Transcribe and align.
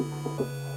Thank 0.00 0.40
you. 0.40 0.69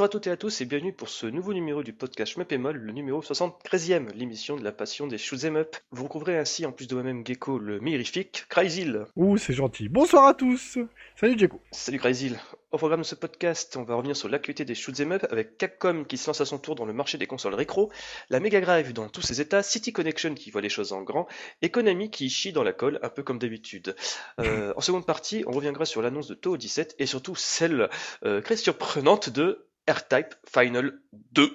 Bonjour 0.00 0.08
à 0.08 0.12
toutes 0.12 0.28
et 0.28 0.30
à 0.30 0.38
tous 0.38 0.62
et 0.62 0.64
bienvenue 0.64 0.94
pour 0.94 1.10
ce 1.10 1.26
nouveau 1.26 1.52
numéro 1.52 1.82
du 1.82 1.92
podcast 1.92 2.32
Schmeppemol, 2.32 2.74
le 2.74 2.92
numéro 2.92 3.20
73e, 3.20 4.10
l'émission 4.14 4.56
de 4.56 4.64
la 4.64 4.72
passion 4.72 5.06
des 5.06 5.18
shoot'em 5.18 5.56
up. 5.56 5.76
Vous 5.90 6.04
retrouverez 6.04 6.38
ainsi, 6.38 6.64
en 6.64 6.72
plus 6.72 6.88
de 6.88 6.94
moi-même 6.94 7.22
Gecko, 7.22 7.58
le 7.58 7.80
mirifique 7.80 8.46
Cryzil. 8.48 9.04
Ouh, 9.16 9.36
c'est 9.36 9.52
gentil. 9.52 9.90
Bonsoir 9.90 10.24
à 10.24 10.32
tous. 10.32 10.78
Salut 11.16 11.38
Gecko. 11.38 11.60
Salut 11.70 11.98
Cryzil. 11.98 12.38
Au 12.72 12.78
programme 12.78 13.00
de 13.00 13.04
ce 13.04 13.14
podcast, 13.14 13.76
on 13.76 13.82
va 13.82 13.94
revenir 13.94 14.16
sur 14.16 14.30
l'actualité 14.30 14.64
des 14.64 14.74
shoot'em 14.74 15.12
up 15.12 15.26
avec 15.30 15.58
Capcom 15.58 16.04
qui 16.04 16.16
se 16.16 16.28
lance 16.28 16.40
à 16.40 16.46
son 16.46 16.56
tour 16.56 16.76
dans 16.76 16.86
le 16.86 16.94
marché 16.94 17.18
des 17.18 17.26
consoles 17.26 17.54
rétro, 17.54 17.92
la 18.30 18.40
Mega 18.40 18.62
Drive 18.62 18.94
dans 18.94 19.10
tous 19.10 19.20
ses 19.20 19.42
états, 19.42 19.62
City 19.62 19.92
Connection 19.92 20.32
qui 20.32 20.50
voit 20.50 20.62
les 20.62 20.70
choses 20.70 20.94
en 20.94 21.02
grand, 21.02 21.26
et 21.60 21.68
Konami 21.68 22.10
qui 22.10 22.30
chie 22.30 22.52
dans 22.52 22.62
la 22.62 22.72
colle, 22.72 23.00
un 23.02 23.10
peu 23.10 23.22
comme 23.22 23.38
d'habitude. 23.38 23.94
Euh, 24.38 24.72
en 24.76 24.80
seconde 24.80 25.04
partie, 25.04 25.44
on 25.46 25.50
reviendra 25.50 25.84
sur 25.84 26.00
l'annonce 26.00 26.28
de 26.28 26.34
Toho 26.34 26.56
17 26.56 26.94
et 26.98 27.04
surtout 27.04 27.36
celle 27.36 27.90
euh, 28.24 28.40
très 28.40 28.56
surprenante 28.56 29.28
de 29.28 29.66
R-Type 29.90 30.34
Final 30.46 30.92
2. 31.32 31.50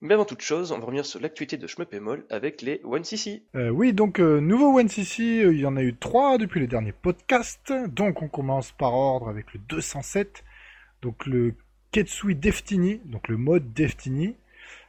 Mais 0.00 0.14
avant 0.14 0.24
toute 0.24 0.42
chose, 0.42 0.70
on 0.70 0.78
va 0.78 0.84
revenir 0.84 1.04
sur 1.04 1.20
l'actualité 1.20 1.56
de 1.56 1.66
Shmuppemol 1.66 2.24
avec 2.30 2.62
les 2.62 2.76
1cc. 2.84 3.42
Euh, 3.56 3.68
oui, 3.70 3.92
donc 3.92 4.20
euh, 4.20 4.40
nouveau 4.40 4.80
1cc, 4.80 5.42
euh, 5.42 5.52
il 5.52 5.60
y 5.60 5.66
en 5.66 5.76
a 5.76 5.82
eu 5.82 5.96
trois 5.96 6.38
depuis 6.38 6.60
les 6.60 6.68
derniers 6.68 6.92
podcasts. 6.92 7.72
Donc 7.88 8.22
on 8.22 8.28
commence 8.28 8.70
par 8.72 8.94
ordre 8.94 9.28
avec 9.28 9.52
le 9.54 9.60
207, 9.68 10.44
donc 11.02 11.26
le 11.26 11.54
Ketsui 11.90 12.36
Deftini, 12.36 13.00
donc 13.06 13.26
le 13.28 13.36
mode 13.36 13.72
Deftini, 13.72 14.36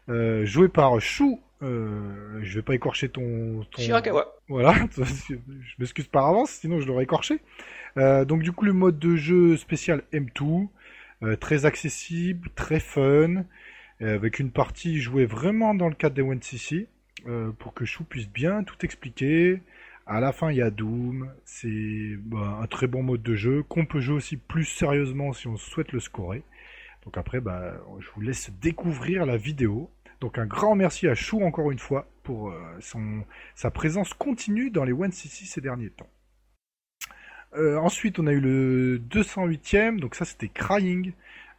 joué 0.08 0.68
par 0.68 1.00
Shu. 1.02 1.38
Je 1.62 2.56
vais 2.56 2.62
pas 2.62 2.76
écorcher 2.76 3.10
ton, 3.10 3.66
ton... 3.72 3.82
Shirakawa. 3.82 4.36
Voilà, 4.48 4.76
je 4.98 5.36
m'excuse 5.80 6.08
par 6.08 6.28
avance, 6.28 6.52
sinon 6.52 6.80
je 6.80 6.88
l'aurais 6.88 7.04
écorché. 7.04 7.40
Donc 7.96 8.44
du 8.44 8.52
coup 8.52 8.66
le 8.66 8.74
mode 8.74 9.00
de 9.00 9.16
jeu 9.16 9.58
spécial 9.58 10.04
M2, 10.14 10.42
euh, 10.42 10.68
très 11.40 11.66
accessible, 11.66 12.50
très 12.56 12.80
fun, 12.80 13.44
euh, 14.02 14.16
avec 14.16 14.40
une 14.40 14.52
partie 14.52 15.00
jouée 15.02 15.26
vraiment 15.26 15.74
dans 15.74 15.90
le 15.90 15.96
cadre 15.96 16.16
des 16.16 16.24
1cc, 16.24 16.88
euh, 17.28 17.52
pour 17.52 17.74
que 17.74 17.84
Chou 17.84 18.06
puisse 18.06 18.30
bien 18.30 18.64
tout 18.64 18.78
expliquer. 18.86 19.62
À 20.06 20.22
la 20.22 20.32
fin, 20.32 20.52
il 20.52 20.58
y 20.58 20.62
a 20.62 20.72
Doom, 20.72 21.30
c'est 21.44 22.16
bah, 22.18 22.60
un 22.62 22.68
très 22.68 22.88
bon 22.88 23.04
mode 23.04 23.22
de 23.22 23.36
jeu, 23.36 23.64
qu'on 23.64 23.86
peut 23.86 24.00
jouer 24.00 24.16
aussi 24.16 24.38
plus 24.38 24.64
sérieusement 24.64 25.34
si 25.34 25.48
on 25.48 25.58
souhaite 25.58 25.92
le 25.92 26.00
scorer. 26.00 26.44
Donc 27.04 27.18
après, 27.18 27.42
bah, 27.42 27.74
je 28.00 28.08
vous 28.16 28.22
laisse 28.22 28.52
découvrir 28.62 29.26
la 29.26 29.38
vidéo. 29.38 29.92
Donc 30.22 30.38
un 30.38 30.46
grand 30.46 30.76
merci 30.76 31.08
à 31.08 31.16
Chou 31.16 31.44
encore 31.44 31.72
une 31.72 31.80
fois 31.80 32.08
pour 32.24 32.52
euh, 32.52 32.80
sa 33.56 33.72
présence 33.72 34.14
continue 34.14 34.70
dans 34.70 34.84
les 34.86 34.94
1cc 34.94 35.46
ces 35.46 35.62
derniers 35.62 35.90
temps. 35.90 36.10
Euh, 37.56 37.78
ensuite, 37.78 38.20
on 38.20 38.28
a 38.28 38.32
eu 38.32 38.40
le 38.40 39.00
208e, 39.00 40.00
donc 40.00 40.16
ça 40.16 40.26
c'était 40.26 40.50
Crying, 40.50 41.14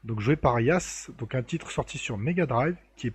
donc 0.04 0.20
joué 0.20 0.36
par 0.36 0.60
Yas, 0.60 1.10
donc 1.18 1.34
un 1.34 1.42
titre 1.42 1.70
sorti 1.70 1.98
sur 1.98 2.16
Mega 2.16 2.46
Drive, 2.46 2.76
qui 2.96 3.08
est 3.08 3.14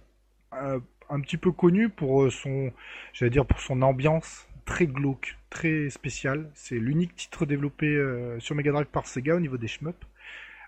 euh, 0.53 0.79
un 1.09 1.21
petit 1.21 1.37
peu 1.37 1.51
connu 1.51 1.89
pour 1.89 2.23
euh, 2.23 2.29
son, 2.29 2.71
j'allais 3.13 3.29
dire 3.29 3.45
pour 3.45 3.61
son 3.61 3.81
ambiance 3.81 4.47
très 4.65 4.87
glauque, 4.87 5.37
très 5.49 5.89
spéciale. 5.89 6.49
C'est 6.53 6.75
l'unique 6.75 7.15
titre 7.15 7.45
développé 7.45 8.03
sur 8.39 8.55
Mega 8.55 8.71
Drive 8.71 8.87
par 8.87 9.05
Sega 9.07 9.35
au 9.35 9.39
niveau 9.39 9.57
des 9.57 9.67
shmups. 9.67 9.95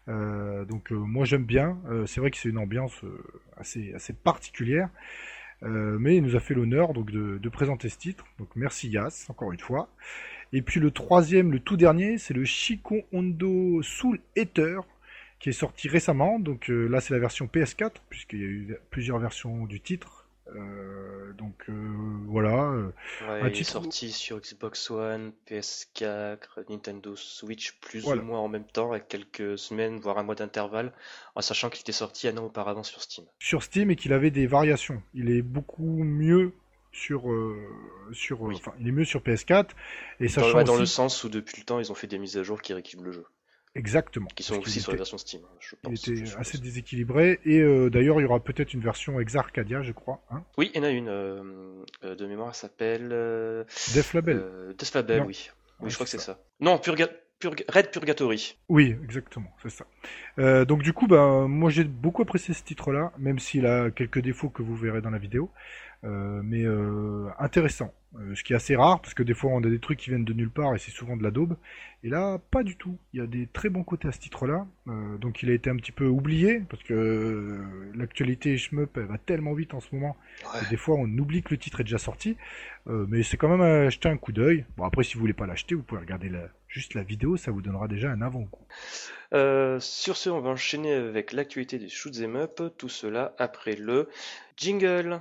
Donc 0.07 0.91
moi 0.91 1.25
j'aime 1.25 1.45
bien. 1.45 1.79
C'est 2.05 2.21
vrai 2.21 2.29
que 2.29 2.37
c'est 2.37 2.49
une 2.49 2.59
ambiance 2.59 3.01
assez 3.57 3.93
assez 3.95 4.13
particulière. 4.13 4.89
Mais 5.63 6.17
il 6.17 6.21
nous 6.21 6.35
a 6.35 6.39
fait 6.39 6.53
l'honneur 6.53 6.93
de, 6.93 7.39
de 7.39 7.49
présenter 7.49 7.89
ce 7.89 7.97
titre. 7.97 8.23
Donc 8.37 8.49
merci 8.55 8.87
Yas 8.87 9.25
encore 9.29 9.51
une 9.51 9.59
fois. 9.59 9.89
Et 10.53 10.61
puis 10.61 10.79
le 10.79 10.91
troisième, 10.91 11.51
le 11.51 11.59
tout 11.59 11.77
dernier, 11.77 12.17
c'est 12.17 12.33
le 12.33 12.45
Shikon 12.45 13.03
Hondo 13.13 13.81
Soul 13.81 14.19
Eater 14.35 14.81
qui 15.39 15.49
est 15.49 15.53
sorti 15.53 15.87
récemment. 15.87 16.39
Donc 16.39 16.69
euh, 16.69 16.87
là, 16.87 17.01
c'est 17.01 17.13
la 17.13 17.19
version 17.19 17.45
PS4 17.47 17.91
puisqu'il 18.09 18.39
y 18.39 18.43
a 18.43 18.47
eu 18.47 18.77
plusieurs 18.89 19.19
versions 19.19 19.65
du 19.65 19.81
titre. 19.81 20.23
Euh, 20.55 21.33
donc 21.33 21.65
euh, 21.67 21.73
voilà. 22.27 22.71
Ouais, 23.27 23.51
il 23.51 23.59
est 23.59 23.63
sorti 23.63 24.11
sur 24.13 24.39
Xbox 24.39 24.89
One, 24.89 25.33
PS4, 25.49 26.37
Nintendo 26.69 27.15
Switch, 27.17 27.73
plus 27.81 27.99
Voilà. 27.99 28.21
ou 28.21 28.25
moins 28.25 28.39
en 28.39 28.47
même 28.47 28.63
temps, 28.65 28.91
avec 28.91 29.09
quelques 29.09 29.57
semaines, 29.57 29.99
voire 29.99 30.17
un 30.17 30.23
mois 30.23 30.35
d'intervalle, 30.35 30.93
en 31.35 31.41
sachant 31.41 31.69
qu'il 31.69 31.81
était 31.81 31.91
sorti 31.91 32.29
un 32.29 32.37
an 32.37 32.45
auparavant 32.45 32.83
sur 32.83 33.01
Steam. 33.01 33.25
sur 33.39 33.61
Steam 33.61 33.91
et 33.91 33.97
qu'il 33.97 34.13
avait 34.13 34.31
des 34.31 34.47
variations. 34.47 35.01
Il 35.13 35.29
est 35.29 35.41
beaucoup 35.41 36.01
mieux 36.03 36.53
sur 36.97 37.31
euh, 37.31 37.55
sur 38.11 38.37
euh, 38.43 38.47
Oui. 38.49 38.55
enfin 38.55 38.73
il 38.79 38.87
est 38.87 38.91
mieux 38.91 39.05
sur 39.05 39.21
PS4 39.21 39.67
et 40.19 40.25
Dans, 40.25 40.29
sachant 40.31 40.57
ouais, 40.57 40.63
dans 40.63 40.75
le 40.77 40.85
sens 40.85 41.23
où 41.23 41.29
depuis 41.29 41.59
le 41.59 41.65
temps, 41.65 41.79
ils 41.79 41.91
ont 41.91 41.95
fait 41.95 42.07
des 42.07 42.17
mises 42.17 42.37
à 42.37 42.43
jour 42.43 42.61
qui 42.61 42.73
rééquilibrent 42.73 43.05
le 43.05 43.11
jeu, 43.11 43.25
exactement 43.75 44.27
qui 44.35 44.43
sont 44.43 44.55
parce 44.55 44.67
aussi 44.67 44.81
sur 44.81 44.91
la 44.91 44.95
était- 44.95 45.01
version 45.01 45.17
Steam, 45.17 45.41
hein, 45.45 45.55
je 45.59 45.75
il 45.75 45.77
pense. 45.89 45.99
était 46.07 46.15
je 46.15 46.25
suppose. 46.25 46.39
assez 46.41 46.57
déséquilibré 46.57 47.39
et 47.45 47.59
euh, 47.59 47.89
d'ailleurs 47.89 48.19
il 48.19 48.23
y 48.23 48.25
aura 48.25 48.39
peut-être 48.39 48.73
une 48.73 48.81
version 48.81 49.19
Ex 49.19 49.35
Arcadia 49.35 49.81
je 49.83 49.91
crois 49.91 50.23
hein 50.31 50.43
Oui, 50.57 50.71
il 50.73 50.77
y 50.77 50.79
en 50.81 50.83
a 50.87 50.89
une 50.89 51.09
euh, 51.09 51.83
de 52.03 52.25
mémoire, 52.25 52.49
elle 52.49 52.55
s'appelle 52.55 53.09
Def 53.93 54.13
Label 54.13 54.73
Death 54.77 54.93
Label, 54.95 55.19
Non. 55.21 55.25
oui. 55.27 55.49
Oui, 55.79 55.83
Ouais, 55.85 55.89
je 55.91 55.95
crois 55.95 56.05
que 56.05 56.09
c'est 56.09 56.17
c'est 56.17 56.25
ça. 56.25 56.39
Non, 56.59 56.79
Purga... 56.79 57.07
Red 57.43 57.91
Purgatory. 57.91 58.57
Oui, 58.67 58.95
exactement, 59.03 59.51
c'est 59.61 59.69
ça. 59.69 59.85
Euh, 60.39 60.65
donc 60.65 60.81
du 60.81 60.91
coup, 60.93 61.05
bah, 61.07 61.45
moi 61.47 61.69
j'ai 61.69 61.83
beaucoup 61.83 62.23
apprécié 62.23 62.53
ce 62.53 62.63
titre-là, 62.63 63.11
même 63.19 63.37
s'il 63.37 63.65
a 63.67 63.91
quelques 63.91 64.19
défauts 64.21 64.49
que 64.49 64.63
vous 64.63 64.75
verrez 64.75 65.01
dans 65.01 65.11
la 65.11 65.19
vidéo, 65.19 65.51
Euh, 66.03 66.41
mais 66.43 66.63
euh, 66.63 67.27
intéressant. 67.39 67.91
Euh, 68.19 68.35
ce 68.35 68.43
qui 68.43 68.53
est 68.53 68.55
assez 68.55 68.75
rare, 68.75 69.01
parce 69.01 69.15
que 69.15 69.23
des 69.23 69.33
fois 69.33 69.49
on 69.51 69.63
a 69.63 69.67
des 69.69 69.79
trucs 69.79 69.97
qui 69.97 70.11
viennent 70.11 70.25
de 70.25 70.33
nulle 70.33 70.51
part 70.51 70.75
et 70.75 70.77
c'est 70.77 70.91
souvent 70.91 71.17
de 71.17 71.23
la 71.23 71.31
daube. 71.31 71.57
Et 72.03 72.09
là, 72.09 72.37
pas 72.51 72.61
du 72.61 72.75
tout. 72.77 72.99
Il 73.13 73.19
y 73.19 73.23
a 73.23 73.25
des 73.25 73.47
très 73.47 73.69
bons 73.69 73.83
côtés 73.83 74.07
à 74.07 74.11
ce 74.11 74.19
titre-là. 74.19 74.67
Euh, 74.87 75.17
donc 75.17 75.41
il 75.41 75.49
a 75.49 75.53
été 75.53 75.71
un 75.71 75.75
petit 75.75 75.91
peu 75.91 76.05
oublié, 76.05 76.61
parce 76.69 76.83
que 76.83 76.93
euh, 76.93 77.91
l'actualité 77.95 78.55
shmup 78.59 78.95
elle 78.97 79.05
va 79.07 79.17
tellement 79.17 79.53
vite 79.55 79.73
en 79.73 79.79
ce 79.79 79.87
moment 79.93 80.15
Ouais. 80.43 80.59
et 80.63 80.69
des 80.69 80.77
fois, 80.77 80.95
on 80.99 81.07
oublie 81.17 81.41
que 81.41 81.49
le 81.49 81.57
titre 81.57 81.79
est 81.81 81.83
déjà 81.85 81.97
sorti, 81.97 82.37
Euh, 82.87 83.05
mais 83.09 83.23
c'est 83.23 83.35
quand 83.37 83.49
même 83.49 83.61
à 83.61 83.89
jeter 83.89 84.07
un 84.07 84.17
coup 84.17 84.31
d'œil. 84.31 84.65
Bon, 84.77 84.85
après, 84.85 85.03
si 85.03 85.15
vous 85.15 85.19
voulez 85.21 85.33
pas 85.33 85.47
l'acheter, 85.47 85.73
vous 85.75 85.83
pouvez 85.83 85.99
regarder 86.01 86.29
la... 86.29 86.47
juste 86.77 86.93
la 86.93 87.01
vidéo, 87.01 87.37
ça 87.37 87.49
vous 87.49 87.63
donnera 87.63 87.87
déjà 87.87 88.11
un 88.11 88.21
avant-goût. 88.21 88.67
Euh, 89.33 89.79
sur 89.79 90.15
ce, 90.15 90.29
on 90.29 90.41
va 90.41 90.51
enchaîner 90.51 90.93
avec 90.93 91.33
l'actualité 91.33 91.79
des 91.79 91.89
shoot'em 91.89 92.35
up, 92.35 92.61
tout 92.77 92.87
cela 92.87 93.33
après 93.39 93.75
le 93.75 94.09
jingle. 94.57 95.19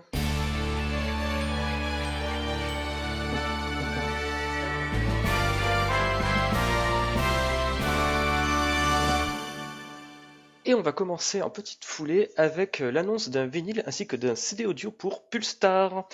Et 10.67 10.75
on 10.75 10.83
va 10.83 10.93
commencer 10.93 11.41
en 11.41 11.49
petite 11.49 11.87
foulée 11.87 12.29
avec 12.37 12.81
l'annonce 12.81 13.31
d'un 13.31 13.47
vinyle 13.47 13.83
ainsi 13.87 14.07
que 14.07 14.17
d'un 14.17 14.35
CD 14.35 14.67
audio 14.67 14.91
pour 14.91 15.27
Pulstar. 15.31 16.07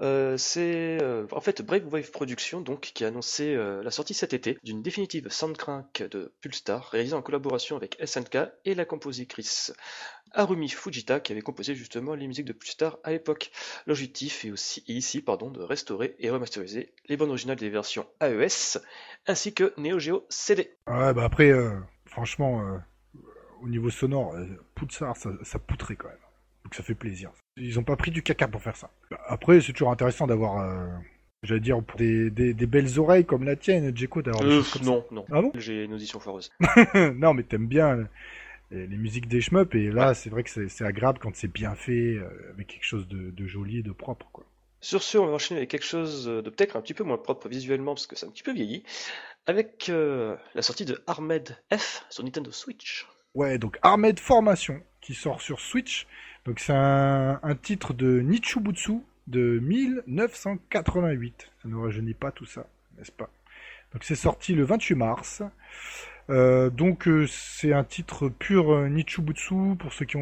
Euh, 0.00 0.36
c'est 0.36 0.98
euh, 1.02 1.26
en 1.32 1.40
fait 1.40 1.60
Brave 1.60 1.92
Wave 1.92 2.12
Productions 2.12 2.60
donc 2.60 2.80
qui 2.80 3.04
a 3.04 3.08
annoncé 3.08 3.54
euh, 3.54 3.82
la 3.82 3.90
sortie 3.90 4.14
cet 4.14 4.32
été 4.32 4.56
d'une 4.62 4.80
définitive 4.80 5.28
soundtrack 5.28 6.04
de 6.08 6.32
Pulstar 6.40 6.84
réalisée 6.90 7.16
en 7.16 7.22
collaboration 7.22 7.76
avec 7.76 7.98
SNK 8.04 8.38
et 8.64 8.76
la 8.76 8.84
compositrice 8.84 9.72
Harumi 10.32 10.68
Fujita 10.68 11.18
qui 11.18 11.32
avait 11.32 11.40
composé 11.40 11.74
justement 11.74 12.14
les 12.14 12.28
musiques 12.28 12.44
de 12.44 12.52
Pulstar 12.52 12.98
à 13.02 13.10
l'époque. 13.10 13.50
L'objectif 13.86 14.44
est 14.44 14.52
aussi 14.52 14.84
ici 14.86 15.20
pardon 15.20 15.50
de 15.50 15.62
restaurer 15.62 16.14
et 16.20 16.30
remasteriser 16.30 16.94
les 17.08 17.16
bandes 17.16 17.30
originales 17.30 17.56
des 17.56 17.70
versions 17.70 18.06
AES 18.20 18.78
ainsi 19.26 19.52
que 19.52 19.74
Neo 19.78 19.98
Geo 19.98 20.26
CD. 20.28 20.76
Ouais, 20.86 21.12
bah 21.12 21.24
après, 21.24 21.52
franchement, 22.06 22.78
au 23.62 23.68
niveau 23.68 23.90
sonore, 23.90 24.36
Pulsar, 24.74 25.16
ça, 25.16 25.30
ça 25.42 25.58
poutrait 25.58 25.96
quand 25.96 26.08
même. 26.08 26.18
Donc 26.64 26.74
ça 26.74 26.82
fait 26.82 26.94
plaisir. 26.94 27.32
Ils 27.60 27.78
ont 27.78 27.84
pas 27.84 27.96
pris 27.96 28.10
du 28.10 28.22
caca 28.22 28.48
pour 28.48 28.62
faire 28.62 28.76
ça. 28.76 28.90
Après, 29.26 29.60
c'est 29.60 29.72
toujours 29.72 29.90
intéressant 29.90 30.26
d'avoir, 30.26 30.62
euh, 30.62 30.86
j'allais 31.42 31.60
dire, 31.60 31.82
pour 31.82 31.98
des, 31.98 32.30
des, 32.30 32.54
des 32.54 32.66
belles 32.66 32.98
oreilles 32.98 33.24
comme 33.24 33.44
la 33.44 33.56
tienne, 33.56 33.94
Djeko, 33.96 34.22
d'avoir 34.22 34.44
Euh, 34.44 34.62
non, 34.82 35.04
non. 35.10 35.24
Ah 35.30 35.42
bon? 35.42 35.52
J'ai 35.54 35.84
une 35.84 35.94
audition 35.94 36.20
foireuse. 36.20 36.50
non, 37.16 37.34
mais 37.34 37.42
t'aimes 37.42 37.66
bien 37.66 38.08
les, 38.70 38.86
musiques 38.86 39.28
des 39.28 39.40
shmups, 39.40 39.74
et 39.74 39.90
là, 39.90 40.14
c'est 40.14 40.30
vrai 40.30 40.42
que 40.42 40.50
c'est 40.50 40.68
c'est 40.68 40.84
agréable 40.84 41.18
quand 41.18 41.34
c'est 41.34 41.52
bien 41.52 41.74
fait, 41.74 42.16
euh, 42.16 42.28
avec 42.52 42.68
quelque 42.68 42.84
chose 42.84 43.08
de, 43.08 43.30
de 43.30 43.46
joli 43.46 43.78
et 43.78 43.82
de 43.82 43.92
propre, 43.92 44.28
quoi. 44.32 44.44
Sur 44.80 45.02
ce, 45.02 45.18
on 45.18 45.26
va 45.26 45.32
enchaîner 45.32 45.58
avec 45.58 45.70
quelque 45.70 45.84
chose 45.84 46.26
de 46.26 46.48
peut-être 46.50 46.76
un 46.76 46.80
petit 46.80 46.94
peu 46.94 47.02
moins 47.02 47.18
propre 47.18 47.48
visuellement 47.48 47.94
parce 47.94 48.06
que 48.06 48.14
c'est 48.14 48.26
un 48.26 48.30
petit 48.30 48.44
peu 48.44 48.52
vieilli, 48.52 48.84
avec 49.46 49.88
euh, 49.88 50.36
la 50.54 50.62
sortie 50.62 50.84
de 50.84 51.02
Armed 51.08 51.56
F 51.76 52.04
sur 52.10 52.22
Nintendo 52.22 52.52
Switch. 52.52 53.06
Ouais, 53.34 53.58
donc 53.58 53.78
Armed 53.82 54.20
Formation, 54.20 54.80
qui 55.00 55.14
sort 55.14 55.40
sur 55.40 55.58
Switch. 55.58 56.06
Donc 56.44 56.60
c'est 56.60 56.74
un, 56.74 57.38
titre 57.60 57.92
de 57.92 58.20
Nichubutsu, 58.20 59.00
de 59.26 59.58
1988. 59.58 61.50
Ça 61.62 61.68
ne 61.68 61.76
rajeunit 61.76 62.14
pas 62.14 62.30
tout 62.30 62.46
ça, 62.46 62.66
n'est-ce 62.96 63.12
pas? 63.12 63.30
Donc 63.92 64.04
c'est 64.04 64.14
sorti 64.14 64.54
le 64.54 64.64
28 64.64 64.94
mars. 64.94 65.42
Euh, 66.30 66.68
donc 66.68 67.08
euh, 67.08 67.26
c'est 67.26 67.72
un 67.72 67.84
titre 67.84 68.28
pur 68.28 68.70
euh, 68.70 68.88
Nichubutsu 68.88 69.76
pour 69.78 69.94
ceux 69.94 70.04
qui 70.04 70.18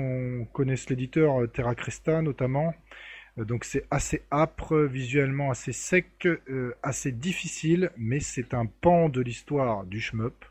connaissent 0.53 0.89
l'éditeur 0.89 1.43
euh, 1.43 1.47
Terra 1.49 1.75
Cresta 1.75 2.23
notamment. 2.23 2.75
Donc 3.37 3.65
c'est 3.65 3.85
assez 3.91 4.23
âpre, 4.33 4.75
visuellement 4.85 5.51
assez 5.51 5.73
sec, 5.73 6.27
assez 6.83 7.13
difficile, 7.13 7.91
mais 7.99 8.19
c'est 8.19 8.55
un 8.55 8.65
pan 8.65 9.11
de 9.11 9.21
l'histoire 9.21 9.85
du 9.85 10.01
shmup. 10.01 10.47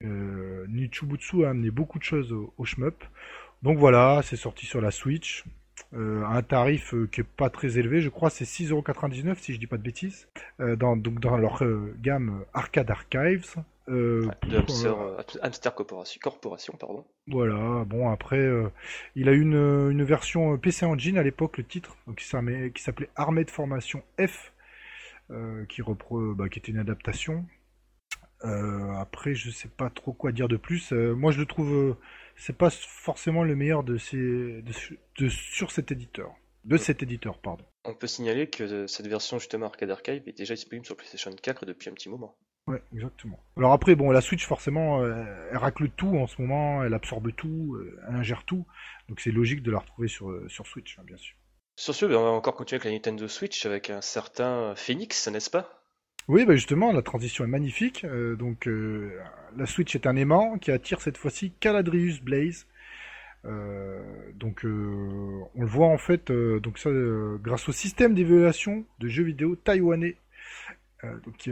Nichubutsu 0.00 1.44
a 1.44 1.50
amené 1.50 1.70
beaucoup 1.70 1.98
de 1.98 2.04
choses 2.04 2.32
au, 2.32 2.54
au 2.56 2.64
shmup. 2.64 3.04
Donc 3.64 3.78
voilà, 3.78 4.20
c'est 4.22 4.36
sorti 4.36 4.66
sur 4.66 4.82
la 4.82 4.90
Switch. 4.90 5.42
Euh, 5.94 6.22
un 6.26 6.42
tarif 6.42 6.92
euh, 6.92 7.08
qui 7.10 7.22
est 7.22 7.24
pas 7.24 7.48
très 7.48 7.78
élevé, 7.78 8.02
je 8.02 8.10
crois 8.10 8.28
c'est 8.28 8.44
6,99€ 8.44 9.36
si 9.38 9.54
je 9.54 9.58
dis 9.58 9.66
pas 9.66 9.78
de 9.78 9.82
bêtises. 9.82 10.28
Euh, 10.60 10.76
dans, 10.76 10.96
donc 10.96 11.18
dans 11.18 11.38
leur 11.38 11.62
gamme 11.98 12.44
Arcade 12.52 12.90
Archives. 12.90 13.54
De 13.88 14.28
Hamster, 15.42 15.74
Corporation, 15.74 16.20
Corporation, 16.22 16.74
pardon. 16.78 17.06
voilà, 17.26 17.84
bon 17.84 18.10
après, 18.10 18.50
il 19.14 19.28
a 19.30 19.32
eu 19.32 19.40
une, 19.40 19.90
une 19.90 20.04
version 20.04 20.58
PC 20.58 20.84
Engine 20.84 21.16
à 21.16 21.22
l'époque, 21.22 21.56
le 21.56 21.64
titre, 21.64 21.96
donc 22.06 22.16
qui 22.16 22.82
s'appelait 22.82 23.10
Armée 23.16 23.44
de 23.44 23.50
Formation 23.50 24.02
F, 24.18 24.52
qui, 25.68 25.80
repre, 25.80 26.34
bah, 26.34 26.50
qui 26.50 26.58
était 26.58 26.72
une 26.72 26.78
adaptation. 26.78 27.46
Après, 28.42 29.34
je 29.34 29.50
sais 29.50 29.68
pas 29.68 29.90
trop 29.90 30.12
quoi 30.12 30.32
dire 30.32 30.48
de 30.48 30.56
plus. 30.56 30.92
Moi, 30.92 31.32
je 31.32 31.40
le 31.40 31.46
trouve, 31.46 31.96
c'est 32.36 32.56
pas 32.56 32.70
forcément 32.70 33.44
le 33.44 33.56
meilleur 33.56 33.82
de 33.84 33.96
ces, 33.98 34.16
de, 34.16 34.72
de- 35.18 35.28
sur 35.28 35.70
cet 35.70 35.92
éditeur, 35.92 36.32
de 36.64 36.76
cet 36.76 37.02
éditeur, 37.02 37.38
pardon. 37.38 37.64
On 37.84 37.94
peut 37.94 38.06
signaler 38.06 38.48
que 38.48 38.64
euh, 38.64 38.86
cette 38.86 39.06
version 39.06 39.38
justement 39.38 39.66
Arcade 39.66 39.90
Archive 39.90 40.22
est 40.26 40.36
déjà 40.38 40.54
disponible 40.54 40.86
sur 40.86 40.96
PlayStation 40.96 41.30
4 41.30 41.66
depuis 41.66 41.90
un 41.90 41.94
petit 41.94 42.08
moment. 42.08 42.36
Ouais, 42.66 42.82
exactement. 42.94 43.38
Alors 43.58 43.72
après, 43.72 43.94
bon, 43.94 44.10
la 44.10 44.22
Switch, 44.22 44.46
forcément, 44.46 45.02
euh, 45.02 45.22
elle 45.50 45.58
racle 45.58 45.90
tout 45.90 46.16
en 46.16 46.26
ce 46.26 46.40
moment, 46.40 46.82
elle 46.82 46.94
absorbe 46.94 47.30
tout, 47.36 47.74
euh, 47.74 48.00
elle 48.08 48.16
ingère 48.16 48.44
tout, 48.44 48.66
donc 49.08 49.20
c'est 49.20 49.30
logique 49.32 49.62
de 49.62 49.70
la 49.70 49.80
retrouver 49.80 50.08
sur, 50.08 50.30
euh, 50.30 50.48
sur 50.48 50.66
Switch, 50.66 50.98
hein, 50.98 51.02
bien 51.04 51.18
sûr. 51.18 51.36
Sur 51.76 51.94
ce, 51.94 52.06
ben, 52.06 52.16
on 52.16 52.22
va 52.22 52.30
encore 52.30 52.54
continuer 52.54 52.76
avec 52.80 52.84
la 52.86 52.92
Nintendo 52.92 53.28
Switch 53.28 53.66
avec 53.66 53.90
un 53.90 54.00
certain 54.00 54.74
Phoenix, 54.76 55.28
n'est-ce 55.28 55.50
pas? 55.50 55.83
Oui, 56.26 56.46
bah 56.46 56.54
justement, 56.54 56.90
la 56.92 57.02
transition 57.02 57.44
est 57.44 57.48
magnifique. 57.48 58.04
Euh, 58.04 58.34
donc, 58.34 58.66
euh, 58.66 59.10
la 59.56 59.66
Switch 59.66 59.94
est 59.94 60.06
un 60.06 60.16
aimant 60.16 60.56
qui 60.58 60.70
attire 60.70 61.02
cette 61.02 61.18
fois-ci 61.18 61.52
Caladrius 61.60 62.22
Blaze. 62.22 62.66
Euh, 63.44 64.00
donc, 64.34 64.62
on 64.64 65.60
le 65.60 65.66
voit 65.66 65.88
en 65.88 65.98
fait, 65.98 66.32
donc 66.32 66.78
ça, 66.78 66.88
grâce 67.42 67.68
au 67.68 67.72
système 67.72 68.14
d'évaluation 68.14 68.86
de 69.00 69.08
jeux 69.08 69.24
vidéo 69.24 69.54
taïwanais, 69.54 70.16
qui 71.36 71.50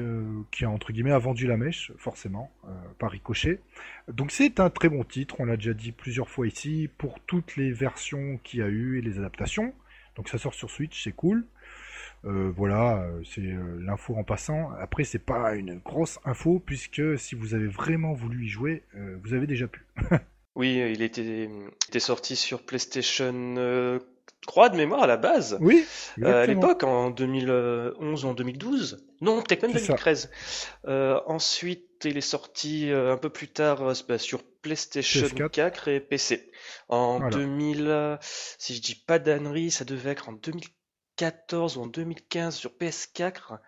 a 0.64 0.70
entre 0.70 0.92
guillemets 0.92 1.12
a 1.12 1.18
vendu 1.18 1.46
la 1.46 1.58
mèche, 1.58 1.92
forcément, 1.98 2.50
par 2.98 3.10
ricochet. 3.10 3.60
Donc, 4.08 4.30
c'est 4.30 4.58
un 4.58 4.70
très 4.70 4.88
bon 4.88 5.04
titre. 5.04 5.36
On 5.38 5.44
l'a 5.44 5.56
déjà 5.56 5.74
dit 5.74 5.92
plusieurs 5.92 6.30
fois 6.30 6.46
ici 6.46 6.88
pour 6.96 7.20
toutes 7.20 7.56
les 7.56 7.72
versions 7.72 8.38
qu'il 8.42 8.60
y 8.60 8.62
a 8.62 8.68
eu 8.68 8.98
et 8.98 9.02
les 9.02 9.18
adaptations. 9.18 9.74
Donc, 10.16 10.30
ça 10.30 10.38
sort 10.38 10.54
sur 10.54 10.70
Switch, 10.70 11.04
c'est 11.04 11.12
cool. 11.12 11.44
Euh, 12.24 12.52
voilà, 12.56 13.02
euh, 13.02 13.22
c'est 13.24 13.40
euh, 13.40 13.78
l'info 13.80 14.14
en 14.16 14.22
passant. 14.24 14.70
Après, 14.78 15.04
c'est 15.04 15.18
pas 15.18 15.54
une 15.54 15.78
grosse 15.78 16.18
info 16.24 16.62
puisque 16.64 17.18
si 17.18 17.34
vous 17.34 17.54
avez 17.54 17.66
vraiment 17.66 18.12
voulu 18.12 18.44
y 18.44 18.48
jouer, 18.48 18.84
euh, 18.96 19.18
vous 19.24 19.34
avez 19.34 19.46
déjà 19.46 19.66
pu. 19.68 19.86
Oui, 20.54 20.76
il 20.92 21.00
était, 21.00 21.44
il 21.44 21.68
était 21.88 21.98
sorti 21.98 22.36
sur 22.36 22.62
PlayStation 22.62 23.32
euh, 23.56 23.98
3 24.42 24.68
de 24.68 24.76
mémoire 24.76 25.02
à 25.02 25.06
la 25.06 25.16
base. 25.16 25.56
Oui, 25.62 25.82
à 26.22 26.44
l'époque, 26.44 26.82
en 26.82 27.08
2011 27.08 28.24
ou 28.26 28.28
en 28.28 28.34
2012. 28.34 29.02
Non, 29.22 29.40
peut-être 29.40 29.62
même 29.62 29.72
C'est 29.72 29.78
ça. 29.78 29.94
2013. 29.94 30.30
Euh, 30.88 31.18
ensuite, 31.26 32.04
il 32.04 32.18
est 32.18 32.20
sorti 32.20 32.90
un 32.92 33.16
peu 33.16 33.30
plus 33.30 33.48
tard 33.48 33.94
bah, 34.06 34.18
sur 34.18 34.42
PlayStation 34.60 35.26
PS4. 35.26 35.48
4 35.48 35.88
et 35.88 36.00
PC. 36.00 36.50
En 36.90 37.18
Voilà. 37.18 37.34
2000, 37.34 37.86
euh, 37.86 38.16
si 38.20 38.74
je 38.74 38.82
dis 38.82 38.94
pas 38.94 39.18
d'ânerie, 39.18 39.70
ça 39.70 39.86
devait 39.86 40.10
être 40.10 40.28
en 40.28 40.32
2014 40.34 40.81
ou 41.20 41.80
en 41.80 41.86
2015 41.86 42.56
sur 42.56 42.70
PS4 42.72 43.58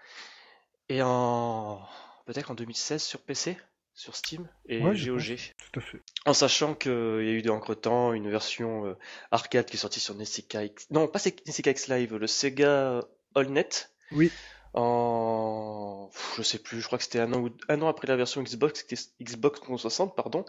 et 0.89 1.03
en 1.03 1.81
peut-être 2.27 2.51
en 2.51 2.55
2016 2.55 3.03
sur 3.03 3.21
PC, 3.21 3.57
sur 3.93 4.17
Steam 4.17 4.49
et 4.67 4.83
Ouais, 4.83 4.95
GOG. 4.97 5.37
Tout 5.73 5.79
à 5.79 5.83
fait. 5.83 6.03
En 6.27 6.35
sachant 6.35 6.75
qu'il 6.75 6.91
y 6.91 6.95
a 6.95 7.33
eu 7.33 7.49
entre-temps 7.51 8.13
une 8.13 8.29
version 8.31 8.87
euh, 8.87 8.95
arcade 9.31 9.67
qui 9.67 9.77
est 9.77 9.81
sortie 9.81 10.01
sur 10.01 10.15
NESica 10.15 10.65
X... 10.65 10.87
Non, 10.91 11.07
pas 11.07 11.21
NESica 11.47 11.71
X 11.71 11.89
Live, 11.89 12.15
le 12.17 12.27
Sega 12.27 13.03
AllNet. 13.35 13.91
Oui. 14.11 14.33
En... 14.73 16.09
pff, 16.13 16.35
Je 16.39 16.43
sais 16.43 16.59
plus, 16.59 16.81
je 16.81 16.87
crois 16.87 16.99
que 16.99 17.05
c'était 17.05 17.21
un 17.21 17.33
an, 17.33 17.41
ou- 17.41 17.57
un 17.69 17.81
an 17.83 17.89
après 17.89 18.09
la 18.09 18.17
version 18.17 18.43
Xbox, 18.43 18.85
Xbox 19.23 19.61
360, 19.61 20.17
pardon, 20.17 20.45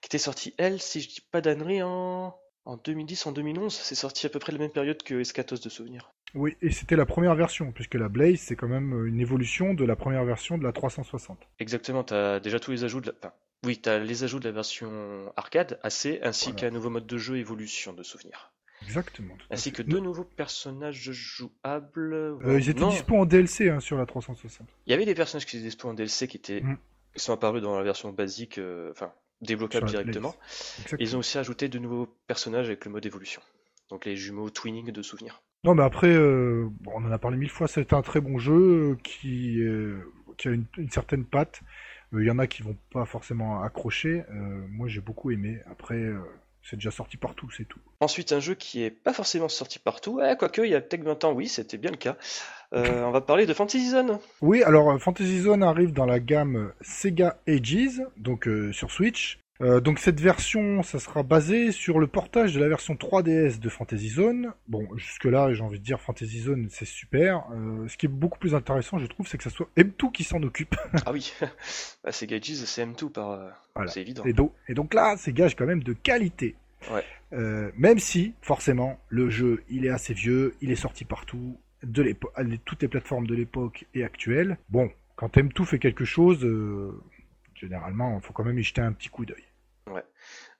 qui 0.00 0.06
était 0.06 0.18
sortie, 0.18 0.54
elle, 0.58 0.80
si 0.80 1.00
je 1.00 1.08
dis 1.08 1.20
pas 1.20 1.40
d'ânerie, 1.40 1.82
en... 1.82 2.38
en 2.64 2.76
2010, 2.76 3.26
en 3.26 3.32
2011. 3.32 3.74
C'est 3.74 3.94
sorti 3.96 4.26
à 4.26 4.28
peu 4.28 4.38
près 4.38 4.52
la 4.52 4.58
même 4.58 4.70
période 4.70 5.02
que 5.02 5.20
Escatos 5.20 5.60
de 5.60 5.68
souvenirs. 5.68 6.12
Oui, 6.34 6.56
et 6.62 6.70
c'était 6.70 6.96
la 6.96 7.06
première 7.06 7.34
version, 7.34 7.70
puisque 7.72 7.94
la 7.94 8.08
Blaze, 8.08 8.40
c'est 8.40 8.56
quand 8.56 8.68
même 8.68 8.92
euh, 8.92 9.06
une 9.06 9.20
évolution 9.20 9.72
de 9.74 9.84
la 9.84 9.96
première 9.96 10.24
version 10.24 10.58
de 10.58 10.64
la 10.64 10.72
360. 10.72 11.38
Exactement, 11.60 12.02
t'as 12.04 12.40
déjà 12.40 12.58
tous 12.58 12.72
les 12.72 12.84
ajouts 12.84 13.00
de 13.00 13.06
la... 13.08 13.12
enfin, 13.18 13.32
oui, 13.64 13.78
t'as 13.78 13.98
les 13.98 14.24
ajouts 14.24 14.40
de 14.40 14.44
la 14.48 14.52
version 14.52 15.32
arcade, 15.36 15.78
AC, 15.82 16.18
ainsi 16.22 16.46
Voilà. 16.50 16.60
qu'un 16.60 16.70
nouveau 16.70 16.90
mode 16.90 17.06
de 17.06 17.16
jeu 17.18 17.38
évolution 17.38 17.92
de 17.92 18.02
souvenirs. 18.02 18.52
Exactement. 18.82 19.34
Ainsi 19.50 19.72
que 19.72 19.80
deux 19.82 20.00
nouveaux 20.00 20.24
personnages 20.24 21.10
jouables. 21.12 22.12
Euh, 22.14 22.58
ils 22.60 22.68
étaient 22.68 22.80
non, 22.80 22.88
dispo 22.90 23.16
en 23.16 23.24
DLC 23.24 23.70
hein, 23.70 23.80
sur 23.80 23.96
la 23.96 24.04
360. 24.04 24.68
il 24.86 24.90
y 24.90 24.92
avait 24.94 25.06
des 25.06 25.14
personnages 25.14 25.46
qui 25.46 25.56
étaient 25.56 25.64
dispo 25.64 25.88
en 25.88 25.94
DLC 25.94 26.28
qui 26.28 26.36
étaient 26.36 26.60
Mm. 26.60 26.76
qui 27.14 27.22
sont 27.22 27.32
apparus 27.32 27.62
dans 27.62 27.78
la 27.78 27.84
version 27.84 28.12
basique, 28.12 28.58
euh, 28.58 28.90
enfin 28.90 29.12
débloquables 29.40 29.86
directement. 29.88 30.34
Ils 30.98 31.16
ont 31.16 31.20
aussi 31.20 31.38
ajouté 31.38 31.68
de 31.68 31.78
nouveaux 31.78 32.06
personnages 32.26 32.66
avec 32.66 32.84
le 32.84 32.90
mode 32.90 33.06
évolution. 33.06 33.40
Donc 33.88 34.04
les 34.04 34.16
jumeaux 34.16 34.50
twinning 34.50 34.90
de 34.90 35.02
souvenirs. 35.02 35.42
Non, 35.64 35.74
mais 35.74 35.82
après, 35.82 36.12
euh, 36.12 36.68
bon, 36.82 36.92
on 36.94 37.04
en 37.06 37.10
a 37.12 37.18
parlé 37.18 37.38
mille 37.38 37.50
fois, 37.50 37.66
c'est 37.68 37.92
un 37.94 38.02
très 38.02 38.20
bon 38.20 38.38
jeu 38.38 38.52
euh, 38.92 38.96
qui, 39.02 39.60
euh, 39.60 39.98
qui 40.36 40.48
a 40.48 40.50
une, 40.50 40.66
une 40.76 40.90
certaine 40.90 41.24
patte. 41.24 41.62
Euh, 42.12 42.22
Il 42.22 42.26
y 42.26 42.30
en 42.30 42.38
a 42.38 42.46
qui 42.46 42.62
vont 42.62 42.76
pas 42.92 43.06
forcément 43.06 43.62
accrocher. 43.62 44.24
Moi, 44.68 44.88
j'ai 44.88 45.00
beaucoup 45.00 45.30
aimé. 45.30 45.58
Après, 45.70 46.00
c'est 46.62 46.76
déjà 46.76 46.90
sorti 46.90 47.16
partout, 47.16 47.50
c'est 47.50 47.64
tout. 47.64 47.80
Ensuite, 48.00 48.32
un 48.32 48.40
jeu 48.40 48.54
qui 48.54 48.82
est 48.82 48.90
pas 48.90 49.12
forcément 49.12 49.48
sorti 49.48 49.78
partout, 49.78 50.20
eh, 50.22 50.36
quoique 50.36 50.62
il 50.62 50.70
y 50.70 50.74
a 50.74 50.80
peut-être 50.80 51.02
20 51.02 51.24
ans, 51.24 51.32
oui, 51.32 51.48
c'était 51.48 51.78
bien 51.78 51.90
le 51.90 51.96
cas. 51.96 52.16
Euh, 52.72 53.02
on 53.04 53.10
va 53.10 53.20
parler 53.20 53.46
de 53.46 53.54
Fantasy 53.54 53.90
Zone. 53.90 54.18
Oui, 54.42 54.62
alors 54.62 55.00
Fantasy 55.00 55.40
Zone 55.40 55.62
arrive 55.62 55.92
dans 55.92 56.06
la 56.06 56.20
gamme 56.20 56.72
Sega 56.80 57.38
Ages, 57.48 58.02
donc 58.16 58.48
euh, 58.48 58.72
sur 58.72 58.90
Switch. 58.90 59.38
Euh, 59.60 59.80
donc 59.80 60.00
cette 60.00 60.20
version, 60.20 60.82
ça 60.82 60.98
sera 60.98 61.22
basé 61.22 61.70
sur 61.70 62.00
le 62.00 62.06
portage 62.08 62.54
de 62.54 62.60
la 62.60 62.68
version 62.68 62.94
3DS 62.94 63.60
de 63.60 63.68
Fantasy 63.68 64.08
Zone. 64.08 64.52
Bon, 64.66 64.88
jusque-là, 64.96 65.54
j'ai 65.54 65.62
envie 65.62 65.78
de 65.78 65.84
dire 65.84 66.00
Fantasy 66.00 66.40
Zone, 66.40 66.66
c'est 66.70 66.84
super. 66.84 67.44
Euh, 67.52 67.86
ce 67.86 67.96
qui 67.96 68.06
est 68.06 68.08
beaucoup 68.08 68.38
plus 68.38 68.54
intéressant, 68.56 68.98
je 68.98 69.06
trouve, 69.06 69.28
c'est 69.28 69.38
que 69.38 69.44
ça 69.44 69.50
soit 69.50 69.68
M2 69.76 70.10
qui 70.12 70.24
s'en 70.24 70.42
occupe. 70.42 70.74
Ah 71.06 71.12
oui, 71.12 71.32
bah, 72.04 72.10
c'est 72.12 72.26
Gages, 72.26 72.42
c'est 72.64 72.84
M2 72.84 73.10
par. 73.12 73.30
euh, 73.30 73.48
Voilà. 73.76 73.90
C'est 73.90 74.00
évident. 74.00 74.24
Et 74.24 74.32
donc, 74.32 74.52
et 74.68 74.74
donc 74.74 74.92
là, 74.92 75.14
c'est 75.18 75.32
gage 75.32 75.54
quand 75.54 75.66
même 75.66 75.82
de 75.84 75.92
qualité. 75.92 76.56
Ouais. 76.92 77.04
Euh, 77.32 77.70
même 77.76 77.98
si, 78.00 78.34
forcément, 78.42 78.98
le 79.08 79.30
jeu, 79.30 79.62
il 79.70 79.86
est 79.86 79.90
assez 79.90 80.14
vieux, 80.14 80.54
il 80.60 80.70
est 80.72 80.76
sorti 80.76 81.04
partout, 81.04 81.56
de 81.82 82.02
l'époque, 82.02 82.32
toutes 82.64 82.82
les 82.82 82.88
plateformes 82.88 83.26
de 83.26 83.34
l'époque 83.34 83.86
et 83.94 84.02
actuelles. 84.04 84.58
Bon, 84.68 84.90
quand 85.16 85.36
M2 85.36 85.64
fait 85.64 85.78
quelque 85.78 86.04
chose, 86.04 86.44
euh, 86.44 86.92
généralement, 87.54 88.18
il 88.20 88.24
faut 88.26 88.32
quand 88.32 88.44
même 88.44 88.58
y 88.58 88.62
jeter 88.62 88.80
un 88.80 88.92
petit 88.92 89.08
coup 89.08 89.24
d'œil. 89.26 89.44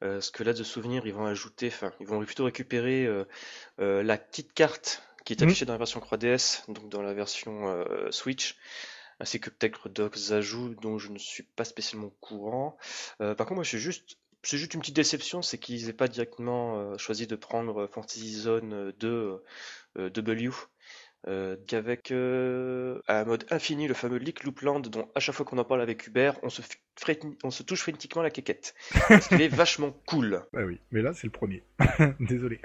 Euh, 0.02 0.20
ce 0.20 0.30
que 0.30 0.42
là 0.44 0.52
de 0.52 0.62
souvenir, 0.62 1.06
ils 1.06 1.14
vont 1.14 1.24
ajouter, 1.26 1.68
enfin, 1.68 1.92
ils 2.00 2.06
vont 2.06 2.22
plutôt 2.24 2.44
récupérer 2.44 3.06
euh, 3.06 3.24
euh, 3.80 4.02
la 4.02 4.18
petite 4.18 4.52
carte 4.52 5.02
qui 5.24 5.32
est 5.32 5.42
Mhm. 5.42 5.48
affichée 5.48 5.64
dans 5.64 5.72
la 5.72 5.78
version 5.78 6.00
3DS, 6.00 6.64
donc 6.68 6.88
dans 6.90 7.00
la 7.02 7.14
version 7.14 7.68
euh, 7.68 8.10
Switch, 8.10 8.56
ainsi 9.20 9.40
que 9.40 9.50
peut-être 9.50 9.88
d'autres 9.88 10.32
ajouts 10.34 10.74
dont 10.82 10.98
je 10.98 11.10
ne 11.10 11.18
suis 11.18 11.44
pas 11.44 11.64
spécialement 11.64 12.08
au 12.08 12.16
courant. 12.20 12.76
Euh, 13.22 13.34
par 13.34 13.46
contre, 13.46 13.56
moi, 13.56 13.64
je 13.64 13.70
suis 13.70 13.78
juste, 13.78 14.18
c'est 14.42 14.58
juste 14.58 14.74
une 14.74 14.80
petite 14.80 14.96
déception, 14.96 15.40
c'est 15.42 15.58
qu'ils 15.58 15.88
aient 15.88 15.94
pas 15.94 16.08
directement 16.08 16.78
euh, 16.78 16.98
choisi 16.98 17.26
de 17.26 17.36
prendre 17.36 17.86
Fantasy 17.86 18.32
Zone 18.34 18.92
2 18.98 19.42
euh, 19.98 20.10
W. 20.10 20.50
Euh, 21.26 21.56
qu'avec 21.66 22.10
euh, 22.10 23.00
un 23.08 23.24
mode 23.24 23.46
infini, 23.50 23.88
le 23.88 23.94
fameux 23.94 24.18
Leak 24.18 24.44
Loopland, 24.44 24.80
dont 24.88 25.08
à 25.14 25.20
chaque 25.20 25.34
fois 25.34 25.46
qu'on 25.46 25.56
en 25.56 25.64
parle 25.64 25.80
avec 25.80 26.06
Hubert, 26.06 26.34
on 26.42 26.50
se, 26.50 26.60
on 27.42 27.50
se 27.50 27.62
touche 27.62 27.80
frénétiquement 27.80 28.20
la 28.20 28.28
quéquette. 28.30 28.74
Parce 29.08 29.28
qu'il 29.28 29.40
est 29.40 29.48
vachement 29.54 29.94
cool. 30.06 30.42
Bah 30.52 30.60
oui, 30.66 30.80
mais 30.92 31.00
là, 31.00 31.14
c'est 31.14 31.26
le 31.26 31.30
premier. 31.30 31.62
Désolé. 32.20 32.60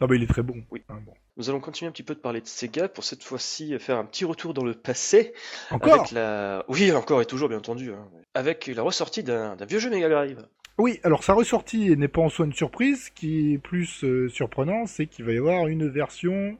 Non, 0.00 0.06
mais 0.08 0.16
il 0.16 0.22
est 0.22 0.28
très 0.28 0.42
bon. 0.42 0.62
Oui. 0.70 0.82
Hein, 0.88 1.00
bon. 1.04 1.14
Nous 1.36 1.50
allons 1.50 1.58
continuer 1.58 1.88
un 1.88 1.92
petit 1.92 2.04
peu 2.04 2.14
de 2.14 2.20
parler 2.20 2.40
de 2.40 2.46
Sega 2.46 2.88
pour 2.88 3.02
cette 3.02 3.24
fois-ci 3.24 3.76
faire 3.80 3.98
un 3.98 4.04
petit 4.04 4.24
retour 4.24 4.54
dans 4.54 4.64
le 4.64 4.74
passé. 4.74 5.32
Encore 5.70 5.94
avec 5.94 6.10
la... 6.12 6.64
Oui, 6.68 6.92
encore 6.92 7.22
et 7.22 7.26
toujours, 7.26 7.48
bien 7.48 7.58
entendu. 7.58 7.92
hein. 7.92 8.08
Avec 8.34 8.66
la 8.68 8.82
ressortie 8.82 9.24
d'un 9.24 9.56
vieux 9.68 9.78
jeu 9.80 9.90
Mega 9.90 10.08
Drive. 10.08 10.46
Oui, 10.78 11.00
alors 11.02 11.24
sa 11.24 11.32
ressortie 11.34 11.96
n'est 11.96 12.08
pas 12.08 12.20
en 12.20 12.28
soi 12.28 12.46
une 12.46 12.52
surprise. 12.52 13.06
Ce 13.06 13.10
qui 13.10 13.54
est 13.54 13.58
plus 13.58 14.04
euh, 14.04 14.28
surprenant, 14.28 14.86
c'est 14.86 15.06
qu'il 15.06 15.24
va 15.24 15.32
y 15.32 15.38
avoir 15.38 15.66
une 15.66 15.88
version 15.88 16.56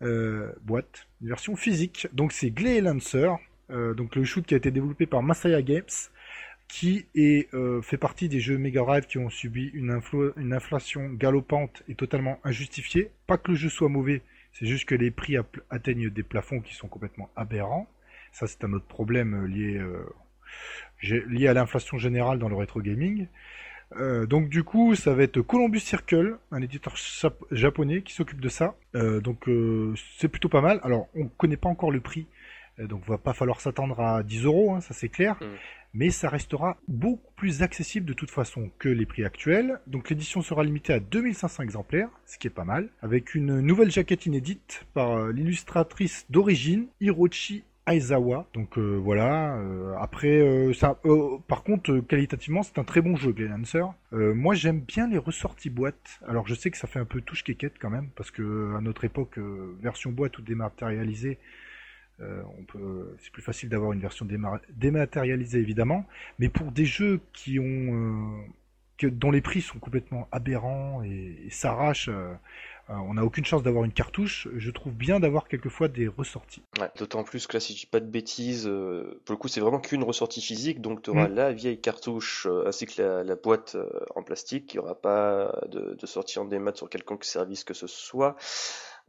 boîte, 0.00 1.06
une 1.22 1.28
version 1.28 1.56
physique. 1.56 2.08
Donc 2.12 2.32
c'est 2.32 2.50
Glay 2.50 2.80
Lancer, 2.80 3.30
euh, 3.70 3.94
donc 3.94 4.14
le 4.16 4.24
shoot 4.24 4.44
qui 4.44 4.54
a 4.54 4.56
été 4.56 4.70
développé 4.70 5.06
par 5.06 5.22
Masaya 5.22 5.62
Games, 5.62 5.84
qui 6.68 7.06
est, 7.14 7.52
euh, 7.54 7.80
fait 7.82 7.96
partie 7.96 8.28
des 8.28 8.40
jeux 8.40 8.58
Mega 8.58 8.82
Drive 8.82 9.06
qui 9.06 9.18
ont 9.18 9.30
subi 9.30 9.70
une, 9.72 10.00
une 10.36 10.52
inflation 10.52 11.10
galopante 11.10 11.82
et 11.88 11.94
totalement 11.94 12.40
injustifiée. 12.44 13.10
Pas 13.26 13.38
que 13.38 13.52
le 13.52 13.56
jeu 13.56 13.68
soit 13.68 13.88
mauvais, 13.88 14.22
c'est 14.52 14.66
juste 14.66 14.86
que 14.86 14.94
les 14.94 15.10
prix 15.10 15.36
atteignent 15.70 16.10
des 16.10 16.22
plafonds 16.22 16.60
qui 16.60 16.74
sont 16.74 16.88
complètement 16.88 17.30
aberrants. 17.36 17.88
Ça, 18.32 18.46
c'est 18.46 18.64
un 18.64 18.72
autre 18.72 18.86
problème 18.86 19.46
lié, 19.46 19.80
lié 21.02 21.46
à 21.46 21.54
l'inflation 21.54 21.98
générale 21.98 22.38
dans 22.38 22.48
le 22.48 22.56
rétro 22.56 22.80
gaming. 22.82 23.28
Euh, 23.94 24.26
donc 24.26 24.48
du 24.48 24.64
coup, 24.64 24.94
ça 24.94 25.14
va 25.14 25.22
être 25.22 25.40
Columbus 25.40 25.80
Circle, 25.80 26.38
un 26.50 26.62
éditeur 26.62 26.94
japonais 27.50 28.02
qui 28.02 28.12
s'occupe 28.12 28.40
de 28.40 28.48
ça. 28.48 28.74
Euh, 28.94 29.20
donc 29.20 29.48
euh, 29.48 29.94
c'est 30.18 30.28
plutôt 30.28 30.48
pas 30.48 30.60
mal. 30.60 30.80
Alors 30.82 31.08
on 31.14 31.28
connaît 31.28 31.56
pas 31.56 31.68
encore 31.68 31.90
le 31.90 32.00
prix, 32.00 32.26
donc 32.78 33.06
va 33.06 33.18
pas 33.18 33.32
falloir 33.32 33.60
s'attendre 33.60 34.00
à 34.00 34.22
10 34.22 34.44
euros, 34.44 34.74
hein, 34.74 34.80
ça 34.80 34.92
c'est 34.94 35.08
clair. 35.08 35.36
Mm. 35.40 35.46
Mais 35.94 36.10
ça 36.10 36.28
restera 36.28 36.76
beaucoup 36.88 37.32
plus 37.36 37.62
accessible 37.62 38.04
de 38.04 38.12
toute 38.12 38.30
façon 38.30 38.70
que 38.78 38.90
les 38.90 39.06
prix 39.06 39.24
actuels. 39.24 39.80
Donc 39.86 40.10
l'édition 40.10 40.42
sera 40.42 40.62
limitée 40.62 40.92
à 40.92 41.00
2500 41.00 41.62
exemplaires, 41.62 42.10
ce 42.26 42.36
qui 42.36 42.48
est 42.48 42.50
pas 42.50 42.64
mal, 42.64 42.90
avec 43.00 43.34
une 43.34 43.60
nouvelle 43.60 43.90
jaquette 43.90 44.26
inédite 44.26 44.84
par 44.92 45.28
l'illustratrice 45.28 46.26
d'origine 46.28 46.88
Hirochi 47.00 47.64
Aizawa. 47.86 48.48
Donc 48.52 48.78
euh, 48.78 48.96
voilà. 48.96 49.56
Euh, 49.56 49.94
après, 49.98 50.40
euh, 50.40 50.72
ça, 50.72 51.00
par 51.48 51.62
contre, 51.62 52.00
qualitativement, 52.00 52.62
c'est 52.62 52.78
un 52.78 52.84
très 52.84 53.00
bon 53.00 53.16
jeu, 53.16 53.32
Glenancer. 53.32 53.84
moi, 54.12 54.54
j'aime 54.54 54.80
bien 54.80 55.08
les 55.08 55.18
ressorties 55.18 55.70
boîtes. 55.70 56.20
Alors, 56.26 56.46
je 56.46 56.54
sais 56.54 56.70
que 56.70 56.76
ça 56.76 56.86
fait 56.86 56.98
un 56.98 57.04
peu 57.04 57.20
touche 57.20 57.44
quéquette 57.44 57.74
quand 57.80 57.90
même, 57.90 58.10
parce 58.16 58.30
que 58.30 58.74
à 58.76 58.80
notre 58.80 59.04
époque, 59.04 59.38
version 59.80 60.10
boîte 60.10 60.38
ou 60.38 60.42
dématérialisée, 60.42 61.38
c'est 62.18 63.32
plus 63.32 63.42
facile 63.42 63.68
d'avoir 63.68 63.92
une 63.92 64.00
version 64.00 64.26
dématérialisée 64.70 65.60
évidemment. 65.60 66.06
Mais 66.38 66.48
pour 66.48 66.72
des 66.72 66.86
jeux 66.86 67.20
qui 67.32 67.58
ont, 67.60 68.44
dont 69.02 69.30
les 69.30 69.42
prix 69.42 69.60
sont 69.60 69.78
complètement 69.78 70.28
aberrants 70.32 71.02
et, 71.04 71.36
et 71.46 71.50
s'arrachent 71.50 72.10
on 72.88 73.14
n'a 73.14 73.24
aucune 73.24 73.44
chance 73.44 73.62
d'avoir 73.62 73.84
une 73.84 73.92
cartouche. 73.92 74.48
Je 74.56 74.70
trouve 74.70 74.92
bien 74.92 75.18
d'avoir 75.18 75.48
quelquefois 75.48 75.88
des 75.88 76.08
ressorties. 76.08 76.62
D'autant 76.98 77.24
plus 77.24 77.46
que 77.46 77.54
là, 77.54 77.60
si 77.60 77.74
je 77.74 77.80
dis 77.80 77.86
pas 77.86 78.00
de 78.00 78.06
bêtises, 78.06 78.66
euh, 78.66 79.20
pour 79.24 79.32
le 79.32 79.38
coup, 79.38 79.48
c'est 79.48 79.60
vraiment 79.60 79.80
qu'une 79.80 80.04
ressortie 80.04 80.40
physique, 80.40 80.80
donc 80.80 81.02
tu 81.02 81.10
auras 81.10 81.28
mm. 81.28 81.34
la 81.34 81.52
vieille 81.52 81.80
cartouche 81.80 82.46
euh, 82.46 82.66
ainsi 82.66 82.86
que 82.86 83.02
la, 83.02 83.36
boîte 83.36 83.76
en 84.14 84.22
plastique. 84.22 84.74
Il 84.74 84.76
n'y 84.78 84.84
aura 84.84 84.94
pas 84.94 85.52
de, 85.68 86.06
sortie 86.06 86.38
en 86.38 86.44
démat 86.44 86.74
sur 86.74 86.88
quelconque 86.88 87.24
service 87.24 87.64
que 87.64 87.74
ce 87.74 87.86
soit. 87.86 88.36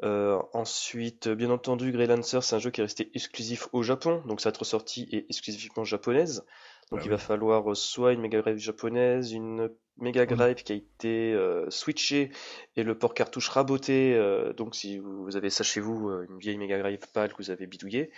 ensuite, 0.02 1.28
bien 1.30 1.52
entendu, 1.52 1.92
Grey 1.92 2.08
Lancer, 2.08 2.42
c'est 2.42 2.56
un 2.56 2.60
jeu 2.60 2.72
qui 2.72 2.82
est 2.82 2.86
resté 2.86 3.12
exclusif 3.14 3.68
au 3.74 3.84
Japon, 3.84 4.24
donc 4.26 4.42
cette 4.42 4.58
ressortie 4.58 5.08
est 5.12 5.26
exclusivement 5.30 5.84
japonaise. 5.84 6.44
Donc 6.92 7.00
bah 7.00 7.06
il 7.06 7.10
va 7.10 7.18
falloir 7.18 7.76
soit 7.76 8.14
une 8.14 8.22
Mega 8.22 8.42
Drive 8.42 8.58
japonaise, 8.58 9.34
une 9.34 9.70
Mega. 10.00 10.26
Drive 10.26 10.64
qui 10.64 10.72
a 10.72 10.76
été 10.76 11.34
euh, 11.34 11.70
switché 11.70 12.32
et 12.76 12.84
le 12.84 12.98
port 12.98 13.14
cartouche 13.14 13.50
raboté. 13.50 14.14
Euh, 14.16 14.54
donc 14.54 14.76
si 14.76 15.00
vous, 15.00 15.36
avez 15.36 15.50
ça 15.50 15.64
chez 15.64 15.80
vous, 15.80 16.10
euh, 16.10 16.28
une 16.30 16.38
vieille 16.38 16.58
Mega 16.58 16.78
Drive 16.78 17.00
pâle 17.14 17.34
que 17.34 17.38
vous 17.38 17.50
avez 17.50 17.66
bidouillé, 17.66 18.12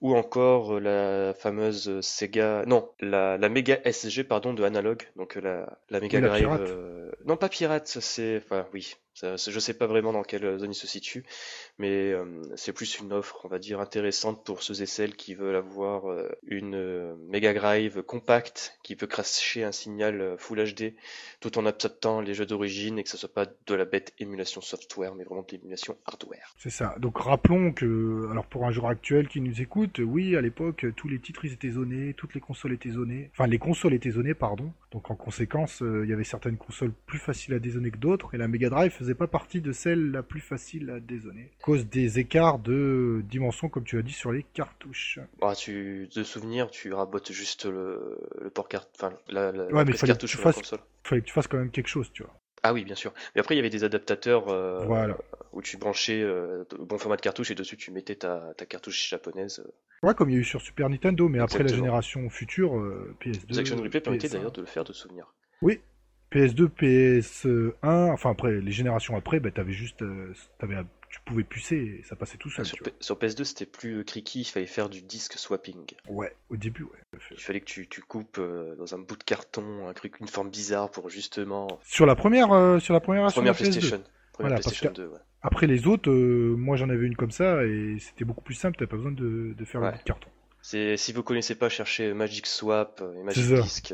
ou 0.00 0.14
encore 0.14 0.78
la 0.78 1.34
fameuse 1.34 2.00
Sega, 2.00 2.64
non, 2.66 2.88
la, 3.00 3.38
la 3.38 3.48
Mega 3.48 3.80
SG 3.84 4.24
pardon 4.24 4.52
de 4.52 4.62
Analog, 4.62 5.02
donc 5.16 5.36
la, 5.36 5.78
la 5.90 6.00
Mega 6.00 6.20
Drive, 6.20 7.12
non 7.24 7.36
pas 7.36 7.48
pirate, 7.48 7.86
c'est, 7.86 8.36
enfin 8.36 8.66
oui, 8.74 8.94
je 9.14 9.58
sais 9.58 9.74
pas 9.74 9.86
vraiment 9.86 10.12
dans 10.12 10.22
quelle 10.22 10.58
zone 10.58 10.72
il 10.72 10.74
se 10.74 10.86
situe, 10.86 11.24
mais 11.78 12.12
c'est 12.56 12.72
plus 12.72 12.98
une 12.98 13.12
offre, 13.12 13.40
on 13.44 13.48
va 13.48 13.58
dire, 13.58 13.80
intéressante 13.80 14.44
pour 14.44 14.62
ceux 14.62 14.82
et 14.82 14.86
celles 14.86 15.16
qui 15.16 15.34
veulent 15.34 15.56
avoir 15.56 16.04
une 16.46 17.16
Mega 17.28 17.52
Drive 17.54 18.02
compacte 18.02 18.78
qui 18.82 18.96
peut 18.96 19.06
cracher 19.06 19.64
un 19.64 19.72
signal 19.72 20.36
Full 20.38 20.72
HD 20.74 20.94
tout 21.40 21.58
en 21.58 21.66
acceptant 21.66 22.20
les 22.20 22.34
jeux 22.34 22.46
d'origine 22.46 22.98
et 22.98 23.04
que 23.04 23.10
ce 23.10 23.16
soit 23.16 23.32
pas 23.32 23.46
de 23.66 23.74
la 23.74 23.84
bête 23.84 24.12
émulation 24.18 24.60
software, 24.60 25.14
mais 25.14 25.24
vraiment 25.24 25.42
de 25.42 25.52
l'émulation 25.52 25.96
hardware. 26.06 26.54
C'est 26.58 26.70
ça. 26.70 26.94
Donc 26.98 27.18
rappelons 27.18 27.72
que, 27.72 28.28
alors 28.30 28.46
pour 28.46 28.66
un 28.66 28.70
joueur 28.70 28.90
actuel 28.90 29.28
qui 29.28 29.40
nous 29.40 29.60
écoute, 29.60 29.98
oui, 29.98 30.36
à 30.36 30.40
l'époque, 30.40 30.86
tous 30.96 31.08
les 31.08 31.20
titres 31.20 31.44
ils 31.44 31.52
étaient 31.52 31.70
zonés, 31.70 32.14
toutes 32.14 32.34
les 32.34 32.40
consoles 32.40 32.72
étaient 32.72 32.90
zonées, 32.90 33.30
enfin 33.32 33.46
les 33.46 33.58
consoles 33.58 33.94
étaient 33.94 34.10
zonées, 34.10 34.34
pardon. 34.34 34.72
Donc 34.92 35.10
en 35.10 35.14
conséquence, 35.14 35.82
euh, 35.82 36.02
il 36.04 36.10
y 36.10 36.12
avait 36.12 36.24
certaines 36.24 36.58
consoles 36.58 36.92
plus 37.06 37.18
faciles 37.18 37.54
à 37.54 37.58
dézoner 37.58 37.90
que 37.90 37.98
d'autres, 37.98 38.34
et 38.34 38.38
la 38.38 38.46
Mega 38.46 38.68
Drive 38.68 38.92
faisait 38.92 39.14
pas 39.14 39.26
partie 39.26 39.60
de 39.60 39.72
celle 39.72 40.10
la 40.10 40.22
plus 40.22 40.40
facile 40.40 40.90
à 40.90 41.00
dézoner, 41.00 41.50
à 41.60 41.64
cause 41.64 41.86
des 41.86 42.18
écarts 42.18 42.58
de 42.58 43.22
dimension, 43.28 43.68
comme 43.68 43.84
tu 43.84 43.98
as 43.98 44.02
dit, 44.02 44.12
sur 44.12 44.32
les 44.32 44.42
cartouches. 44.42 45.18
Bah, 45.40 45.54
tu, 45.54 46.08
de 46.14 46.22
souvenir, 46.22 46.70
tu 46.70 46.92
rabotes 46.92 47.32
juste 47.32 47.64
le, 47.64 48.18
port 48.54 48.68
carte, 48.68 48.90
enfin 48.96 49.14
la, 49.28 49.50
la, 49.50 49.64
ouais, 49.72 49.84
mais 49.84 49.92
cartouche 49.94 50.36
sur 50.36 50.44
la 50.44 50.52
console 50.52 50.80
fallait 51.04 51.22
que 51.22 51.26
tu 51.26 51.32
fasses 51.32 51.46
quand 51.46 51.58
même 51.58 51.70
quelque 51.70 51.88
chose, 51.88 52.10
tu 52.12 52.22
vois. 52.22 52.34
Ah 52.62 52.72
oui, 52.72 52.84
bien 52.84 52.94
sûr. 52.94 53.12
Mais 53.34 53.40
après, 53.40 53.54
il 53.54 53.58
y 53.58 53.60
avait 53.60 53.70
des 53.70 53.84
adaptateurs 53.84 54.48
euh, 54.48 55.12
où 55.52 55.62
tu 55.62 55.76
branchais 55.76 56.22
euh, 56.22 56.64
bon 56.78 56.96
format 56.96 57.16
de 57.16 57.20
cartouche 57.20 57.50
et 57.50 57.54
dessus 57.54 57.76
tu 57.76 57.90
mettais 57.90 58.14
ta, 58.14 58.54
cartouche 58.68 59.08
japonaise. 59.08 59.64
Ouais, 60.02 60.14
comme 60.14 60.30
il 60.30 60.34
y 60.34 60.36
a 60.36 60.40
eu 60.40 60.44
sur 60.44 60.60
Super 60.60 60.88
Nintendo, 60.88 61.28
mais 61.28 61.40
après 61.40 61.62
la 61.62 61.72
génération 61.72 62.28
future, 62.30 62.76
euh, 62.78 63.16
PS2. 63.20 63.58
Action 63.58 63.76
Replay 63.76 64.00
permettait 64.00 64.28
d'ailleurs 64.28 64.52
de 64.52 64.60
le 64.60 64.66
faire 64.66 64.84
de 64.84 64.92
souvenir. 64.92 65.32
Oui, 65.60 65.80
PS2, 66.32 66.68
PS1, 66.68 68.12
enfin 68.12 68.30
après, 68.30 68.60
les 68.60 68.72
générations 68.72 69.16
après, 69.16 69.40
bah, 69.40 69.50
t'avais 69.50 69.72
juste. 69.72 70.04
Avais 70.60 70.76
tu 71.12 71.20
pouvais 71.26 71.44
pucer 71.44 71.76
et 71.76 72.02
ça 72.04 72.16
passait 72.16 72.38
tout 72.38 72.48
seul. 72.48 72.64
Sur, 72.64 73.18
PS2, 73.18 73.44
c'était 73.44 73.66
plus 73.66 74.02
criqui, 74.02 74.40
il 74.40 74.44
fallait 74.44 74.66
faire 74.66 74.88
du 74.88 75.02
disque 75.02 75.34
swapping. 75.34 75.84
Ouais, 76.08 76.34
au 76.48 76.56
début, 76.56 76.84
ouais. 76.84 77.18
Il 77.30 77.38
fallait 77.40 77.60
que 77.60 77.66
tu, 77.66 77.86
coupes 78.00 78.38
euh, 78.38 78.74
dans 78.76 78.94
un 78.94 78.98
bout 78.98 79.16
de 79.16 79.22
carton 79.22 79.86
un 79.86 79.92
truc, 79.92 80.20
une 80.20 80.28
forme 80.28 80.48
bizarre 80.48 80.90
pour 80.90 81.10
justement. 81.10 81.68
Sur 81.84 82.06
la 82.06 82.16
première, 82.16 82.50
euh, 82.52 82.78
sur 82.78 82.94
la 82.94 83.00
première, 83.00 83.30
première 83.30 83.54
PlayStation. 83.54 84.02
voilà, 84.38 84.56
PlayStation 84.56 84.90
2, 84.90 85.06
ouais. 85.06 85.18
Après 85.42 85.66
les 85.66 85.86
autres, 85.86 86.10
euh, 86.10 86.56
moi 86.56 86.76
j'en 86.76 86.88
avais 86.88 87.04
une 87.04 87.16
comme 87.16 87.30
ça 87.30 87.62
et 87.64 87.98
c'était 88.00 88.24
beaucoup 88.24 88.42
plus 88.42 88.54
simple, 88.54 88.78
t'avais 88.78 88.88
pas 88.88 88.96
besoin 88.96 89.12
de, 89.12 89.54
faire 89.66 89.82
le 89.82 89.90
bout 89.90 89.98
de 89.98 90.02
carton. 90.04 90.30
Si 90.62 91.12
vous 91.12 91.22
connaissez 91.22 91.56
pas, 91.56 91.68
cherchez 91.68 92.14
Magic 92.14 92.46
Swap 92.46 93.02
et 93.16 93.22
Magic 93.22 93.44
Disc. 93.44 93.92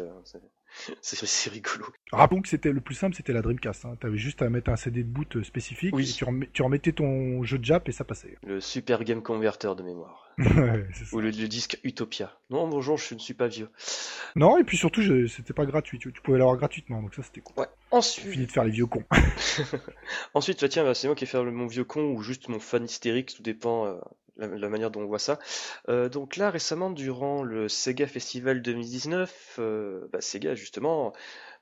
C'est 1.03 1.51
rigolo. 1.51 1.87
Rappelons 2.13 2.43
que 2.43 2.49
c'était 2.49 2.73
le 2.73 2.81
plus 2.81 2.95
simple, 2.95 3.15
c'était 3.17 3.33
la 3.33 3.43
Dreamcast. 3.43 3.85
Hein. 3.85 3.97
T'avais 4.01 4.17
juste 4.17 4.43
à 4.43 4.49
mettre 4.49 4.71
un 4.71 4.77
CD 4.77 5.03
de 5.03 5.09
boot 5.09 5.43
spécifique, 5.43 5.95
et 5.99 6.05
tu, 6.53 6.63
remettais 6.63 6.93
ton 6.93 7.43
jeu 7.43 7.59
de 7.59 7.65
Jap 7.65 7.89
et 7.89 7.93
ça 7.93 8.05
passait. 8.05 8.37
Le 8.47 8.61
Super 8.61 9.05
Game 9.05 9.23
Converter 9.23 9.75
de 9.77 9.83
mémoire. 9.83 10.29
Ou 11.13 11.21
le, 11.21 11.33
disque 11.33 11.81
Utopia. 11.83 12.33
Non, 12.51 12.69
bonjour, 12.69 12.97
je 12.97 13.15
ne 13.15 13.19
suis 13.19 13.35
pas 13.35 13.49
vieux. 13.49 13.69
Non, 14.37 14.57
et 14.57 14.65
puis 14.65 14.77
surtout, 14.77 15.03
c'était 15.27 15.53
pas 15.53 15.67
gratuit. 15.67 15.99
Tu, 15.99 16.13
pouvais 16.13 16.39
l'avoir 16.39 16.57
gratuitement, 16.57 17.03
donc 17.03 17.15
ça 17.15 17.23
c'était 17.23 17.41
cool. 17.41 17.61
Ouais. 17.61 17.69
Ensuite. 17.91 18.33
Fini 18.33 18.47
de 18.47 18.53
faire 18.53 18.65
les 18.65 18.71
vieux 18.71 18.87
cons. 18.87 19.05
Ensuite, 20.35 20.61
bah, 20.61 20.69
tiens, 20.69 20.85
bah, 20.85 20.95
c'est 20.95 21.09
moi 21.09 21.17
qui 21.17 21.25
vais 21.25 21.31
faire 21.31 21.45
mon 21.45 21.67
vieux 21.67 21.85
con 21.85 22.13
ou 22.13 22.23
juste 22.23 22.49
mon 22.49 22.61
fan 22.61 22.85
hystérique, 22.85 23.35
tout 23.35 23.43
dépend. 23.43 23.87
Euh, 23.87 23.99
la, 24.39 24.69
manière 24.69 24.91
dont 24.91 25.03
on 25.03 25.07
voit 25.07 25.19
ça. 25.19 25.39
Euh, 25.89 26.09
donc 26.09 26.37
là, 26.37 26.51
récemment, 26.51 26.91
durant 26.91 27.43
le 27.43 27.69
Sega 27.69 28.07
Festival 28.07 28.63
2019, 28.63 29.57
euh, 29.59 30.09
bah, 30.13 30.21
Sega 30.21 30.55
justement 30.55 31.13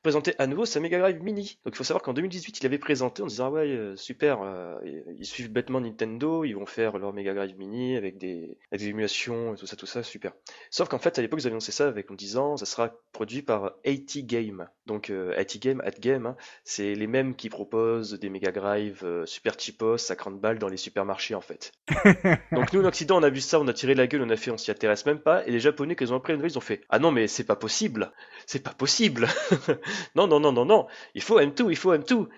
présenter 0.07 0.35
à 0.39 0.47
nouveau 0.47 0.65
sa 0.67 0.79
Mega 0.79 1.01
Drive 1.01 1.21
Mini. 1.21 1.59
Donc 1.65 1.75
il 1.75 1.79
faut 1.79 1.83
savoir 1.83 2.01
qu'en 2.01 2.13
2018, 2.13 2.61
il 2.61 2.67
avait 2.67 2.79
présenté 2.79 3.23
en 3.23 3.27
disant 3.27 3.47
ah 3.47 3.51
ouais 3.51 3.67
euh, 3.67 3.97
super, 3.97 4.41
euh, 4.41 4.77
ils 5.19 5.27
suivent 5.27 5.51
bêtement 5.51 5.81
Nintendo, 5.81 6.45
ils 6.45 6.53
vont 6.53 6.65
faire 6.65 6.99
leur 6.99 7.13
Mega 7.13 7.35
Drive 7.35 7.59
Mini 7.59 7.97
avec 7.97 8.17
des, 8.17 8.57
émulations 8.71 9.55
et 9.55 9.57
tout 9.57 9.67
ça 9.67 9.75
tout 9.75 9.87
ça 9.87 10.05
super. 10.05 10.33
Sauf 10.71 10.89
qu'en 10.89 11.01
fait 11.01 11.19
à 11.19 11.23
l'époque 11.23 11.41
ils 11.41 11.47
avaient 11.49 11.55
annoncé 11.55 11.73
ça 11.73 11.89
avec 11.89 12.09
en 12.09 12.15
disant 12.15 12.57
ça 12.57 12.67
sera 12.67 12.93
produit 13.11 13.43
par 13.43 13.75
AT 13.85 14.21
Game. 14.23 14.69
Donc 14.87 15.11
euh, 15.11 15.39
AT 15.39 15.59
Game, 15.61 15.81
At 15.85 15.99
Game, 16.01 16.27
hein, 16.27 16.37
c'est 16.65 16.95
les 16.95 17.07
mêmes 17.07 17.35
qui 17.35 17.49
proposent 17.49 18.19
des 18.19 18.29
Mega 18.29 18.53
Drive 18.53 19.05
super 19.25 19.59
cheapos 19.59 20.11
à 20.11 20.17
30 20.17 20.41
balles 20.41 20.59
dans 20.59 20.69
les 20.69 20.77
supermarchés 20.77 21.35
en 21.35 21.41
fait. 21.41 21.73
Donc 22.53 22.73
nous 22.73 22.83
en 22.83 22.87
Occident 22.87 23.19
on 23.19 23.23
a 23.23 23.31
vu 23.31 23.41
ça, 23.41 23.61
on 23.61 23.69
a 23.69 23.73
tiré 23.73 23.95
la 23.95 24.07
gueule, 24.07 24.23
on 24.23 24.31
a 24.31 24.37
fait 24.37 24.51
on 24.51 24.59
s'y 24.59 24.71
intéresse 24.71 25.07
même 25.07 25.19
pas 25.19 25.47
et 25.47 25.51
les 25.51 25.61
Japonais 25.61 25.97
qu'ils 25.97 26.13
ont 26.13 26.17
appris 26.17 26.33
la 26.33 26.37
nouvelle 26.37 26.53
ils 26.53 26.59
ont 26.59 26.63
fait 26.63 26.83
ah 26.89 26.99
non 26.99 27.11
mais 27.11 27.27
c'est 27.29 27.45
pas 27.45 27.57
possible, 27.57 28.13
c'est 28.47 28.63
pas 28.63 28.73
possible. 28.73 29.29
non, 30.15 30.27
non, 30.27 30.41
non, 30.41 30.53
non, 30.53 30.65
non, 30.65 30.87
il 31.15 31.23
faut 31.23 31.41
M2, 31.41 31.71
il 31.71 31.77
faut 31.77 31.95
M2. 31.95 32.29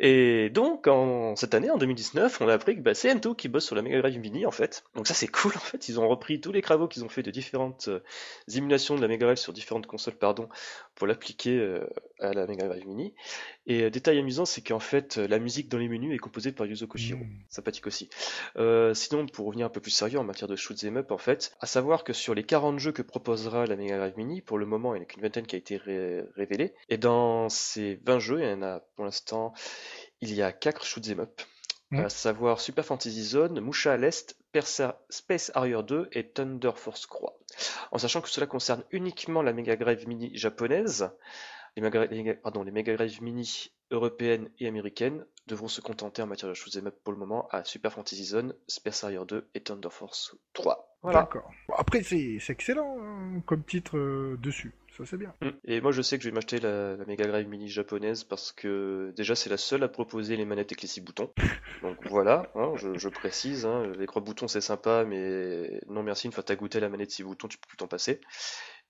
Et 0.00 0.48
donc, 0.50 0.86
en, 0.86 1.34
cette 1.34 1.54
année, 1.54 1.70
en 1.70 1.76
2019, 1.76 2.40
on 2.40 2.48
a 2.48 2.54
appris 2.54 2.76
que 2.76 2.80
bah, 2.80 2.94
c'est 2.94 3.12
M2 3.12 3.34
qui 3.34 3.48
bosse 3.48 3.66
sur 3.66 3.74
la 3.74 3.82
Mega 3.82 3.98
Drive 3.98 4.18
Mini, 4.20 4.46
en 4.46 4.52
fait. 4.52 4.84
Donc 4.94 5.08
ça, 5.08 5.14
c'est 5.14 5.26
cool, 5.28 5.52
en 5.56 5.60
fait. 5.60 5.88
Ils 5.88 5.98
ont 5.98 6.08
repris 6.08 6.40
tous 6.40 6.52
les 6.52 6.62
travaux 6.62 6.86
qu'ils 6.86 7.04
ont 7.04 7.08
fait 7.08 7.22
de 7.22 7.32
différentes 7.32 7.88
euh, 7.88 8.00
émulations 8.54 8.94
de 8.94 9.00
la 9.00 9.08
Mega 9.08 9.26
Drive 9.26 9.38
sur 9.38 9.52
différentes 9.52 9.86
consoles, 9.86 10.14
pardon, 10.14 10.48
pour 10.94 11.06
l'appliquer 11.06 11.58
euh, 11.58 11.84
à 12.20 12.32
la 12.32 12.46
Mega 12.46 12.66
Drive 12.66 12.86
Mini. 12.86 13.14
Et 13.66 13.84
euh, 13.84 13.90
détail 13.90 14.18
amusant, 14.18 14.44
c'est 14.44 14.60
qu'en 14.60 14.80
fait, 14.80 15.16
la 15.16 15.38
musique 15.38 15.68
dans 15.68 15.78
les 15.78 15.88
menus 15.88 16.14
est 16.14 16.18
composée 16.18 16.52
par 16.52 16.66
Yuzo 16.66 16.86
Koshiro. 16.86 17.24
Mmh. 17.24 17.44
Sympathique 17.48 17.86
aussi. 17.86 18.10
sinon, 18.94 19.26
pour 19.26 19.46
revenir 19.46 19.66
un 19.66 19.70
peu 19.70 19.80
plus 19.80 19.90
sérieux 19.90 20.18
en 20.18 20.24
matière 20.24 20.48
de 20.48 20.56
shoot 20.56 20.76
them 20.78 20.96
up, 20.96 21.10
en 21.10 21.18
fait, 21.18 21.52
à 21.60 21.66
savoir 21.66 22.04
que 22.04 22.12
sur 22.12 22.34
les 22.34 22.44
40 22.44 22.78
jeux 22.78 22.92
que 22.92 23.02
proposera 23.02 23.66
la 23.66 23.76
Mega 23.76 23.98
Drive 23.98 24.16
Mini, 24.16 24.40
pour 24.40 24.58
le 24.58 24.66
moment, 24.66 24.94
il 24.94 24.98
n'y 24.98 25.00
en 25.00 25.04
a 25.04 25.06
qu'une 25.06 25.22
vingtaine 25.22 25.46
qui 25.46 25.56
a 25.56 25.58
été 25.58 25.80
révélée. 26.36 26.74
Et 26.88 26.98
dans 26.98 27.48
ces 27.48 28.00
20 28.04 28.18
jeux, 28.18 28.40
il 28.42 28.48
y 28.48 28.52
en 28.52 28.62
a 28.62 28.80
pour 28.96 29.04
l'instant 29.04 29.52
il 30.20 30.34
y 30.34 30.42
a 30.42 30.52
4 30.52 30.84
shoot'em 30.84 31.20
up. 31.20 31.40
Mm. 31.90 32.00
à 32.00 32.08
savoir 32.10 32.60
Super 32.60 32.84
Fantasy 32.84 33.24
Zone, 33.24 33.60
Musha 33.60 33.94
à 33.94 33.96
l'Est, 33.96 34.36
Persa- 34.52 34.98
Space 35.08 35.50
Harrier 35.54 35.82
2 35.82 36.10
et 36.12 36.28
Thunder 36.28 36.72
Force 36.74 37.06
Croix. 37.06 37.38
En 37.92 37.96
sachant 37.96 38.20
que 38.20 38.28
cela 38.28 38.46
concerne 38.46 38.84
uniquement 38.90 39.40
la 39.40 39.54
Mega 39.54 39.74
Drive 39.74 40.06
Mini 40.06 40.30
japonaise, 40.34 41.10
les 41.76 41.82
Mega, 41.82 42.06
les- 42.06 42.34
pardon, 42.34 42.62
les 42.62 42.70
Mega 42.72 42.94
Drive 42.96 43.22
Mini 43.22 43.70
européennes 43.90 44.50
et 44.58 44.66
américaines 44.68 45.24
devront 45.46 45.68
se 45.68 45.80
contenter 45.80 46.20
en 46.20 46.26
matière 46.26 46.48
de 46.50 46.54
shoot'em 46.54 46.88
up 46.88 46.96
pour 47.04 47.12
le 47.12 47.18
moment 47.18 47.48
à 47.50 47.64
Super 47.64 47.92
Fantasy 47.92 48.24
Zone, 48.24 48.54
Space 48.66 49.02
Harrier 49.04 49.20
2 49.26 49.48
et 49.54 49.60
Thunder 49.60 49.88
Force 49.90 50.36
3. 50.52 50.96
Voilà. 51.02 51.20
D'accord. 51.20 51.50
Bon, 51.68 51.74
après, 51.78 52.02
c'est 52.02 52.38
excellent 52.48 52.98
hein, 53.00 53.40
comme 53.46 53.62
titre 53.64 53.96
euh, 53.96 54.36
dessus. 54.42 54.74
Ça, 54.96 55.06
c'est 55.06 55.16
bien. 55.16 55.32
Mm. 55.40 55.48
Et 55.64 55.80
moi 55.80 55.92
je 55.92 56.02
sais 56.02 56.18
que 56.18 56.24
je 56.24 56.28
vais 56.28 56.34
m'acheter 56.34 56.58
la, 56.58 56.96
la 56.96 57.04
Mega 57.06 57.24
Drive 57.26 57.48
Mini 57.48 57.68
japonaise 57.68 58.24
parce 58.24 58.50
que 58.52 59.12
déjà 59.16 59.36
c'est 59.36 59.48
la 59.48 59.56
seule 59.56 59.84
à 59.84 59.88
proposer 59.88 60.36
les 60.36 60.44
manettes 60.44 60.72
avec 60.72 60.82
les 60.82 60.88
6 60.88 61.00
boutons. 61.02 61.30
Donc 61.82 61.96
voilà, 62.08 62.50
hein, 62.56 62.72
je, 62.74 62.98
je 62.98 63.08
précise, 63.08 63.64
hein, 63.64 63.84
les 63.96 64.06
croix 64.06 64.20
boutons 64.22 64.48
c'est 64.48 64.60
sympa 64.60 65.04
mais 65.04 65.80
non 65.86 66.02
merci, 66.02 66.26
une 66.26 66.32
fois 66.32 66.42
que 66.42 66.48
t'as 66.48 66.56
goûté 66.56 66.80
la 66.80 66.88
manette 66.88 67.12
6 67.12 67.22
boutons 67.22 67.46
tu 67.46 67.58
peux 67.58 67.68
plus 67.68 67.76
t'en 67.76 67.86
passer. 67.86 68.20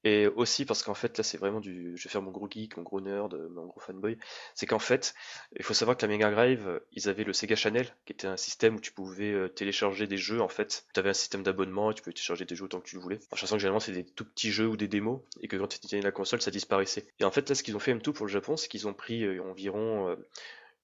Et 0.04 0.26
aussi 0.26 0.64
parce 0.64 0.82
qu'en 0.82 0.94
fait 0.94 1.18
là 1.18 1.24
c'est 1.24 1.38
vraiment 1.38 1.60
du... 1.60 1.96
Je 1.96 2.04
vais 2.04 2.10
faire 2.10 2.22
mon 2.22 2.30
gros 2.30 2.48
geek, 2.48 2.76
mon 2.76 2.82
gros 2.82 3.00
nerd, 3.00 3.34
mon 3.50 3.66
gros 3.66 3.80
fanboy. 3.80 4.18
C'est 4.54 4.66
qu'en 4.66 4.78
fait, 4.78 5.14
il 5.56 5.64
faut 5.64 5.74
savoir 5.74 5.96
que 5.96 6.06
la 6.06 6.08
Mega 6.08 6.30
Drive, 6.30 6.66
euh, 6.68 6.80
ils 6.92 7.08
avaient 7.08 7.24
le 7.24 7.32
Sega 7.32 7.56
Channel 7.56 7.86
qui 8.04 8.12
était 8.12 8.26
un 8.26 8.36
système 8.36 8.76
où 8.76 8.80
tu 8.80 8.92
pouvais 8.92 9.32
euh, 9.32 9.48
télécharger 9.48 10.06
des 10.06 10.16
jeux 10.16 10.40
en 10.40 10.48
fait. 10.48 10.86
Tu 10.94 11.00
avais 11.00 11.10
un 11.10 11.14
système 11.14 11.42
d'abonnement 11.42 11.90
et 11.90 11.94
tu 11.94 12.02
pouvais 12.02 12.14
télécharger 12.14 12.44
des 12.44 12.54
jeux 12.54 12.64
autant 12.64 12.80
que 12.80 12.88
tu 12.88 12.96
le 12.96 13.02
voulais. 13.02 13.18
En 13.30 13.36
sachant 13.36 13.56
que 13.56 13.60
généralement 13.60 13.80
c'est 13.80 13.92
des 13.92 14.04
tout 14.04 14.24
petits 14.24 14.50
jeux 14.50 14.66
ou 14.66 14.76
des 14.76 14.88
démos 14.88 15.20
et 15.40 15.48
que 15.48 15.56
quand 15.56 15.68
tu 15.68 15.76
éteignais 15.76 16.02
la 16.02 16.12
console 16.12 16.40
ça 16.40 16.50
disparaissait. 16.50 17.06
Et 17.20 17.24
en 17.24 17.30
fait 17.30 17.48
là 17.48 17.54
ce 17.54 17.62
qu'ils 17.62 17.76
ont 17.76 17.80
fait 17.80 17.94
M2 17.94 18.12
pour 18.12 18.26
le 18.26 18.32
Japon 18.32 18.56
c'est 18.56 18.68
qu'ils 18.68 18.86
ont 18.88 18.94
pris 18.94 19.24
euh, 19.24 19.42
environ 19.42 20.08
euh, 20.08 20.16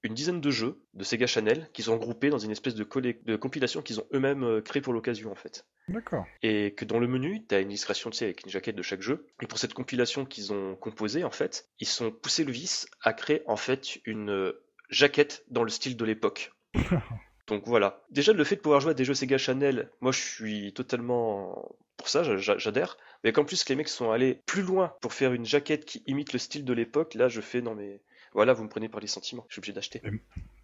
une 0.05 0.15
dizaine 0.15 0.41
de 0.41 0.51
jeux 0.51 0.79
de 0.93 1.03
Sega 1.03 1.27
Channel 1.27 1.69
qu'ils 1.73 1.91
ont 1.91 1.97
groupés 1.97 2.31
dans 2.31 2.39
une 2.39 2.51
espèce 2.51 2.75
de, 2.75 2.85
compilation 2.85 3.83
qu'ils 3.83 4.01
ont 4.01 4.07
eux-mêmes 4.13 4.45
euh, 4.45 4.61
créé 4.61 4.81
pour 4.83 4.93
l'occasion 4.93 5.33
en 5.33 5.35
fait 5.35 5.67
D'accord. 5.89 6.27
et 6.43 6.75
que 6.75 6.85
dans 6.85 6.99
le 6.99 7.09
menu, 7.09 7.45
tu 7.49 7.55
as 7.55 7.61
une 7.61 7.71
illustration 7.71 8.11
tu 8.11 8.19
sais, 8.19 8.27
avec 8.27 8.45
une 8.45 8.51
jaquette 8.51 8.77
de 8.77 8.83
chaque 8.83 9.01
jeu. 9.03 9.27
Et 9.43 9.47
pour 9.47 9.59
cette 9.59 9.75
compilation 9.75 10.25
qu'ils 10.27 10.53
ont 10.53 10.77
composée, 10.77 11.25
en 11.25 11.31
fait, 11.31 11.69
ils 11.81 11.89
sont 11.89 12.11
poussé 12.13 12.45
le 12.45 12.53
vice 12.53 12.87
à 13.03 13.13
créer 13.15 13.43
en 13.47 13.57
fait 13.57 13.99
une 14.05 14.31
euh, 14.31 14.63
jaquette 14.91 15.45
dans 15.49 15.65
le 15.65 15.71
style 15.71 15.97
de 15.97 16.05
l'époque. 16.05 16.53
Donc 17.47 17.65
voilà. 17.67 18.03
Déjà, 18.11 18.33
le 18.33 18.45
fait 18.45 18.57
de 18.57 18.61
pouvoir 18.61 18.81
jouer 18.81 18.93
à 18.93 18.95
des 18.95 19.05
jeux 19.05 19.15
Sega 19.15 19.39
Channel, 19.39 19.91
moi 20.01 20.13
je 20.13 20.21
suis 20.21 20.73
totalement 20.73 21.77
pour 21.97 22.09
ça, 22.09 22.23
j'a- 22.23 22.37
j'a- 22.37 22.59
j'adhère. 22.59 22.97
Mais 23.23 23.33
qu'en 23.33 23.45
plus 23.45 23.67
les 23.69 23.75
mecs 23.75 23.89
sont 23.89 24.11
allés 24.11 24.43
plus 24.47 24.63
loin 24.63 24.95
pour 25.01 25.15
faire 25.15 25.33
une 25.33 25.47
jaquette 25.47 25.87
qui 25.87 26.03
imite 26.07 26.33
le 26.35 26.39
style 26.39 26.65
de 26.65 26.73
l'époque, 26.75 27.15
là 27.15 27.29
je 27.29 27.41
fais 27.41 27.63
non 27.63 27.75
mais 27.75 28.01
voilà, 28.35 28.53
vous 28.53 28.65
me 28.65 28.69
prenez 28.69 28.89
par 28.89 29.01
les 29.01 29.07
sentiments, 29.07 29.45
je 29.49 29.55
suis 29.55 29.61
obligé 29.61 29.73
d'acheter. 29.73 30.03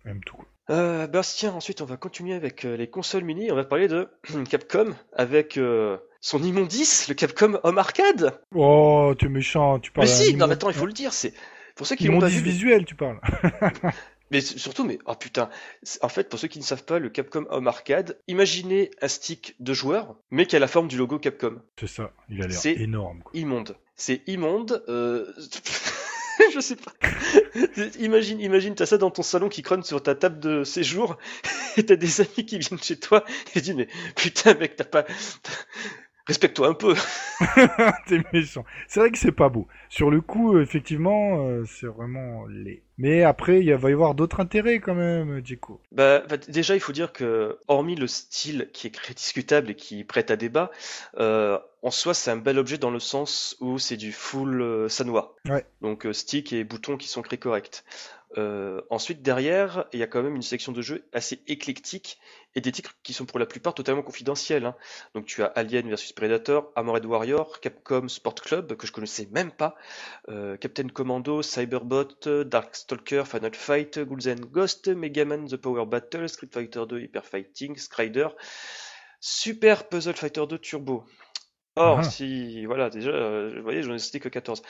Même 0.04 0.22
tout. 0.24 0.36
Euh, 0.70 1.06
Bastien, 1.06 1.52
ensuite 1.52 1.80
on 1.80 1.84
va 1.86 1.96
continuer 1.96 2.34
avec 2.34 2.64
euh, 2.64 2.76
les 2.76 2.88
consoles 2.90 3.24
mini. 3.24 3.50
On 3.50 3.54
va 3.54 3.64
parler 3.64 3.88
de 3.88 4.08
Capcom 4.50 4.94
avec 5.12 5.56
euh, 5.56 5.96
son 6.20 6.42
immondice, 6.42 7.08
le 7.08 7.14
Capcom 7.14 7.58
Home 7.62 7.78
Arcade. 7.78 8.40
Oh, 8.54 9.14
tu 9.18 9.26
es 9.26 9.28
méchant. 9.28 9.78
Tu 9.78 9.90
Mais 9.96 10.02
parles. 10.02 10.08
si, 10.08 10.32
d'un 10.32 10.38
non 10.38 10.46
mais 10.48 10.54
attends, 10.54 10.68
il 10.70 10.74
faut 10.76 10.86
le 10.86 10.92
dire, 10.92 11.12
c'est 11.12 11.32
pour 11.76 11.86
ceux 11.86 11.96
qui 11.96 12.08
l'ont 12.08 12.18
pas 12.20 12.28
vu. 12.28 12.36
mais- 12.36 12.42
visuel, 12.50 12.84
tu 12.84 12.94
parles. 12.94 13.20
Mais 14.32 14.40
surtout, 14.42 14.84
mais 14.84 15.00
oh 15.06 15.16
putain, 15.16 15.50
c'est- 15.82 16.04
en 16.04 16.08
fait, 16.08 16.28
pour 16.28 16.38
ceux 16.38 16.46
qui 16.46 16.60
ne 16.60 16.64
savent 16.64 16.84
pas, 16.84 17.00
le 17.00 17.08
Capcom 17.08 17.46
Home 17.50 17.66
Arcade, 17.66 18.16
imaginez 18.28 18.92
un 19.02 19.08
stick 19.08 19.56
de 19.58 19.74
joueur, 19.74 20.14
mais 20.30 20.46
qui 20.46 20.54
a 20.54 20.60
la 20.60 20.68
forme 20.68 20.86
du 20.86 20.96
logo 20.96 21.18
Capcom. 21.18 21.60
C'est 21.80 21.88
ça. 21.88 22.12
Il 22.28 22.40
a 22.40 22.46
l'air 22.46 22.56
C'est- 22.56 22.74
énorme. 22.76 23.22
quoi. 23.24 23.32
Immonde. 23.34 23.76
C'est 23.96 24.22
immonde. 24.28 24.84
Euh... 24.88 25.26
Je 26.54 26.60
sais 26.60 26.76
pas. 26.76 26.92
imagine, 27.98 28.40
imagine, 28.40 28.74
t'as 28.74 28.86
ça 28.86 28.98
dans 28.98 29.10
ton 29.10 29.22
salon 29.22 29.48
qui 29.48 29.62
crône 29.62 29.82
sur 29.82 30.02
ta 30.02 30.14
table 30.14 30.40
de 30.40 30.64
séjour, 30.64 31.16
et 31.76 31.84
t'as 31.84 31.96
des 31.96 32.20
amis 32.20 32.46
qui 32.46 32.58
viennent 32.58 32.82
chez 32.82 32.98
toi 32.98 33.24
et 33.54 33.60
disent 33.60 33.74
mais 33.74 33.88
putain 34.16 34.54
mec, 34.54 34.76
t'as 34.76 34.84
pas, 34.84 35.04
respecte-toi 36.30 36.68
un 36.68 36.74
peu. 36.74 36.94
T'es 38.06 38.22
méchant. 38.32 38.64
C'est 38.86 39.00
vrai 39.00 39.10
que 39.10 39.18
c'est 39.18 39.32
pas 39.32 39.48
beau. 39.48 39.66
Sur 39.88 40.10
le 40.10 40.20
coup, 40.20 40.54
euh, 40.54 40.62
effectivement, 40.62 41.48
euh, 41.48 41.64
c'est 41.66 41.86
vraiment 41.86 42.46
laid. 42.46 42.82
Mais 42.98 43.24
après, 43.24 43.60
il 43.60 43.74
va 43.74 43.90
y 43.90 43.92
avoir 43.92 44.14
d'autres 44.14 44.40
intérêts 44.40 44.78
quand 44.78 44.94
même, 44.94 45.44
Djeko. 45.44 45.80
Bah, 45.90 46.22
bah, 46.28 46.36
déjà, 46.36 46.74
il 46.74 46.80
faut 46.80 46.92
dire 46.92 47.12
que, 47.12 47.58
hormis 47.66 47.96
le 47.96 48.06
style 48.06 48.68
qui 48.72 48.86
est 48.86 48.94
très 48.94 49.14
discutable 49.14 49.70
et 49.70 49.74
qui 49.74 50.04
prête 50.04 50.30
à 50.30 50.36
débat, 50.36 50.70
euh, 51.18 51.58
en 51.82 51.90
soi, 51.90 52.14
c'est 52.14 52.30
un 52.30 52.36
bel 52.36 52.58
objet 52.58 52.78
dans 52.78 52.90
le 52.90 53.00
sens 53.00 53.56
où 53.60 53.78
c'est 53.78 53.96
du 53.96 54.12
full 54.12 54.60
euh, 54.60 54.88
Sanwa. 54.88 55.34
Ouais. 55.48 55.64
Donc, 55.80 56.06
stick 56.12 56.52
et 56.52 56.62
boutons 56.62 56.96
qui 56.96 57.08
sont 57.08 57.22
très 57.22 57.38
corrects. 57.38 57.84
Euh, 58.38 58.80
ensuite, 58.90 59.22
derrière, 59.22 59.86
il 59.92 59.98
y 59.98 60.02
a 60.04 60.06
quand 60.06 60.22
même 60.22 60.36
une 60.36 60.42
section 60.42 60.70
de 60.72 60.80
jeux 60.82 61.08
assez 61.12 61.42
éclectique 61.48 62.18
et 62.54 62.60
des 62.60 62.70
titres 62.70 62.94
qui 63.02 63.12
sont 63.12 63.26
pour 63.26 63.38
la 63.40 63.46
plupart 63.46 63.74
totalement 63.74 64.02
confidentiels. 64.02 64.66
hein. 64.66 64.76
Donc, 65.14 65.26
tu 65.26 65.42
as 65.42 65.46
Alien 65.46 65.90
vs 65.92 66.12
Predator, 66.14 66.72
Armored 66.76 67.04
Warrior, 67.04 67.60
Capcom 67.60 68.06
Sport 68.08 68.36
Club, 68.36 68.76
que 68.76 68.86
je 68.86 68.92
connaissais 68.92 69.28
même 69.32 69.50
pas, 69.50 69.74
euh, 70.28 70.56
Captain 70.56 70.86
Commando, 70.88 71.42
Cyberbot, 71.42 72.44
Darkstalker, 72.44 73.24
Final 73.26 73.54
Fight, 73.54 73.98
Ghouls 73.98 74.34
Ghost, 74.50 74.88
Mega 74.88 75.24
Man 75.24 75.46
The 75.48 75.56
Power 75.56 75.86
Battle, 75.86 76.28
Street 76.28 76.50
Fighter 76.52 76.84
2 76.88 77.00
Hyper 77.00 77.24
Fighting, 77.26 77.76
Strider, 77.76 78.28
Super 79.20 79.88
Puzzle 79.88 80.14
Fighter 80.14 80.46
2 80.46 80.58
Turbo. 80.58 81.04
Or, 81.76 82.00
Ah. 82.00 82.02
si, 82.02 82.66
voilà, 82.66 82.90
déjà, 82.90 83.10
euh, 83.10 83.54
vous 83.56 83.62
voyez, 83.62 83.82
j'en 83.82 83.94
ai 83.94 83.98
cité 83.98 84.20
que 84.20 84.28
14. 84.28 84.62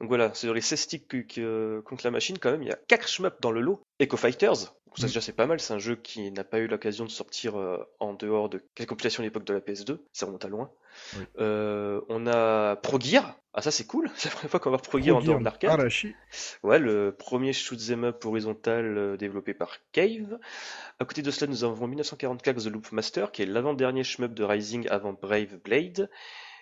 Donc 0.00 0.08
voilà, 0.08 0.34
sur 0.34 0.52
les 0.52 0.60
16 0.60 0.80
sticks 0.80 1.08
que- 1.28 1.80
contre 1.80 2.04
la 2.04 2.10
machine, 2.10 2.38
quand 2.38 2.50
même, 2.50 2.62
il 2.62 2.68
y 2.68 2.72
a 2.72 2.78
4 2.88 3.08
shmups 3.08 3.40
dans 3.40 3.52
le 3.52 3.60
lot. 3.60 3.80
Echo 4.00 4.16
Fighters, 4.16 4.56
donc 4.86 4.98
ça 4.98 5.04
Mm. 5.04 5.06
déjà 5.06 5.20
c'est 5.20 5.32
pas 5.32 5.46
mal, 5.46 5.60
c'est 5.60 5.72
un 5.72 5.78
jeu 5.78 5.94
qui 5.96 6.30
n'a 6.32 6.42
pas 6.44 6.58
eu 6.58 6.66
l'occasion 6.66 7.04
de 7.04 7.10
sortir 7.10 7.56
euh, 7.58 7.78
en 8.00 8.12
dehors 8.12 8.48
de 8.48 8.60
quelques 8.74 8.88
compilations 8.88 9.22
à 9.22 9.24
l'époque 9.26 9.44
de 9.44 9.54
la 9.54 9.60
PS2, 9.60 10.00
ça 10.12 10.26
remonte 10.26 10.44
à 10.44 10.48
loin. 10.48 10.70
Oui. 11.16 11.24
Euh, 11.38 12.00
on 12.08 12.26
a 12.26 12.74
Pro 12.76 12.98
Gear, 13.00 13.38
ah 13.54 13.62
ça 13.62 13.70
c'est 13.70 13.84
cool, 13.86 14.10
c'est 14.16 14.28
la 14.30 14.34
première 14.34 14.50
fois 14.50 14.60
qu'on 14.60 14.70
va 14.70 14.76
voir 14.78 14.82
Pro 14.82 14.98
Gear 15.00 15.16
en 15.16 15.20
dehors 15.20 15.38
de 15.38 15.44
l'arcade. 15.44 15.70
Ah 15.72 15.76
la 15.76 15.88
chi. 15.88 16.12
Ouais, 16.64 16.80
le 16.80 17.14
premier 17.16 17.52
shoot'em 17.52 18.02
up 18.04 18.24
horizontal 18.24 18.98
euh, 18.98 19.16
développé 19.16 19.54
par 19.54 19.76
Cave. 19.92 20.38
À 20.98 21.04
côté 21.04 21.22
de 21.22 21.30
cela, 21.30 21.48
nous 21.50 21.62
avons 21.62 21.86
1944 21.86 22.62
The 22.64 22.66
Loop 22.66 22.90
Master, 22.92 23.30
qui 23.30 23.42
est 23.42 23.46
l'avant-dernier 23.46 24.02
shmup 24.02 24.34
de 24.34 24.42
Rising 24.42 24.88
avant 24.88 25.12
Brave 25.12 25.56
Blade. 25.64 26.10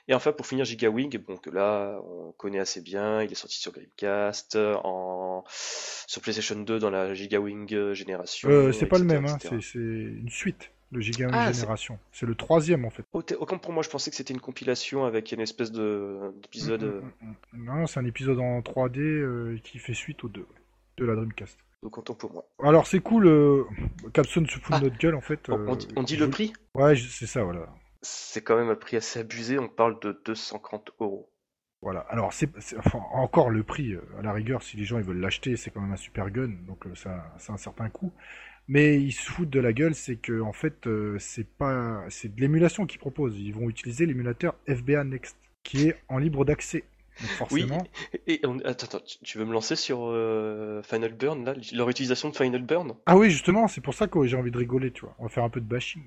Et 0.09 0.15
enfin, 0.15 0.33
pour 0.33 0.47
finir, 0.47 0.65
Giga 0.65 0.88
Wing, 0.91 1.17
bon, 1.19 1.37
que 1.37 1.49
là, 1.51 2.01
on 2.05 2.33
connaît 2.33 2.59
assez 2.59 2.81
bien, 2.81 3.23
il 3.23 3.31
est 3.31 3.37
sorti 3.37 3.59
sur 3.59 3.71
Dreamcast, 3.73 4.57
en... 4.57 5.45
sur 5.47 6.21
PlayStation 6.23 6.57
2 6.57 6.79
dans 6.81 6.91
la 6.91 7.15
Giga 7.15 7.38
Wing 7.41 7.73
euh, 7.73 7.95
génération. 7.95 8.49
Euh, 8.49 8.73
c'est 8.73 8.87
pas 8.87 8.99
le 8.99 9.05
même, 9.05 9.27
hein. 9.27 9.38
c'est 9.41 9.79
une 9.79 10.29
suite. 10.29 10.71
Le 10.91 11.01
Giga 11.01 11.29
Ah, 11.33 11.51
Génération. 11.53 11.99
C'est 12.12 12.27
le 12.27 12.35
troisième 12.35 12.85
en 12.85 12.91
fait. 12.91 13.03
Autant 13.15 13.37
autant 13.41 13.57
pour 13.57 13.73
moi, 13.73 13.83
je 13.83 13.88
pensais 13.88 14.11
que 14.11 14.17
c'était 14.17 14.35
une 14.35 14.41
compilation 14.43 15.07
avec 15.07 15.33
une 15.33 15.41
espèce 15.41 15.73
de 15.73 16.19
d'épisode. 16.43 16.83
euh, 16.83 17.01
Mm, 17.23 17.29
mm, 17.29 17.35
mm. 17.61 17.65
Non, 17.65 17.87
c'est 17.87 17.99
un 18.01 18.05
épisode 18.05 18.38
en 18.41 18.61
3D 18.61 18.99
euh, 18.99 19.59
qui 19.65 19.79
fait 19.79 19.95
suite 19.95 20.23
aux 20.25 20.29
deux 20.29 20.45
de 20.99 21.07
la 21.07 21.15
Dreamcast. 21.15 21.57
Donc 21.83 21.97
autant 21.97 22.12
pour 22.12 22.31
moi. 22.35 22.45
Alors 22.62 22.87
c'est 22.87 23.01
cool, 23.01 23.27
euh... 23.27 23.65
Capson 24.12 24.45
se 24.47 24.59
fout 24.59 24.65
Ah. 24.71 24.81
de 24.81 24.85
notre 24.85 24.99
gueule 24.99 25.15
en 25.15 25.23
fait. 25.23 25.49
On, 25.49 25.67
on 25.67 25.77
dit, 25.77 25.88
on 25.97 26.03
dit 26.03 26.17
le 26.19 26.29
prix? 26.29 26.53
Ouais, 26.75 26.95
c'est 26.95 27.27
ça, 27.27 27.43
voilà. 27.43 27.67
C'est 28.03 28.43
quand 28.43 28.57
même 28.57 28.71
un 28.71 28.75
prix 28.77 28.97
assez 28.97 29.21
abusé, 29.21 29.59
on 29.59 29.69
parle 29.69 29.99
de 30.01 30.21
230 30.25 30.91
euros. 31.01 31.33
Voilà. 31.83 32.01
Alors 32.11 32.33
c'est 32.33 32.49
encore 33.12 33.51
le 33.51 33.65
prix 33.65 33.93
euh, 33.93 34.01
à 34.19 34.23
la 34.23 34.33
rigueur 34.33 34.62
si 34.62 34.77
les 34.77 34.85
gens 34.85 34.99
ils 34.99 35.05
veulent 35.05 35.21
l'acheter, 35.21 35.57
c'est 35.57 35.71
quand 35.71 35.81
même 35.81 35.93
un 35.93 35.97
super 35.97 36.31
gun, 36.31 36.51
donc 36.67 36.87
euh, 36.87 36.95
ça 36.95 37.33
c'est 37.38 37.53
un 37.53 37.57
certain 37.57 37.88
coût. 37.88 38.12
Mais 38.69 39.01
ils 39.01 39.12
se 39.12 39.29
foutent 39.29 39.51
de 39.51 39.59
la 39.59 39.73
gueule, 39.73 39.95
c'est 39.95 40.17
que 40.17 40.41
en 40.41 40.53
fait 40.53 40.87
euh, 40.87 41.19
c'est 41.19 41.49
pas 41.49 42.05
c'est 42.09 42.33
de 42.35 42.41
l'émulation 42.41 42.87
qu'ils 42.87 43.01
proposent. 43.01 43.37
Ils 43.37 43.53
vont 43.53 43.69
utiliser 43.69 44.07
l'émulateur 44.07 44.55
FBA 44.69 45.03
Next 45.05 45.37
qui 45.65 45.88
est 45.88 45.97
en 46.09 46.19
libre 46.19 46.45
d'accès. 46.45 46.85
Donc 47.20 47.33
forcément, 47.35 47.88
Et 48.27 48.40
on... 48.44 48.59
attends, 48.61 48.87
attends, 48.87 49.01
tu- 49.25 49.38
veux 49.38 49.44
me 49.44 49.53
lancer 49.53 49.77
sur 49.77 50.01
euh, 50.09 50.83
Final 50.83 51.12
Burn, 51.14 51.44
là, 51.44 51.55
leur 51.72 51.88
utilisation 51.88 52.29
de 52.31 52.37
Final 52.37 52.62
Burn? 52.62 52.94
ah 53.07 53.16
oui 53.16 53.31
justement, 53.31 53.68
c'est 53.68 53.81
pour 53.81 53.94
ça 53.94 54.09
que 54.09 54.27
j'ai 54.27 54.37
envie 54.37 54.51
de 54.51 54.59
rigoler, 54.59 54.90
tu 54.92 55.03
vois. 55.03 55.14
On 55.20 55.25
va 55.25 55.29
faire 55.29 55.44
un 55.44 55.51
peu 55.51 55.61
de 55.61 55.66
bashing. 55.66 56.03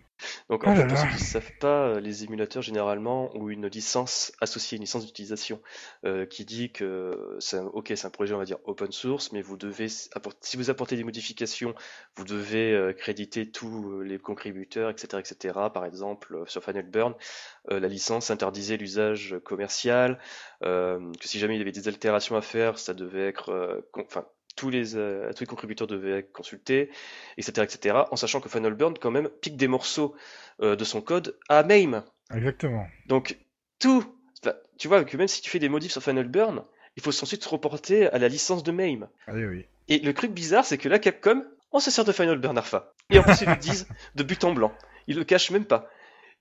Donc 0.50 0.64
en 0.64 0.72
Oh 0.72 0.74
fait, 0.74 0.86
pour 0.86 0.98
ceux 0.98 1.08
qui 1.08 1.16
ne 1.16 1.20
savent 1.20 1.52
pas, 1.60 1.88
euh, 1.88 2.00
les 2.00 2.24
émulateurs 2.24 2.62
généralement 2.62 3.36
ont 3.36 3.50
une 3.50 3.68
licence 3.68 4.32
associée, 4.42 4.78
une 4.78 4.84
licence 4.84 5.06
d'utilisation, 5.06 5.62
euh, 6.06 6.26
qui 6.26 6.46
dit 6.46 6.72
que 6.72 7.36
c'est 7.40 7.58
un, 7.58 7.66
ok, 7.66 7.92
c'est 7.96 8.06
un 8.06 8.10
projet 8.10 8.34
on 8.34 8.38
va 8.38 8.46
dire 8.46 8.58
open 8.66 8.92
source, 8.92 9.32
mais 9.32 9.42
vous 9.42 9.58
devez 9.58 9.88
apporter, 10.14 10.40
si 10.42 10.58
vous 10.58 10.70
apportez 10.70 10.96
des 10.96 11.04
modifications, 11.04 11.74
vous 12.16 12.24
devez 12.26 12.74
euh, 12.74 12.94
créditer 12.94 13.50
tous 13.52 14.02
les 14.02 14.18
contributeurs, 14.20 14.90
etc., 14.92 15.22
etc. 15.26 15.70
Par 15.70 15.86
exemple, 15.86 16.44
sur 16.48 16.64
Final 16.64 16.90
Burn, 16.90 17.14
la 17.70 17.88
licence 17.88 18.32
interdisait 18.32 18.78
l'usage 18.78 19.36
commercial, 19.44 20.20
euh, 20.64 21.00
que 21.20 21.28
si 21.28 21.40
jamais 21.40 21.56
il 21.56 21.60
y 21.60 21.62
avait 21.62 21.72
des 21.72 21.88
altérations 21.88 22.36
à 22.36 22.42
faire, 22.42 22.78
ça 22.78 22.94
devait 22.94 23.28
être, 23.28 23.50
euh, 23.50 23.82
enfin 23.98 24.26
tous 24.56 24.70
les, 24.70 24.96
euh, 24.96 25.32
tous 25.34 25.42
les 25.42 25.48
contributeurs 25.48 25.88
devaient 25.88 26.20
être 26.20 26.32
consultés, 26.32 26.90
etc., 27.38 27.64
etc., 27.64 27.98
en 28.10 28.16
sachant 28.16 28.40
que 28.40 28.50
Final 28.50 28.74
Burn, 28.74 28.96
quand 29.00 29.12
même, 29.12 29.30
pique 29.30 29.58
des 29.58 29.68
morceaux 29.68 30.16
euh, 30.62 30.76
de 30.76 30.84
son 30.84 31.02
code 31.02 31.38
à 31.50 31.64
MAME. 31.64 32.04
Exactement. 32.34 32.86
Donc, 33.08 33.38
tout, 33.80 34.06
tu 34.78 34.88
vois, 34.88 35.04
que 35.04 35.18
même 35.18 35.28
si 35.28 35.42
tu 35.42 35.50
fais 35.50 35.60
des 35.60 35.70
modifs 35.70 35.92
sur 35.92 36.02
Final 36.02 36.28
Burn, 36.28 36.64
il 36.96 37.04
faut 37.04 37.10
ensuite 37.10 37.44
se 37.44 37.50
reporter 37.50 38.08
à 38.08 38.18
la 38.18 38.30
licence 38.30 38.64
de 38.64 38.72
MAME. 38.72 39.10
Allez 39.28 39.46
oui. 39.46 39.66
Et 39.88 40.00
le 40.00 40.14
truc 40.14 40.32
bizarre, 40.32 40.66
c'est 40.66 40.78
que 40.78 40.90
là, 40.90 41.00
Capcom, 41.00 41.44
on 41.72 41.80
se 41.80 41.92
sert 41.92 42.06
de 42.06 42.12
Final 42.12 42.40
Burn 42.40 42.58
Alpha. 42.58 42.94
Et 43.10 43.20
en 43.20 43.24
plus, 43.24 43.42
ils 43.42 43.50
le 43.50 43.58
disent 43.58 43.88
de 44.16 44.24
but 44.24 44.44
en 44.44 44.54
blanc. 44.54 44.74
Ils 45.08 45.18
le 45.18 45.24
cachent 45.24 45.52
même 45.52 45.66
pas. 45.66 45.90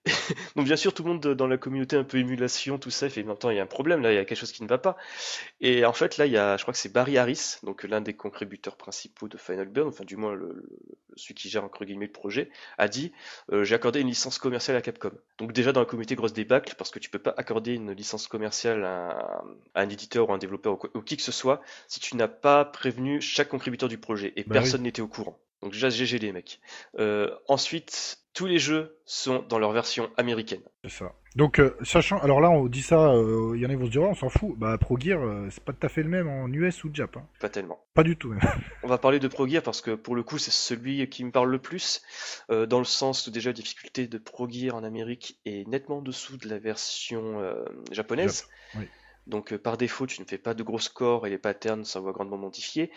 Donc 0.56 0.66
bien 0.66 0.76
sûr, 0.76 0.92
tout 0.92 1.02
le 1.02 1.10
monde 1.10 1.26
dans 1.26 1.46
la 1.46 1.56
communauté 1.56 1.96
un 1.96 2.04
peu 2.04 2.18
émulation, 2.18 2.78
tout 2.78 2.90
ça, 2.90 3.06
il 3.06 3.10
fait 3.10 3.22
maintenant 3.22 3.50
il 3.50 3.56
y 3.56 3.60
a 3.60 3.62
un 3.62 3.66
problème 3.66 4.02
là, 4.02 4.12
il 4.12 4.16
y 4.16 4.18
a 4.18 4.24
quelque 4.24 4.38
chose 4.38 4.52
qui 4.52 4.62
ne 4.62 4.68
va 4.68 4.78
pas. 4.78 4.96
Et 5.60 5.84
en 5.84 5.92
fait 5.92 6.18
là, 6.18 6.26
il 6.26 6.32
y 6.32 6.36
a, 6.36 6.56
je 6.56 6.62
crois 6.62 6.72
que 6.72 6.78
c'est 6.78 6.92
Barry 6.92 7.16
Harris, 7.16 7.56
donc 7.62 7.84
l'un 7.84 8.00
des 8.00 8.14
contributeurs 8.14 8.76
principaux 8.76 9.28
de 9.28 9.38
Final 9.38 9.68
Burn, 9.68 9.88
enfin 9.88 10.04
du 10.04 10.16
moins 10.16 10.34
le, 10.34 10.68
celui 11.16 11.34
qui 11.34 11.48
gère 11.48 11.64
entre 11.64 11.84
guillemets 11.84 12.06
le 12.06 12.12
projet, 12.12 12.50
a 12.76 12.88
dit 12.88 13.12
euh, 13.50 13.64
j'ai 13.64 13.74
accordé 13.74 14.00
une 14.00 14.08
licence 14.08 14.38
commerciale 14.38 14.76
à 14.76 14.82
Capcom. 14.82 15.12
Donc 15.38 15.52
déjà 15.52 15.72
dans 15.72 15.80
la 15.80 15.86
communauté 15.86 16.14
grosse 16.16 16.34
débâcle 16.34 16.74
parce 16.76 16.90
que 16.90 16.98
tu 16.98 17.08
peux 17.08 17.18
pas 17.18 17.34
accorder 17.36 17.74
une 17.74 17.92
licence 17.92 18.28
commerciale 18.28 18.84
à, 18.84 19.42
un 19.74 19.88
éditeur 19.88 20.28
ou 20.28 20.32
un 20.32 20.38
développeur 20.38 20.78
ou, 20.94 21.00
qui 21.00 21.16
que 21.16 21.22
ce 21.22 21.32
soit 21.32 21.62
si 21.88 22.00
tu 22.00 22.16
n'as 22.16 22.28
pas 22.28 22.64
prévenu 22.64 23.20
chaque 23.20 23.48
contributeur 23.48 23.88
du 23.88 23.98
projet 23.98 24.32
et 24.36 24.44
bah 24.44 24.54
personne 24.54 24.82
n'était 24.82 25.02
au 25.02 25.08
courant. 25.08 25.38
Donc 25.64 25.72
déjà 25.72 25.88
GG 25.88 26.18
les 26.18 26.30
mecs. 26.30 26.60
Euh, 26.98 27.34
ensuite, 27.48 28.18
tous 28.34 28.44
les 28.44 28.58
jeux 28.58 28.98
sont 29.06 29.42
dans 29.48 29.58
leur 29.58 29.72
version 29.72 30.10
américaine. 30.18 30.60
C'est 30.82 30.90
ça. 30.90 31.12
Donc 31.36 31.58
euh, 31.58 31.74
sachant, 31.82 32.18
alors 32.18 32.42
là 32.42 32.50
on 32.50 32.66
dit 32.66 32.82
ça, 32.82 33.14
euh, 33.14 33.54
il 33.54 33.62
y 33.62 33.66
en 33.66 33.70
a 33.70 33.72
qui 33.72 33.78
vont 33.80 33.86
se 33.86 33.90
dire 33.90 34.02
oh, 34.02 34.08
on 34.10 34.14
s'en 34.14 34.28
fout. 34.28 34.58
Bah 34.58 34.76
Pro 34.78 35.00
Gear, 35.00 35.20
c'est 35.50 35.64
pas 35.64 35.72
tout 35.72 35.86
à 35.86 35.88
fait 35.88 36.02
le 36.02 36.10
même 36.10 36.28
en 36.28 36.48
US 36.48 36.84
ou 36.84 36.90
Jap. 36.92 37.16
Hein. 37.16 37.26
Pas 37.40 37.48
tellement. 37.48 37.82
Pas 37.94 38.02
du 38.02 38.14
tout. 38.18 38.28
Même. 38.28 38.42
on 38.82 38.88
va 38.88 38.98
parler 38.98 39.20
de 39.20 39.26
Pro 39.26 39.48
Gear 39.48 39.62
parce 39.62 39.80
que 39.80 39.92
pour 39.92 40.14
le 40.14 40.22
coup 40.22 40.36
c'est 40.36 40.50
celui 40.50 41.08
qui 41.08 41.24
me 41.24 41.30
parle 41.30 41.50
le 41.50 41.58
plus, 41.58 42.02
dans 42.50 42.78
le 42.78 42.84
sens 42.84 43.26
où 43.26 43.30
déjà 43.30 43.48
la 43.48 43.54
difficulté 43.54 44.06
de 44.06 44.18
Pro 44.18 44.46
Gear 44.46 44.74
en 44.74 44.84
Amérique 44.84 45.40
est 45.46 45.66
nettement 45.66 45.98
en 45.98 46.02
dessous 46.02 46.36
de 46.36 46.46
la 46.46 46.58
version 46.58 47.42
japonaise. 47.90 48.48
Oui. 48.76 48.84
Donc 49.26 49.56
par 49.56 49.78
défaut, 49.78 50.06
tu 50.06 50.20
ne 50.20 50.26
fais 50.26 50.38
pas 50.38 50.52
de 50.52 50.62
gros 50.62 50.78
scores 50.78 51.26
et 51.26 51.30
les 51.30 51.38
patterns 51.38 51.84
s'envoient 51.84 52.12
grandement 52.12 52.36
modifiés. 52.36 52.90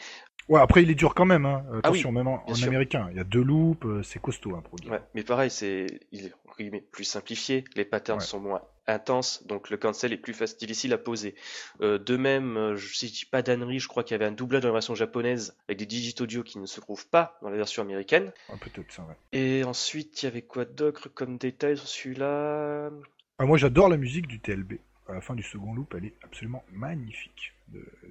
Ouais, 0.49 0.62
après 0.62 0.83
il 0.83 0.89
est 0.89 0.95
dur 0.95 1.13
quand 1.13 1.25
même, 1.25 1.45
hein. 1.45 1.65
Ah 1.71 1.77
attention, 1.79 2.12
même 2.12 2.27
en, 2.27 2.43
américain, 2.63 3.07
il 3.12 3.17
y 3.17 3.19
a 3.19 3.25
deux 3.25 3.43
loops, 3.43 3.86
euh, 3.86 4.03
c'est 4.03 4.21
costaud 4.21 4.55
un 4.55 4.62
produit. 4.62 4.89
Ouais, 4.89 5.01
mais 5.13 5.23
pareil, 5.23 5.49
c'est 5.49 5.88
il 6.12 6.25
est 6.25 6.81
plus 6.91 7.03
simplifié, 7.03 7.63
les 7.75 7.86
patterns 7.86 8.19
sont 8.19 8.39
moins 8.39 8.62
intenses, 8.88 9.45
donc 9.45 9.69
le 9.69 9.77
cancel 9.77 10.13
est 10.13 10.17
plus 10.17 10.33
facile, 10.33 10.57
difficile 10.60 10.93
à 10.93 10.97
poser. 10.97 11.36
Euh, 11.81 11.99
de 11.99 12.17
même, 12.17 12.57
euh, 12.57 12.77
si 12.77 13.10
je 13.10 13.13
dis 13.13 13.25
pas 13.25 13.41
d'annerie, 13.41 13.79
je 13.79 13.88
crois 13.88 14.03
qu'il 14.03 14.13
y 14.13 14.15
avait 14.15 14.25
un 14.25 14.31
doublage 14.31 14.62
dans 14.62 14.69
la 14.69 14.73
version 14.73 14.95
japonaise 14.95 15.55
avec 15.67 15.77
des 15.77 15.86
digit 15.86 16.15
audio 16.21 16.43
qui 16.43 16.57
ne 16.60 16.65
se 16.65 16.79
trouvent 16.79 17.07
pas 17.07 17.38
dans 17.41 17.49
la 17.49 17.57
version 17.57 17.83
américaine. 17.83 18.31
peut-être 18.62 18.91
ça, 18.91 19.03
ouais. 19.03 19.15
Et 19.33 19.63
ensuite, 19.65 20.23
il 20.23 20.25
y 20.25 20.29
avait 20.29 20.41
quoi 20.41 20.65
d'autre 20.65 21.10
comme 21.10 21.38
détail 21.38 21.77
sur 21.77 21.88
celui-là? 21.88 22.89
Ah, 23.39 23.45
Moi 23.45 23.57
j'adore 23.57 23.89
la 23.89 23.97
musique 23.97 24.27
du 24.27 24.39
TLB. 24.39 24.79
À 25.07 25.13
la 25.13 25.21
fin 25.21 25.36
du 25.36 25.43
second 25.43 25.73
loop, 25.73 25.93
elle 25.97 26.05
est 26.05 26.15
absolument 26.23 26.63
magnifique. 26.71 27.53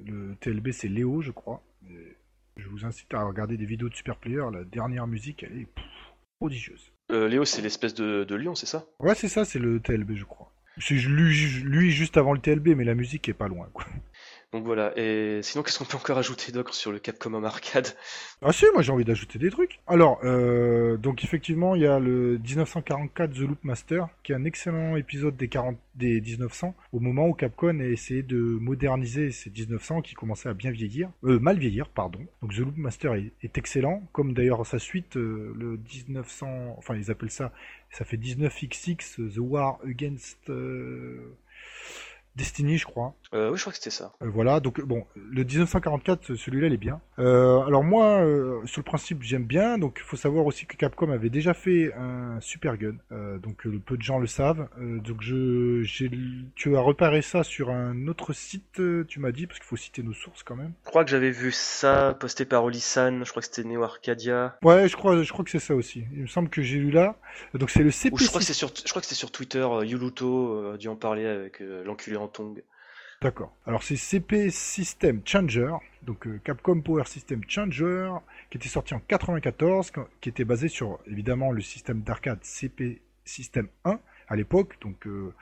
Le, 0.05 0.35
TLB 0.41 0.73
c'est 0.73 0.89
Léo, 0.89 1.21
je 1.21 1.31
crois. 1.31 1.63
Je 2.57 2.69
vous 2.69 2.85
incite 2.85 3.13
à 3.13 3.23
regarder 3.23 3.57
des 3.57 3.67
vidéos 3.67 3.89
de 3.89 3.95
Super 3.95 4.17
Player. 4.17 4.43
La 4.53 4.65
dernière 4.65 5.07
musique, 5.07 5.43
elle 5.43 5.59
est 5.59 5.69
prodigieuse. 6.39 6.93
Euh, 7.11 7.29
Léo, 7.29 7.45
c'est 7.45 7.63
l'espèce 7.63 7.95
de, 7.95 8.25
de, 8.25 8.35
lion, 8.35 8.55
c'est 8.55 8.67
ça? 8.67 8.87
Ouais, 8.99 9.15
c'est 9.15 9.29
ça, 9.29 9.45
c'est 9.45 9.59
le 9.59 9.81
TLB, 9.81 10.15
je 10.15 10.25
crois. 10.25 10.51
C'est 10.79 10.95
lui, 10.95 11.63
lui, 11.63 11.91
juste 11.91 12.17
avant 12.17 12.33
le 12.33 12.41
TLB, 12.41 12.69
mais 12.77 12.85
la 12.85 12.95
musique 12.95 13.29
est 13.29 13.35
pas 13.35 13.49
loin, 13.49 13.69
quoi. 13.73 13.87
Donc 14.57 14.65
voilà, 14.65 14.95
et 14.97 15.41
sinon 15.43 15.63
qu'est-ce 15.63 15.79
qu'on 15.79 15.85
peut 15.85 15.99
encore 15.99 16.17
ajouter 16.17 16.51
d'autre 16.51 16.73
sur 16.73 16.91
le 16.91 16.99
Capcom 16.99 17.35
Home 17.35 17.45
Arcade? 17.45 17.89
Ah 18.41 18.53
si, 18.53 18.65
moi 18.73 18.81
j'ai 18.81 18.91
envie 18.91 19.05
d'ajouter 19.05 19.39
des 19.39 19.51
trucs. 19.51 19.81
Alors, 19.87 20.19
euh, 20.25 20.97
donc 20.97 21.23
effectivement, 21.25 21.75
il 21.75 21.83
y 21.83 21.87
a 21.87 21.99
le 21.99 22.39
1944 22.39 23.35
The 23.35 23.41
Loop 23.41 23.63
Master, 23.65 24.09
qui 24.23 24.33
est 24.33 24.35
un 24.35 24.47
excellent 24.47 24.97
épisode 24.97 25.37
des, 25.37 25.49
40, 25.49 25.77
des 25.95 26.23
1900, 26.23 26.75
au 26.95 27.01
moment 27.01 27.29
où 27.29 27.35
Capcom 27.35 27.81
a 27.81 27.85
essayé 27.85 28.23
de 28.23 28.39
moderniser 28.39 29.31
ces 29.31 29.51
1900 29.51 30.01
qui 30.01 30.15
commençaient 30.15 30.49
à 30.49 30.55
bien 30.55 30.71
vieillir, 30.71 31.11
euh, 31.25 31.39
mal 31.39 31.59
vieillir, 31.59 31.91
pardon. 31.91 32.21
Donc 32.41 32.55
The 32.55 32.61
Loop 32.61 32.79
Master 32.79 33.13
est, 33.13 33.59
excellent, 33.59 34.09
comme 34.13 34.33
d'ailleurs 34.33 34.65
sa 34.65 34.79
suite, 34.79 35.19
euh, 35.19 35.53
le 35.55 35.77
1900, 35.77 36.77
enfin 36.79 36.97
ils 36.97 37.11
appellent 37.11 37.29
ça, 37.29 37.53
ça 37.91 38.07
fait 38.07 38.17
19XX, 38.17 39.35
The 39.35 39.39
War 39.39 39.81
Against... 39.85 40.49
Euh, 40.49 41.37
Destiny, 42.37 42.77
je 42.77 42.85
crois. 42.85 43.15
Euh, 43.35 43.51
oui, 43.51 43.57
je 43.57 43.63
crois 43.63 43.73
que 43.73 43.79
c'était 43.79 43.91
ça. 43.91 44.13
Euh, 44.23 44.31
voilà, 44.33 44.61
donc 44.61 44.81
bon, 44.81 45.05
le 45.15 45.45
1944, 45.45 46.35
celui-là, 46.35 46.69
il 46.69 46.73
est 46.73 46.79
bien. 46.79 47.01
Euh, 47.19 47.61
alors 47.63 47.83
moi, 47.83 48.19
sur 48.65 48.81
le 48.81 48.85
principe, 48.85 49.23
j'aime 49.23 49.45
bien. 49.45 49.79
Donc 49.79 49.99
il 50.01 50.05
faut 50.05 50.17
savoir 50.17 50.47
aussi 50.47 50.67
que 50.67 50.77
Capcom 50.77 51.11
avait 51.11 51.31
déjà 51.31 51.55
fait 51.55 51.93
un 51.95 52.41
Super 52.41 52.77
Gun. 52.77 52.97
Donc 53.11 53.67
peu 53.85 53.97
de 53.97 54.03
gens 54.03 54.19
le 54.19 54.27
savent. 54.27 54.69
donc 54.79 55.21
je, 55.21 55.83
j'ai, 55.83 56.11
tu 56.55 56.77
as 56.77 56.81
repéré 56.81 57.23
ça 57.23 57.43
sur 57.43 57.71
un 57.71 58.09
autre 58.09 58.33
site, 58.33 58.81
tu 59.09 59.21
m'as 59.21 59.33
dit, 59.33 59.47
parce 59.47 59.59
qu'il 59.59 59.67
faut 59.67 59.77
citer 59.77 60.03
nos 60.03 60.13
sources 60.13 60.43
quand 60.43 60.57
même. 60.57 60.73
Je 60.85 60.91
crois 60.91 61.05
que 61.05 61.11
j'avais 61.11 61.31
vu 61.31 61.53
ça 61.53 62.17
posté 62.19 62.45
par 62.45 62.65
Olisan. 62.65 63.25
Je 63.25 63.31
crois 63.31 63.43
que 63.43 63.49
c'était 63.49 63.69
Neo 63.69 63.83
Arcadia. 63.83 64.57
Ouais, 64.63 64.89
je 64.89 64.97
crois, 64.97 65.23
je 65.23 65.33
crois 65.33 65.45
que 65.45 65.51
c'est 65.51 65.59
ça 65.59 65.75
aussi. 65.75 66.05
Il 66.13 66.23
me 66.23 66.27
semble 66.27 66.49
que 66.49 66.63
j'ai 66.63 66.79
lu 66.79 66.91
là. 66.91 67.17
Donc 67.55 67.71
c'est 67.71 67.83
le 67.83 67.91
CP. 67.91 68.17
je 68.19 68.27
crois 68.29 68.41
que 68.41 68.47
c'est 68.47 68.53
sur, 68.53 68.69
je 68.69 68.89
crois 68.89 69.03
que 69.03 69.09
c'est 69.09 69.15
sur 69.15 69.31
Twitter. 69.31 69.67
Yuluto 69.83 70.73
a 70.73 70.77
dû 70.77 70.89
en 70.89 70.97
parler 70.97 71.27
avec 71.27 71.61
l'enculé 71.61 72.17
en 72.17 72.29
Tong. 72.29 72.63
D'accord. 73.23 73.57
Alors 73.67 73.83
c'est 73.83 73.97
CP 73.97 74.51
System 74.51 75.23
Changer, 75.25 75.73
donc 76.03 76.27
euh, 76.27 76.39
Capcom 76.45 76.83
Power 76.83 77.05
System 77.07 77.41
Changer, 77.49 78.11
qui 78.51 78.59
était 78.59 78.69
sorti 78.69 78.93
en 78.93 79.01
94, 79.01 79.91
qui 80.21 80.29
était 80.29 80.45
basé 80.45 80.69
sur 80.69 80.99
évidemment 81.07 81.51
le 81.51 81.63
système 81.63 82.03
d'arcade 82.03 82.41
CP 82.43 83.01
System 83.25 83.69
1 83.87 83.99
à 84.29 84.37
l'époque. 84.37 84.77
Donc 84.83 85.07
euh, 85.07 85.33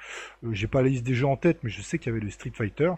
euh, 0.45 0.53
j'ai 0.53 0.69
pas 0.69 0.83
la 0.83 0.89
liste 0.89 1.05
des 1.05 1.15
jeux 1.15 1.27
en 1.27 1.37
tête, 1.37 1.59
mais 1.65 1.71
je 1.71 1.83
sais 1.83 1.99
qu'il 1.99 2.13
y 2.13 2.15
avait 2.15 2.25
le 2.25 2.31
Street 2.31 2.53
Fighter. 2.55 2.93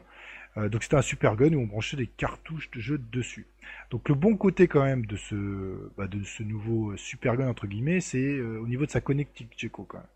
donc 0.56 0.82
c'était 0.82 0.96
un 0.96 1.02
super 1.02 1.36
gun 1.36 1.54
où 1.54 1.60
on 1.60 1.66
branchait 1.66 1.96
des 1.96 2.06
cartouches 2.06 2.70
de 2.70 2.80
jeux 2.80 2.98
dessus. 2.98 3.46
Donc 3.90 4.10
le 4.10 4.14
bon 4.14 4.36
côté 4.36 4.68
quand 4.68 4.84
même 4.84 5.06
de 5.06 5.16
ce, 5.16 5.90
bah, 5.96 6.06
nouveau 6.40 6.94
super 6.98 7.36
gun 7.38 7.48
entre 7.48 7.66
guillemets, 7.66 8.00
c'est 8.00 8.40
au 8.40 8.66
niveau 8.68 8.84
de 8.84 8.90
sa 8.90 9.00
connectique 9.00 9.54
Checo 9.56 9.84
quand 9.84 9.98
même 9.98 10.15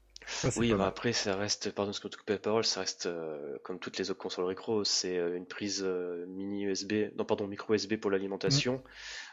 oui, 0.56 0.72
mais 0.74 0.84
après, 0.84 1.12
ça 1.12 1.36
reste, 1.36 1.70
pardon, 1.70 1.92
ce 1.92 2.00
que 2.00 2.08
tu 2.08 2.18
la 2.28 2.38
parole, 2.38 2.64
ça 2.64 2.80
reste 2.80 3.06
euh, 3.06 3.58
comme 3.62 3.78
toutes 3.78 3.98
les 3.98 4.10
autres 4.10 4.20
consoles 4.20 4.44
récro, 4.44 4.84
c'est 4.84 5.18
euh, 5.18 5.36
une 5.36 5.46
prise 5.46 5.82
euh, 5.84 6.24
mini 6.28 6.64
USB, 6.64 6.92
non, 7.16 7.24
pardon, 7.24 7.46
micro 7.46 7.74
USB 7.74 7.96
pour 7.96 8.10
l'alimentation, 8.10 8.82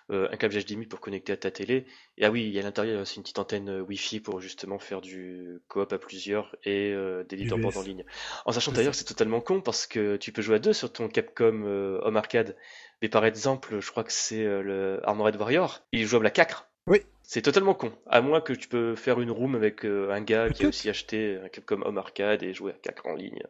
mmh. 0.10 0.26
un 0.32 0.38
câble 0.38 0.56
HDMI 0.56 0.86
pour 0.86 1.00
connecter 1.00 1.34
à 1.34 1.38
ta 1.38 1.52
télé, 1.52 1.86
et 2.18 2.26
ah 2.26 2.32
oui, 2.32 2.44
il 2.44 2.52
y 2.52 2.58
a 2.58 2.62
à 2.62 2.64
l'intérieur 2.64 3.02
aussi 3.02 3.18
une 3.18 3.24
petite 3.24 3.40
antenne 3.40 3.82
Wi-Fi 3.82 4.20
pour 4.20 4.40
justement 4.40 4.80
faire 4.80 5.02
du 5.02 5.60
coop 5.68 5.92
à 5.92 5.98
plusieurs 5.98 6.56
et 6.64 6.96
des 7.28 7.36
leaderboards 7.36 7.78
en 7.78 7.82
ligne. 7.82 8.06
En 8.46 8.52
sachant 8.52 8.72
d'ailleurs 8.72 8.92
que 8.92 8.98
c'est 8.98 9.04
totalement 9.04 9.42
con 9.42 9.62
parce 9.62 9.86
que 9.86 10.16
tu 10.18 10.32
peux 10.32 10.42
jouer 10.42 10.56
à 10.56 10.60
deux 10.60 10.74
sur 10.74 10.92
ton 10.92 11.10
Capcom 11.10 11.64
Home 12.02 12.18
Arcade, 12.18 12.56
mais 13.02 13.10
par 13.10 13.26
exemple, 13.26 13.80
je 13.80 13.92
crois 13.92 14.04
que 14.04 14.14
c'est 14.14 14.44
le 14.44 15.00
Armored 15.04 15.36
Warrior, 15.36 15.82
il 15.92 16.02
est 16.02 16.06
jouable 16.06 16.28
à 16.28 16.32
4. 16.32 16.68
Oui. 16.88 17.02
C'est 17.24 17.42
totalement 17.42 17.74
con. 17.74 17.92
À 18.08 18.22
moins 18.22 18.40
que 18.40 18.54
tu 18.54 18.70
peux 18.70 18.96
faire 18.96 19.20
une 19.20 19.32
room 19.32 19.56
avec 19.56 19.86
euh, 19.86 20.12
un 20.12 20.22
gars 20.22 20.50
qui 20.50 20.66
a 20.66 20.70
aussi 20.70 20.90
acheté 20.90 21.38
un 21.44 21.50
Capcom 21.50 21.82
Home 21.84 21.98
Arcade 21.98 22.42
et 22.42 22.54
jouer 22.54 22.72
à 22.72 22.76
4 22.82 23.06
en 23.08 23.16
ligne. 23.16 23.44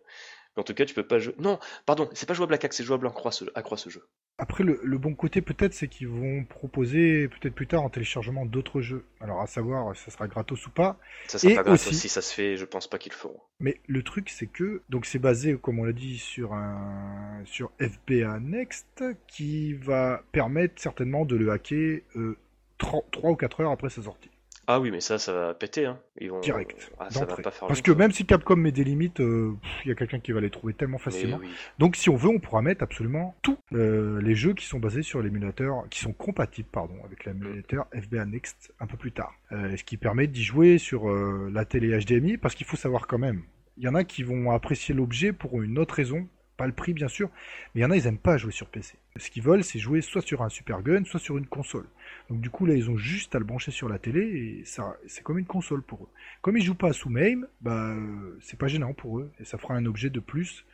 Mais 0.56 0.62
en 0.62 0.64
tout 0.64 0.74
cas, 0.74 0.86
tu 0.86 0.96
peux 0.96 1.06
pas 1.06 1.20
jouer. 1.20 1.36
Non, 1.38 1.60
pardon, 1.86 2.10
c'est 2.14 2.28
pas 2.28 2.34
jouable 2.34 2.56
à 2.56 2.58
4, 2.58 2.74
c'est 2.74 2.84
jouable 2.84 3.06
à 3.06 3.12
croix 3.12 3.32
ce, 3.32 3.46
à 3.54 3.62
croix 3.62 3.78
ce 3.78 3.90
jeu. 3.90 4.04
Après, 4.40 4.64
le, 4.64 4.98
bon 4.98 5.14
côté 5.14 5.42
peut-être, 5.42 5.74
c'est 5.74 5.88
qu'ils 5.88 6.08
vont 6.08 6.44
proposer 6.46 7.28
peut-être 7.28 7.54
plus 7.54 7.68
tard 7.68 7.84
en 7.84 7.90
téléchargement 7.90 8.46
d'autres 8.46 8.82
jeux. 8.82 9.06
Alors 9.20 9.42
à 9.42 9.48
savoir, 9.48 9.96
ça 9.96 10.12
sera 10.12 10.28
gratos 10.28 10.66
ou 10.66 10.72
pas. 10.72 11.00
Ça 11.28 11.38
sera 11.38 11.56
pas 11.56 11.64
gratos 11.64 11.94
si 11.94 12.10
ça 12.10 12.22
se 12.22 12.34
fait, 12.34 12.58
je 12.58 12.66
pense 12.66 12.88
pas 12.88 12.98
qu'ils 12.98 13.12
le 13.12 13.18
feront. 13.18 13.40
Mais 13.60 13.80
le 13.88 14.04
truc, 14.04 14.30
c'est 14.30 14.48
que 14.48 14.82
donc 14.90 15.06
c'est 15.06 15.20
basé, 15.20 15.56
comme 15.58 15.80
on 15.80 15.84
l'a 15.84 15.94
dit, 15.94 16.18
sur 16.18 16.54
un 16.54 17.42
sur 17.46 17.72
FBA 17.80 18.40
Next 18.40 19.04
qui 19.28 19.74
va 19.74 20.24
permettre 20.32 20.82
certainement 20.82 21.26
de 21.26 21.36
le 21.36 21.52
hacker. 21.52 22.02
Euh, 22.16 22.38
3, 22.78 23.04
ou 23.24 23.36
4 23.36 23.62
heures 23.62 23.72
après 23.72 23.90
sa 23.90 24.02
sortie. 24.02 24.30
Ah 24.70 24.82
oui, 24.82 24.92
mais 24.92 25.00
ça, 25.00 25.18
ça 25.18 25.32
va 25.32 25.54
péter. 25.54 25.86
Hein. 25.86 25.98
Ils 26.20 26.30
vont... 26.30 26.42
Direct. 26.42 26.92
Ah, 27.00 27.10
ça 27.10 27.22
va 27.24 27.38
pas 27.38 27.52
faire 27.52 27.68
Parce 27.70 27.82
que 27.82 27.92
même 27.92 28.12
si 28.12 28.26
Capcom 28.26 28.58
met 28.58 28.74
des 28.74 28.84
limites, 28.84 29.20
il 29.20 29.26
euh, 29.26 29.54
y 29.86 29.92
a 29.92 29.96
quelqu'un 29.96 30.20
qui 30.20 30.34
va 30.34 30.42
les 30.42 30.50
trouver 30.50 30.74
tellement 30.74 30.98
facilement. 30.98 31.40
Donc 31.80 31.96
si 31.96 32.10
on 32.10 32.18
veut, 32.18 32.28
on 32.28 32.40
pourra 32.40 32.62
mettre 32.62 32.84
absolument 32.84 33.34
tous 33.42 33.58
euh, 33.72 34.22
les 34.22 34.36
jeux 34.36 34.54
qui 34.54 34.66
sont 34.66 34.80
basés 34.80 35.04
sur 35.04 35.22
l'émulateur, 35.22 35.86
qui 35.90 36.02
sont 36.02 36.12
compatibles 36.12 36.68
pardon, 36.70 36.96
avec 37.06 37.24
l'émulateur 37.24 37.88
FBA 37.94 38.26
Next 38.26 38.74
un 38.82 38.88
peu 38.88 38.98
plus 38.98 39.14
tard. 39.14 39.34
Euh, 39.54 39.78
ce 39.78 39.86
qui 39.86 39.96
permet 39.96 40.28
d'y 40.28 40.44
jouer 40.44 40.78
sur 40.78 41.08
la 41.08 41.64
télé 41.64 41.98
HDMI, 41.98 42.36
parce 42.36 42.54
qu'il 42.54 42.66
faut 42.66 42.76
savoir 42.76 43.08
quand 43.08 43.20
même, 43.20 43.44
il 43.78 43.86
y 43.86 43.88
en 43.88 43.96
a 43.96 44.04
qui 44.04 44.24
vont 44.24 44.52
apprécier 44.52 44.94
l'objet 44.94 45.32
pour 45.32 45.62
une 45.62 45.80
autre 45.80 45.96
raison 45.96 46.28
pas 46.58 46.68
le 46.68 46.74
prix 46.74 46.94
bien 46.94 47.08
sûr, 47.08 47.30
mais 47.74 47.82
il 47.82 47.84
y 47.84 47.86
en 47.86 47.92
a, 47.92 47.96
ils 47.96 48.08
aiment 48.08 48.18
pas 48.18 48.38
jouer 48.38 48.52
sur 48.52 48.68
PC. 48.68 48.98
Ce 49.16 49.30
qu'ils 49.30 49.44
veulent, 49.44 49.64
c'est 49.64 49.80
jouer 49.80 50.02
soit 50.02 50.22
sur 50.22 50.42
un 50.42 50.50
Super 50.50 50.82
Gun, 50.82 51.06
soit 51.06 51.20
sur 51.20 51.38
une 51.38 51.48
console. 51.48 51.86
Donc 52.30 52.42
du 52.42 52.50
coup, 52.50 52.66
là, 52.66 52.74
ils 52.74 52.90
ont 52.90 52.98
juste 52.98 53.36
à 53.36 53.40
le 53.40 53.46
brancher 53.46 53.72
sur 53.72 53.88
la 53.88 54.00
télé 54.00 54.22
et 54.22 54.66
ça, 54.66 54.98
c'est 55.08 55.24
comme 55.24 55.40
une 55.40 55.46
console 55.46 55.82
pour 55.82 56.04
eux. 56.04 56.10
Comme 56.42 56.58
ils 56.58 56.64
jouent 56.64 56.76
pas 56.76 56.94
sous 56.94 57.10
MAME, 57.10 57.48
bah, 57.62 57.96
c'est 58.42 58.60
pas 58.60 58.68
gênant 58.68 58.94
pour 58.94 59.20
eux 59.20 59.32
et 59.40 59.46
ça 59.46 59.58
fera 59.58 59.76
un 59.76 59.86
objet 59.86 60.10
de 60.10 60.20
plus 60.20 60.66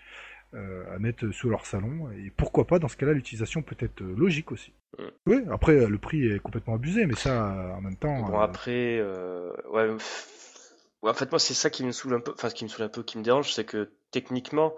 euh, 0.55 0.95
à 0.95 0.99
mettre 0.99 1.31
sous 1.31 1.49
leur 1.49 1.65
salon. 1.65 2.11
Et 2.11 2.29
pourquoi 2.29 2.67
pas, 2.67 2.77
dans 2.77 2.87
ce 2.87 2.95
cas-là, 2.97 3.13
l'utilisation 3.13 3.63
peut 3.63 3.75
être 3.79 4.03
logique 4.03 4.51
aussi. 4.51 4.71
Mm. 4.99 5.03
Oui, 5.25 5.37
après, 5.49 5.87
le 5.87 5.97
prix 5.97 6.27
est 6.27 6.39
complètement 6.39 6.75
abusé, 6.75 7.07
mais 7.07 7.15
ça, 7.15 7.73
en 7.75 7.81
même 7.81 7.97
temps. 7.97 8.21
Bon, 8.21 8.39
euh, 8.39 8.43
après, 8.43 8.99
euh, 8.99 9.51
ouais. 9.71 9.89
en 11.01 11.13
fait, 11.15 11.31
moi, 11.31 11.39
c'est 11.39 11.55
ça 11.55 11.71
qui 11.71 11.83
me 11.83 11.91
saoule 11.91 12.13
un 12.13 12.19
peu, 12.19 12.33
enfin, 12.33 12.49
ce 12.49 12.55
qui 12.55 12.65
me 12.65 12.69
saoule 12.69 12.85
un 12.85 12.89
peu, 12.89 13.01
qui 13.01 13.17
me 13.17 13.23
dérange, 13.23 13.51
c'est 13.51 13.65
que 13.65 13.89
techniquement, 14.11 14.75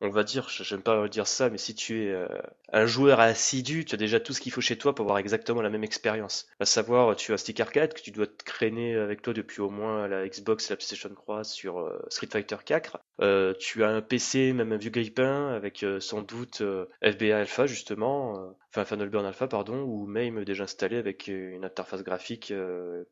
on 0.00 0.10
va 0.10 0.24
dire, 0.24 0.48
j'aime 0.48 0.82
pas 0.82 1.08
dire 1.08 1.26
ça, 1.26 1.48
mais 1.48 1.58
si 1.58 1.74
tu 1.74 2.04
es 2.04 2.10
euh, 2.10 2.28
un 2.72 2.86
joueur 2.86 3.20
assidu, 3.20 3.84
tu 3.84 3.94
as 3.94 3.98
déjà 3.98 4.20
tout 4.20 4.32
ce 4.32 4.40
qu'il 4.40 4.52
faut 4.52 4.60
chez 4.60 4.76
toi 4.76 4.94
pour 4.94 5.04
avoir 5.04 5.18
exactement 5.18 5.62
la 5.62 5.70
même 5.70 5.84
expérience. 5.84 6.46
À 6.60 6.66
savoir, 6.66 7.16
tu 7.16 7.32
as 7.32 7.38
stick 7.38 7.60
arcade 7.60 7.94
que 7.94 8.00
tu 8.00 8.10
dois 8.10 8.26
te 8.26 8.44
traîner 8.44 8.94
avec 8.94 9.22
toi 9.22 9.32
depuis 9.32 9.60
au 9.62 9.70
moins 9.70 10.06
la 10.06 10.28
Xbox 10.28 10.68
et 10.70 10.72
la 10.74 10.76
PlayStation 10.76 11.08
3 11.14 11.44
sur 11.44 11.78
euh, 11.78 11.98
Street 12.08 12.28
Fighter 12.30 12.56
4. 12.64 12.98
Euh, 13.22 13.54
tu 13.58 13.84
as 13.84 13.88
un 13.88 14.02
PC, 14.02 14.52
même 14.52 14.72
un 14.72 14.76
vieux 14.76 14.90
grippin, 14.90 15.48
avec 15.48 15.84
sans 16.00 16.22
doute 16.22 16.62
FBA 17.02 17.38
Alpha 17.38 17.66
justement, 17.66 18.54
enfin 18.68 18.84
Final 18.84 19.08
Burn 19.08 19.24
Alpha 19.24 19.48
pardon, 19.48 19.82
ou 19.82 20.06
MAME 20.06 20.44
déjà 20.44 20.64
installé 20.64 20.96
avec 20.96 21.28
une 21.28 21.64
interface 21.64 22.02
graphique 22.02 22.52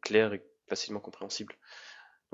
claire 0.03 0.35
et 0.35 0.43
facilement 0.69 1.01
compréhensible. 1.01 1.55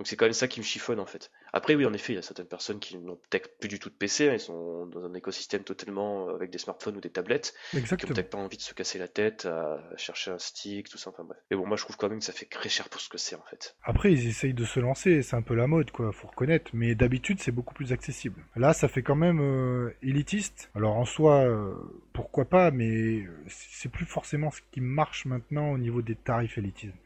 Donc 0.01 0.07
c'est 0.07 0.17
quand 0.17 0.25
même 0.25 0.33
ça 0.33 0.49
qui 0.49 0.61
me 0.61 0.65
chiffonne 0.65 0.99
en 0.99 1.05
fait. 1.05 1.31
Après 1.53 1.75
oui 1.75 1.85
en 1.85 1.93
effet 1.93 2.15
il 2.15 2.17
y 2.17 2.19
a 2.19 2.23
certaines 2.23 2.47
personnes 2.47 2.79
qui 2.79 2.97
n'ont 2.97 3.17
peut-être 3.29 3.59
plus 3.59 3.69
du 3.69 3.79
tout 3.79 3.91
de 3.91 3.95
PC, 3.95 4.31
hein, 4.31 4.33
ils 4.33 4.41
sont 4.41 4.87
dans 4.87 5.05
un 5.05 5.13
écosystème 5.13 5.63
totalement 5.63 6.27
euh, 6.27 6.37
avec 6.37 6.49
des 6.49 6.57
smartphones 6.57 6.97
ou 6.97 7.03
des 7.03 7.11
tablettes, 7.11 7.53
Exactement. 7.75 7.99
qui 7.99 8.07
n'ont 8.07 8.15
peut-être 8.15 8.31
pas 8.31 8.39
envie 8.39 8.57
de 8.57 8.63
se 8.63 8.73
casser 8.73 8.99
la 8.99 9.09
tête 9.09 9.45
à 9.45 9.79
chercher 9.99 10.31
un 10.31 10.39
stick, 10.39 10.89
tout 10.89 10.97
ça, 10.97 11.11
enfin 11.11 11.25
bref. 11.25 11.39
Mais 11.51 11.57
bon 11.59 11.67
moi 11.67 11.77
je 11.77 11.83
trouve 11.83 11.99
quand 11.99 12.09
même 12.09 12.21
que 12.21 12.25
ça 12.25 12.33
fait 12.33 12.47
très 12.47 12.71
cher 12.71 12.89
pour 12.89 12.99
ce 12.99 13.11
que 13.11 13.19
c'est 13.19 13.37
en 13.37 13.43
fait. 13.51 13.77
Après 13.83 14.11
ils 14.11 14.27
essayent 14.27 14.55
de 14.55 14.65
se 14.65 14.81
lancer, 14.81 15.21
c'est 15.21 15.37
un 15.37 15.43
peu 15.43 15.55
la 15.55 15.67
mode 15.67 15.91
quoi, 15.91 16.11
faut 16.13 16.29
reconnaître, 16.29 16.71
mais 16.73 16.95
d'habitude 16.95 17.39
c'est 17.39 17.53
beaucoup 17.53 17.75
plus 17.75 17.93
accessible. 17.93 18.43
Là 18.57 18.73
ça 18.73 18.89
fait 18.89 19.03
quand 19.03 19.17
même 19.17 19.41
euh, 19.43 19.95
élitiste, 20.03 20.71
alors 20.75 20.97
en 20.97 21.05
soi 21.05 21.45
euh, 21.45 21.75
pourquoi 22.15 22.47
pas, 22.47 22.71
mais 22.71 23.27
c'est 23.49 23.91
plus 23.91 24.07
forcément 24.07 24.51
ce 24.51 24.63
qui 24.73 24.81
marche 24.81 25.27
maintenant 25.27 25.73
au 25.73 25.77
niveau 25.77 26.01
des 26.01 26.15
tarifs 26.15 26.57
élitistes. 26.57 26.97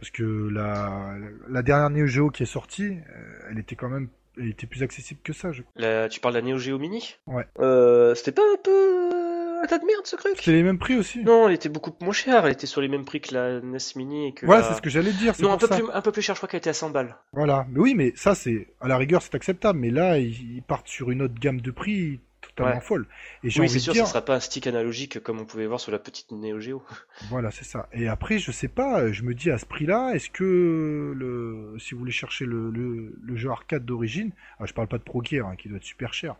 Parce 0.00 0.10
que 0.10 0.48
la, 0.50 1.14
la 1.48 1.62
dernière 1.62 1.90
Neo 1.90 2.06
Geo 2.06 2.30
qui 2.30 2.44
est 2.44 2.46
sortie, 2.46 2.84
euh, 2.84 3.48
elle 3.50 3.58
était 3.58 3.76
quand 3.76 3.88
même 3.88 4.08
elle 4.40 4.48
était 4.50 4.66
plus 4.68 4.82
accessible 4.82 5.20
que 5.24 5.32
ça. 5.32 5.50
Je... 5.52 5.62
tu 6.08 6.20
parles 6.20 6.34
de 6.34 6.40
la 6.40 6.46
Neo 6.46 6.58
Geo 6.58 6.78
Mini? 6.78 7.16
Ouais. 7.26 7.46
Euh, 7.58 8.14
C'était 8.14 8.32
pas 8.32 8.42
un 8.42 8.56
peu 8.62 9.10
un 9.62 9.66
tas 9.66 9.78
de 9.78 9.84
merde 9.84 10.06
ce 10.06 10.16
truc? 10.16 10.34
C'était 10.36 10.52
les 10.52 10.62
mêmes 10.62 10.78
prix 10.78 10.96
aussi 10.96 11.22
Non, 11.24 11.48
elle 11.48 11.54
était 11.54 11.68
beaucoup 11.68 11.92
moins 12.00 12.12
chère. 12.12 12.46
Elle 12.46 12.52
était 12.52 12.66
sur 12.66 12.80
les 12.80 12.88
mêmes 12.88 13.04
prix 13.04 13.20
que 13.20 13.34
la 13.34 13.60
NES 13.60 13.78
Mini. 13.96 14.28
Et 14.28 14.32
que 14.34 14.46
ouais, 14.46 14.62
c'est 14.62 14.74
ce 14.74 14.80
que 14.80 14.90
j'allais 14.90 15.12
dire. 15.12 15.34
Non, 15.40 15.52
un 15.52 15.58
peu, 15.58 15.66
plus, 15.66 15.82
un 15.92 16.00
peu 16.00 16.12
plus 16.12 16.22
cher, 16.22 16.36
je 16.36 16.38
crois 16.38 16.48
qu'elle 16.48 16.58
était 16.58 16.70
à 16.70 16.74
100 16.74 16.90
balles. 16.90 17.16
Voilà. 17.32 17.66
Mais 17.70 17.80
oui, 17.80 17.94
mais 17.94 18.12
ça, 18.14 18.34
c'est 18.36 18.68
à 18.80 18.86
la 18.88 18.96
rigueur, 18.96 19.22
c'est 19.22 19.34
acceptable. 19.34 19.78
Mais 19.80 19.90
là, 19.90 20.18
ils 20.18 20.62
partent 20.66 20.86
sur 20.88 21.10
une 21.10 21.22
autre 21.22 21.34
gamme 21.40 21.60
de 21.60 21.70
prix 21.72 22.20
folle. 22.80 23.06
Et 23.44 23.48
oui, 23.58 23.68
c'est 23.68 23.78
sûr, 23.78 23.92
dire... 23.92 24.06
sera 24.06 24.22
pas 24.22 24.36
un 24.36 24.40
stick 24.40 24.66
analogique 24.66 25.20
comme 25.20 25.40
on 25.40 25.44
pouvait 25.44 25.66
voir 25.66 25.80
sur 25.80 25.92
la 25.92 25.98
petite 25.98 26.32
Neo 26.32 26.60
Geo. 26.60 26.82
Voilà, 27.30 27.50
c'est 27.50 27.64
ça. 27.64 27.88
Et 27.92 28.08
après, 28.08 28.38
je 28.38 28.50
sais 28.50 28.68
pas, 28.68 29.12
je 29.12 29.22
me 29.22 29.34
dis 29.34 29.50
à 29.50 29.58
ce 29.58 29.66
prix-là, 29.66 30.12
est-ce 30.14 30.30
que 30.30 31.14
le, 31.16 31.76
si 31.78 31.94
vous 31.94 32.00
voulez 32.00 32.12
chercher 32.12 32.44
le, 32.44 32.70
le, 32.70 33.36
jeu 33.36 33.50
arcade 33.50 33.84
d'origine, 33.84 34.32
ah, 34.58 34.66
je 34.66 34.72
parle 34.72 34.88
pas 34.88 34.98
de 34.98 35.02
Pro 35.02 35.22
Gear, 35.22 35.46
hein, 35.46 35.56
qui 35.56 35.68
doit 35.68 35.76
être 35.76 35.84
super 35.84 36.12
cher, 36.12 36.36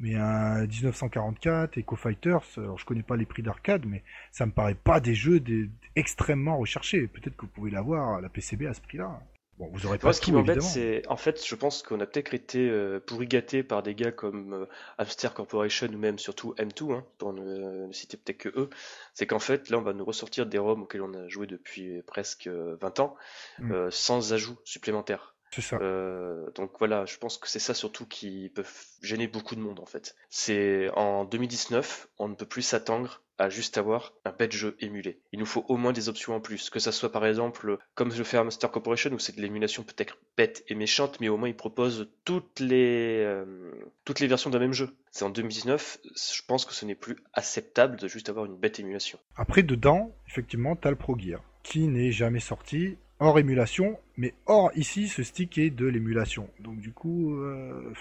mais 0.00 0.14
un 0.14 0.66
1944, 0.66 1.76
Echo 1.76 1.96
Fighters, 1.96 2.44
alors 2.56 2.78
je 2.78 2.84
connais 2.84 3.02
pas 3.02 3.16
les 3.16 3.26
prix 3.26 3.42
d'arcade, 3.42 3.84
mais 3.84 4.02
ça 4.30 4.46
me 4.46 4.52
paraît 4.52 4.76
pas 4.76 5.00
des 5.00 5.14
jeux 5.14 5.40
des, 5.40 5.68
extrêmement 5.96 6.56
recherchés. 6.56 7.08
Peut-être 7.08 7.36
que 7.36 7.42
vous 7.42 7.52
pouvez 7.52 7.70
l'avoir 7.70 8.18
à 8.18 8.20
la 8.20 8.28
PCB 8.28 8.66
à 8.66 8.74
ce 8.74 8.80
prix-là. 8.80 9.20
Bon, 9.58 9.68
vous 9.72 9.86
aurez 9.86 9.98
pas 9.98 10.12
ce 10.12 10.20
qui 10.20 10.30
m'embête, 10.30 10.62
c'est 10.62 11.02
en 11.08 11.16
fait, 11.16 11.44
je 11.44 11.54
pense 11.56 11.82
qu'on 11.82 11.98
a 11.98 12.06
peut-être 12.06 12.32
été 12.32 12.70
euh, 12.70 13.00
pourri 13.00 13.26
gâté 13.26 13.64
par 13.64 13.82
des 13.82 13.96
gars 13.96 14.12
comme 14.12 14.52
euh, 14.52 14.66
Amster 14.98 15.34
Corporation 15.34 15.88
ou 15.88 15.98
même 15.98 16.18
surtout 16.20 16.54
M2, 16.58 16.92
hein, 16.92 17.04
pour 17.18 17.32
ne, 17.32 17.90
citer 17.92 18.16
peut-être 18.16 18.38
que 18.38 18.48
eux. 18.50 18.70
C'est 19.14 19.26
qu'en 19.26 19.40
fait, 19.40 19.68
là, 19.68 19.78
on 19.78 19.82
va 19.82 19.92
nous 19.92 20.04
ressortir 20.04 20.46
des 20.46 20.58
ROM 20.58 20.82
auxquels 20.82 21.02
on 21.02 21.12
a 21.12 21.26
joué 21.26 21.48
depuis 21.48 22.02
presque 22.02 22.46
20 22.46 23.00
ans, 23.00 23.16
mm. 23.58 23.72
euh, 23.72 23.90
sans 23.90 24.32
ajout 24.32 24.56
supplémentaire. 24.64 25.34
C'est 25.50 25.62
ça. 25.62 25.76
Euh, 25.80 26.50
donc 26.54 26.72
voilà, 26.78 27.04
je 27.06 27.16
pense 27.18 27.38
que 27.38 27.48
c'est 27.48 27.58
ça 27.58 27.74
surtout 27.74 28.06
qui 28.06 28.50
peut 28.54 28.64
gêner 29.02 29.26
beaucoup 29.26 29.54
de 29.54 29.60
monde 29.60 29.80
en 29.80 29.86
fait. 29.86 30.14
C'est 30.30 30.90
en 30.94 31.24
2019, 31.24 32.08
on 32.18 32.28
ne 32.28 32.34
peut 32.34 32.46
plus 32.46 32.62
s'attendre 32.62 33.22
à 33.38 33.48
juste 33.48 33.78
avoir 33.78 34.12
un 34.24 34.32
bête 34.32 34.52
jeu 34.52 34.76
émulé. 34.80 35.20
Il 35.32 35.38
nous 35.38 35.46
faut 35.46 35.64
au 35.68 35.76
moins 35.76 35.92
des 35.92 36.08
options 36.08 36.34
en 36.34 36.40
plus, 36.40 36.70
que 36.70 36.80
ça 36.80 36.90
soit 36.90 37.12
par 37.12 37.24
exemple 37.24 37.78
comme 37.94 38.10
je 38.10 38.18
le 38.18 38.24
fais 38.24 38.36
à 38.36 38.44
Master 38.44 38.70
Corporation 38.70 39.12
où 39.12 39.18
c'est 39.18 39.36
de 39.36 39.40
l'émulation 39.40 39.84
peut-être 39.84 40.18
bête 40.36 40.64
et 40.68 40.74
méchante, 40.74 41.20
mais 41.20 41.28
au 41.28 41.36
moins 41.36 41.48
il 41.48 41.56
propose 41.56 42.10
toutes 42.24 42.60
les 42.60 43.22
euh, 43.24 43.72
toutes 44.04 44.20
les 44.20 44.26
versions 44.26 44.50
d'un 44.50 44.58
même 44.58 44.72
jeu. 44.72 44.90
C'est 45.12 45.24
en 45.24 45.30
2019, 45.30 45.98
je 46.04 46.42
pense 46.46 46.64
que 46.64 46.74
ce 46.74 46.84
n'est 46.84 46.96
plus 46.96 47.16
acceptable 47.32 47.96
de 47.96 48.08
juste 48.08 48.28
avoir 48.28 48.44
une 48.44 48.56
bête 48.56 48.80
émulation. 48.80 49.18
Après 49.36 49.62
dedans, 49.62 50.12
effectivement, 50.26 50.74
t'as 50.74 50.90
le 50.90 50.96
Pro 50.96 51.16
Gear 51.16 51.40
qui 51.62 51.88
n'est 51.88 52.12
jamais 52.12 52.40
sorti 52.40 52.96
hors 53.20 53.38
émulation, 53.38 53.98
mais 54.16 54.34
hors 54.46 54.70
ici, 54.76 55.08
ce 55.08 55.22
stick 55.22 55.58
est 55.58 55.70
de 55.70 55.86
l'émulation. 55.86 56.48
Donc 56.60 56.80
du 56.80 56.92
coup, 56.92 57.34
euh, 57.36 57.92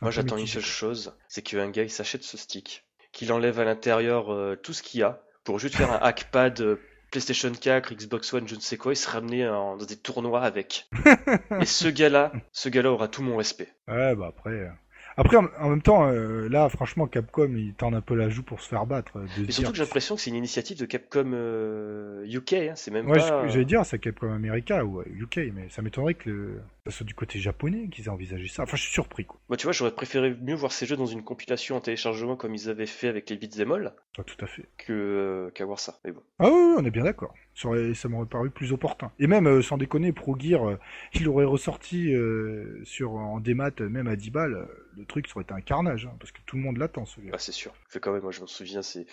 moi 0.00 0.10
j'attends 0.10 0.36
une 0.36 0.46
seule 0.46 0.62
chose, 0.62 1.14
c'est 1.28 1.42
qu'un 1.42 1.70
gars 1.70 1.82
il 1.82 1.90
s'achète 1.90 2.22
ce 2.22 2.36
stick, 2.36 2.84
qu'il 3.12 3.32
enlève 3.32 3.58
à 3.58 3.64
l'intérieur 3.64 4.32
euh, 4.32 4.56
tout 4.56 4.72
ce 4.72 4.82
qu'il 4.82 5.00
y 5.00 5.02
a 5.02 5.22
pour 5.44 5.58
juste 5.58 5.76
faire 5.76 5.92
un 5.92 5.98
hackpad 6.02 6.60
euh, 6.60 6.76
PlayStation 7.10 7.52
4, 7.52 7.94
Xbox 7.94 8.32
One, 8.32 8.48
je 8.48 8.56
ne 8.56 8.60
sais 8.60 8.76
quoi, 8.76 8.92
il 8.92 8.96
se 8.96 9.08
ramener 9.08 9.44
dans 9.44 9.76
des 9.76 9.96
tournois 9.96 10.42
avec. 10.42 10.88
Et 11.60 11.64
ce 11.64 11.88
gars-là, 11.88 12.32
ce 12.52 12.68
gars-là 12.68 12.90
aura 12.92 13.08
tout 13.08 13.22
mon 13.22 13.36
respect. 13.36 13.68
Ouais, 13.86 14.14
bah 14.16 14.26
après. 14.28 14.68
Après, 15.18 15.36
en, 15.36 15.70
même 15.70 15.80
temps, 15.80 16.06
euh, 16.08 16.46
là, 16.48 16.68
franchement, 16.68 17.06
Capcom, 17.06 17.50
il 17.56 17.72
tend 17.72 17.92
un 17.94 18.02
peu 18.02 18.14
la 18.14 18.28
joue 18.28 18.42
pour 18.42 18.60
se 18.60 18.68
faire 18.68 18.84
battre. 18.84 19.12
Et 19.48 19.50
surtout 19.50 19.70
que 19.70 19.76
j'ai 19.78 19.82
l'impression 19.82 20.14
que 20.14 20.20
c'est 20.20 20.28
une 20.28 20.36
initiative 20.36 20.78
de 20.78 20.84
Capcom 20.84 21.28
UK, 21.28 21.32
euh, 21.32 22.22
hein, 22.70 22.72
c'est 22.74 22.90
même 22.90 23.08
ouais, 23.08 23.18
pas... 23.18 23.48
j'allais 23.48 23.64
dire, 23.64 23.84
c'est 23.86 23.98
Capcom 23.98 24.30
America 24.30 24.84
ou 24.84 25.00
UK, 25.02 25.38
euh, 25.38 25.50
mais 25.54 25.68
ça 25.70 25.80
m'étonnerait 25.80 26.14
que 26.14 26.60
ce 26.86 26.92
soit 26.92 27.06
du 27.06 27.14
côté 27.14 27.38
japonais 27.38 27.88
qu'ils 27.88 28.06
aient 28.06 28.10
envisagé 28.10 28.46
ça. 28.48 28.64
Enfin, 28.64 28.76
je 28.76 28.82
suis 28.82 28.92
surpris, 28.92 29.24
quoi. 29.24 29.40
Bah, 29.48 29.56
tu 29.56 29.64
vois, 29.64 29.72
j'aurais 29.72 29.94
préféré 29.94 30.36
mieux 30.42 30.54
voir 30.54 30.72
ces 30.72 30.84
jeux 30.84 30.96
dans 30.96 31.06
une 31.06 31.22
compilation 31.22 31.76
en 31.76 31.80
téléchargement 31.80 32.36
comme 32.36 32.54
ils 32.54 32.68
avaient 32.68 32.84
fait 32.84 33.08
avec 33.08 33.30
les 33.30 33.36
Beats 33.36 33.62
All. 33.62 33.94
Ah, 34.18 34.22
tout 34.22 34.44
à 34.44 34.46
fait. 34.46 34.68
Que, 34.76 35.50
qu'avoir 35.54 35.78
ça, 35.78 35.98
mais 36.04 36.12
bon. 36.12 36.22
Ah 36.38 36.50
oui, 36.50 36.74
on 36.78 36.84
est 36.84 36.90
bien 36.90 37.04
d'accord. 37.04 37.34
Ça, 37.56 37.70
ça 37.94 38.08
m'aurait 38.08 38.26
paru 38.26 38.50
plus 38.50 38.72
opportun. 38.72 39.10
Et 39.18 39.26
même, 39.26 39.62
sans 39.62 39.78
déconner, 39.78 40.12
Pro 40.12 40.36
Gear, 40.38 40.76
il 41.14 41.28
aurait 41.28 41.44
ressorti 41.44 42.12
sur, 42.84 43.12
en 43.12 43.40
démat, 43.40 43.70
même 43.80 44.06
à 44.06 44.16
10 44.16 44.30
balles, 44.30 44.68
le 44.96 45.04
truc, 45.04 45.26
ça 45.26 45.34
aurait 45.36 45.42
été 45.42 45.52
un 45.52 45.60
carnage, 45.60 46.06
hein, 46.06 46.16
parce 46.18 46.32
que 46.32 46.38
tout 46.46 46.56
le 46.56 46.62
monde 46.62 46.78
l'attend, 46.78 47.04
celui-là. 47.04 47.32
Ah, 47.34 47.38
c'est 47.38 47.52
sûr. 47.52 47.72
Fait 47.88 48.00
quand 48.00 48.12
même, 48.12 48.22
moi, 48.22 48.32
je 48.32 48.40
me 48.40 48.46
souviens, 48.46 48.80
c'est, 48.82 49.06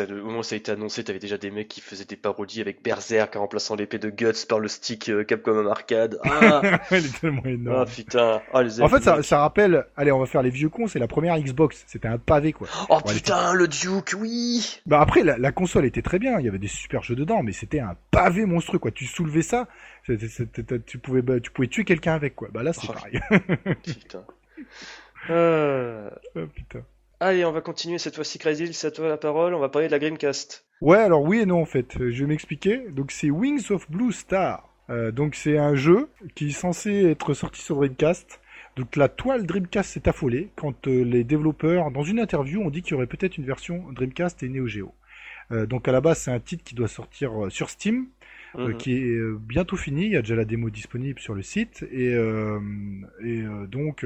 au 0.00 0.24
moment 0.24 0.38
où 0.38 0.42
ça 0.42 0.54
a 0.54 0.58
été 0.58 0.72
annoncé, 0.72 1.04
t'avais 1.04 1.18
déjà 1.18 1.36
des 1.36 1.50
mecs 1.50 1.68
qui 1.68 1.80
faisaient 1.80 2.06
des 2.06 2.16
parodies 2.16 2.60
avec 2.60 2.82
Berserk 2.82 3.36
en 3.36 3.40
remplaçant 3.40 3.76
l'épée 3.76 3.98
de 3.98 4.08
Guts 4.08 4.46
par 4.48 4.60
le 4.60 4.68
stick 4.68 5.10
euh, 5.10 5.24
Capcom 5.24 5.66
arcade. 5.66 6.18
Ah! 6.24 6.62
Elle 6.90 7.04
est 7.04 7.20
tellement 7.20 7.44
énorme. 7.44 7.84
Ah, 7.86 7.90
putain. 7.90 8.40
Ah, 8.52 8.62
les 8.62 8.80
en 8.80 8.88
fait, 8.88 9.02
ça, 9.02 9.22
ça, 9.22 9.40
rappelle, 9.40 9.86
allez, 9.96 10.10
on 10.10 10.18
va 10.18 10.26
faire 10.26 10.42
les 10.42 10.50
vieux 10.50 10.70
cons, 10.70 10.86
c'est 10.86 10.98
la 10.98 11.08
première 11.08 11.38
Xbox. 11.38 11.84
C'était 11.86 12.08
un 12.08 12.18
pavé, 12.18 12.52
quoi. 12.52 12.68
Oh, 12.88 13.00
putain, 13.06 13.52
le 13.52 13.68
Duke, 13.68 14.14
oui! 14.18 14.80
Bah, 14.86 15.00
après, 15.00 15.22
la, 15.22 15.36
la 15.36 15.52
console 15.52 15.84
était 15.84 16.02
très 16.02 16.18
bien, 16.18 16.38
il 16.38 16.46
y 16.46 16.48
avait 16.48 16.58
des 16.58 16.66
super 16.66 17.02
jeux 17.02 17.16
dedans, 17.16 17.42
mais 17.42 17.52
c'était 17.52 17.80
un 17.86 17.96
pavé 18.10 18.46
monstrueux, 18.46 18.78
quoi. 18.78 18.90
Tu 18.90 19.06
soulevais 19.06 19.42
ça, 19.42 19.68
tu 20.86 20.98
pouvais, 20.98 21.22
bah, 21.22 21.40
tu 21.40 21.50
pouvais 21.50 21.68
tuer 21.68 21.84
quelqu'un 21.84 22.14
avec, 22.14 22.34
quoi. 22.34 22.48
Bah, 22.52 22.62
là, 22.62 22.72
c'est 22.72 22.88
oh, 22.88 22.92
pareil. 22.92 23.20
putain. 23.82 24.24
Euh... 25.28 26.08
Oh, 26.36 26.46
putain. 26.46 26.84
Allez, 27.18 27.44
on 27.44 27.50
va 27.50 27.62
continuer 27.62 27.98
cette 27.98 28.14
fois-ci, 28.14 28.38
Crazy, 28.38 28.72
c'est 28.74 28.86
à 28.86 28.90
toi 28.90 29.08
la 29.08 29.16
parole, 29.16 29.54
on 29.54 29.58
va 29.58 29.70
parler 29.70 29.88
de 29.88 29.92
la 29.92 29.98
Dreamcast. 29.98 30.66
Ouais, 30.82 30.98
alors 30.98 31.22
oui 31.22 31.40
et 31.40 31.46
non 31.46 31.62
en 31.62 31.64
fait, 31.64 31.94
je 31.98 32.20
vais 32.20 32.26
m'expliquer. 32.26 32.90
Donc 32.90 33.10
c'est 33.10 33.30
Wings 33.30 33.72
of 33.72 33.90
Blue 33.90 34.12
Star. 34.12 34.68
Euh, 34.90 35.10
donc 35.10 35.34
c'est 35.34 35.56
un 35.56 35.74
jeu 35.74 36.10
qui 36.34 36.48
est 36.48 36.52
censé 36.52 37.06
être 37.06 37.32
sorti 37.32 37.62
sur 37.62 37.76
Dreamcast. 37.76 38.38
Donc 38.76 38.96
la 38.96 39.08
toile 39.08 39.46
Dreamcast 39.46 39.92
s'est 39.92 40.08
affolée 40.08 40.50
quand 40.56 40.86
euh, 40.86 41.02
les 41.02 41.24
développeurs, 41.24 41.90
dans 41.90 42.02
une 42.02 42.20
interview, 42.20 42.60
ont 42.60 42.68
dit 42.68 42.82
qu'il 42.82 42.92
y 42.92 42.94
aurait 42.94 43.06
peut-être 43.06 43.38
une 43.38 43.46
version 43.46 43.84
Dreamcast 43.92 44.42
et 44.42 44.50
Neo 44.50 44.66
Geo. 44.66 44.92
Euh, 45.52 45.66
donc 45.66 45.86
à 45.88 45.92
la 45.92 46.00
base 46.00 46.18
c'est 46.18 46.32
un 46.32 46.40
titre 46.40 46.64
qui 46.64 46.74
doit 46.74 46.88
sortir 46.88 47.32
sur 47.50 47.70
Steam 47.70 48.08
euh, 48.58 48.68
mhm. 48.68 48.76
qui 48.78 48.92
est 48.92 49.16
euh, 49.16 49.38
bientôt 49.38 49.76
fini. 49.76 50.06
Il 50.06 50.12
y 50.12 50.16
a 50.16 50.22
déjà 50.22 50.34
la 50.34 50.46
démo 50.46 50.70
disponible 50.70 51.20
sur 51.20 51.34
le 51.34 51.42
site 51.42 51.84
et, 51.92 52.14
euh, 52.14 52.58
et 53.22 53.42
donc, 53.68 54.04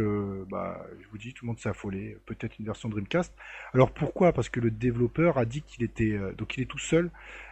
bah, 0.50 0.84
je 1.00 1.06
vous 1.08 1.18
dis, 1.18 1.32
tout 1.32 1.44
le 1.44 1.48
monde 1.48 1.58
s'est 1.58 1.68
affolé. 1.68 2.16
Peut-être 2.26 2.58
une 2.58 2.64
version 2.64 2.88
Dreamcast. 2.88 3.32
Alors 3.74 3.92
pourquoi? 3.92 4.32
Parce 4.32 4.48
que 4.48 4.60
le 4.60 4.70
développeur 4.70 5.38
a 5.38 5.44
dit 5.44 5.62
qu'il 5.62 5.84
était 5.84 6.18
donc 6.36 6.56
il 6.56 6.62
est 6.62 6.66
tout 6.66 6.78
seul. 6.78 7.10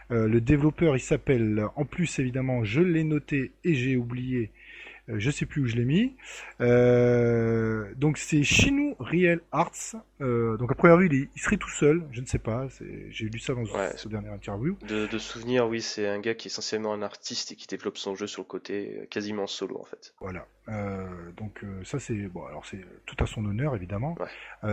le 0.09 0.39
développeur, 0.39 0.95
il 0.95 1.01
s'appelle, 1.01 1.65
en 1.75 1.85
plus 1.85 2.19
évidemment, 2.19 2.63
je 2.63 2.81
l'ai 2.81 3.03
noté 3.03 3.53
et 3.63 3.75
j'ai 3.75 3.95
oublié, 3.95 4.45
euh, 4.47 4.49
je 5.17 5.31
sais 5.31 5.45
plus 5.45 5.61
où 5.61 5.67
je 5.67 5.75
l'ai 5.75 5.85
mis. 5.85 6.15
Euh, 6.61 7.91
donc 7.95 8.17
c'est 8.17 8.43
Shinu 8.43 8.95
Real 8.99 9.41
Arts. 9.51 9.95
Euh, 10.21 10.57
donc 10.57 10.71
à 10.71 10.75
première 10.75 10.97
vue, 10.97 11.29
il, 11.35 11.41
serait 11.41 11.57
tout 11.57 11.69
seul, 11.69 12.03
je 12.11 12.21
ne 12.21 12.25
sais 12.25 12.39
pas. 12.39 12.67
J'ai 13.09 13.25
lu 13.25 13.39
ça 13.39 13.53
dans 13.53 13.65
ce 13.65 14.07
dernier 14.07 14.29
interview. 14.29 14.77
De, 14.87 15.07
de 15.07 15.17
souvenir, 15.17 15.67
oui, 15.67 15.81
c'est 15.81 16.07
un 16.07 16.19
gars 16.19 16.35
qui 16.35 16.47
est 16.47 16.51
essentiellement 16.51 16.93
un 16.93 17.01
artiste 17.01 17.51
et 17.51 17.55
qui 17.55 17.67
développe 17.67 17.97
son 17.97 18.15
jeu 18.15 18.27
sur 18.27 18.41
le 18.41 18.47
côté, 18.47 19.07
quasiment 19.09 19.47
solo 19.47 19.79
en 19.79 19.85
fait. 19.85 20.13
Voilà. 20.19 20.45
donc 21.37 21.63
ça 21.83 21.99
c'est 21.99 22.15
bon, 22.27 22.45
alors 22.45 22.65
c'est 22.65 22.81
tout 23.05 23.15
à 23.19 23.25
son 23.25 23.45
honneur 23.45 23.75
évidemment. 23.75 24.15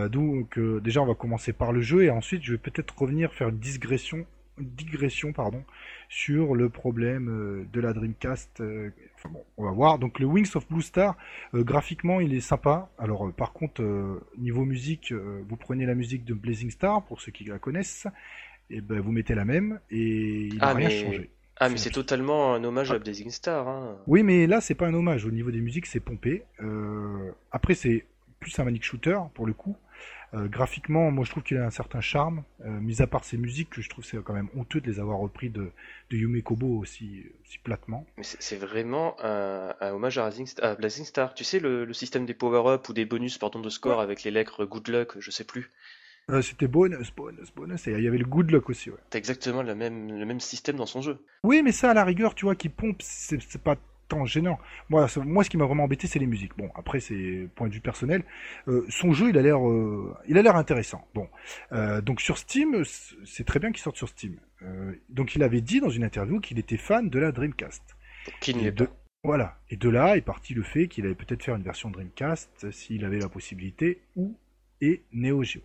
donc 0.09 0.59
déjà 0.59 1.01
on 1.01 1.07
va 1.07 1.15
commencer 1.15 1.53
par 1.53 1.71
le 1.71 1.81
jeu 1.81 2.03
et 2.03 2.09
ensuite 2.09 2.43
je 2.43 2.51
vais 2.51 2.57
peut-être 2.57 2.97
revenir 2.97 3.33
faire 3.33 3.49
une 3.49 3.59
digression 3.59 4.25
digression 4.59 5.33
pardon, 5.33 5.63
sur 6.09 6.55
le 6.55 6.69
problème 6.69 7.29
euh, 7.29 7.65
de 7.73 7.79
la 7.81 7.93
Dreamcast. 7.93 8.61
euh, 8.61 8.89
enfin 9.15 9.29
bon, 9.29 9.43
on 9.57 9.65
va 9.65 9.71
voir. 9.71 9.99
Donc 9.99 10.19
le 10.19 10.25
Wings 10.25 10.49
of 10.55 10.67
Blue 10.67 10.81
Star, 10.81 11.15
euh, 11.53 11.63
graphiquement, 11.63 12.19
il 12.19 12.33
est 12.33 12.41
sympa. 12.41 12.89
Alors 12.97 13.27
euh, 13.27 13.31
par 13.31 13.53
contre, 13.53 13.81
euh, 13.83 14.21
niveau 14.37 14.65
musique, 14.65 15.13
vous 15.13 15.55
prenez 15.57 15.85
la 15.85 15.95
musique 15.95 16.25
de 16.25 16.33
Blazing 16.33 16.71
Star, 16.71 17.03
pour 17.03 17.21
ceux 17.21 17.31
qui 17.31 17.43
la 17.45 17.59
connaissent, 17.59 18.07
et 18.69 18.81
ben 18.81 18.99
vous 18.99 19.11
mettez 19.11 19.35
la 19.35 19.45
même, 19.45 19.79
et 19.91 20.47
il 20.47 20.57
n'a 20.57 20.67
Ah, 20.67 20.73
rien 20.73 20.87
mais- 20.89 21.03
changé. 21.03 21.29
Ah, 21.59 21.69
mais 21.69 21.77
C'est- 21.77 21.89
totalement 21.89 22.53
un 22.53 22.63
hommage 22.63 22.91
Ah. 22.91 22.95
à 22.95 22.99
Blazing 22.99 23.31
Star. 23.31 23.67
Hein. 23.67 23.97
Oui, 24.05 24.21
mais 24.21 24.45
là, 24.45 24.61
c'est 24.61 24.75
pas 24.75 24.85
un 24.87 24.93
hommage. 24.93 25.25
Au 25.25 25.31
niveau 25.31 25.49
des 25.49 25.59
musiques, 25.61 25.87
c'est 25.87 25.99
pompé. 25.99 26.43
Après, 27.51 27.73
c'est 27.73 28.05
plus 28.39 28.57
un 28.59 28.63
manic 28.63 28.83
shooter, 28.83 29.17
pour 29.33 29.47
le 29.47 29.53
coup. 29.53 29.75
Euh, 30.33 30.47
graphiquement, 30.47 31.09
moi, 31.09 31.23
je 31.23 31.31
trouve 31.31 31.43
qu'il 31.43 31.57
a 31.57 31.65
un 31.65 31.69
certain 31.69 32.01
charme. 32.01 32.43
Euh, 32.65 32.79
mis 32.79 33.01
à 33.01 33.07
part 33.07 33.23
ses 33.23 33.37
musiques, 33.37 33.69
que 33.69 33.81
je 33.81 33.89
trouve 33.89 34.03
c'est 34.03 34.21
quand 34.21 34.33
même 34.33 34.49
honteux 34.57 34.81
de 34.81 34.87
les 34.91 34.99
avoir 34.99 35.19
repris 35.19 35.49
de, 35.49 35.71
de 36.09 36.17
Yume 36.17 36.41
Kobo 36.41 36.77
aussi, 36.79 37.23
aussi 37.45 37.59
platement. 37.59 38.05
Mais 38.17 38.23
c'est 38.23 38.57
vraiment 38.57 39.15
un, 39.23 39.73
un 39.79 39.91
hommage 39.93 40.17
à, 40.17 40.25
Rising 40.25 40.45
St- 40.45 40.61
à 40.61 40.75
Blazing 40.75 41.05
Star. 41.05 41.33
Tu 41.33 41.43
sais, 41.43 41.59
le, 41.59 41.85
le 41.85 41.93
système 41.93 42.25
des 42.25 42.33
power-up 42.33 42.89
ou 42.89 42.93
des 42.93 43.05
bonus 43.05 43.37
pardon, 43.37 43.61
de 43.61 43.69
score 43.69 44.01
avec 44.01 44.23
les 44.23 44.31
lettres 44.31 44.65
Good 44.65 44.89
Luck, 44.89 45.13
je 45.19 45.31
sais 45.31 45.45
plus. 45.45 45.71
Euh, 46.29 46.41
C'était 46.41 46.67
bonus, 46.67 47.09
bonus, 47.15 47.53
bonus. 47.55 47.87
Et 47.87 47.93
il 47.93 48.03
y 48.03 48.07
avait 48.07 48.17
le 48.17 48.25
good 48.25 48.51
luck 48.51 48.69
aussi, 48.69 48.89
ouais. 48.89 48.97
T'as 49.09 49.17
exactement 49.17 49.63
le 49.63 49.75
même, 49.75 50.19
le 50.19 50.25
même 50.25 50.41
système 50.41 50.75
dans 50.75 50.85
son 50.85 51.01
jeu. 51.01 51.23
Oui, 51.45 51.61
mais 51.63 51.71
ça, 51.71 51.91
à 51.91 51.93
la 51.93 52.03
rigueur, 52.03 52.35
tu 52.35 52.43
vois, 52.43 52.55
qui 52.55 52.67
pompe, 52.67 53.01
c'est 53.01 53.61
pas 53.63 53.77
tant 54.07 54.25
gênant. 54.25 54.57
Moi, 54.89 55.07
moi, 55.25 55.43
ce 55.43 55.49
qui 55.49 55.57
m'a 55.57 55.65
vraiment 55.65 55.83
embêté, 55.83 56.07
c'est 56.07 56.19
les 56.19 56.27
musiques. 56.27 56.55
Bon, 56.57 56.69
après, 56.75 56.99
c'est 56.99 57.49
point 57.55 57.67
de 57.67 57.73
vue 57.73 57.81
personnel. 57.81 58.23
Euh, 58.67 58.85
son 58.89 59.13
jeu, 59.13 59.29
il 59.29 59.37
a 59.37 59.41
l'air, 59.41 59.65
euh, 59.67 60.15
il 60.27 60.37
a 60.37 60.41
l'air 60.41 60.55
intéressant. 60.55 61.07
Bon, 61.13 61.27
Euh, 61.71 62.01
donc 62.01 62.21
sur 62.21 62.37
Steam, 62.37 62.83
c'est 63.25 63.45
très 63.45 63.59
bien 63.59 63.71
qu'il 63.71 63.81
sorte 63.81 63.97
sur 63.97 64.09
Steam. 64.09 64.37
Donc, 65.09 65.35
il 65.35 65.43
avait 65.43 65.61
dit 65.61 65.79
dans 65.79 65.89
une 65.89 66.03
interview 66.03 66.39
qu'il 66.39 66.57
était 66.59 66.77
fan 66.77 67.09
de 67.09 67.19
la 67.19 67.31
Dreamcast. 67.31 67.83
Qui 68.41 68.53
ne 68.55 68.59
Et 68.59 68.63
l'est 68.65 68.71
de- 68.71 68.85
pas 68.85 68.91
Voilà. 69.23 69.57
Et 69.69 69.77
de 69.77 69.89
là 69.89 70.17
est 70.17 70.21
parti 70.21 70.53
le 70.53 70.63
fait 70.63 70.87
qu'il 70.87 71.05
allait 71.05 71.15
peut-être 71.15 71.43
faire 71.43 71.55
une 71.55 71.63
version 71.63 71.89
Dreamcast 71.91 72.71
s'il 72.71 73.05
avait 73.05 73.19
la 73.19 73.29
possibilité 73.29 74.01
ou 74.15 74.35
et 74.81 75.03
Neo 75.13 75.43
Geo. 75.43 75.61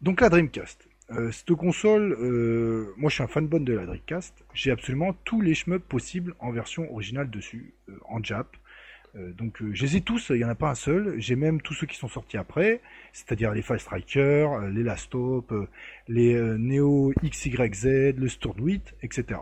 Donc 0.00 0.20
la 0.20 0.28
Dreamcast. 0.28 0.88
Euh, 1.12 1.32
cette 1.32 1.52
console, 1.54 2.16
euh, 2.20 2.94
moi 2.96 3.10
je 3.10 3.14
suis 3.14 3.22
un 3.22 3.26
fanboy 3.26 3.60
de 3.60 3.72
la 3.72 3.86
Dreamcast. 3.86 4.44
J'ai 4.54 4.70
absolument 4.70 5.12
tous 5.24 5.40
les 5.40 5.54
shmups 5.54 5.84
possibles 5.88 6.34
en 6.38 6.52
version 6.52 6.92
originale 6.92 7.30
dessus, 7.30 7.74
euh, 7.88 7.98
en 8.08 8.22
Jap. 8.22 8.56
Euh, 9.16 9.32
donc 9.32 9.60
euh, 9.62 9.70
je 9.74 9.82
les 9.82 9.96
ai 9.96 10.00
tous, 10.00 10.30
il 10.30 10.36
n'y 10.36 10.44
en 10.44 10.48
a 10.48 10.54
pas 10.54 10.70
un 10.70 10.74
seul. 10.74 11.14
J'ai 11.18 11.36
même 11.36 11.60
tous 11.60 11.74
ceux 11.74 11.86
qui 11.86 11.96
sont 11.96 12.08
sortis 12.08 12.36
après, 12.36 12.80
c'est-à-dire 13.12 13.52
les 13.52 13.62
File 13.62 13.80
Striker, 13.80 14.48
les 14.72 14.82
Last 14.82 15.04
Stop, 15.06 15.52
euh, 15.52 15.68
les 16.08 16.34
Neo 16.34 17.12
XYZ, 17.22 18.14
le 18.16 18.28
Storm 18.28 18.58
8, 18.64 18.94
etc. 19.02 19.40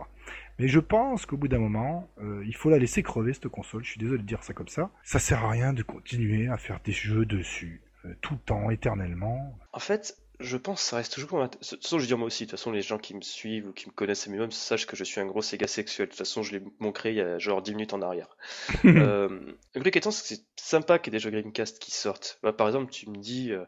Mais 0.59 0.69
je 0.69 0.81
pense 0.81 1.25
qu'au 1.25 1.37
bout 1.37 1.47
d'un 1.47 1.61
moment, 1.61 2.11
il 2.45 2.55
faut 2.55 2.69
la 2.69 2.79
laisser 2.79 3.05
crever 3.05 3.33
cette 3.33 3.47
console. 3.47 3.85
Je 3.85 3.91
suis 3.91 4.01
désolé 4.01 4.19
de 4.19 4.27
dire 4.27 4.43
ça 4.43 4.55
comme 4.55 4.67
ça. 4.67 4.91
Ça 5.05 5.21
sert 5.21 5.45
à 5.45 5.51
rien 5.51 5.73
de 5.73 5.85
continuer 5.85 6.49
à 6.49 6.57
faire 6.57 6.81
des 6.85 6.91
jeux 6.91 7.25
dessus 7.25 7.81
tout 8.23 8.35
le 8.35 8.41
temps, 8.41 8.69
éternellement. 8.71 9.57
En 9.73 9.79
fait, 9.79 10.17
je 10.41 10.57
pense 10.57 10.83
que 10.83 10.89
ça 10.89 10.97
reste 10.97 11.13
toujours. 11.15 11.41
De 11.43 11.47
toute 11.49 11.83
façon, 11.83 11.99
je 11.99 12.03
veux 12.03 12.07
dire 12.07 12.19
moi 12.19 12.27
aussi. 12.27 12.45
De 12.45 12.51
toute 12.51 12.59
façon, 12.59 12.71
les 12.71 12.83
gens 12.83 12.99
qui 12.99 13.15
me 13.15 13.21
suivent 13.23 13.69
ou 13.69 13.73
qui 13.73 13.87
me 13.89 13.93
connaissent 13.93 14.27
un 14.27 14.31
minimum 14.31 14.53
sachent 14.53 14.87
que 14.87 14.97
je 14.97 15.05
suis 15.05 15.21
un 15.21 15.27
gros 15.27 15.43
Sega 15.43 15.67
sexuel. 15.67 16.07
De 16.07 16.11
toute 16.11 16.19
façon, 16.19 16.43
je 16.43 16.57
l'ai 16.57 16.63
montré 16.79 17.11
il 17.11 17.17
y 17.17 17.21
a 17.21 17.39
genre 17.39 17.61
10 17.63 17.73
minutes 17.73 17.95
en 17.95 18.03
arrière. 18.03 18.29
euh, 18.85 19.29
le 19.75 19.81
truc 19.81 19.97
étant, 19.97 20.11
c'est 20.11 20.41
sympa 20.57 20.99
qu'il 20.99 21.13
y 21.13 21.17
ait 21.17 21.19
des 21.19 21.23
jeux 21.23 21.31
Dreamcast 21.31 21.79
qui 21.81 21.91
sortent. 21.91 22.39
Bah, 22.43 22.53
par 22.53 22.67
exemple, 22.69 22.91
tu 22.93 23.09
me 23.11 23.17
dis. 23.17 23.53
euh, 23.53 23.65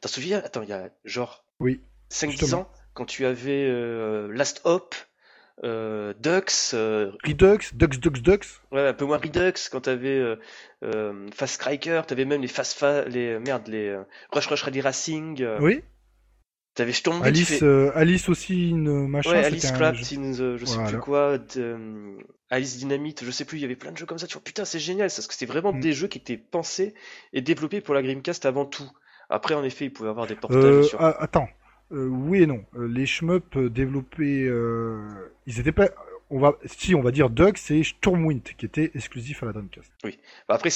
T'en 0.00 0.08
souviens? 0.08 0.38
Attends, 0.44 0.62
il 0.62 0.68
y 0.68 0.72
a 0.72 0.90
genre 1.04 1.44
Oui, 1.60 1.80
5-10 2.10 2.30
justement. 2.30 2.60
ans, 2.62 2.72
quand 2.94 3.04
tu 3.04 3.26
avais 3.26 3.66
euh, 3.68 4.28
Last 4.32 4.60
Hop, 4.64 4.94
euh, 5.64 6.14
Dux, 6.20 6.72
euh, 6.74 7.10
Redux, 7.24 7.58
Dux, 7.74 7.98
Dux, 7.98 8.10
Dux. 8.22 8.38
ouais, 8.70 8.86
un 8.86 8.94
peu 8.94 9.04
moins 9.04 9.18
Redux, 9.18 9.54
quand 9.72 9.80
tu 9.82 9.90
avais 9.90 10.16
euh, 10.18 10.36
euh, 10.84 11.28
Fast 11.34 11.54
Striker, 11.56 12.02
tu 12.06 12.14
avais 12.14 12.24
même 12.24 12.40
les 12.42 12.48
Fast 12.48 12.78
Fa 12.78 13.04
les 13.06 13.38
merde, 13.40 13.66
les 13.68 13.88
euh, 13.88 14.02
Rush 14.32 14.46
Rush 14.46 14.62
Rally 14.62 14.80
Racing, 14.80 15.42
euh, 15.42 15.58
Oui. 15.60 15.82
Tu 16.78 16.82
avais 16.82 16.92
Storm 16.92 17.22
Alice, 17.22 17.62
euh, 17.62 17.90
Alice 17.94 18.28
aussi, 18.28 18.70
une 18.70 19.08
machin. 19.08 19.30
ouais, 19.32 19.44
Alice 19.44 19.70
Craft 19.72 20.00
the- 20.00 20.56
je 20.56 20.64
sais 20.64 20.74
Voilà. 20.76 20.88
plus 20.90 20.98
quoi, 21.00 21.38
de, 21.38 21.44
euh, 21.60 22.16
Alice 22.50 22.78
Dynamite, 22.78 23.24
je 23.24 23.30
sais 23.32 23.44
plus, 23.44 23.58
il 23.58 23.62
y 23.62 23.64
avait 23.64 23.74
plein 23.76 23.90
de 23.92 23.96
jeux 23.96 24.06
comme 24.06 24.18
ça, 24.18 24.26
tu 24.28 24.34
vois, 24.34 24.42
putain, 24.42 24.64
c'est 24.64 24.78
génial, 24.78 25.08
parce 25.08 25.26
que 25.26 25.34
c'était 25.34 25.46
vraiment 25.52 25.72
Mm. 25.72 25.80
des 25.80 25.92
jeux 25.92 26.06
qui 26.06 26.18
étaient 26.18 26.36
pensés 26.36 26.94
et 27.32 27.40
développés 27.42 27.80
pour 27.80 27.94
la 27.94 28.02
Dreamcast 28.02 28.46
avant 28.46 28.64
tout. 28.64 28.88
Après, 29.28 29.54
en 29.54 29.64
effet, 29.64 29.86
il 29.86 29.92
pouvait 29.92 30.08
avoir 30.08 30.26
des 30.28 30.36
portages 30.36 30.62
Euh, 30.64 30.82
sur. 30.84 31.00
ah, 31.00 31.16
attends. 31.20 31.48
Euh, 31.92 32.06
oui 32.06 32.42
et 32.42 32.46
non. 32.46 32.64
Euh, 32.76 32.86
les 32.86 33.06
shmups 33.06 33.56
euh, 33.56 33.68
développés, 33.68 34.44
euh, 34.44 35.00
ils 35.46 35.58
étaient 35.58 35.72
pas. 35.72 35.88
On 36.30 36.38
va, 36.38 36.56
si 36.66 36.94
on 36.94 37.00
va 37.00 37.10
dire 37.10 37.30
Dux 37.30 37.52
et 37.70 37.82
Stormwind 37.82 38.42
qui 38.42 38.66
étaient 38.66 38.90
exclusifs 38.94 39.42
à 39.42 39.46
la 39.46 39.52
Dreamcast. 39.52 39.90
Bah, 40.04 40.10
après, 40.54 40.68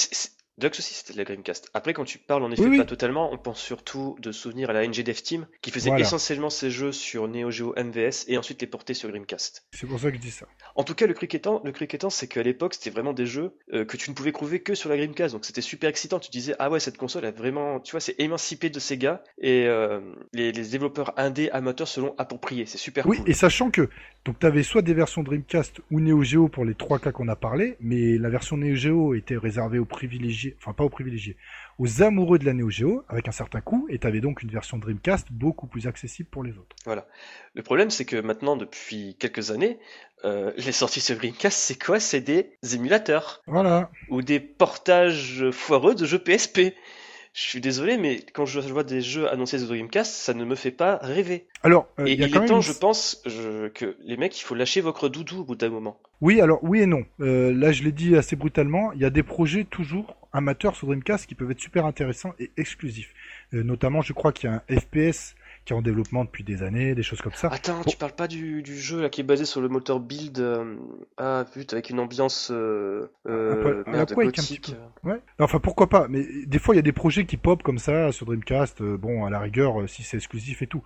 Dux 0.59 0.67
aussi, 0.67 0.93
c'était 0.93 1.13
de 1.13 1.17
la 1.17 1.23
Dreamcast. 1.25 1.69
Après, 1.73 1.93
quand 1.93 2.03
tu 2.03 2.19
parles, 2.19 2.43
en 2.43 2.51
effet, 2.51 2.61
Oui, 2.61 2.69
oui. 2.69 2.77
pas 2.77 2.85
totalement, 2.85 3.33
on 3.33 3.37
pense 3.37 3.59
surtout 3.59 4.15
de 4.19 4.31
souvenirs 4.31 4.69
à 4.69 4.73
la 4.73 4.87
NG 4.87 5.03
Dev 5.03 5.15
Team, 5.21 5.47
qui 5.61 5.71
faisait 5.71 5.89
Voilà. 5.89 6.05
essentiellement 6.05 6.49
ses 6.51 6.69
jeux 6.69 6.91
sur 6.91 7.27
Neo 7.27 7.49
Geo 7.49 7.73
MVS 7.75 8.25
et 8.27 8.37
ensuite 8.37 8.61
les 8.61 8.67
portait 8.67 8.93
sur 8.93 9.09
Dreamcast. 9.09 9.65
C'est 9.71 9.87
pour 9.87 9.99
ça 9.99 10.09
que 10.11 10.17
je 10.17 10.21
dis 10.21 10.29
ça. 10.31 10.45
En 10.75 10.83
tout 10.83 10.93
cas, 10.93 11.07
le 11.07 11.13
truc 11.15 11.33
étant, 11.33 11.61
le 11.65 11.71
truc 11.71 11.93
étant, 11.93 12.09
c'est 12.11 12.27
qu'à 12.27 12.43
l'époque, 12.43 12.75
c'était 12.75 12.91
vraiment 12.91 13.13
des 13.13 13.25
jeux 13.25 13.55
euh, 13.73 13.83
que 13.85 13.97
tu 13.97 14.09
ne 14.11 14.15
pouvais 14.15 14.31
trouver 14.31 14.59
que 14.61 14.75
sur 14.75 14.89
la 14.89 14.97
Dreamcast, 14.97 15.33
donc 15.33 15.45
c'était 15.45 15.61
super 15.61 15.89
excitant. 15.89 16.19
Tu 16.19 16.29
disais, 16.29 16.53
ah 16.59 16.69
ouais, 16.69 16.79
cette 16.79 16.97
console 16.97 17.25
a 17.25 17.31
vraiment, 17.31 17.79
tu 17.79 17.91
vois, 17.91 17.99
c'est 17.99 18.15
émancipé 18.19 18.69
de 18.69 18.79
Sega 18.79 19.23
et 19.39 19.65
euh, 19.67 20.01
les, 20.33 20.51
les 20.51 20.63
développeurs 20.69 21.13
indés 21.17 21.49
amateurs 21.49 21.87
se 21.87 21.99
l'ont 21.99 22.13
approprié. 22.19 22.65
C'est 22.67 22.77
super 22.77 23.07
Oui, 23.07 23.17
cool. 23.17 23.29
et 23.29 23.33
sachant 23.33 23.71
que 23.71 23.89
donc 24.25 24.39
tu 24.39 24.45
avais 24.45 24.63
soit 24.63 24.81
des 24.83 24.93
versions 24.93 25.23
Dreamcast 25.23 25.81
ou 25.91 25.99
Neo 25.99 26.21
Geo 26.23 26.47
pour 26.47 26.63
les 26.63 26.75
trois 26.75 26.99
cas 26.99 27.11
qu'on 27.11 27.27
a 27.27 27.35
parlé, 27.35 27.75
mais 27.81 28.17
la 28.19 28.29
version 28.29 28.55
Neo 28.55 28.75
Geo 28.75 29.13
était 29.15 29.35
réservée 29.37 29.79
aux 29.79 29.85
privilégiés, 29.85 30.42
enfin 30.57 30.73
pas 30.73 30.83
aux 30.83 30.89
privilégiés, 30.89 31.37
aux 31.79 32.01
amoureux 32.01 32.39
de 32.39 32.45
la 32.45 32.53
Neo 32.53 32.69
Geo 32.69 33.03
avec 33.09 33.27
un 33.27 33.31
certain 33.31 33.61
coût, 33.61 33.87
et 33.89 33.99
tu 33.99 34.07
avais 34.07 34.21
donc 34.21 34.41
une 34.43 34.49
version 34.49 34.77
Dreamcast 34.77 35.27
beaucoup 35.31 35.67
plus 35.67 35.87
accessible 35.87 36.29
pour 36.29 36.43
les 36.43 36.57
autres. 36.57 36.75
Le 37.53 37.63
problème, 37.63 37.89
c'est 37.89 38.05
que 38.05 38.17
maintenant, 38.17 38.55
depuis 38.55 39.15
quelques 39.19 39.51
années, 39.51 39.79
euh, 40.25 40.51
les 40.57 40.71
sorties 40.71 41.01
sur 41.01 41.15
Dreamcast, 41.17 41.57
c'est 41.57 41.83
quoi? 41.83 41.99
C'est 41.99 42.21
des 42.21 42.57
émulateurs. 42.73 43.41
Voilà. 43.47 43.89
ou 44.09 44.21
des 44.21 44.39
portages 44.39 45.49
foireux 45.51 45.95
de 45.95 46.05
jeux 46.05 46.19
PSP. 46.19 46.73
Je 47.33 47.41
suis 47.41 47.61
désolé, 47.61 47.97
mais 47.97 48.23
quand 48.33 48.45
je 48.45 48.59
vois 48.59 48.83
des 48.83 49.01
jeux 49.01 49.27
annoncés 49.27 49.57
sur 49.57 49.67
Dreamcast, 49.67 50.13
ça 50.13 50.35
ne 50.35 50.45
me 50.45 50.53
fait 50.53 50.69
pas 50.71 50.97
rêver. 51.01 51.47
Alors, 51.63 51.87
euh, 51.97 52.05
Et 52.05 52.13
il 52.13 52.21
est 52.23 52.29
temps, 52.29 52.57
une- 52.57 52.61
je 52.61 52.71
pense, 52.73 53.21
je- 53.25 53.69
que 53.69 53.95
les 54.03 54.17
mecs, 54.17 54.39
il 54.39 54.43
faut 54.43 54.53
lâcher 54.53 54.81
votre 54.81 55.09
doudou 55.09 55.39
au 55.39 55.43
bout 55.43 55.55
d'un 55.55 55.69
moment. 55.69 55.99
Oui, 56.21 56.41
alors 56.41 56.59
oui 56.63 56.81
et 56.81 56.85
non. 56.85 57.03
Euh, 57.21 57.51
là, 57.51 57.71
je 57.71 57.81
l'ai 57.83 57.91
dit 57.91 58.15
assez 58.15 58.35
brutalement. 58.35 58.91
Il 58.93 59.01
y 59.01 59.05
a 59.05 59.09
des 59.09 59.23
projets 59.23 59.63
toujours 59.63 60.15
amateurs 60.31 60.75
sur 60.75 60.85
Dreamcast 60.87 61.25
qui 61.25 61.33
peuvent 61.33 61.49
être 61.49 61.59
super 61.59 61.87
intéressants 61.87 62.33
et 62.39 62.51
exclusifs. 62.57 63.11
Euh, 63.55 63.63
notamment, 63.63 64.01
je 64.03 64.13
crois 64.13 64.31
qu'il 64.31 64.49
y 64.49 64.53
a 64.53 64.63
un 64.69 64.75
FPS 64.79 65.33
qui 65.65 65.73
est 65.73 65.75
en 65.75 65.81
développement 65.81 66.25
depuis 66.25 66.43
des 66.43 66.61
années, 66.63 66.93
des 66.95 67.03
choses 67.03 67.21
comme 67.21 67.33
ça. 67.33 67.47
Attends, 67.49 67.77
Bon. 67.77 67.83
tu 67.89 67.95
parles 67.97 68.11
pas 68.13 68.27
du, 68.27 68.61
du 68.63 68.77
jeu 68.77 69.01
là 69.01 69.09
qui 69.09 69.21
est 69.21 69.23
basé 69.23 69.45
sur 69.45 69.61
le 69.61 69.69
moteur 69.69 69.99
build 69.99 70.39
euh, 70.39 70.75
Ah, 71.17 71.45
putain, 71.53 71.77
avec 71.77 71.89
une 71.89 71.99
ambiance 71.99 72.49
euh, 72.51 73.07
euh, 73.27 73.51
Un 73.51 73.55
peu- 73.63 73.83
à 73.87 73.91
la 73.91 73.97
merde, 73.97 74.13
un. 74.13 75.09
Ouais. 75.09 75.19
Enfin, 75.39 75.59
pourquoi 75.59 75.87
pas. 75.87 76.07
Mais 76.09 76.25
des 76.45 76.59
fois, 76.59 76.75
il 76.75 76.77
y 76.77 76.79
a 76.79 76.83
des 76.83 76.91
projets 76.91 77.25
qui 77.25 77.37
pop 77.37 77.63
comme 77.63 77.77
ça 77.79 78.11
sur 78.11 78.25
Dreamcast. 78.25 78.81
euh, 78.81 78.97
bon, 78.97 79.25
à 79.25 79.29
la 79.29 79.39
rigueur, 79.39 79.81
euh, 79.81 79.87
si 79.87 80.03
c'est 80.03 80.17
exclusif 80.17 80.61
et 80.61 80.67
tout. 80.67 80.83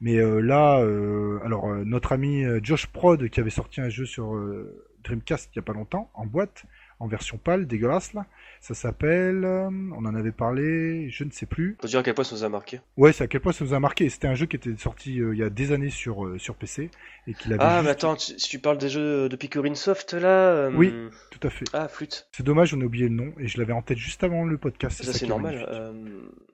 Mais 0.00 0.16
euh, 0.16 0.40
là, 0.40 0.80
euh, 0.80 1.38
alors 1.44 1.68
euh, 1.68 1.82
notre 1.84 2.12
ami 2.12 2.44
euh, 2.44 2.60
Josh 2.62 2.86
Prod 2.86 3.28
qui 3.28 3.40
avait 3.40 3.50
sorti 3.50 3.80
un 3.82 3.90
jeu 3.90 4.06
sur 4.06 4.34
euh, 4.34 4.86
Dreamcast 5.04 5.50
il 5.52 5.56
y 5.56 5.58
a 5.58 5.62
pas 5.62 5.72
longtemps, 5.74 6.10
en 6.14 6.24
boîte, 6.24 6.64
en 7.00 7.06
version 7.08 7.38
pâle, 7.38 7.66
dégueulasse 7.66 8.12
là. 8.14 8.26
Ça 8.60 8.74
s'appelle, 8.74 9.42
euh, 9.44 9.68
on 9.70 10.04
en 10.04 10.14
avait 10.14 10.32
parlé, 10.32 11.08
je 11.08 11.24
ne 11.24 11.30
sais 11.30 11.46
plus. 11.46 11.76
Faut 11.80 11.88
dire 11.88 12.00
à 12.00 12.02
quel 12.02 12.12
point 12.14 12.24
ça 12.24 12.34
nous 12.36 12.44
a 12.44 12.48
marqué. 12.50 12.80
Ouais, 12.98 13.12
c'est 13.12 13.24
à 13.24 13.26
quel 13.26 13.40
point 13.40 13.52
ça 13.52 13.64
nous 13.64 13.72
a 13.72 13.80
marqué. 13.80 14.08
C'était 14.10 14.28
un 14.28 14.34
jeu 14.34 14.44
qui 14.46 14.56
était 14.56 14.76
sorti 14.76 15.18
euh, 15.20 15.34
il 15.34 15.38
y 15.38 15.42
a 15.42 15.48
des 15.48 15.72
années 15.72 15.88
sur 15.90 16.26
euh, 16.26 16.38
sur 16.38 16.54
PC 16.56 16.90
et 17.26 17.32
qu'il 17.34 17.52
avait 17.54 17.62
Ah, 17.64 17.76
juste- 17.76 17.84
mais 17.84 17.90
attends, 17.90 18.16
tu- 18.16 18.38
si 18.38 18.48
tu 18.50 18.58
parles 18.58 18.76
des 18.78 18.90
jeux 18.90 19.28
de 19.30 19.36
Picorin 19.36 19.74
Soft 19.74 20.12
là 20.12 20.28
euh, 20.28 20.72
Oui. 20.76 20.92
tout 21.30 21.46
à 21.46 21.50
fait. 21.50 21.64
Ah, 21.72 21.88
flûte. 21.88 22.28
C'est 22.32 22.42
dommage, 22.44 22.74
on 22.74 22.80
a 22.82 22.84
oublié 22.84 23.08
le 23.08 23.14
nom 23.14 23.32
et 23.38 23.48
je 23.48 23.58
l'avais 23.58 23.72
en 23.72 23.80
tête 23.82 23.98
juste 23.98 24.22
avant 24.22 24.44
le 24.44 24.58
podcast. 24.58 24.98
Ça, 24.98 25.04
ça 25.04 25.12
c'est 25.14 25.18
qui 25.20 25.24
est 25.24 25.28
normal. 25.28 25.66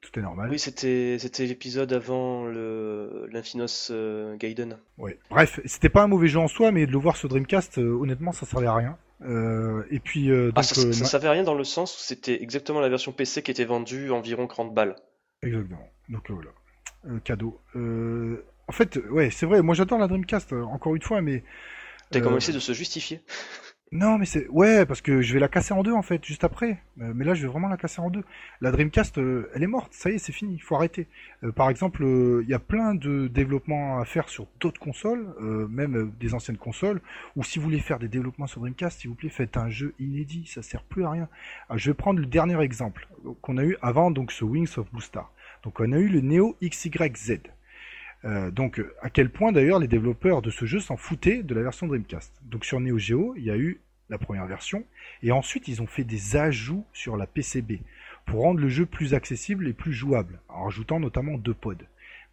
Tout 0.01 0.19
est 0.21 0.23
normal. 0.23 0.49
Oui, 0.51 0.61
c'était 0.61 1.19
c'était 1.19 1.45
l'épisode 1.47 1.93
avant 1.93 2.47
le 2.47 3.27
l'Infinos 3.33 3.91
Gaiden. 4.39 4.79
Ouais. 4.99 5.19
Bref, 5.31 5.59
c'était 5.65 5.89
pas 5.89 6.03
un 6.05 6.07
mauvais 6.07 6.29
jeu 6.29 6.39
en 6.39 6.47
soi, 6.49 6.71
mais 6.71 6.87
de 6.87 6.93
le 6.93 6.99
voir 6.99 7.17
sur 7.17 7.29
Dreamcast, 7.29 7.79
honnêtement, 7.79 8.31
ça 8.31 8.47
servait 8.47 8.67
à 8.69 8.75
rien. 8.75 8.97
Euh, 9.23 9.85
et 9.91 9.99
puis, 9.99 10.31
euh, 10.31 10.47
donc, 10.47 10.55
Ah, 10.59 10.63
ça, 10.63 10.81
euh, 10.81 10.93
ça 10.93 11.05
savait 11.07 11.29
rien 11.29 11.43
dans 11.43 11.55
le 11.55 11.65
sens 11.65 11.97
où 11.97 12.01
c'était 12.01 12.43
exactement 12.43 12.81
la 12.81 12.89
version 12.89 13.13
PC 13.13 13.43
qui 13.43 13.51
était 13.51 13.65
vendue 13.65 14.11
environ 14.11 14.47
40 14.47 14.75
balles. 14.75 14.97
exactement. 15.43 15.89
Donc 16.09 16.31
euh, 16.31 16.35
voilà, 16.35 17.21
cadeau. 17.21 17.61
En 18.69 18.73
fait, 18.73 18.99
ouais, 19.11 19.31
c'est 19.31 19.47
vrai. 19.47 19.63
Moi, 19.63 19.75
j'adore 19.75 19.99
la 19.99 20.09
Dreamcast. 20.09 20.53
encore 20.53 20.95
une 20.95 21.03
fois, 21.03 21.21
mais 21.23 21.45
T'as 22.11 22.21
commencé 22.21 22.53
de 22.53 22.59
se 22.59 22.73
justifier. 22.73 23.21
Non, 23.93 24.19
mais 24.19 24.27
c'est 24.27 24.49
ouais, 24.49 24.85
parce 24.85 25.01
que 25.01 25.23
je 25.23 25.33
vais 25.33 25.39
la 25.39 25.47
casser 25.47 25.73
en 25.73 25.85
deux 25.85 25.93
en 25.93 26.03
fait, 26.03 26.25
juste 26.25 26.43
après. 26.43 26.83
Euh, 27.01 27.13
mais 27.15 27.25
là, 27.25 27.35
je 27.35 27.43
vais 27.43 27.49
vraiment 27.49 27.69
la 27.69 27.77
casser 27.77 28.01
en 28.01 28.11
deux. 28.11 28.25
La 28.61 28.73
Dreamcast, 28.73 29.19
euh, 29.19 29.49
elle 29.55 29.63
est 29.63 29.69
morte. 29.69 29.93
Ça 29.95 30.11
y 30.11 30.15
est, 30.15 30.19
c'est 30.19 30.33
fini. 30.33 30.59
Faut 30.59 30.75
arrêter. 30.75 31.07
Euh, 31.45 31.53
par 31.53 31.71
exemple, 31.71 32.05
il 32.05 32.49
y 32.49 32.55
a 32.55 32.59
plein 32.59 32.97
de 32.97 33.29
développements 33.29 34.01
à 34.01 34.05
faire 34.05 34.29
sur 34.29 34.49
d'autres 34.59 34.81
consoles, 34.81 35.35
même 35.71 36.13
des 36.19 36.35
anciennes 36.35 36.57
consoles. 36.57 37.01
Ou 37.37 37.45
si 37.45 37.61
vous 37.61 37.67
voulez 37.67 37.79
faire 37.79 38.01
des 38.01 38.09
développements 38.09 38.49
sur 38.49 38.61
Dreamcast, 38.61 39.01
s'il 39.01 39.11
vous 39.11 39.17
plaît, 39.17 39.29
faites 39.29 39.57
un 39.57 39.69
jeu 39.69 39.95
inédit. 40.01 40.47
Ça 40.47 40.63
sert 40.63 40.83
plus 40.83 41.05
à 41.05 41.11
rien. 41.11 41.29
Alors, 41.69 41.79
je 41.79 41.91
vais 41.91 41.95
prendre 41.95 42.19
le 42.19 42.27
dernier 42.27 42.61
exemple 42.61 43.07
qu'on 43.41 43.57
a 43.57 43.65
eu 43.65 43.77
avant, 43.83 44.11
donc 44.11 44.33
ce 44.33 44.45
Wings 44.45 44.79
of 44.79 44.91
Blue 44.91 45.01
Star. 45.01 45.33
Donc, 45.63 45.79
on 45.79 45.93
a 45.93 45.99
eu 45.99 46.09
le 46.09 46.23
Neo 46.23 46.57
XYZ. 46.61 47.39
Euh, 48.25 48.51
donc, 48.51 48.83
à 49.03 49.11
quel 49.11 49.31
point 49.31 49.53
d'ailleurs 49.53 49.79
les 49.79 49.89
développeurs 49.89 50.43
de 50.43 50.51
ce 50.51 50.65
jeu 50.65 50.81
s'en 50.81 50.97
foutaient 50.97 51.43
de 51.43 51.55
la 51.55 51.63
version 51.63 51.87
Dreamcast. 51.87 52.33
Donc, 52.45 52.65
sur 52.65 52.81
Neo 52.81 52.99
Geo, 52.99 53.35
il 53.37 53.45
y 53.45 53.51
a 53.51 53.57
eu 53.57 53.81
la 54.09 54.19
première 54.19 54.47
version, 54.47 54.85
et 55.23 55.33
ensuite 55.33 55.69
ils 55.69 55.83
ont 55.83 55.87
fait 55.87 56.05
des 56.05 56.37
ajouts 56.37 56.85
sur 56.93 57.17
la 57.17 57.27
PCB 57.27 57.81
pour 58.25 58.43
rendre 58.43 58.61
le 58.61 58.69
jeu 58.69 58.87
plus 58.87 59.15
accessible 59.15 59.69
et 59.69 59.73
plus 59.73 59.93
jouable, 59.93 60.41
en 60.49 60.65
rajoutant 60.65 61.01
notamment 61.01 61.39
deux 61.39 61.55
pods. 61.55 61.75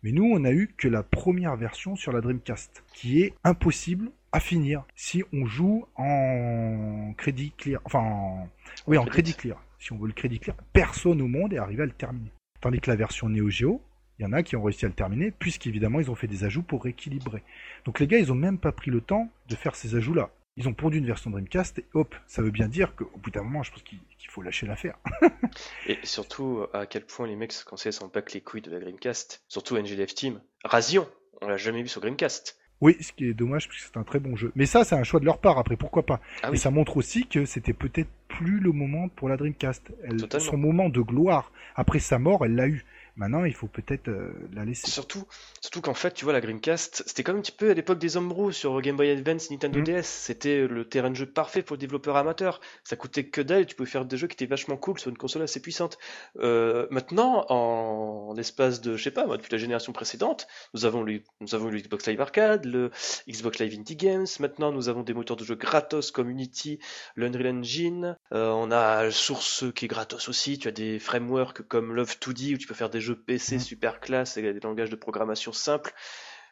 Mais 0.03 0.11
nous, 0.11 0.25
on 0.25 0.43
a 0.43 0.51
eu 0.51 0.73
que 0.77 0.87
la 0.87 1.01
première 1.01 1.55
version 1.55 1.95
sur 1.95 2.11
la 2.11 2.19
Dreamcast, 2.19 2.83
qui 2.93 3.21
est 3.21 3.33
impossible 3.43 4.11
à 4.31 4.39
finir 4.39 4.83
si 4.95 5.23
on 5.31 5.45
joue 5.45 5.85
en 5.95 7.13
crédit 7.15 7.53
clear, 7.57 7.79
enfin, 7.85 7.99
en... 7.99 8.49
oui, 8.87 8.97
en 8.97 9.05
crédit 9.05 9.33
clear. 9.33 9.63
Si 9.79 9.93
on 9.93 9.97
veut 9.97 10.07
le 10.07 10.13
crédit 10.13 10.39
clear, 10.39 10.57
personne 10.73 11.21
au 11.21 11.27
monde 11.27 11.53
est 11.53 11.57
arrivé 11.57 11.83
à 11.83 11.85
le 11.85 11.91
terminer. 11.91 12.31
Tandis 12.59 12.79
que 12.79 12.89
la 12.89 12.95
version 12.95 13.29
Neo 13.29 13.49
Geo, 13.49 13.81
il 14.19 14.23
y 14.23 14.25
en 14.25 14.33
a 14.33 14.43
qui 14.43 14.55
ont 14.55 14.63
réussi 14.63 14.85
à 14.85 14.87
le 14.87 14.93
terminer, 14.93 15.31
puisqu'évidemment 15.31 15.99
ils 15.99 16.11
ont 16.11 16.15
fait 16.15 16.27
des 16.27 16.43
ajouts 16.43 16.63
pour 16.63 16.83
rééquilibrer. 16.83 17.43
Donc 17.85 17.99
les 17.99 18.07
gars, 18.07 18.19
ils 18.19 18.31
ont 18.31 18.35
même 18.35 18.57
pas 18.57 18.71
pris 18.71 18.91
le 18.91 19.01
temps 19.01 19.29
de 19.49 19.55
faire 19.55 19.75
ces 19.75 19.95
ajouts-là. 19.95 20.29
Ils 20.55 20.67
ont 20.67 20.73
pondu 20.73 20.99
une 20.99 21.07
version 21.07 21.31
Dreamcast 21.31 21.79
et 21.79 21.85
hop, 21.93 22.15
ça 22.27 22.43
veut 22.43 22.51
bien 22.51 22.67
dire 22.67 22.95
qu'au 22.95 23.09
bout 23.17 23.31
d'un 23.31 23.41
moment, 23.41 23.63
je 23.63 23.71
pense 23.71 23.81
qu'il 23.81 23.99
faut 24.29 24.43
lâcher 24.43 24.67
l'affaire. 24.67 24.97
Et 25.87 25.97
surtout, 26.03 26.65
à 26.73 26.85
quel 26.85 27.05
point 27.05 27.25
les 27.25 27.35
mecs 27.35 27.53
quand 27.65 27.75
s'en 27.77 28.07
battent 28.07 28.33
les 28.33 28.41
couilles 28.41 28.61
de 28.61 28.69
la 28.69 28.79
Dreamcast. 28.79 29.43
Surtout 29.47 29.77
NGDF 29.77 30.13
Team. 30.13 30.41
Razion, 30.63 31.07
on 31.41 31.47
l'a 31.47 31.57
jamais 31.57 31.81
vu 31.81 31.87
sur 31.87 32.01
Dreamcast. 32.01 32.59
Oui, 32.81 32.97
ce 32.99 33.13
qui 33.13 33.25
est 33.25 33.33
dommage 33.33 33.67
parce 33.67 33.79
que 33.79 33.85
c'est 33.85 33.97
un 33.97 34.03
très 34.03 34.19
bon 34.19 34.35
jeu. 34.35 34.51
Mais 34.55 34.65
ça, 34.65 34.83
c'est 34.83 34.95
un 34.95 35.03
choix 35.03 35.19
de 35.19 35.25
leur 35.25 35.39
part. 35.39 35.57
Après, 35.57 35.77
pourquoi 35.77 36.05
pas 36.05 36.19
Ah 36.43 36.51
Et 36.51 36.57
ça 36.57 36.69
montre 36.69 36.97
aussi 36.97 37.25
que 37.27 37.45
c'était 37.45 37.73
peut-être 37.73 38.09
plus 38.27 38.59
le 38.59 38.71
moment 38.71 39.07
pour 39.09 39.29
la 39.29 39.37
Dreamcast. 39.37 39.91
Elle- 40.03 40.41
son 40.41 40.57
moment 40.57 40.89
de 40.89 40.99
gloire 41.01 41.51
après 41.75 41.99
sa 41.99 42.19
mort, 42.19 42.45
elle 42.45 42.55
l'a 42.55 42.67
eu. 42.67 42.83
Maintenant, 43.15 43.45
il 43.45 43.53
faut 43.53 43.67
peut-être 43.67 44.07
euh, 44.07 44.33
la 44.53 44.65
laisser. 44.65 44.89
surtout, 44.89 45.25
surtout 45.61 45.81
qu'en 45.81 45.93
fait, 45.93 46.13
tu 46.15 46.25
vois, 46.25 46.33
la 46.33 46.41
Dreamcast, 46.41 47.03
c'était 47.05 47.21
comme 47.23 47.37
un 47.37 47.41
petit 47.41 47.51
peu 47.51 47.69
à 47.69 47.73
l'époque 47.75 47.99
des 47.99 48.17
Homebrew 48.17 48.51
sur 48.51 48.81
Game 48.81 48.95
Boy 48.97 49.11
Advance, 49.11 49.51
Nintendo 49.51 49.79
Mm. 49.79 49.83
DS. 49.83 50.01
C'était 50.03 50.67
le 50.67 50.85
terrain 50.89 51.11
de 51.11 51.15
jeu 51.15 51.25
parfait 51.27 51.61
pour 51.61 51.75
le 51.75 51.79
développeur 51.79 52.15
amateur. 52.17 52.59
Ça 52.83 52.95
coûtait 52.95 53.25
que 53.25 53.39
dalle, 53.41 53.67
tu 53.67 53.75
pouvais 53.75 53.89
faire 53.89 54.05
des 54.05 54.17
jeux 54.17 54.27
qui 54.27 54.33
étaient 54.33 54.47
vachement 54.47 54.77
cool 54.77 54.99
sur 54.99 55.09
une 55.11 55.17
console 55.17 55.43
assez 55.43 55.61
puissante. 55.61 55.99
Euh, 56.39 56.87
maintenant, 56.89 57.45
en, 57.49 58.29
en 58.29 58.33
l'espace 58.33 58.81
de, 58.81 58.97
je 58.97 59.03
sais 59.03 59.11
pas, 59.11 59.27
moi, 59.27 59.37
depuis 59.37 59.51
la 59.51 59.59
génération 59.59 59.93
précédente, 59.93 60.47
nous 60.73 60.85
avons 60.85 61.03
le, 61.03 61.21
nous 61.39 61.53
avons 61.53 61.69
eu 61.69 61.71
le 61.73 61.79
Xbox 61.81 62.07
Live 62.07 62.19
Arcade, 62.21 62.65
le 62.65 62.89
Xbox 63.29 63.59
Live 63.59 63.75
Indie 63.77 63.95
Games. 63.95 64.25
Maintenant, 64.39 64.71
nous 64.71 64.89
avons 64.89 65.03
des 65.03 65.13
moteurs 65.13 65.37
de 65.37 65.43
jeu 65.43 65.53
gratos 65.55 66.09
comme 66.09 66.29
Unity, 66.31 66.79
l'Unreal 67.15 67.47
Engine. 67.59 68.17
Euh, 68.33 68.49
on 68.49 68.71
a 68.71 69.11
Source 69.11 69.65
qui 69.75 69.85
est 69.85 69.87
gratos 69.87 70.27
aussi. 70.29 70.57
Tu 70.57 70.67
as 70.67 70.71
des 70.71 70.97
frameworks 70.97 71.61
comme 71.67 71.93
Love 71.93 72.15
2D 72.19 72.55
où 72.55 72.57
tu 72.57 72.65
peux 72.67 72.73
faire 72.73 72.89
des 72.89 73.02
jeux 73.03 73.15
PC 73.21 73.55
Mhm. 73.55 73.61
super 73.61 73.99
classe 73.99 74.37
et 74.37 74.41
des 74.41 74.59
langages 74.59 74.89
de 74.89 74.95
programmation 74.95 75.51
simples. 75.53 75.93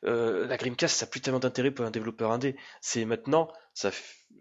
Euh, 0.03 0.47
la 0.47 0.57
Dreamcast, 0.57 0.97
ça 0.97 1.05
n'a 1.05 1.09
plus 1.11 1.21
tellement 1.21 1.39
d'intérêt 1.39 1.71
pour 1.71 1.85
un 1.85 1.91
développeur 1.91 2.31
indé. 2.31 2.55
C'est 2.81 3.05
maintenant, 3.05 3.51
ça, 3.75 3.91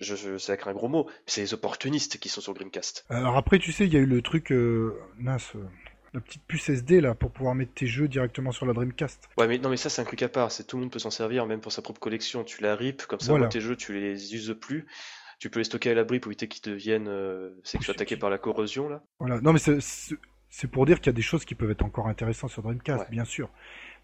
je, 0.01 0.15
je, 0.17 0.51
avec 0.51 0.67
un 0.67 0.73
gros 0.73 0.89
mot, 0.89 1.09
c'est 1.27 1.43
les 1.43 1.53
opportunistes 1.55 2.19
qui 2.19 2.29
sont 2.31 2.41
sur 2.41 2.55
Dreamcast. 2.55 3.05
Alors 3.11 3.37
après, 3.37 3.59
tu 3.59 3.71
sais, 3.73 3.87
il 3.87 3.93
y 3.93 3.97
a 3.97 4.01
eu 4.01 4.07
le 4.07 4.23
truc, 4.23 4.53
euh, 4.53 4.99
mince, 5.19 5.53
euh, 5.57 5.65
la 6.15 6.21
petite 6.21 6.43
puce 6.47 6.69
SD 6.71 7.01
là 7.03 7.15
pour 7.15 7.31
pouvoir 7.31 7.55
mettre 7.55 7.75
tes 7.75 7.87
jeux 7.87 8.09
directement 8.09 8.53
sur 8.53 8.65
la 8.67 8.73
Dreamcast. 8.73 9.29
Ouais, 9.37 9.47
mais 9.47 9.59
non, 9.59 9.69
mais 9.69 9.77
ça, 9.77 9.91
c'est 9.91 10.01
un 10.01 10.07
truc 10.07 10.23
à 10.23 10.29
part. 10.31 10.51
C'est 10.51 10.65
tout 10.67 10.77
le 10.77 10.83
monde 10.85 10.93
peut 10.93 10.99
s'en 10.99 11.11
servir, 11.11 11.47
même 11.47 11.61
pour 11.61 11.73
sa 11.73 11.83
propre 11.83 12.01
collection. 12.01 12.43
Tu 12.43 12.63
la 12.63 12.75
rip, 12.75 13.03
comme 13.07 13.21
ça, 13.21 13.33
Voilà. 13.33 13.49
tes 13.49 13.61
jeux, 13.61 13.77
tu 13.77 13.93
les 13.93 14.35
uses 14.35 14.57
plus. 14.61 14.87
Tu 15.39 15.49
peux 15.51 15.61
les 15.61 15.65
stocker 15.65 15.91
à 15.91 15.95
l'abri 15.95 16.21
pour 16.21 16.31
éviter 16.31 16.49
qu'ils 16.49 16.71
deviennent, 16.73 17.09
euh, 17.09 17.51
c'est 17.65 17.79
que 17.79 17.83
tu 17.83 17.87
sois 17.87 17.95
attaqué 17.95 18.17
par 18.17 18.29
la 18.29 18.37
corrosion, 18.39 18.89
là. 18.89 19.03
Voilà. 19.21 19.41
Non, 19.41 19.53
mais 19.55 19.59
c'est 19.59 19.79
c'est 20.51 20.71
pour 20.71 20.85
dire 20.87 20.99
qu'il 21.01 21.07
y 21.07 21.15
a 21.15 21.17
des 21.17 21.23
choses 21.23 21.45
qui 21.45 21.55
peuvent 21.55 21.71
être 21.71 21.85
encore 21.85 22.09
intéressantes 22.09 22.51
sur 22.51 22.63
Dreamcast, 22.63 23.05
Ouais. 23.05 23.11
bien 23.11 23.25
sûr. 23.25 23.49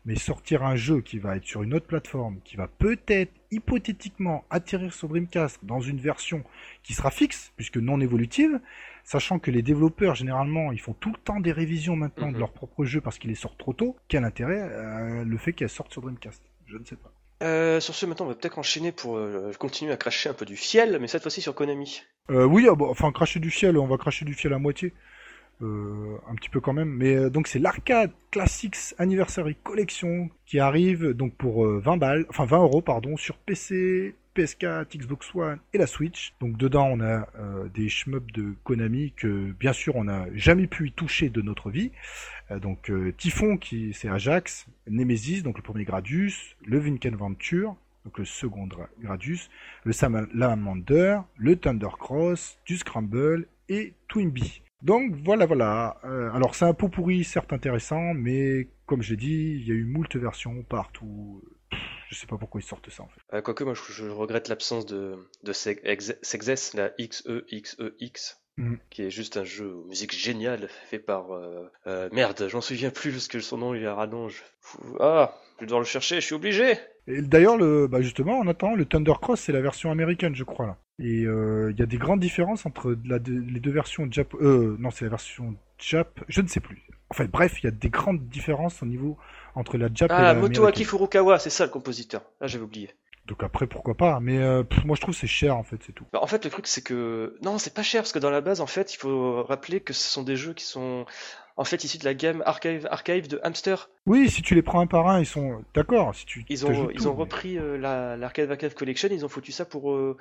Mais 0.04 0.14
sortir 0.14 0.62
un 0.62 0.76
jeu 0.76 1.00
qui 1.00 1.18
va 1.18 1.36
être 1.36 1.44
sur 1.44 1.64
une 1.64 1.74
autre 1.74 1.86
plateforme, 1.86 2.38
qui 2.44 2.56
va 2.56 2.68
peut-être 2.68 3.32
hypothétiquement 3.50 4.44
atterrir 4.50 4.92
sur 4.94 5.08
Dreamcast 5.08 5.58
dans 5.64 5.80
une 5.80 5.98
version 5.98 6.44
qui 6.84 6.94
sera 6.94 7.10
fixe, 7.10 7.52
puisque 7.56 7.76
non 7.78 8.00
évolutive, 8.00 8.60
sachant 9.02 9.38
que 9.40 9.50
les 9.50 9.62
développeurs 9.62 10.14
généralement 10.14 10.70
ils 10.72 10.80
font 10.80 10.94
tout 10.94 11.10
le 11.10 11.18
temps 11.18 11.40
des 11.40 11.50
révisions 11.52 11.96
maintenant 11.96 12.28
de 12.28 12.34
Mhm. 12.34 12.38
leurs 12.38 12.52
propres 12.52 12.84
jeux 12.84 13.00
parce 13.00 13.18
qu'ils 13.18 13.30
les 13.30 13.36
sortent 13.36 13.58
trop 13.58 13.72
tôt, 13.72 13.96
quel 14.08 14.24
intérêt 14.24 14.60
euh, 14.60 15.24
le 15.24 15.38
fait 15.38 15.52
qu'elles 15.52 15.68
sortent 15.68 15.92
sur 15.92 16.02
Dreamcast? 16.02 16.40
Je 16.66 16.76
ne 16.76 16.84
sais 16.84 16.96
pas. 16.96 17.12
Euh, 17.42 17.80
sur 17.80 17.94
ce, 17.94 18.06
maintenant, 18.06 18.26
on 18.26 18.28
va 18.30 18.34
peut-être 18.34 18.58
enchaîner 18.58 18.92
pour 18.92 19.16
euh, 19.18 19.52
continuer 19.58 19.92
à 19.92 19.96
cracher 19.96 20.28
un 20.30 20.34
peu 20.34 20.46
du 20.46 20.56
fiel, 20.56 20.98
mais 21.00 21.06
cette 21.08 21.22
fois-ci 21.22 21.42
sur 21.42 21.54
Konami. 21.54 22.02
Euh, 22.30 22.44
oui, 22.44 22.66
ah 22.70 22.74
bah, 22.74 22.86
enfin 22.88 23.12
cracher 23.12 23.40
du 23.40 23.50
fiel, 23.50 23.76
on 23.76 23.86
va 23.86 23.98
cracher 23.98 24.24
du 24.24 24.32
fiel 24.34 24.52
à 24.54 24.58
moitié. 24.58 24.94
Euh, 25.62 26.18
un 26.28 26.34
petit 26.34 26.50
peu 26.50 26.60
quand 26.60 26.74
même. 26.74 26.90
Mais 26.90 27.16
euh, 27.16 27.30
donc 27.30 27.48
c'est 27.48 27.58
l'arcade 27.58 28.10
Classics 28.30 28.94
Anniversary 28.98 29.56
Collection 29.62 30.28
qui 30.44 30.58
arrive 30.58 31.12
donc 31.12 31.34
pour 31.34 31.64
euh, 31.64 31.80
20 31.82 31.96
balles, 31.96 32.26
enfin 32.28 32.44
20 32.44 32.58
euros 32.58 32.82
pardon, 32.82 33.16
sur 33.16 33.38
PC, 33.38 34.14
PS4, 34.36 34.98
Xbox 34.98 35.34
One 35.34 35.58
et 35.72 35.78
la 35.78 35.86
Switch. 35.86 36.34
Donc 36.40 36.56
dedans 36.58 36.88
on 36.92 37.00
a 37.00 37.26
euh, 37.38 37.68
des 37.74 37.88
shmups 37.88 38.32
de 38.34 38.54
Konami 38.64 39.12
que 39.16 39.52
bien 39.52 39.72
sûr 39.72 39.96
on 39.96 40.04
n'a 40.04 40.26
jamais 40.34 40.66
pu 40.66 40.88
y 40.88 40.92
toucher 40.92 41.30
de 41.30 41.40
notre 41.40 41.70
vie. 41.70 41.90
Euh, 42.50 42.58
donc 42.58 42.90
euh, 42.90 43.12
Typhon 43.16 43.56
qui 43.56 43.94
c'est 43.94 44.08
Ajax, 44.08 44.66
Nemesis 44.88 45.42
donc 45.42 45.56
le 45.56 45.62
premier 45.62 45.84
Gradius, 45.84 46.54
le 46.64 46.78
Vinken 46.78 47.16
Venture 47.16 47.76
donc 48.04 48.18
le 48.18 48.24
second 48.24 48.68
Gradius, 49.00 49.50
le 49.82 49.92
Salamander, 49.92 51.18
le 51.36 51.56
Thundercross, 51.56 52.56
du 52.64 52.76
Scramble 52.76 53.48
et 53.68 53.94
Twinbee. 54.06 54.62
Donc 54.82 55.14
voilà, 55.24 55.46
voilà. 55.46 55.98
Euh, 56.04 56.30
alors 56.32 56.54
c'est 56.54 56.64
un 56.64 56.74
pot 56.74 56.88
pourri, 56.88 57.24
certes 57.24 57.52
intéressant, 57.52 58.14
mais 58.14 58.68
comme 58.86 59.02
j'ai 59.02 59.16
dit, 59.16 59.58
il 59.60 59.66
y 59.66 59.70
a 59.72 59.74
eu 59.74 59.84
moult 59.84 60.14
versions 60.16 60.62
partout. 60.62 61.42
Pff, 61.70 61.80
je 62.08 62.14
sais 62.14 62.26
pas 62.26 62.36
pourquoi 62.38 62.60
ils 62.60 62.64
sortent 62.64 62.90
ça 62.90 63.02
en 63.02 63.08
fait. 63.08 63.20
Euh, 63.36 63.40
quoique, 63.40 63.64
moi, 63.64 63.74
je, 63.74 63.92
je 63.92 64.06
regrette 64.08 64.48
l'absence 64.48 64.86
de, 64.86 65.16
de 65.42 65.52
Seg- 65.52 65.80
Ex- 65.82 66.16
Sexes, 66.22 66.74
la 66.74 66.90
XEXEX, 66.98 68.40
Mhm. 68.58 68.78
qui 68.88 69.02
est 69.02 69.10
juste 69.10 69.36
un 69.36 69.44
jeu 69.44 69.70
aux 69.74 69.84
musiques 69.84 70.14
géniales 70.16 70.68
fait 70.88 70.98
par. 70.98 71.32
euh, 71.32 71.70
euh, 71.86 72.08
merde, 72.12 72.46
j'en 72.48 72.62
souviens 72.62 72.88
plus 72.90 73.10
parce 73.12 73.28
que 73.28 73.38
son 73.40 73.58
nom 73.58 73.74
il 73.74 73.82
est 73.82 73.88
rallonge. 73.88 74.42
Ah, 74.98 75.34
je 75.56 75.60
vais 75.60 75.66
devoir 75.66 75.80
le 75.80 75.86
chercher, 75.86 76.16
je 76.16 76.20
suis 76.26 76.34
obligé. 76.34 76.72
Et 77.06 77.20
d'ailleurs, 77.20 77.58
le, 77.58 77.86
bah 77.86 78.00
justement, 78.00 78.38
en 78.38 78.46
attendant, 78.46 78.74
le 78.74 78.86
Thundercross 78.86 79.38
c'est 79.40 79.52
la 79.52 79.60
version 79.60 79.90
américaine, 79.90 80.34
je 80.34 80.44
crois 80.44 80.66
là. 80.66 80.78
Et 80.98 81.24
euh, 81.24 81.70
il 81.72 81.78
y 81.78 81.82
a 81.82 81.86
des 81.86 81.98
grandes 81.98 82.20
différences 82.20 82.64
entre 82.66 82.96
la 83.04 83.18
les 83.18 83.60
deux 83.60 83.70
versions 83.70 84.08
Jap. 84.10 84.34
Euh, 84.34 84.76
non, 84.78 84.90
c'est 84.90 85.04
la 85.04 85.10
version 85.10 85.54
Jap. 85.78 86.20
Je 86.28 86.40
ne 86.40 86.48
sais 86.48 86.60
plus. 86.60 86.82
Enfin 87.10 87.26
bref, 87.26 87.60
il 87.62 87.64
y 87.64 87.68
a 87.68 87.70
des 87.70 87.90
grandes 87.90 88.26
différences 88.28 88.82
au 88.82 88.86
niveau 88.86 89.16
entre 89.54 89.76
la 89.76 89.88
Jap 89.92 90.10
et 90.10 90.14
la 90.14 90.30
Ah, 90.30 90.34
Motoaki 90.34 90.58
américaine. 90.60 90.86
Furukawa, 90.86 91.38
c'est 91.38 91.50
ça 91.50 91.64
le 91.66 91.70
compositeur. 91.70 92.22
Là, 92.40 92.46
j'avais 92.46 92.64
oublié. 92.64 92.90
Donc 93.26 93.42
après, 93.42 93.66
pourquoi 93.66 93.94
pas. 93.94 94.20
Mais 94.20 94.38
euh, 94.38 94.62
pff, 94.62 94.84
moi, 94.84 94.96
je 94.96 95.00
trouve 95.02 95.14
que 95.14 95.20
c'est 95.20 95.26
cher 95.26 95.56
en 95.56 95.64
fait, 95.64 95.76
c'est 95.84 95.92
tout. 95.92 96.04
Bah, 96.12 96.20
en 96.22 96.26
fait, 96.26 96.44
le 96.44 96.50
truc, 96.50 96.66
c'est 96.66 96.82
que. 96.82 97.36
Non, 97.42 97.58
c'est 97.58 97.74
pas 97.74 97.82
cher, 97.82 98.02
parce 98.02 98.12
que 98.12 98.18
dans 98.18 98.30
la 98.30 98.40
base, 98.40 98.60
en 98.60 98.66
fait, 98.66 98.94
il 98.94 98.96
faut 98.96 99.42
rappeler 99.42 99.80
que 99.80 99.92
ce 99.92 100.08
sont 100.08 100.22
des 100.22 100.36
jeux 100.36 100.54
qui 100.54 100.64
sont. 100.64 101.04
En 101.58 101.64
fait, 101.64 101.82
issus 101.84 101.96
de 101.98 102.04
la 102.04 102.12
gamme 102.14 102.42
Archive, 102.44 102.86
Archive 102.90 103.28
de 103.28 103.40
Hamster. 103.42 103.88
Oui, 104.04 104.28
si 104.28 104.42
tu 104.42 104.54
les 104.54 104.60
prends 104.62 104.80
un 104.80 104.86
par 104.86 105.08
un, 105.08 105.20
ils 105.20 105.26
sont 105.26 105.64
d'accord. 105.74 106.14
Si 106.14 106.26
tu 106.26 106.44
Ils 106.50 106.66
ont, 106.66 106.90
ils 106.90 106.98
tout, 107.00 107.06
ont 107.08 107.14
mais- 107.14 107.20
repris 107.20 107.58
euh, 107.58 107.78
la- 107.78 108.16
l'Arcade 108.18 108.50
Archive 108.50 108.74
Collection, 108.74 109.08
ils 109.10 109.24
ont 109.24 109.28
foutu 109.28 109.52
ça 109.52 109.64
pour 109.64 109.92
euh, 109.92 110.18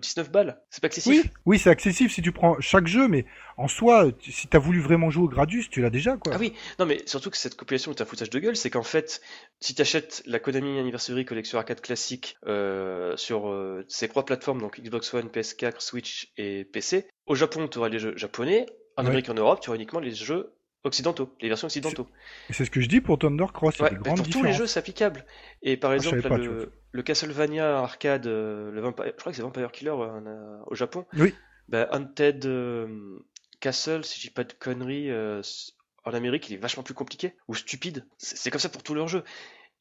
19 0.00 0.30
balles. 0.30 0.60
C'est 0.70 0.80
pas 0.80 0.86
excessif? 0.88 1.24
Oui, 1.24 1.30
oui, 1.46 1.58
c'est 1.58 1.70
accessible 1.70 2.10
si 2.10 2.22
tu 2.22 2.32
prends 2.32 2.58
chaque 2.60 2.86
jeu, 2.86 3.06
mais 3.08 3.24
en 3.56 3.68
soi, 3.68 4.10
tu- 4.18 4.32
si 4.32 4.48
t'as 4.48 4.58
voulu 4.58 4.80
vraiment 4.80 5.10
jouer 5.10 5.24
au 5.24 5.28
Gradius, 5.28 5.70
tu 5.70 5.80
l'as 5.82 5.90
déjà 5.90 6.16
quoi. 6.16 6.32
Ah 6.34 6.38
oui, 6.40 6.54
non 6.78 6.86
mais 6.86 7.02
surtout 7.06 7.30
que 7.30 7.36
cette 7.36 7.56
compilation 7.56 7.92
est 7.92 8.00
un 8.00 8.04
foutage 8.04 8.30
de 8.30 8.38
gueule, 8.38 8.56
c'est 8.56 8.70
qu'en 8.70 8.82
fait, 8.82 9.20
si 9.60 9.74
tu 9.74 9.82
achètes 9.82 10.22
la 10.26 10.38
Konami 10.40 10.78
Anniversary 10.78 11.24
Collection 11.24 11.58
Arcade 11.58 11.80
classique 11.80 12.36
euh, 12.46 13.16
sur 13.16 13.48
euh, 13.48 13.84
ces 13.88 14.08
trois 14.08 14.24
plateformes, 14.24 14.60
donc 14.60 14.80
Xbox 14.80 15.12
One, 15.14 15.28
PS4, 15.28 15.80
Switch 15.80 16.32
et 16.36 16.64
PC, 16.64 17.06
au 17.26 17.34
Japon 17.34 17.68
tu 17.68 17.78
auras 17.78 17.88
les 17.88 17.98
jeux 17.98 18.16
japonais, 18.16 18.66
en 18.96 19.02
Ouais. 19.02 19.08
Amérique 19.08 19.28
et 19.28 19.30
en 19.30 19.34
Europe 19.34 19.60
tu 19.60 19.70
auras 19.70 19.76
uniquement 19.76 20.00
les 20.00 20.10
jeux 20.14 20.52
occidentaux, 20.84 21.34
les 21.40 21.48
versions 21.48 21.66
occidentaux. 21.66 22.08
C'est 22.50 22.64
ce 22.64 22.70
que 22.70 22.80
je 22.80 22.88
dis 22.88 23.00
pour 23.00 23.18
y 23.22 23.26
a 23.26 23.28
Ouais, 23.30 24.12
pour 24.14 24.28
tous 24.28 24.42
les 24.42 24.52
jeux 24.52 24.66
c'est 24.66 24.78
applicable. 24.78 25.24
Et 25.62 25.76
par 25.76 25.90
Ah, 25.90 25.96
exemple, 25.96 26.20
là, 26.20 26.28
pas, 26.28 26.38
le, 26.38 26.72
le 26.92 27.02
Castlevania 27.02 27.78
arcade, 27.78 28.26
euh, 28.26 28.70
le 28.70 28.80
Vampire, 28.80 29.06
je 29.06 29.10
crois 29.12 29.32
que 29.32 29.36
c'est 29.36 29.42
Vampire 29.42 29.72
Killer 29.72 29.90
euh, 29.90 30.20
euh, 30.26 30.58
au 30.66 30.74
Japon. 30.74 31.06
Oui. 31.16 31.34
Bah, 31.68 31.88
euh, 32.46 33.18
Castle, 33.60 34.04
si 34.04 34.20
je 34.20 34.26
dis 34.28 34.34
pas 34.34 34.44
de 34.44 34.52
conneries, 34.52 35.10
euh, 35.10 35.42
en 36.04 36.14
Amérique, 36.14 36.48
il 36.48 36.54
est 36.54 36.58
vachement 36.58 36.82
plus 36.82 36.94
compliqué 36.94 37.34
ou 37.46 37.54
stupide. 37.54 38.06
C'est 38.18 38.50
comme 38.50 38.60
ça 38.60 38.68
pour 38.70 38.82
tous 38.82 38.94
leurs 38.94 39.08
jeux. 39.08 39.22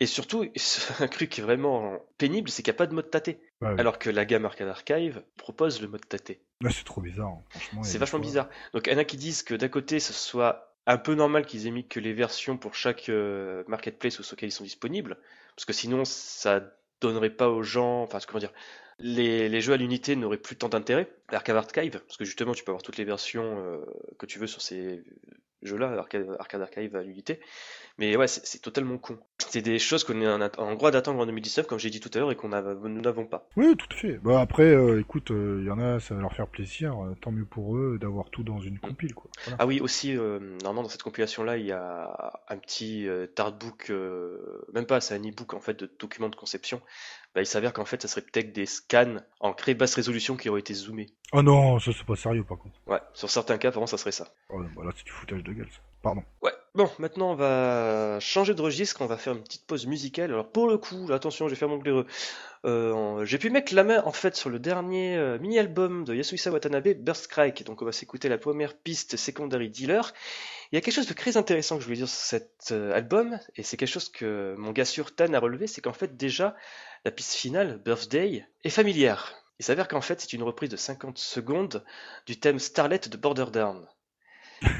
Et 0.01 0.05
surtout, 0.05 0.45
un 0.99 1.07
truc 1.07 1.29
qui 1.29 1.41
est 1.41 1.43
vraiment 1.43 1.99
pénible, 2.17 2.49
c'est 2.49 2.61
qu'il 2.61 2.71
n'y 2.71 2.75
a 2.75 2.77
pas 2.77 2.87
de 2.87 2.93
mode 2.93 3.09
tâté. 3.09 3.41
Ouais. 3.61 3.79
Alors 3.79 3.99
que 3.99 4.09
la 4.09 4.25
gamme 4.25 4.45
Arcade 4.45 4.67
Archive 4.67 5.23
propose 5.37 5.81
le 5.81 5.87
mode 5.87 6.07
tâté. 6.07 6.41
Ouais, 6.63 6.71
c'est 6.71 6.83
trop 6.85 7.01
bizarre, 7.01 7.29
hein. 7.29 7.43
franchement. 7.49 7.83
C'est 7.83 7.97
vachement 7.97 8.19
bizarre. 8.19 8.49
Donc, 8.73 8.87
il 8.87 8.93
y 8.93 8.95
en 8.95 8.99
a 8.99 9.05
qui 9.05 9.17
disent 9.17 9.43
que 9.43 9.55
d'un 9.55 9.69
côté, 9.69 9.99
ce 9.99 10.13
soit 10.13 10.68
un 10.85 10.97
peu 10.97 11.13
normal 11.13 11.45
qu'ils 11.45 11.67
aient 11.67 11.71
mis 11.71 11.87
que 11.87 11.99
les 11.99 12.13
versions 12.13 12.57
pour 12.57 12.75
chaque 12.75 13.09
euh, 13.09 13.63
marketplace 13.67 14.21
sur 14.21 14.35
lequel 14.35 14.49
ils 14.49 14.53
sont 14.53 14.63
disponibles, 14.63 15.17
parce 15.55 15.65
que 15.65 15.73
sinon, 15.73 16.05
ça 16.05 16.61
donnerait 17.01 17.29
pas 17.29 17.49
aux 17.49 17.63
gens, 17.63 18.01
enfin, 18.01 18.19
comment 18.27 18.39
dire, 18.39 18.53
les, 18.99 19.47
les 19.49 19.61
jeux 19.61 19.73
à 19.73 19.77
l'unité 19.77 20.15
n'auraient 20.15 20.37
plus 20.37 20.57
tant 20.57 20.69
d'intérêt. 20.69 21.09
Arcade 21.29 21.55
Archive, 21.55 21.99
parce 21.99 22.17
que 22.17 22.25
justement, 22.25 22.53
tu 22.53 22.63
peux 22.63 22.71
avoir 22.71 22.83
toutes 22.83 22.97
les 22.97 23.05
versions 23.05 23.59
euh, 23.59 23.85
que 24.17 24.25
tu 24.25 24.39
veux 24.39 24.47
sur 24.47 24.61
ces 24.61 25.03
jeux-là, 25.61 25.93
Arcade, 25.97 26.35
Arcade 26.39 26.61
Archive 26.61 26.95
à 26.95 27.03
l'unité. 27.03 27.39
Mais 27.97 28.15
ouais, 28.15 28.27
c'est 28.27 28.61
totalement 28.61 28.97
con. 28.97 29.19
C'est 29.39 29.61
des 29.61 29.77
choses 29.77 30.05
qu'on 30.05 30.21
est 30.21 30.27
en, 30.57 30.75
droit 30.75 30.91
d'attendre 30.91 31.19
en 31.19 31.25
2019, 31.25 31.67
comme 31.67 31.79
j'ai 31.79 31.89
dit 31.89 31.99
tout 31.99 32.09
à 32.13 32.19
l'heure, 32.19 32.31
et 32.31 32.35
qu'on 32.35 32.49
nous 32.49 33.01
n'avons 33.01 33.25
pas. 33.25 33.49
Oui, 33.57 33.75
tout 33.75 33.87
à 33.91 33.95
fait. 33.95 34.19
Bah 34.23 34.39
après, 34.39 34.63
euh, 34.63 35.01
écoute, 35.01 35.31
il 35.31 35.65
y 35.65 35.69
en 35.69 35.79
a, 35.79 35.99
ça 35.99 36.15
va 36.15 36.21
leur 36.21 36.33
faire 36.33 36.47
plaisir, 36.47 37.03
euh, 37.03 37.15
tant 37.21 37.31
mieux 37.31 37.45
pour 37.45 37.75
eux 37.75 37.97
d'avoir 37.99 38.29
tout 38.29 38.43
dans 38.43 38.61
une 38.61 38.79
compile, 38.79 39.13
quoi. 39.13 39.29
Voilà. 39.43 39.57
Ah 39.59 39.65
oui, 39.65 39.81
aussi, 39.81 40.15
euh, 40.15 40.39
normalement, 40.63 40.83
dans 40.83 40.89
cette 40.89 41.03
compilation-là, 41.03 41.57
il 41.57 41.65
y 41.65 41.71
a 41.71 42.33
un 42.47 42.57
petit 42.57 43.07
euh, 43.07 43.27
artbook, 43.37 43.89
euh, 43.89 44.65
même 44.73 44.85
pas, 44.85 45.01
c'est 45.01 45.15
un 45.15 45.19
e-book 45.19 45.53
en 45.53 45.59
fait 45.59 45.79
de 45.79 45.91
documents 45.99 46.29
de 46.29 46.35
conception. 46.35 46.81
Bah, 47.35 47.41
il 47.41 47.45
s'avère 47.45 47.73
qu'en 47.73 47.85
fait, 47.85 48.01
ça 48.01 48.07
serait 48.07 48.21
peut-être 48.21 48.53
des 48.53 48.65
scans 48.65 49.17
en 49.39 49.53
très 49.53 49.75
basse 49.75 49.93
résolution 49.95 50.35
qui 50.35 50.49
auraient 50.49 50.61
été 50.61 50.73
zoomés. 50.73 51.07
Oh 51.31 51.43
non, 51.43 51.79
ça 51.79 51.91
c'est 51.95 52.05
pas 52.05 52.15
sérieux 52.15 52.43
par 52.43 52.57
contre. 52.57 52.75
Ouais, 52.87 52.99
sur 53.13 53.29
certains 53.29 53.57
cas, 53.57 53.69
apparemment, 53.69 53.87
ça 53.87 53.97
serait 53.97 54.11
ça. 54.11 54.33
Oh, 54.49 54.61
bah 54.75 54.83
là 54.83 54.91
c'est 54.95 55.05
du 55.05 55.11
foutage 55.11 55.43
de 55.43 55.48
Ouais, 56.41 56.53
bon, 56.75 56.89
maintenant 56.97 57.31
on 57.31 57.35
va 57.35 58.19
changer 58.19 58.53
de 58.53 58.61
registre, 58.61 59.01
on 59.01 59.05
va 59.05 59.17
faire 59.17 59.33
une 59.33 59.43
petite 59.43 59.65
pause 59.65 59.85
musicale. 59.85 60.31
Alors 60.31 60.49
pour 60.49 60.67
le 60.67 60.77
coup, 60.77 61.07
là, 61.07 61.15
attention, 61.15 61.47
je 61.47 61.53
vais 61.53 61.59
faire 61.59 61.69
mon 61.69 61.79
plaireux. 61.79 62.05
Euh, 62.65 63.25
j'ai 63.25 63.37
pu 63.37 63.49
mettre 63.49 63.73
la 63.73 63.83
main 63.83 64.01
en 64.05 64.11
fait 64.11 64.35
sur 64.35 64.49
le 64.49 64.59
dernier 64.59 65.17
euh, 65.17 65.39
mini-album 65.39 66.03
de 66.05 66.15
Yasuhisa 66.15 66.51
Watanabe, 66.51 66.93
Burst 66.99 67.25
Strike. 67.25 67.65
Donc 67.65 67.81
on 67.81 67.85
va 67.85 67.91
s'écouter 67.91 68.29
la 68.29 68.37
première 68.37 68.77
piste 68.77 69.17
Secondary 69.17 69.69
Dealer. 69.69 70.13
Il 70.71 70.75
y 70.75 70.77
a 70.77 70.81
quelque 70.81 70.93
chose 70.93 71.07
de 71.07 71.13
très 71.13 71.35
intéressant 71.35 71.75
que 71.75 71.81
je 71.81 71.85
voulais 71.85 71.97
dire 71.97 72.09
sur 72.09 72.19
cet 72.19 72.69
euh, 72.71 72.93
album, 72.93 73.39
et 73.55 73.63
c'est 73.63 73.75
quelque 73.75 73.89
chose 73.89 74.09
que 74.09 74.55
mon 74.57 74.71
gars 74.71 74.85
sur 74.85 75.13
Tan 75.15 75.33
a 75.33 75.39
relevé, 75.39 75.67
c'est 75.67 75.81
qu'en 75.81 75.93
fait 75.93 76.15
déjà, 76.15 76.55
la 77.05 77.11
piste 77.11 77.33
finale, 77.33 77.81
Birthday, 77.83 78.45
est 78.63 78.69
familière. 78.69 79.35
Il 79.59 79.65
s'avère 79.65 79.87
qu'en 79.87 80.01
fait 80.01 80.21
c'est 80.21 80.33
une 80.33 80.43
reprise 80.43 80.69
de 80.69 80.77
50 80.77 81.17
secondes 81.17 81.83
du 82.25 82.39
thème 82.39 82.59
Starlet 82.59 82.99
de 82.99 83.17
Border 83.17 83.47
Down. 83.51 83.85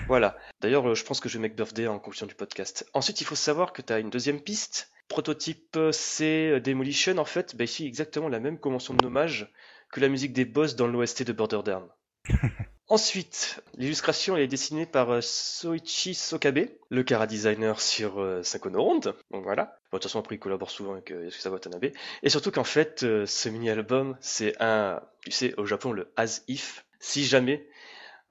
Voilà. 0.10 0.36
D'ailleurs, 0.60 0.90
euh, 0.90 0.96
je 0.96 1.06
pense 1.06 1.20
que 1.20 1.30
je 1.30 1.38
vais 1.38 1.44
mettre 1.44 1.56
Birthday 1.56 1.88
en 1.88 2.00
conclusion 2.00 2.26
du 2.26 2.36
podcast. 2.36 2.86
Ensuite, 2.94 3.22
il 3.22 3.26
faut 3.26 3.36
savoir 3.36 3.72
que 3.72 3.82
tu 3.82 3.94
as 3.94 4.00
une 4.00 4.10
deuxième 4.10 4.42
piste. 4.42 4.92
Prototype 5.08 5.78
euh, 5.78 5.92
C 5.92 6.50
euh, 6.50 6.60
Demolition, 6.60 7.18
en 7.18 7.26
fait, 7.26 7.56
bah, 7.56 7.64
ici 7.64 7.86
exactement 7.86 8.28
la 8.28 8.40
même 8.40 8.60
convention 8.60 8.94
de 8.94 9.00
nommage 9.00 9.54
que 9.92 10.00
la 10.00 10.10
musique 10.10 10.34
des 10.34 10.46
boss 10.46 10.76
dans 10.76 10.88
l'OST 10.88 11.24
de 11.24 11.32
Border 11.32 11.62
Down. 11.64 11.88
Ensuite, 12.92 13.62
l'illustration 13.76 14.36
est 14.36 14.48
dessinée 14.48 14.88
par 14.88 15.22
Soichi 15.22 16.16
Sokabe, 16.16 16.70
le 16.90 17.04
cara 17.04 17.28
designer 17.28 17.80
sur 17.80 18.20
euh, 18.20 18.42
Round. 18.64 19.14
Donc 19.30 19.44
voilà. 19.44 19.78
Bon, 19.92 19.98
de 19.98 20.02
toute 20.02 20.04
façon, 20.06 20.18
après, 20.18 20.36
il 20.36 20.40
collabore 20.40 20.72
souvent 20.72 20.94
avec 20.94 21.12
euh, 21.12 21.26
Yasuhisa 21.26 21.52
Watanabe. 21.52 21.92
Et 22.24 22.30
surtout 22.30 22.50
qu'en 22.50 22.64
fait, 22.64 23.04
euh, 23.04 23.28
ce 23.28 23.48
mini-album, 23.48 24.18
c'est 24.22 24.56
un, 24.60 25.04
tu 25.22 25.30
sais, 25.30 25.54
au 25.58 25.68
Japon, 25.68 25.92
le 25.92 26.12
as 26.18 26.42
if. 26.48 26.84
Si 27.00 27.26
jamais, 27.26 27.69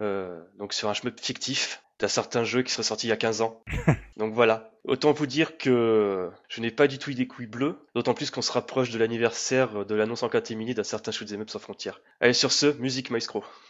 euh, 0.01 0.41
donc 0.59 0.73
sur 0.73 0.89
un 0.89 0.95
shmup 0.95 1.21
fictif 1.21 1.83
d'un 1.99 2.09
certain 2.09 2.45
jeu 2.45 2.63
qui 2.63 2.73
serait 2.73 2.85
sorti 2.85 3.07
il 3.07 3.11
y 3.11 3.13
a 3.13 3.17
15 3.17 3.41
ans. 3.43 3.63
donc 4.17 4.33
voilà. 4.33 4.71
Autant 4.85 5.13
vous 5.13 5.27
dire 5.27 5.59
que 5.59 6.31
je 6.49 6.61
n'ai 6.61 6.71
pas 6.71 6.87
du 6.87 6.99
tout 6.99 7.11
eu 7.11 7.15
des 7.15 7.27
couilles 7.27 7.47
bleues, 7.47 7.77
d'autant 7.95 8.15
plus 8.15 8.31
qu'on 8.31 8.43
se 8.43 8.53
rapproche 8.53 8.91
de 8.91 8.99
l'anniversaire 8.99 9.85
de 9.85 9.95
l'annonce 9.95 10.23
en 10.23 10.29
catimini 10.29 10.75
d'un 10.75 10.85
certain 10.85 11.11
shoot'em 11.11 11.41
up 11.41 11.51
sans 11.51 11.59
frontières. 11.59 12.01
Allez, 12.21 12.33
sur 12.33 12.53
ce, 12.53 12.67
musique 12.79 13.11
maestro.「 13.11 13.68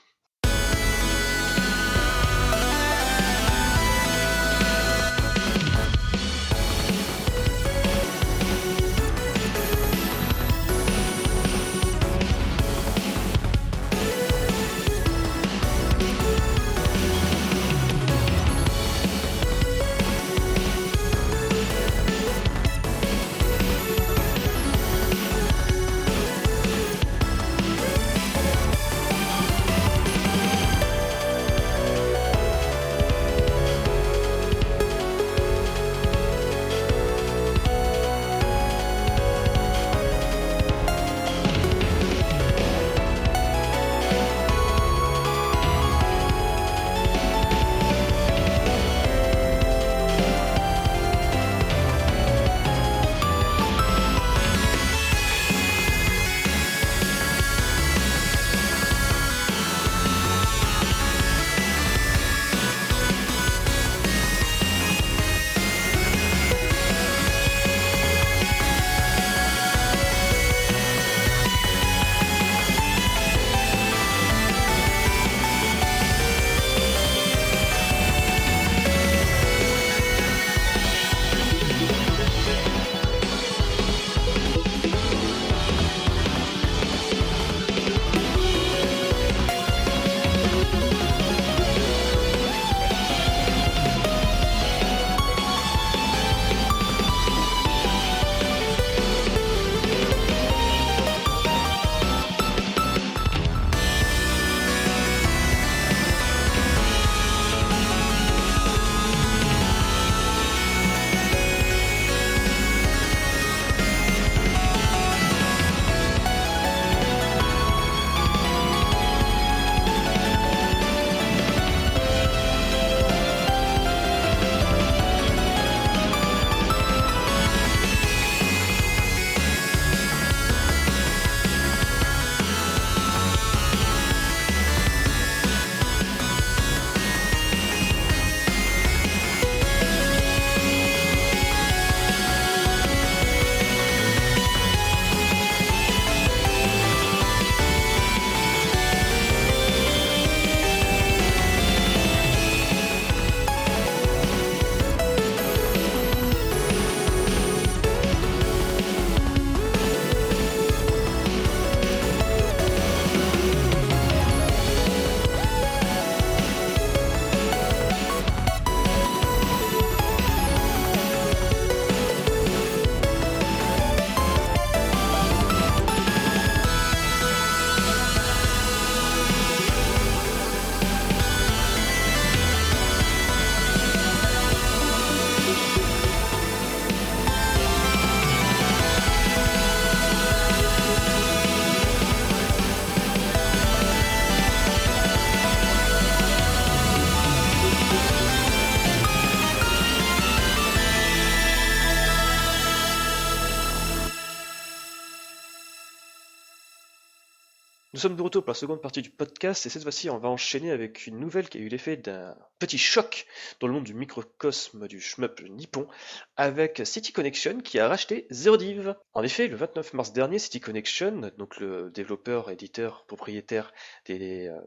Nous 207.98 208.02
sommes 208.02 208.14
de 208.14 208.22
retour 208.22 208.44
pour 208.44 208.52
la 208.52 208.54
seconde 208.54 208.80
partie 208.80 209.02
du 209.02 209.10
podcast 209.10 209.66
et 209.66 209.70
cette 209.70 209.82
fois-ci 209.82 210.08
on 210.08 210.18
va 210.18 210.28
enchaîner 210.28 210.70
avec 210.70 211.08
une 211.08 211.18
nouvelle 211.18 211.48
qui 211.48 211.58
a 211.58 211.60
eu 211.60 211.66
l'effet 211.66 211.96
d'un 211.96 212.36
petit 212.60 212.78
choc 212.78 213.26
dans 213.58 213.66
le 213.66 213.72
monde 213.72 213.82
du 213.82 213.92
microcosme 213.92 214.86
du 214.86 215.00
shmup 215.00 215.42
nippon 215.48 215.88
avec 216.36 216.82
City 216.84 217.12
Connection 217.12 217.58
qui 217.58 217.80
a 217.80 217.88
racheté 217.88 218.28
Zerodiv. 218.30 218.94
En 219.14 219.24
effet, 219.24 219.48
le 219.48 219.56
29 219.56 219.94
mars 219.94 220.12
dernier, 220.12 220.38
City 220.38 220.60
Connection, 220.60 221.32
donc 221.38 221.58
le 221.58 221.90
développeur, 221.90 222.52
éditeur, 222.52 223.04
propriétaire 223.06 223.72
des 224.06 224.46
euh, 224.46 224.60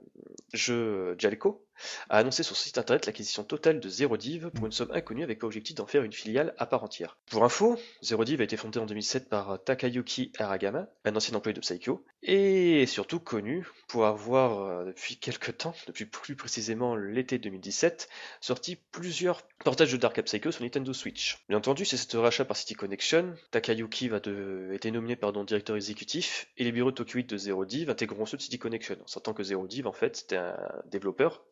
jeux 0.51 1.15
Jaleco, 1.17 1.65
a 2.09 2.17
annoncé 2.17 2.43
sur 2.43 2.55
son 2.55 2.63
site 2.63 2.77
internet 2.77 3.05
l'acquisition 3.05 3.43
totale 3.43 3.79
de 3.79 3.89
Zerodiv 3.89 4.49
pour 4.51 4.65
une 4.65 4.71
somme 4.71 4.91
inconnue 4.91 5.23
avec 5.23 5.41
l'objectif 5.41 5.75
d'en 5.75 5.85
faire 5.85 6.03
une 6.03 6.13
filiale 6.13 6.53
à 6.57 6.65
part 6.65 6.83
entière. 6.83 7.17
Pour 7.29 7.43
info, 7.43 7.79
Zerodiv 8.03 8.41
a 8.41 8.43
été 8.43 8.57
fondé 8.57 8.79
en 8.79 8.85
2007 8.85 9.29
par 9.29 9.63
Takayuki 9.63 10.31
Aragama, 10.37 10.87
un 11.05 11.15
ancien 11.15 11.35
employé 11.35 11.53
de 11.53 11.59
Psycho, 11.59 12.05
et 12.23 12.85
surtout 12.85 13.19
connu 13.19 13.67
pour 13.87 14.05
avoir 14.05 14.61
euh, 14.61 14.85
depuis 14.85 15.17
quelques 15.17 15.57
temps, 15.57 15.73
depuis 15.87 16.05
plus 16.05 16.35
précisément 16.35 16.95
l'été 16.95 17.39
2017, 17.39 18.09
sorti 18.41 18.77
plusieurs 18.91 19.41
portages 19.63 19.91
de 19.91 19.97
Dark 19.97 20.21
Psycho 20.21 20.51
sur 20.51 20.63
Nintendo 20.63 20.93
Switch. 20.93 21.43
Bien 21.49 21.57
entendu, 21.57 21.85
c'est 21.85 21.97
ce 21.97 22.17
rachat 22.17 22.45
par 22.45 22.57
City 22.57 22.73
Connection, 22.73 23.33
Takayuki 23.51 24.09
va 24.09 24.19
de... 24.19 24.71
été 24.73 24.91
nommé 24.91 25.15
pardon, 25.15 25.43
directeur 25.43 25.75
exécutif, 25.75 26.47
et 26.57 26.63
les 26.63 26.71
bureaux 26.71 26.91
de 26.91 26.95
Tokyo 26.95 27.17
8 27.17 27.29
de 27.29 27.37
Zerodiv 27.37 27.89
intégreront 27.89 28.25
ceux 28.25 28.37
de 28.37 28.41
City 28.41 28.59
Connection, 28.59 28.97
en 29.01 29.07
sortant 29.07 29.33
que 29.33 29.43
Zerodiv 29.43 29.87
en 29.87 29.93
fait 29.93 30.17
c'était 30.17 30.37
un 30.37 30.57
développeur 30.85 31.43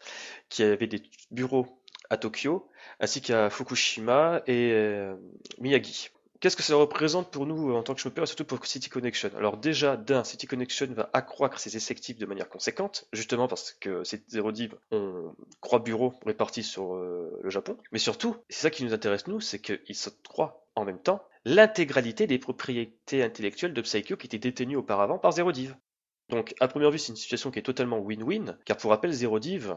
qui 0.50 0.64
avait 0.64 0.88
des 0.88 1.02
bureaux 1.32 1.68
à 2.10 2.18
Tokyo, 2.18 2.70
ainsi 3.00 3.22
qu'à 3.22 3.50
Fukushima 3.50 4.42
et 4.48 4.72
euh, 4.74 5.16
Miyagi. 5.60 6.10
Qu'est-ce 6.40 6.56
que 6.56 6.64
ça 6.64 6.76
représente 6.76 7.32
pour 7.32 7.46
nous 7.46 7.76
en 7.76 7.84
tant 7.84 7.94
que 7.94 8.00
shopper 8.00 8.24
et 8.24 8.26
surtout 8.26 8.46
pour 8.46 8.66
City 8.66 8.90
Connection? 8.90 9.30
Alors 9.36 9.58
déjà, 9.58 9.98
d'un, 9.98 10.24
City 10.24 10.48
Connection 10.48 10.88
va 10.94 11.10
accroître 11.12 11.60
ses 11.60 11.76
effectifs 11.76 12.18
de 12.18 12.26
manière 12.26 12.48
conséquente, 12.48 13.10
justement 13.12 13.50
parce 13.50 13.74
que 13.74 14.06
ces 14.06 14.24
Zerodiv 14.30 14.74
ont 14.92 15.36
trois 15.62 15.84
bureaux 15.84 16.14
répartis 16.26 16.64
sur 16.64 16.96
euh, 16.96 17.38
le 17.44 17.50
Japon. 17.50 17.78
Mais 17.92 18.00
surtout, 18.00 18.38
c'est 18.48 18.62
ça 18.62 18.70
qui 18.70 18.86
nous 18.86 18.94
intéresse 18.94 19.28
nous, 19.28 19.42
c'est 19.42 19.60
qu'ils 19.60 19.96
se 19.96 20.10
croient 20.10 20.66
en 20.76 20.86
même 20.86 21.00
temps 21.00 21.22
l'intégralité 21.44 22.26
des 22.26 22.40
propriétés 22.40 23.22
intellectuelles 23.22 23.74
de 23.74 23.82
Psycho 23.82 24.16
qui 24.16 24.28
étaient 24.28 24.40
détenues 24.40 24.78
auparavant 24.78 25.18
par 25.18 25.34
Zerodiv. 25.34 25.76
Donc 26.30 26.54
à 26.60 26.68
première 26.68 26.92
vue, 26.92 27.00
c'est 27.00 27.12
une 27.12 27.18
situation 27.18 27.52
qui 27.52 27.60
est 27.60 27.64
totalement 27.64 28.00
win-win, 28.00 28.58
car 28.66 28.78
pour 28.78 28.92
rappel, 28.92 29.12
Zerodiv, 29.12 29.76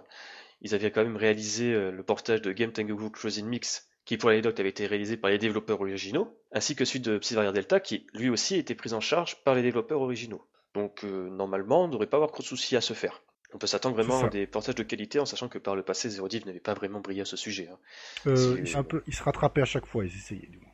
ils 0.61 0.75
avaient 0.75 0.91
quand 0.91 1.03
même 1.03 1.17
réalisé 1.17 1.73
euh, 1.73 1.91
le 1.91 2.03
portage 2.03 2.43
de 2.43 2.53
Game 2.53 2.73
Tengu 2.73 2.95
Closing 3.11 3.47
Mix, 3.47 3.89
qui 4.05 4.17
pour 4.17 4.29
l'anecdote 4.29 4.59
avait 4.61 4.69
été 4.69 4.87
réalisé 4.87 5.17
par 5.17 5.31
les 5.31 5.39
développeurs 5.39 5.81
originaux, 5.81 6.37
ainsi 6.53 6.77
que 6.77 6.85
celui 6.85 7.01
de 7.01 7.19
Psyvaria 7.19 7.53
Delta, 7.53 7.81
qui 7.81 8.07
lui 8.15 8.29
aussi 8.29 8.57
était 8.57 8.75
pris 8.75 8.93
en 8.93 9.01
charge 9.01 9.43
par 9.45 9.55
les 9.55 9.63
développeurs 9.63 10.01
originaux. 10.01 10.45
Donc 10.75 11.05
euh, 11.05 11.31
normalement, 11.31 11.85
on 11.85 11.87
ne 11.87 11.93
devrait 11.93 12.07
pas 12.07 12.17
avoir 12.17 12.31
trop 12.31 12.43
de 12.43 12.49
soucis 12.49 12.77
à 12.77 12.81
se 12.81 12.95
faire. 12.95 13.23
On 13.55 13.59
peut 13.59 13.67
s'attendre 13.67 13.95
vraiment 13.95 14.25
à 14.25 14.29
des 14.29 14.47
portages 14.47 14.75
de 14.75 14.83
qualité 14.83 15.21
en 15.21 15.27
sachant 15.27 15.49
que 15.49 15.59
par 15.59 15.77
le 15.77 15.83
passé, 15.83 16.09
Zerodiv 16.09 16.47
n'avait 16.47 16.61
pas 16.61 16.73
vraiment 16.73 17.01
brillé 17.01 17.21
à 17.21 17.27
ce 17.27 17.37
sujet. 17.37 17.69
Hein. 17.71 17.79
Euh, 18.27 18.65
un 18.75 18.83
peu, 18.83 19.03
il 19.07 19.15
se 19.15 19.23
rattrapait 19.23 19.61
à 19.61 19.67
chaque 19.67 19.85
fois, 19.85 20.05
ils 20.05 20.15
essayaient 20.15 20.49
du 20.49 20.59
moins 20.59 20.72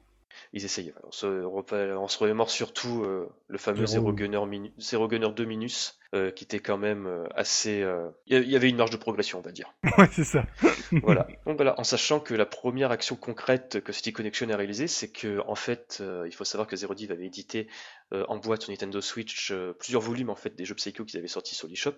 ils 0.53 0.65
essayaient. 0.65 0.95
On 1.05 1.13
se, 1.13 1.27
on 1.27 2.09
se 2.09 2.19
remémore 2.19 2.51
surtout 2.51 3.03
euh, 3.05 3.29
le 3.49 3.59
fameux 3.59 3.87
Zero 3.87 4.13
Gunner, 4.13 4.41
Zero 4.79 5.09
Gunner 5.09 5.31
2 5.35 5.45
Minus, 5.45 5.98
euh, 6.15 6.31
qui 6.31 6.45
était 6.45 6.61
quand 6.61 6.79
même 6.79 7.07
euh, 7.07 7.25
assez. 7.35 7.85
Il 8.27 8.51
y 8.51 8.57
avait 8.57 8.71
une 8.71 8.77
marge 8.77 8.91
de 8.91 8.97
progression, 8.97 9.41
on 9.41 9.43
va 9.43 9.53
dire. 9.53 9.75
Ouais, 9.99 10.09
c'est 10.13 10.25
ça. 10.25 10.47
voilà. 11.03 11.27
Donc 11.45 11.57
voilà, 11.57 11.79
en 11.79 11.85
sachant 11.85 12.19
que 12.21 12.33
la 12.33 12.47
première 12.47 12.91
action 12.93 13.15
concrète 13.15 13.81
que 13.83 13.93
City 13.93 14.13
Connection 14.13 14.49
a 14.49 14.57
réalisée, 14.57 14.87
c'est 14.87 15.11
que 15.11 15.41
en 15.47 15.55
fait, 15.55 16.03
il 16.25 16.33
faut 16.33 16.45
savoir 16.45 16.67
que 16.67 16.77
Zero 16.77 16.95
Div 16.95 17.11
avait 17.11 17.27
édité 17.27 17.67
en 18.13 18.39
boîte 18.39 18.63
sur 18.63 18.71
Nintendo 18.71 19.01
Switch 19.01 19.53
plusieurs 19.79 20.01
volumes 20.01 20.31
en 20.31 20.35
fait 20.35 20.57
des 20.57 20.65
jeux 20.65 20.75
Psycho 20.77 21.05
qu'ils 21.05 21.19
avaient 21.19 21.29
sortis 21.29 21.55
sur 21.55 21.69
l'eShop, 21.69 21.97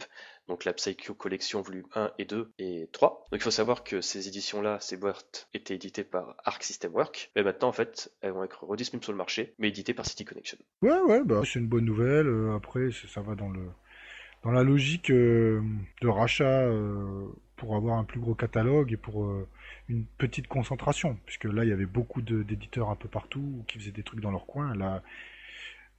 donc 0.48 0.64
la 0.64 0.72
Psycho 0.72 1.14
Collection 1.14 1.60
volume 1.60 1.86
1 1.94 2.12
et 2.18 2.24
2 2.24 2.52
et 2.58 2.88
3. 2.92 3.26
Donc 3.30 3.40
il 3.40 3.44
faut 3.44 3.50
savoir 3.50 3.84
que 3.84 4.00
ces 4.00 4.26
éditions-là, 4.26 4.78
ces 4.80 4.96
boîtes 4.96 5.48
étaient 5.54 5.74
éditées 5.74 6.04
par 6.04 6.36
Arc 6.44 6.62
System 6.64 6.94
Work, 6.94 7.30
mais 7.36 7.42
maintenant 7.42 7.68
en 7.68 7.72
fait, 7.72 8.12
elles 8.22 8.32
vont 8.32 8.44
être 8.44 8.64
redisponibles 8.64 9.04
sur 9.04 9.12
le 9.12 9.18
marché, 9.18 9.54
mais 9.58 9.68
éditées 9.68 9.94
par 9.94 10.06
City 10.06 10.24
Connection. 10.24 10.58
Ouais, 10.82 11.00
ouais, 11.00 11.22
bah 11.22 11.42
c'est 11.44 11.58
une 11.58 11.68
bonne 11.68 11.84
nouvelle. 11.84 12.28
après, 12.56 12.88
ça 13.12 13.20
va 13.20 13.34
dans 13.34 13.50
le 13.50 13.60
dans 14.42 14.50
la 14.50 14.62
logique 14.62 15.10
euh, 15.10 15.62
de 16.00 16.08
rachat 16.08 16.62
euh, 16.62 17.26
pour 17.56 17.76
avoir 17.76 17.98
un 17.98 18.04
plus 18.04 18.20
gros 18.20 18.34
catalogue 18.34 18.92
et 18.92 18.96
pour 18.96 19.24
euh, 19.24 19.46
une 19.88 20.04
petite 20.04 20.46
concentration, 20.46 21.18
puisque 21.26 21.44
là 21.44 21.64
il 21.64 21.70
y 21.70 21.72
avait 21.72 21.86
beaucoup 21.86 22.22
d'éditeurs 22.22 22.90
un 22.90 22.96
peu 22.96 23.08
partout 23.08 23.64
qui 23.66 23.78
faisaient 23.78 23.90
des 23.90 24.02
trucs 24.02 24.20
dans 24.20 24.30
leur 24.30 24.46
coin. 24.46 24.74
Là, 24.74 25.02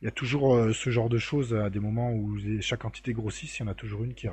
il 0.01 0.05
y 0.05 0.07
a 0.07 0.11
toujours 0.11 0.55
euh, 0.55 0.73
ce 0.73 0.89
genre 0.89 1.09
de 1.09 1.19
choses 1.19 1.53
à 1.53 1.69
des 1.69 1.79
moments 1.79 2.11
où 2.11 2.35
chaque 2.59 2.85
entité 2.85 3.13
grossit, 3.13 3.59
il 3.59 3.61
y 3.61 3.65
en 3.65 3.71
a 3.71 3.75
toujours 3.75 4.03
une 4.03 4.15
qui, 4.15 4.27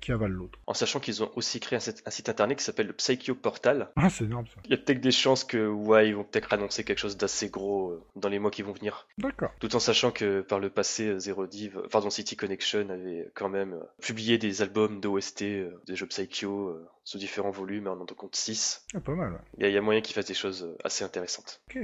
qui, 0.00 0.12
avale 0.12 0.30
l'autre. 0.30 0.58
En 0.66 0.74
sachant 0.74 1.00
qu'ils 1.00 1.22
ont 1.24 1.30
aussi 1.34 1.58
créé 1.58 1.76
un, 1.76 2.10
site 2.10 2.28
internet 2.28 2.58
qui 2.58 2.64
s'appelle 2.64 2.86
le 2.86 2.92
Psycho 2.92 3.34
Portal. 3.34 3.90
Ah, 3.96 4.10
c'est 4.10 4.24
énorme 4.24 4.46
ça. 4.46 4.60
Il 4.64 4.70
y 4.70 4.74
a 4.74 4.76
peut-être 4.76 5.00
des 5.00 5.10
chances 5.10 5.42
que, 5.42 5.66
ouais, 5.66 6.08
ils 6.08 6.14
vont 6.14 6.22
peut-être 6.22 6.52
annoncer 6.52 6.84
quelque 6.84 6.98
chose 6.98 7.16
d'assez 7.16 7.48
gros 7.48 7.90
euh, 7.90 8.02
dans 8.14 8.28
les 8.28 8.38
mois 8.38 8.52
qui 8.52 8.62
vont 8.62 8.72
venir. 8.72 9.08
D'accord. 9.18 9.50
Tout 9.58 9.74
en 9.74 9.80
sachant 9.80 10.12
que 10.12 10.40
par 10.42 10.60
le 10.60 10.70
passé, 10.70 11.08
euh, 11.08 11.18
Zero 11.18 11.46
Div, 11.46 11.80
pardon, 11.90 12.10
City 12.10 12.36
Connection 12.36 12.88
avait 12.88 13.28
quand 13.34 13.48
même 13.48 13.76
publié 14.00 14.38
des 14.38 14.62
albums 14.62 15.00
d'OST, 15.00 15.42
des 15.86 15.96
jeux 15.96 16.06
Psycho 16.06 16.78
sous 17.04 17.18
différents 17.18 17.50
volumes, 17.50 17.88
en 17.88 17.92
en 17.92 18.06
compte 18.06 18.36
6. 18.36 18.86
Ah, 18.94 19.00
pas 19.00 19.14
mal. 19.14 19.40
Il 19.58 19.68
y, 19.68 19.76
a 19.76 19.80
moyen 19.80 20.00
qu'ils 20.00 20.14
fassent 20.14 20.26
des 20.26 20.34
choses 20.34 20.76
assez 20.84 21.04
intéressantes. 21.04 21.60
Ok. 21.70 21.78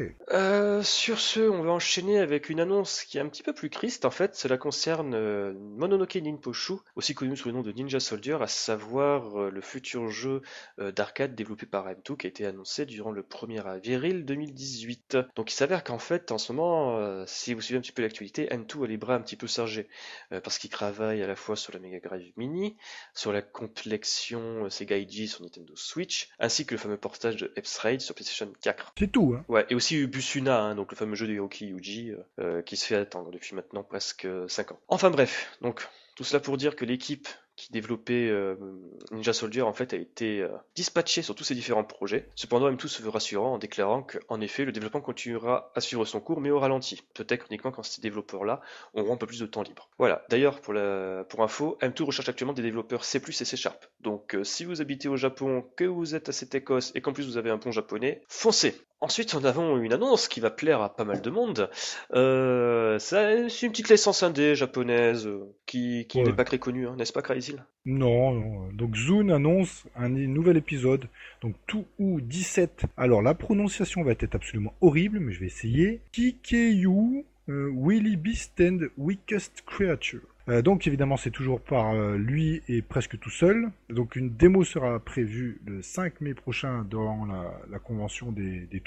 sur 0.84 1.18
ce, 1.18 1.40
on 1.40 1.62
va 1.62 1.72
enchaîner 1.72 2.18
avec 2.18 2.48
une 2.48 2.60
annonce 2.60 3.02
qui 3.02 3.18
a 3.18 3.23
un 3.24 3.28
petit 3.28 3.42
peu 3.42 3.52
plus 3.52 3.70
triste 3.70 4.04
en 4.04 4.10
fait, 4.10 4.36
cela 4.36 4.58
concerne 4.58 5.14
euh, 5.14 5.54
Mononoke 5.54 6.16
Ninposhu, 6.16 6.74
aussi 6.94 7.14
connu 7.14 7.36
sous 7.36 7.48
le 7.48 7.54
nom 7.54 7.62
de 7.62 7.72
Ninja 7.72 8.00
Soldier, 8.00 8.36
à 8.40 8.46
savoir 8.46 9.40
euh, 9.40 9.50
le 9.50 9.60
futur 9.60 10.10
jeu 10.10 10.42
euh, 10.78 10.92
d'arcade 10.92 11.34
développé 11.34 11.66
par 11.66 11.88
M2 11.88 12.16
qui 12.16 12.26
a 12.26 12.28
été 12.28 12.46
annoncé 12.46 12.84
durant 12.86 13.10
le 13.10 13.22
1er 13.22 13.62
avril 13.64 14.24
2018. 14.24 15.18
Donc 15.36 15.50
il 15.50 15.54
s'avère 15.54 15.84
qu'en 15.84 15.98
fait 15.98 16.32
en 16.32 16.38
ce 16.38 16.52
moment, 16.52 17.24
si 17.26 17.54
vous 17.54 17.60
suivez 17.60 17.78
un 17.78 17.80
petit 17.80 17.92
peu 17.92 18.02
l'actualité, 18.02 18.46
M2 18.46 18.84
a 18.84 18.86
les 18.86 18.96
bras 18.96 19.14
un 19.14 19.20
petit 19.20 19.36
peu 19.36 19.46
chargés 19.46 19.88
parce 20.30 20.58
qu'il 20.58 20.70
travaille 20.70 21.22
à 21.22 21.26
la 21.26 21.36
fois 21.36 21.56
sur 21.56 21.72
la 21.72 21.78
Mega 21.78 22.00
Drive 22.00 22.32
Mini, 22.36 22.76
sur 23.14 23.32
la 23.32 23.42
complexion 23.42 24.68
Sega 24.68 24.96
IG 24.96 25.28
sur 25.28 25.42
Nintendo 25.42 25.74
Switch, 25.76 26.28
ainsi 26.38 26.66
que 26.66 26.74
le 26.74 26.78
fameux 26.78 26.96
portage 26.96 27.36
de 27.36 27.52
Epps 27.56 27.80
sur 27.98 28.14
PlayStation 28.14 28.52
4. 28.60 28.94
C'est 28.98 29.10
tout, 29.10 29.34
hein 29.36 29.44
Ouais, 29.48 29.66
et 29.70 29.74
aussi 29.74 30.06
Busuna, 30.06 30.60
hein, 30.60 30.74
donc 30.74 30.92
le 30.92 30.96
fameux 30.96 31.14
jeu 31.14 31.26
de 31.26 31.32
Yoki 31.32 31.66
Yuji 31.66 32.12
qui 32.66 32.76
se 32.76 32.86
fait 32.86 33.13
depuis 33.22 33.54
maintenant 33.54 33.82
presque 33.82 34.26
5 34.48 34.72
ans. 34.72 34.80
Enfin 34.88 35.10
bref, 35.10 35.56
donc 35.60 35.86
tout 36.16 36.24
cela 36.24 36.40
pour 36.40 36.56
dire 36.56 36.76
que 36.76 36.84
l'équipe 36.84 37.28
qui 37.56 37.70
développait 37.70 38.28
euh, 38.28 38.56
Ninja 39.12 39.32
Soldier 39.32 39.62
en 39.62 39.72
fait 39.72 39.92
a 39.92 39.96
été 39.96 40.40
euh, 40.40 40.48
dispatché 40.74 41.22
sur 41.22 41.34
tous 41.34 41.44
ces 41.44 41.54
différents 41.54 41.84
projets. 41.84 42.28
Cependant, 42.34 42.66
même 42.66 42.76
tout 42.76 42.88
se 42.88 43.02
veut 43.02 43.10
rassurant 43.10 43.54
en 43.54 43.58
déclarant 43.58 44.02
qu'en 44.02 44.40
effet 44.40 44.64
le 44.64 44.72
développement 44.72 45.00
continuera 45.00 45.70
à 45.74 45.80
suivre 45.80 46.04
son 46.04 46.20
cours 46.20 46.40
mais 46.40 46.50
au 46.50 46.58
ralenti. 46.58 47.02
Peut-être 47.14 47.46
uniquement 47.50 47.70
quand 47.70 47.84
ces 47.84 48.00
développeurs-là 48.00 48.60
auront 48.94 49.14
un 49.14 49.16
peu 49.16 49.26
plus 49.26 49.38
de 49.38 49.46
temps 49.46 49.62
libre. 49.62 49.88
Voilà, 49.98 50.24
d'ailleurs 50.30 50.60
pour, 50.60 50.74
info, 51.42 51.78
M2 51.80 52.02
recherche 52.02 52.28
actuellement 52.28 52.54
des 52.54 52.62
développeurs 52.62 53.04
C++ 53.04 53.18
et 53.18 53.44
C. 53.44 53.56
Donc 54.00 54.34
euh, 54.34 54.42
si 54.42 54.64
vous 54.64 54.80
habitez 54.80 55.08
au 55.08 55.16
Japon, 55.16 55.64
que 55.76 55.84
vous 55.84 56.14
êtes 56.14 56.28
à 56.28 56.32
cette 56.32 56.54
Écosse 56.54 56.90
et 56.94 57.00
qu'en 57.00 57.12
plus 57.12 57.26
vous 57.26 57.36
avez 57.36 57.50
un 57.50 57.58
pont 57.58 57.70
japonais, 57.70 58.22
foncez 58.28 58.80
Ensuite, 59.04 59.34
on 59.34 59.44
avons 59.44 59.76
une 59.76 59.92
annonce 59.92 60.28
qui 60.28 60.40
va 60.40 60.48
plaire 60.48 60.80
à 60.80 60.96
pas 60.96 61.04
mal 61.04 61.20
de 61.20 61.28
monde. 61.28 61.68
Euh, 62.14 62.98
c'est 62.98 63.46
une 63.62 63.70
petite 63.70 63.90
licence 63.90 64.22
indé 64.22 64.54
japonaise 64.54 65.28
qui, 65.66 66.06
qui 66.08 66.22
n'est 66.22 66.32
pas 66.32 66.44
très 66.44 66.58
connue, 66.58 66.88
hein, 66.88 66.94
n'est-ce 66.96 67.12
pas, 67.12 67.20
Crazy 67.20 67.56
non, 67.84 68.32
non, 68.32 68.72
donc 68.72 68.96
Zune 68.96 69.30
annonce 69.30 69.84
un 69.94 70.08
nouvel 70.08 70.56
épisode, 70.56 71.06
donc 71.42 71.54
tout 71.66 71.84
ou 71.98 72.22
17. 72.22 72.84
Alors 72.96 73.20
la 73.20 73.34
prononciation 73.34 74.02
va 74.02 74.12
être 74.12 74.34
absolument 74.34 74.72
horrible, 74.80 75.20
mais 75.20 75.34
je 75.34 75.40
vais 75.40 75.46
essayer. 75.48 76.00
Kikeyu 76.12 77.26
euh, 77.50 77.70
Willy 77.76 78.16
Beast 78.16 78.58
and 78.58 78.88
Weakest 78.96 79.64
Creature. 79.66 80.33
Euh, 80.48 80.62
donc 80.62 80.86
évidemment 80.86 81.16
c'est 81.16 81.30
toujours 81.30 81.60
par 81.60 81.94
euh, 81.94 82.16
lui 82.16 82.62
et 82.68 82.82
presque 82.82 83.18
tout 83.18 83.30
seul. 83.30 83.70
Donc 83.88 84.16
une 84.16 84.30
démo 84.30 84.64
sera 84.64 85.00
prévue 85.00 85.60
le 85.66 85.82
5 85.82 86.20
mai 86.20 86.34
prochain 86.34 86.86
dans 86.90 87.24
la, 87.70 87.78
convention 87.78 88.32
des, 88.32 88.60
des 88.66 88.80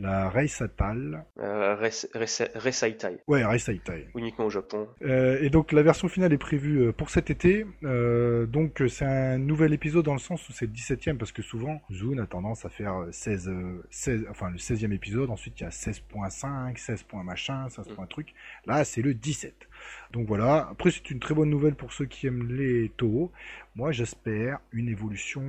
la 0.00 0.30
Reisatal. 0.30 1.24
Euh, 1.38 1.76
Reisaitai. 1.76 3.18
Ouais, 3.26 3.44
Reisaitai. 3.44 4.08
Uniquement 4.16 4.46
au 4.46 4.50
Japon. 4.50 4.88
Euh, 5.02 5.38
et 5.40 5.50
donc 5.50 5.72
la 5.72 5.82
version 5.82 6.08
finale 6.08 6.32
est 6.32 6.38
prévue 6.38 6.86
euh, 6.86 6.92
pour 6.92 7.10
cet 7.10 7.30
été. 7.30 7.66
Euh, 7.84 8.46
donc 8.46 8.82
c'est 8.88 9.04
un 9.04 9.38
nouvel 9.38 9.72
épisode 9.72 10.04
dans 10.04 10.14
le 10.14 10.18
sens 10.18 10.48
où 10.48 10.52
c'est 10.52 10.66
le 10.66 10.72
17e 10.72 11.16
parce 11.16 11.32
que 11.32 11.42
souvent 11.42 11.80
Zune 11.92 12.20
a 12.20 12.26
tendance 12.26 12.64
à 12.64 12.70
faire 12.70 13.06
16, 13.10 13.50
16 13.90 14.26
enfin 14.30 14.50
le 14.50 14.56
16e 14.56 14.92
épisode. 14.92 15.30
Ensuite 15.30 15.60
il 15.60 15.64
y 15.64 15.66
a 15.66 15.70
16.5, 15.70 16.76
16. 16.76 17.04
machin, 17.24 17.68
16. 17.68 17.88
Mm. 17.90 18.06
truc. 18.08 18.34
Là 18.66 18.84
c'est 18.84 19.02
le 19.02 19.14
17. 19.14 19.54
Donc 20.12 20.26
voilà. 20.26 20.68
Après, 20.70 20.90
c'est 20.90 21.10
une 21.10 21.20
très 21.20 21.34
bonne 21.34 21.50
nouvelle 21.50 21.74
pour 21.74 21.92
ceux 21.92 22.06
qui 22.06 22.26
aiment 22.26 22.48
les 22.52 22.88
taureaux. 22.96 23.30
Moi, 23.76 23.92
j'espère 23.92 24.58
une 24.72 24.88
évolution 24.88 25.42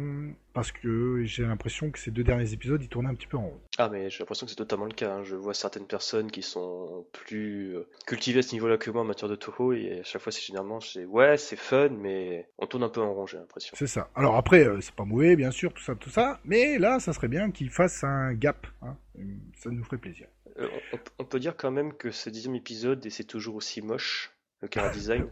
parce 0.53 0.71
que 0.71 1.23
j'ai 1.25 1.43
l'impression 1.43 1.89
que 1.89 1.97
ces 1.97 2.11
deux 2.11 2.23
derniers 2.23 2.53
épisodes, 2.53 2.82
ils 2.84 2.88
tournaient 2.88 3.09
un 3.09 3.15
petit 3.15 3.25
peu 3.25 3.38
en 3.38 3.47
rond. 3.47 3.59
Ah, 3.79 3.89
mais 3.89 4.09
j'ai 4.11 4.19
l'impression 4.19 4.45
que 4.45 4.51
c'est 4.51 4.55
totalement 4.57 4.86
le 4.86 4.93
cas. 4.93 5.15
hein. 5.15 5.23
Je 5.23 5.36
vois 5.36 5.53
certaines 5.55 5.88
personnes 5.88 6.29
qui 6.29 6.43
sont 6.43 7.05
plus 7.13 7.75
euh, 7.75 7.88
cultivées 8.05 8.39
à 8.39 8.43
ce 8.43 8.53
niveau-là 8.53 8.77
que 8.77 8.91
moi 8.91 9.01
en 9.01 9.05
matière 9.05 9.29
de 9.29 9.36
Toho, 9.36 9.73
et 9.73 10.01
à 10.01 10.03
chaque 10.03 10.21
fois, 10.21 10.32
c'est 10.32 10.41
généralement, 10.45 10.79
c'est 10.79 11.05
ouais, 11.05 11.38
c'est 11.38 11.55
fun, 11.55 11.89
mais 11.89 12.47
on 12.59 12.67
tourne 12.67 12.84
un 12.84 12.89
peu 12.89 13.01
en 13.01 13.11
rond, 13.13 13.25
j'ai 13.25 13.38
l'impression. 13.38 13.75
C'est 13.77 13.88
ça. 13.88 14.09
Alors 14.15 14.36
après, 14.36 14.67
euh, 14.67 14.79
c'est 14.82 14.93
pas 14.93 15.05
mauvais, 15.05 15.36
bien 15.36 15.51
sûr, 15.51 15.73
tout 15.73 15.84
ça, 15.84 15.95
tout 15.95 16.09
ça. 16.11 16.39
Mais 16.45 16.77
là, 16.77 16.99
ça 16.99 17.13
serait 17.13 17.27
bien 17.29 17.49
qu'ils 17.49 17.71
fassent 17.71 18.03
un 18.03 18.34
gap. 18.34 18.67
hein. 18.84 18.95
Ça 19.57 19.69
nous 19.71 19.84
ferait 19.84 19.97
plaisir. 19.97 20.27
Euh, 20.58 20.68
on, 20.93 20.99
on 21.20 21.26
peut 21.26 21.39
dire 21.39 21.56
quand 21.58 21.72
même 21.72 21.93
que 21.93 22.12
ce 22.12 22.30
dixième 22.30 22.56
épisode, 22.56 23.06
et 23.06 23.10
c'est 23.10 23.24
toujours 23.24 23.56
aussi 23.56 23.82
moche, 23.82 24.32
le 24.62 24.70
chara 24.74 24.89
design. 24.89 25.28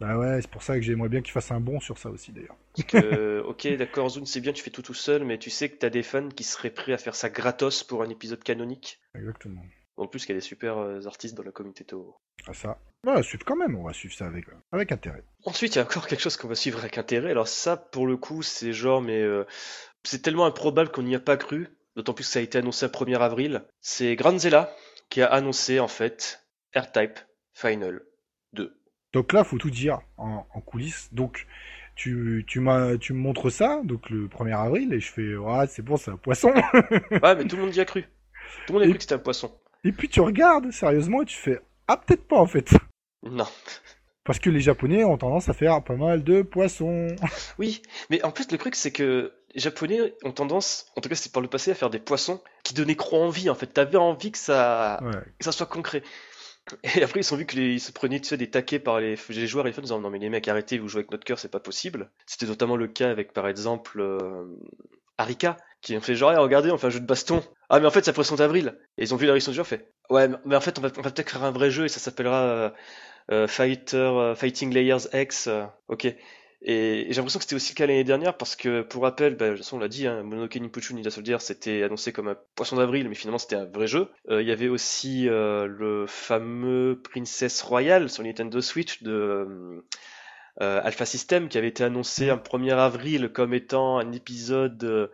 Bah 0.00 0.18
ouais, 0.18 0.40
c'est 0.40 0.50
pour 0.50 0.62
ça 0.62 0.74
que 0.74 0.82
j'aimerais 0.82 1.08
bien 1.08 1.20
qu'ils 1.20 1.32
fassent 1.32 1.52
un 1.52 1.60
bon 1.60 1.78
sur 1.78 1.96
ça 1.96 2.10
aussi, 2.10 2.32
d'ailleurs. 2.32 2.56
Parce 2.74 2.88
que, 2.88 3.40
ok, 3.46 3.68
d'accord, 3.76 4.10
Zune, 4.10 4.26
c'est 4.26 4.40
bien, 4.40 4.52
tu 4.52 4.62
fais 4.62 4.70
tout 4.70 4.82
tout 4.82 4.94
seul, 4.94 5.24
mais 5.24 5.38
tu 5.38 5.48
sais 5.48 5.68
que 5.68 5.76
t'as 5.76 5.90
des 5.90 6.02
fans 6.02 6.28
qui 6.28 6.42
seraient 6.42 6.70
prêts 6.70 6.92
à 6.92 6.98
faire 6.98 7.14
ça 7.14 7.30
gratos 7.30 7.84
pour 7.84 8.02
un 8.02 8.08
épisode 8.08 8.42
canonique. 8.42 8.98
Exactement. 9.14 9.62
En 9.96 10.06
plus, 10.08 10.24
qu'il 10.24 10.34
y 10.34 10.38
a 10.38 10.40
des 10.40 10.44
super 10.44 10.78
euh, 10.78 11.06
artistes 11.06 11.36
dans 11.36 11.44
la 11.44 11.52
communauté 11.52 11.84
Toho. 11.84 12.16
Ah 12.46 12.54
ça. 12.54 12.78
On 13.04 13.14
va 13.14 13.22
suivre 13.22 13.44
quand 13.44 13.56
même, 13.56 13.76
on 13.76 13.84
va 13.84 13.92
suivre 13.92 14.14
ça 14.14 14.26
avec, 14.26 14.46
avec 14.72 14.90
intérêt. 14.90 15.22
Ensuite, 15.44 15.74
il 15.74 15.78
y 15.78 15.80
a 15.80 15.84
encore 15.84 16.06
quelque 16.06 16.20
chose 16.20 16.36
qu'on 16.36 16.48
va 16.48 16.54
suivre 16.54 16.80
avec 16.80 16.98
intérêt. 16.98 17.30
Alors 17.30 17.46
ça, 17.46 17.76
pour 17.76 18.06
le 18.06 18.16
coup, 18.16 18.42
c'est 18.42 18.72
genre, 18.72 19.02
mais 19.02 19.20
euh, 19.20 19.44
c'est 20.02 20.22
tellement 20.22 20.46
improbable 20.46 20.90
qu'on 20.90 21.02
n'y 21.02 21.14
a 21.14 21.20
pas 21.20 21.36
cru. 21.36 21.68
D'autant 21.96 22.14
plus 22.14 22.24
que 22.24 22.30
ça 22.30 22.38
a 22.38 22.42
été 22.42 22.58
annoncé 22.58 22.86
le 22.86 22.92
1er 22.92 23.18
avril. 23.20 23.62
C'est 23.80 24.16
Granzella 24.16 24.74
qui 25.10 25.20
a 25.22 25.26
annoncé 25.26 25.78
en 25.80 25.88
fait 25.88 26.42
R-Type 26.74 27.18
Final 27.54 28.00
2. 28.54 28.74
Donc 29.12 29.32
là, 29.32 29.44
faut 29.44 29.58
tout 29.58 29.70
dire 29.70 30.00
en, 30.16 30.46
en 30.54 30.60
coulisses. 30.62 31.12
Donc, 31.12 31.46
tu, 31.94 32.44
tu, 32.48 32.60
m'as, 32.60 32.96
tu 32.96 33.12
me 33.12 33.18
montres 33.18 33.52
ça, 33.52 33.82
donc 33.84 34.08
le 34.08 34.26
1er 34.26 34.56
avril, 34.58 34.92
et 34.94 35.00
je 35.00 35.12
fais, 35.12 35.36
ouais, 35.36 35.66
c'est 35.68 35.82
bon, 35.82 35.98
c'est 35.98 36.10
un 36.10 36.16
poisson. 36.16 36.50
Ouais, 37.10 37.34
mais 37.36 37.44
tout 37.44 37.56
le 37.56 37.62
monde 37.64 37.76
y 37.76 37.80
a 37.80 37.84
cru. 37.84 38.02
Tout 38.66 38.72
le 38.72 38.78
monde 38.78 38.82
a 38.82 38.86
Et- 38.86 38.88
cru 38.88 38.96
que 38.96 39.02
c'était 39.02 39.14
un 39.16 39.18
poisson. 39.18 39.54
et 39.84 39.92
puis 39.92 40.08
tu 40.08 40.20
regardes 40.22 40.70
sérieusement 40.70 41.20
et 41.22 41.26
tu 41.26 41.36
fais, 41.36 41.60
ah, 41.88 41.98
peut-être 41.98 42.26
pas 42.26 42.38
en 42.38 42.46
fait. 42.46 42.70
Non. 43.22 43.44
Parce 44.24 44.38
que 44.38 44.48
les 44.50 44.60
Japonais 44.60 45.02
ont 45.04 45.18
tendance 45.18 45.48
à 45.48 45.52
faire 45.52 45.82
pas 45.82 45.96
mal 45.96 46.22
de 46.24 46.42
poissons. 46.42 47.08
Oui, 47.58 47.82
mais 48.08 48.22
en 48.24 48.30
plus, 48.30 48.50
le 48.52 48.56
truc, 48.56 48.76
c'est 48.76 48.92
que 48.92 49.32
les 49.54 49.60
Japonais 49.60 50.14
ont 50.24 50.32
tendance, 50.32 50.86
en 50.96 51.00
tout 51.00 51.08
cas, 51.08 51.14
c'est 51.14 51.32
par 51.32 51.42
le 51.42 51.48
passé, 51.48 51.70
à 51.70 51.74
faire 51.74 51.90
des 51.90 51.98
poissons 51.98 52.40
qui 52.64 52.74
donnaient 52.74 52.94
trop 52.94 53.22
envie. 53.22 53.50
En 53.50 53.54
fait, 53.54 53.66
t'avais 53.66 53.98
envie 53.98 54.32
que 54.32 54.38
ça, 54.38 54.98
Ouais. 55.02 55.10
que 55.38 55.44
ça 55.44 55.52
soit 55.52 55.66
concret. 55.66 56.02
Et 56.96 57.02
après, 57.02 57.20
ils 57.20 57.24
sont 57.24 57.36
vus 57.36 57.44
que 57.46 57.56
les- 57.56 57.72
ils 57.74 57.80
se 57.80 57.90
prenaient 57.90 58.20
tu 58.20 58.28
sais, 58.28 58.36
des 58.36 58.48
taquets 58.48 58.78
par 58.78 59.00
les, 59.00 59.16
les 59.30 59.46
joueurs 59.48 59.66
et 59.66 59.70
les 59.70 59.72
fans 59.74 59.80
en 59.80 59.82
disant 59.82 60.00
non 60.00 60.10
mais 60.10 60.20
les 60.20 60.28
mecs 60.30 60.46
arrêtez, 60.46 60.78
vous 60.78 60.86
jouez 60.88 61.00
avec 61.00 61.10
notre 61.10 61.24
cœur, 61.24 61.38
c'est 61.40 61.50
pas 61.50 61.58
possible. 61.58 62.08
C'était 62.24 62.46
notamment 62.46 62.76
le 62.76 62.86
cas 62.86 63.10
avec 63.10 63.32
par 63.32 63.48
exemple 63.48 64.00
euh, 64.00 64.44
Arika 65.18 65.56
qui 65.80 65.96
ont 65.96 66.00
fait 66.00 66.14
genre 66.14 66.32
regardez 66.40 66.70
on 66.70 66.78
fait 66.78 66.86
un 66.86 66.90
jeu 66.90 67.00
de 67.00 67.06
baston. 67.06 67.42
Ah 67.68 67.80
mais 67.80 67.86
en 67.86 67.90
fait 67.90 68.04
c'est 68.04 68.12
poisson 68.12 68.36
d'avril. 68.36 68.78
Et 68.96 69.02
ils 69.02 69.12
ont 69.12 69.16
vu 69.16 69.26
la 69.26 69.32
réaction 69.32 69.50
du 69.50 69.56
joueur 69.56 69.66
fait 69.66 69.88
ouais 70.08 70.28
mais- 70.28 70.36
mais 70.44 70.54
en 70.54 70.60
fait 70.60 70.78
on 70.78 70.82
va, 70.82 70.90
peut-être 70.90 71.30
faire 71.30 71.42
un 71.42 71.50
vrai 71.50 71.70
jeu 71.72 71.86
et 71.86 71.88
ça 71.88 71.98
s'appellera 71.98 72.42
euh, 72.42 72.70
euh, 73.32 73.46
Fighter 73.48 73.96
euh, 73.96 74.34
Fighting 74.36 74.72
Layers 74.72 75.08
X. 75.12 75.48
ok. 75.88 76.14
Et, 76.64 77.06
j'ai 77.08 77.14
l'impression 77.14 77.38
que 77.38 77.44
c'était 77.44 77.56
aussi 77.56 77.72
le 77.72 77.76
cas 77.76 77.86
l'année 77.86 78.04
dernière 78.04 78.36
parce 78.36 78.54
que, 78.54 78.82
pour 78.82 79.02
rappel, 79.02 79.36
bah, 79.36 79.46
de 79.46 79.50
toute 79.54 79.64
façon, 79.64 79.76
on 79.76 79.80
l'a 79.80 79.88
dit, 79.88 80.06
hein, 80.06 80.22
Mononoke 80.22 80.54
Ninpuchu 80.56 80.94
Ninja 80.94 81.10
Soldier, 81.10 81.38
c'était 81.40 81.82
annoncé 81.82 82.12
comme 82.12 82.28
un 82.28 82.36
poisson 82.54 82.76
d'avril, 82.76 83.08
mais 83.08 83.16
finalement 83.16 83.38
c'était 83.38 83.56
un 83.56 83.64
vrai 83.64 83.88
jeu. 83.88 84.08
Euh, 84.30 84.42
Il 84.42 84.48
y 84.48 84.52
avait 84.52 84.68
aussi 84.68 85.28
euh, 85.28 85.66
le 85.66 86.06
fameux 86.06 87.00
Princess 87.02 87.62
Royale 87.62 88.08
sur 88.08 88.22
Nintendo 88.22 88.60
Switch 88.60 89.02
de 89.02 89.84
euh, 90.60 90.80
Alpha 90.84 91.04
System 91.04 91.48
qui 91.48 91.58
avait 91.58 91.68
été 91.68 91.82
annoncé 91.82 92.30
un 92.30 92.36
1er 92.36 92.76
avril 92.76 93.30
comme 93.30 93.54
étant 93.54 93.98
un 93.98 94.12
épisode. 94.12 95.10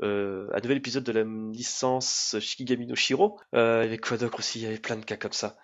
un 0.00 0.60
nouvel 0.62 0.78
épisode 0.78 1.04
de 1.04 1.12
la 1.12 1.24
licence 1.24 2.36
Shikigami 2.40 2.86
no 2.86 2.96
Shiro. 2.96 3.38
Euh, 3.54 3.82
il 3.84 3.90
y 3.90 3.94
avait 3.94 4.34
aussi? 4.36 4.60
Il 4.60 4.62
y 4.62 4.66
avait 4.66 4.78
plein 4.78 4.96
de 4.96 5.04
cas 5.04 5.16
comme 5.16 5.32
ça. 5.32 5.56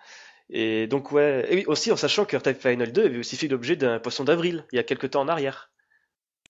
Et 0.49 0.87
donc 0.87 1.11
ouais, 1.11 1.45
et 1.49 1.55
oui, 1.55 1.65
aussi 1.67 1.91
en 1.91 1.95
sachant 1.97 2.25
que 2.25 2.37
R-Type 2.37 2.59
Final 2.61 2.91
2 2.91 3.05
avait 3.05 3.17
aussi 3.19 3.35
fait 3.37 3.47
l'objet 3.47 3.75
d'un 3.75 3.99
poisson 3.99 4.23
d'avril 4.23 4.65
il 4.71 4.75
y 4.75 4.79
a 4.79 4.83
quelques 4.83 5.11
temps 5.11 5.21
en 5.21 5.27
arrière. 5.27 5.71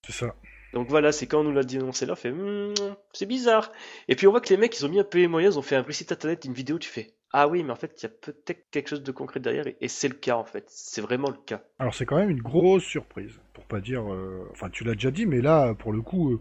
C'est 0.05 0.13
ça. 0.13 0.35
Donc 0.73 0.89
voilà, 0.89 1.11
c'est 1.11 1.27
quand 1.27 1.39
on 1.39 1.43
nous 1.45 1.53
l'a 1.53 1.63
dit 1.63 1.77
annoncé 1.77 2.05
là, 2.05 2.13
on 2.13 2.15
fait 2.15 2.31
Hmm, 2.31 2.73
c'est 3.13 3.25
bizarre. 3.25 3.71
Et 4.07 4.15
puis 4.15 4.27
on 4.27 4.31
voit 4.31 4.41
que 4.41 4.49
les 4.49 4.57
mecs 4.57 4.77
ils 4.77 4.85
ont 4.85 4.89
mis 4.89 4.99
un 4.99 5.03
peu 5.05 5.19
les 5.19 5.27
moyens, 5.27 5.55
ils 5.55 5.59
ont 5.59 5.61
fait 5.61 5.75
un 5.75 5.81
vrai 5.81 5.93
site 5.93 6.11
internet, 6.11 6.45
une 6.45 6.53
vidéo, 6.53 6.77
tu 6.79 6.89
fais 6.89 7.13
ah 7.37 7.47
oui, 7.49 7.63
mais 7.63 7.71
en 7.71 7.75
fait 7.75 8.01
il 8.01 8.03
y 8.03 8.05
a 8.05 8.09
peut-être 8.09 8.69
quelque 8.71 8.87
chose 8.89 9.03
de 9.03 9.11
concret 9.11 9.39
derrière 9.41 9.67
et, 9.67 9.75
et 9.81 9.87
c'est 9.89 10.07
le 10.07 10.15
cas 10.15 10.35
en 10.37 10.45
fait, 10.45 10.65
c'est 10.69 11.01
vraiment 11.01 11.29
le 11.29 11.37
cas. 11.45 11.61
Alors 11.79 11.93
c'est 11.93 12.05
quand 12.05 12.17
même 12.17 12.29
une 12.29 12.41
grosse 12.41 12.83
surprise, 12.83 13.39
pour 13.53 13.65
pas 13.65 13.81
dire... 13.81 14.01
euh, 14.11 14.47
Enfin, 14.51 14.69
tu 14.69 14.83
l'as 14.83 14.93
déjà 14.93 15.11
dit, 15.11 15.25
mais 15.25 15.41
là, 15.41 15.73
pour 15.73 15.91
le 15.91 16.01
coup, 16.01 16.33
euh, 16.33 16.39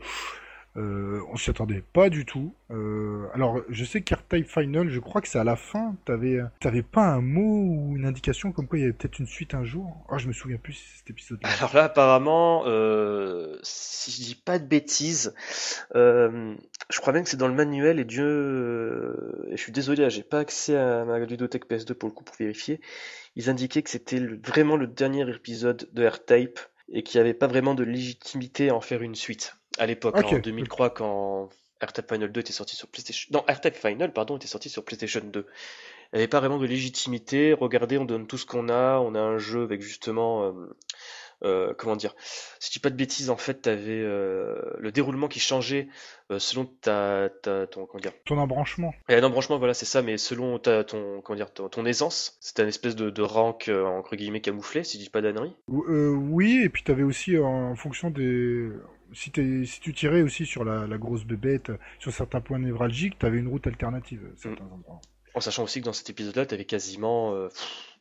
euh, 0.77 1.21
on 1.31 1.37
s'y 1.37 1.51
attendait 1.51 1.85
pas 1.93 2.11
du 2.11 2.25
tout. 2.25 2.53
Euh, 2.71 3.29
alors, 3.33 3.61
je 3.69 3.85
sais 3.85 4.01
qu'R-Type 4.01 4.49
Final, 4.49 4.89
je 4.91 4.99
crois 4.99 5.21
que 5.21 5.29
c'est 5.29 5.39
à 5.39 5.45
la 5.45 5.55
fin, 5.55 5.95
t'avais 6.05 6.41
t'avais 6.61 6.83
pas 6.83 7.07
un 7.07 7.21
mot 7.21 7.65
ou 7.69 7.97
une 7.97 8.05
indication 8.05 8.51
comme 8.51 8.67
quoi 8.67 8.79
il 8.79 8.83
y 8.83 8.85
avait 8.85 8.93
peut-être 8.93 9.21
une 9.21 9.27
suite 9.27 9.55
un 9.55 9.65
jour? 9.65 10.05
Oh, 10.11 10.19
je 10.19 10.27
me 10.27 10.33
souviens 10.33 10.57
plus 10.57 10.73
si 10.73 10.99
cet 10.99 11.11
épisode-là. 11.11 11.49
Alors 11.59 11.75
là 11.77 11.85
apparemment, 11.85 12.65
euh, 12.67 13.57
si 13.63 14.11
je 14.11 14.23
dis 14.23 14.35
pas 14.35 14.59
de 14.59 14.67
bêtises, 14.67 15.33
je 15.95 17.01
crois 17.01 17.13
bien 17.13 17.23
que 17.23 17.29
c'est 17.29 17.37
dans 17.37 17.49
le 17.49 17.55
manuel 17.55 18.01
et 18.01 18.05
Dieu, 18.05 19.47
je 19.53 19.57
suis 19.57 19.73
désolé, 19.73 20.11
j'ai 20.11 20.25
pas 20.25 20.41
accès 20.41 20.77
à 20.77 21.05
ma 21.05 21.21
ludothèque 21.21 21.71
PS2 21.71 21.95
pour 21.95 22.09
le 22.09 22.15
coup 22.15 22.25
pour 22.25 22.37
vérifier. 22.37 22.81
Ils 23.37 23.49
indiquaient 23.49 23.83
que 23.83 23.91
c'était 23.91 24.19
vraiment 24.19 24.77
le 24.77 24.89
dernier 24.89 25.29
épisode 25.29 25.89
de 25.93 26.07
R-Type 26.07 26.59
et 26.93 27.03
qu'il 27.03 27.19
n'y 27.19 27.23
avait 27.23 27.35
pas 27.35 27.47
vraiment 27.47 27.75
de 27.75 27.85
légitimité 27.85 28.71
à 28.71 28.75
en 28.75 28.81
faire 28.81 29.03
une 29.03 29.15
suite 29.15 29.57
à 29.79 29.87
l'époque, 29.87 30.17
Ok. 30.17 30.33
en 30.33 30.39
2003 30.39 30.91
quand 30.91 31.49
R-Type 31.83 32.09
Final 32.13 32.31
2 32.33 32.41
était 32.41 32.53
sorti 32.53 32.77
sur 32.77 32.89
PlayStation. 32.89 33.29
Non, 33.33 33.45
R-Type 33.53 33.75
Final, 33.77 34.13
pardon, 34.13 34.37
était 34.37 34.47
sorti 34.47 34.69
sur 34.69 34.85
PlayStation 34.85 35.21
2. 35.23 35.41
Il 36.13 36.17
n'y 36.17 36.19
avait 36.21 36.29
pas 36.29 36.41
vraiment 36.41 36.59
de 36.59 36.67
légitimité. 36.67 37.53
Regardez, 37.53 37.99
on 37.99 38.05
donne 38.05 38.27
tout 38.27 38.39
ce 38.39 38.47
qu'on 38.47 38.69
a. 38.69 38.99
On 39.01 39.15
a 39.15 39.21
un 39.21 39.39
jeu 39.39 39.63
avec 39.65 39.83
justement, 39.83 40.45
euh, 40.45 40.53
euh, 41.43 41.75
comment 41.77 41.97
dire, 41.97 42.15
si 42.61 42.69
je 42.69 42.73
dis 42.75 42.79
pas 42.79 42.89
de 42.91 42.95
bêtises, 42.95 43.29
en 43.29 43.37
fait, 43.37 43.63
t'avais 43.63 44.01
euh, 44.01 44.55
le 44.79 44.93
déroulement 44.93 45.27
qui 45.29 45.41
changeait 45.41 45.89
selon 46.39 46.65
ta, 46.65 47.29
ta, 47.43 47.67
ton, 47.67 47.85
comment 47.87 48.01
dire, 48.01 48.13
Ton 48.25 48.39
embranchement. 48.39 48.95
et 49.09 49.15
un 49.17 49.23
embranchement, 49.25 49.59
voilà, 49.59 49.75
c'est 49.75 49.85
ça, 49.85 50.01
mais 50.01 50.17
selon 50.17 50.59
ta, 50.61 50.85
ton, 50.85 51.21
comment 51.21 51.37
dire, 51.37 51.53
ton, 51.53 51.69
ton 51.69 51.85
aisance, 51.85 52.39
c'était 52.41 52.63
un 52.63 52.69
espèce 52.69 52.97
de, 52.97 53.11
de 53.11 53.23
rank 53.23 53.69
entre 53.69 54.17
guillemets 54.17 54.41
camouflé, 54.41 54.85
si 54.85 54.99
je 54.99 55.03
dis 55.03 55.11
pas 55.11 55.21
d'annerie. 55.21 55.55
Ou- 55.69 55.85
oui, 56.31 56.63
et 56.65 56.69
puis 56.71 56.83
t'avais 56.85 57.03
aussi 57.03 57.37
euh, 57.37 57.45
en 57.45 57.75
fonction 57.77 58.09
des... 58.11 58.69
Si, 59.15 59.31
tu 59.31 59.95
tirais 59.95 60.23
aussi 60.23 60.45
sur 60.47 60.65
la, 60.65 60.87
la 60.87 60.99
grosse 60.99 61.25
bébête, 61.25 61.71
euh, 61.71 61.79
sur 61.99 62.13
certains 62.13 62.41
points 62.41 62.59
névralgiques, 62.59 63.19
t'avais 63.19 63.39
une 63.39 63.49
route 63.49 63.67
alternative 63.67 64.21
à 64.33 64.37
certains 64.37 64.65
endroits. 64.65 65.01
En 65.35 65.41
sachant 65.41 65.65
aussi 65.65 65.81
que 65.81 65.87
dans 65.87 65.93
cet 65.93 66.11
épisode-là, 66.11 66.47
t'avais 66.47 66.65
quasiment 66.65 67.35
euh, 67.35 67.49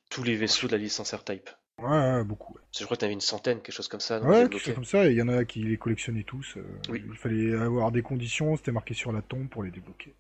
tous 0.10 0.24
les 0.24 0.36
vaisseaux 0.36 0.68
de 0.68 0.74
la 0.74 0.78
licence 0.78 1.14
R-Type. 1.14 1.50
Ouais, 1.80 1.88
ouais, 1.90 2.24
beaucoup. 2.24 2.54
ouais. 2.54 2.62
Je 2.78 2.84
crois 2.86 2.96
que 2.98 3.02
t'avais 3.02 3.14
une 3.14 3.22
centaine, 3.22 3.58
quelque 3.62 3.74
chose 3.76 3.88
comme 3.88 4.00
ça. 4.00 4.22
Ouais, 4.22 4.44
quelque 4.48 4.60
chose 4.60 4.76
comme 4.76 4.86
ça, 4.86 5.08
et 5.08 5.12
il 5.12 5.18
y 5.18 5.22
en 5.22 5.28
a 5.30 5.44
qui 5.44 5.64
les 5.64 5.78
collectionnaient 5.78 6.24
tous. 6.24 6.56
euh, 6.58 6.64
Oui. 6.90 7.04
Il 7.08 7.18
fallait 7.18 7.54
avoir 7.56 7.92
des 7.92 8.04
conditions, 8.04 8.56
c'était 8.56 8.72
marqué 8.72 8.94
sur 8.94 9.12
la 9.12 9.22
tombe 9.24 9.50
pour 9.50 9.64
les 9.64 9.72
débloquer. 9.72 10.16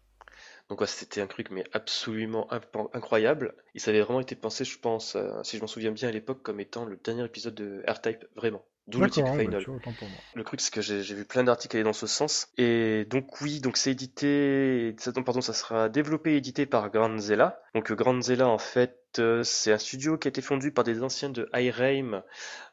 Donc 0.69 0.81
ouais, 0.81 0.87
c'était 0.87 1.21
un 1.21 1.27
truc 1.27 1.51
mais 1.51 1.63
absolument 1.73 2.47
incroyable. 2.93 3.53
Et 3.75 3.79
ça 3.79 3.91
avait 3.91 4.01
vraiment 4.01 4.21
été 4.21 4.35
pensé, 4.35 4.65
je 4.65 4.79
pense, 4.79 5.15
euh, 5.15 5.43
si 5.43 5.57
je 5.57 5.61
m'en 5.61 5.67
souviens 5.67 5.91
bien 5.91 6.09
à 6.09 6.11
l'époque, 6.11 6.41
comme 6.41 6.59
étant 6.59 6.85
le 6.85 6.97
dernier 6.97 7.25
épisode 7.25 7.53
de 7.53 7.83
R-Type, 7.87 8.25
vraiment. 8.35 8.63
D'où 8.87 8.99
le 8.99 9.09
titre 9.09 9.27
Final. 9.27 9.49
bah, 9.49 9.57
tu 9.59 9.65
vois, 9.67 9.75
autant 9.77 9.93
pour 9.93 10.07
moi. 10.09 10.17
Le 10.35 10.43
truc, 10.43 10.59
c'est 10.59 10.73
que 10.73 10.81
j'ai 10.81 11.03
j'ai 11.03 11.15
vu 11.15 11.25
plein 11.25 11.43
d'articles 11.43 11.77
aller 11.77 11.83
dans 11.83 11.93
ce 11.93 12.07
sens. 12.07 12.49
Et 12.57 13.05
donc 13.09 13.39
oui, 13.41 13.61
donc 13.61 13.77
c'est 13.77 13.91
édité, 13.91 14.95
ça, 14.97 15.11
pardon, 15.13 15.41
ça 15.41 15.53
sera 15.53 15.89
développé 15.89 16.33
et 16.33 16.37
édité 16.37 16.65
par 16.65 16.89
Granzella. 16.89 17.61
Donc 17.75 17.91
Granzella, 17.93 18.47
en 18.47 18.57
fait, 18.57 18.99
euh, 19.19 19.43
c'est 19.43 19.71
un 19.71 19.77
studio 19.77 20.17
qui 20.17 20.27
a 20.27 20.29
été 20.29 20.41
fondu 20.41 20.71
par 20.71 20.83
des 20.83 21.01
anciens 21.01 21.29
de 21.29 21.49
iRame, 21.53 22.23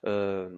euh, 0.04 0.50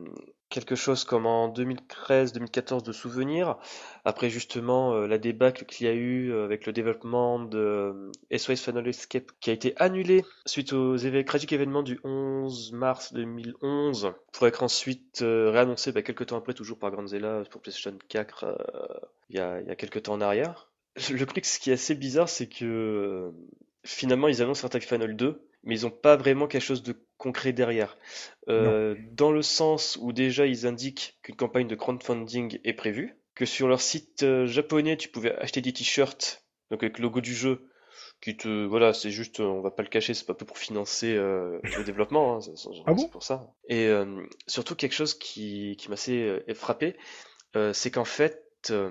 quelque 0.53 0.77
chose 0.77 1.05
comme 1.05 1.27
en 1.27 1.49
2013-2014 1.53 2.85
de 2.85 2.93
souvenirs. 2.93 3.57
Après 4.05 4.31
justement 4.31 4.93
euh, 4.93 5.07
la 5.07 5.19
débâcle 5.19 5.65
qu'il 5.65 5.87
y 5.87 5.91
a 5.91 5.95
eu 5.95 6.31
euh, 6.31 6.45
avec 6.45 6.67
le 6.67 6.73
développement 6.73 7.41
de 7.41 7.59
euh, 7.59 8.37
SOS 8.37 8.61
Final 8.61 8.87
Escape 8.87 9.33
qui 9.41 9.51
a 9.51 9.53
été 9.55 9.73
annulé 9.77 10.25
suite 10.45 10.73
aux 10.75 10.97
tragiques 11.25 11.53
événements 11.53 11.83
du 11.83 11.99
11 12.05 12.73
mars 12.73 13.15
2011 13.15 14.13
pour 14.33 14.47
être 14.47 14.63
ensuite 14.63 15.23
euh, 15.23 15.51
réannoncé 15.51 15.91
bah, 15.91 16.03
quelques 16.03 16.27
temps 16.27 16.37
après 16.37 16.55
toujours 16.55 16.79
par 16.79 16.91
Granzella 16.91 17.45
pour 17.51 17.63
PlayStation 17.63 17.97
4 18.09 18.45
euh, 18.45 18.55
il 19.31 19.37
y 19.37 19.41
a, 19.41 19.75
quelques 19.75 20.03
temps 20.03 20.15
en 20.15 20.21
arrière. 20.21 20.71
Le 21.11 21.25
truc 21.25 21.47
ce 21.47 21.59
qui 21.59 21.71
est 21.71 21.75
assez 21.75 21.95
bizarre 21.95 22.29
c'est 22.29 22.49
que 22.49 23.33
finalement 23.85 24.29
ils 24.29 24.43
annoncent 24.43 24.67
Attack 24.67 24.83
Final 24.83 25.17
2 25.17 25.41
mais 25.65 25.79
ils 25.79 25.85
n'ont 25.85 25.91
pas 25.91 26.17
vraiment 26.17 26.47
quelque 26.47 26.63
chose 26.63 26.83
de 26.83 26.95
concret 27.23 27.53
derrière. 27.53 27.97
Euh, 28.49 28.97
dans 29.13 29.31
le 29.33 29.43
sens 29.43 29.97
où 30.01 30.13
déjà 30.13 30.47
ils 30.47 30.67
indiquent 30.67 31.19
qu'une 31.23 31.37
campagne 31.37 31.69
de 31.69 31.77
crowdfunding 31.77 32.59
est 32.65 32.73
prévue, 32.75 33.17
que 33.35 33.47
sur 33.47 33.69
leur 33.69 33.81
site 33.81 34.25
euh, 34.25 34.47
japonais 34.47 34.97
tu 34.97 35.09
pouvais 35.09 35.35
acheter 35.37 35.61
des 35.61 35.73
t-shirts 35.73 36.43
donc 36.71 36.83
avec 36.83 36.99
le 36.99 37.03
logo 37.05 37.21
du 37.21 37.35
jeu 37.35 37.69
qui 38.21 38.37
te 38.37 38.65
voilà 38.67 38.93
c'est 38.93 39.11
juste 39.11 39.41
on 39.41 39.61
va 39.61 39.71
pas 39.71 39.83
le 39.83 39.89
cacher 39.89 40.15
c'est 40.15 40.27
pas 40.27 40.35
peu 40.35 40.45
pour 40.47 40.59
financer 40.59 41.15
euh, 41.15 41.59
le 41.77 41.85
développement 41.85 42.37
hein, 42.37 42.41
c'est 42.41 42.55
Ah 42.87 42.93
bon? 42.95 43.09
pour 43.09 43.23
ça. 43.23 43.37
Et 43.69 43.87
euh, 43.87 44.23
surtout 44.47 44.75
quelque 44.77 44.95
chose 44.95 45.15
qui 45.15 45.77
qui 45.79 45.89
m'a 45.89 45.95
assez 45.95 46.19
euh, 46.23 46.55
frappé 46.55 46.97
euh, 47.57 47.73
c'est 47.73 47.91
qu'en 47.91 48.05
fait 48.05 48.43
euh, 48.71 48.91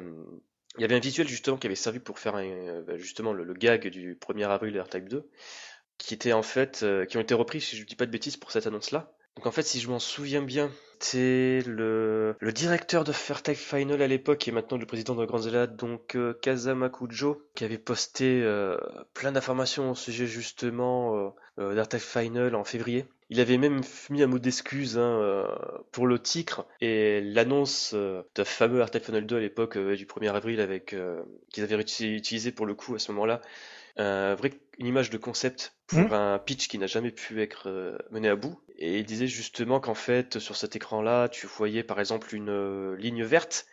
il 0.77 0.81
y 0.81 0.85
avait 0.85 0.95
un 0.95 0.99
visuel 0.99 1.27
justement 1.27 1.57
qui 1.57 1.67
avait 1.67 1.75
servi 1.75 1.99
pour 1.99 2.17
faire 2.19 2.35
un, 2.35 2.45
euh, 2.45 2.81
bah, 2.83 2.97
justement 2.97 3.33
le, 3.33 3.43
le 3.43 3.53
gag 3.53 3.87
du 3.89 4.15
1er 4.15 4.47
avril 4.49 4.73
de 4.73 4.79
R-Type 4.79 5.09
2 5.09 5.29
qui 6.03 6.13
était 6.13 6.33
en 6.33 6.43
fait 6.43 6.81
euh, 6.83 7.05
qui 7.05 7.17
ont 7.17 7.21
été 7.21 7.33
repris 7.33 7.61
si 7.61 7.77
je 7.77 7.85
dis 7.85 7.95
pas 7.95 8.05
de 8.05 8.11
bêtises 8.11 8.37
pour 8.37 8.51
cette 8.51 8.67
annonce 8.67 8.91
là 8.91 9.11
donc 9.37 9.45
en 9.45 9.51
fait 9.51 9.63
si 9.63 9.79
je 9.79 9.87
m'en 9.89 9.99
souviens 9.99 10.41
bien 10.41 10.69
c'était 11.01 11.63
le, 11.65 12.35
le 12.39 12.53
directeur 12.53 13.03
de 13.03 13.11
Fairtech 13.11 13.57
Final 13.57 14.01
à 14.03 14.07
l'époque 14.07 14.47
et 14.47 14.51
maintenant 14.51 14.77
le 14.77 14.85
président 14.85 15.15
de 15.15 15.25
Grand 15.25 15.39
Zelda, 15.39 15.65
donc 15.65 16.15
euh, 16.15 16.33
Kazama 16.41 16.89
Kujo, 16.89 17.41
qui 17.55 17.63
avait 17.63 17.79
posté 17.79 18.41
euh, 18.43 18.77
plein 19.15 19.31
d'informations 19.31 19.91
au 19.91 19.95
sujet 19.95 20.27
justement 20.27 21.33
euh, 21.57 21.73
euh, 21.73 21.83
Final 21.97 22.53
en 22.55 22.63
février. 22.63 23.05
Il 23.31 23.39
avait 23.39 23.57
même 23.57 23.81
mis 24.11 24.21
un 24.21 24.27
mot 24.27 24.37
d'excuse 24.37 24.99
hein, 24.99 25.19
euh, 25.21 25.47
pour 25.91 26.05
le 26.05 26.19
titre 26.19 26.67
et 26.81 27.21
l'annonce 27.21 27.93
euh, 27.95 28.21
de 28.35 28.43
fameux 28.43 28.81
Artec 28.81 29.03
Final 29.03 29.25
2 29.25 29.37
à 29.37 29.39
l'époque 29.39 29.77
du 29.79 30.05
1er 30.05 30.29
avril 30.29 30.61
avec 30.61 30.95
qu'ils 31.51 31.63
avaient 31.63 31.77
uti- 31.77 32.13
utilisé 32.15 32.51
pour 32.51 32.67
le 32.67 32.75
coup 32.75 32.93
à 32.93 32.99
ce 32.99 33.11
moment-là 33.11 33.41
un 33.97 34.35
vrai, 34.35 34.51
une 34.77 34.87
image 34.87 35.09
de 35.09 35.17
concept 35.17 35.75
pour 35.87 35.99
Mhm. 35.99 36.13
un 36.13 36.39
pitch 36.39 36.67
qui 36.67 36.77
n'a 36.77 36.87
jamais 36.87 37.11
pu 37.11 37.41
être 37.41 37.69
euh, 37.69 37.97
mené 38.11 38.29
à 38.29 38.35
bout. 38.35 38.59
Et 38.77 38.99
il 38.99 39.05
disait 39.05 39.27
justement 39.27 39.79
qu'en 39.79 39.93
fait, 39.93 40.39
sur 40.39 40.55
cet 40.55 40.75
écran-là, 40.75 41.29
tu 41.29 41.47
voyais 41.47 41.83
par 41.83 41.99
exemple 41.99 42.33
une 42.35 42.49
euh, 42.49 42.95
ligne 42.97 43.23
verte 43.23 43.65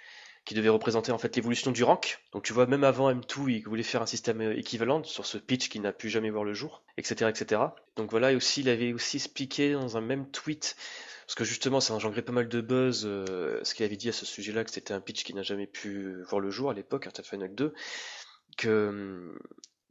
qui 0.45 0.55
devait 0.55 0.69
représenter 0.71 1.13
en 1.13 1.19
fait 1.19 1.37
l'évolution 1.37 1.71
du 1.73 1.85
rank. 1.85 2.19
Donc 2.33 2.43
tu 2.43 2.53
vois, 2.55 2.67
même 2.67 2.85
avant 2.85 3.11
M2, 3.11 3.49
il 3.49 3.63
voulait 3.65 3.83
faire 3.83 4.03
un 4.03 4.07
système 4.07 4.41
euh, 4.41 4.59
équivalent 4.59 5.05
sur 5.05 5.27
ce 5.27 5.39
pitch 5.39 5.69
qui 5.69 5.79
n'a 5.81 5.93
pu 5.93 6.09
jamais 6.09 6.31
voir 6.31 6.45
le 6.45 6.55
jour, 6.55 6.83
etc., 6.97 7.31
etc. 7.31 7.63
Donc 7.97 8.11
voilà, 8.11 8.33
et 8.33 8.37
aussi 8.37 8.63
il 8.63 8.69
avait 8.71 8.93
aussi 8.93 9.19
expliqué 9.19 9.73
dans 9.73 9.97
un 9.99 10.01
même 10.01 10.31
tweet, 10.31 10.77
parce 11.27 11.35
que 11.35 11.45
justement 11.45 11.81
ça 11.81 11.93
a 11.93 11.97
engendré 11.97 12.23
pas 12.23 12.33
mal 12.33 12.49
de 12.49 12.61
buzz, 12.63 13.03
euh, 13.05 13.61
ce 13.63 13.75
qu'il 13.75 13.85
avait 13.85 13.97
dit 13.97 14.09
à 14.09 14.13
ce 14.13 14.25
sujet-là, 14.25 14.65
que 14.65 14.71
c'était 14.71 14.95
un 14.95 15.01
pitch 15.01 15.23
qui 15.25 15.35
n'a 15.35 15.43
jamais 15.43 15.67
pu 15.67 16.23
voir 16.25 16.41
le 16.41 16.51
jour 16.51 16.71
à 16.71 16.75
l'époque, 16.75 17.07
Art 17.07 17.13
of 17.19 17.27
Final 17.27 17.55
2, 17.55 17.75
que 18.57 18.89
hum, 18.89 19.39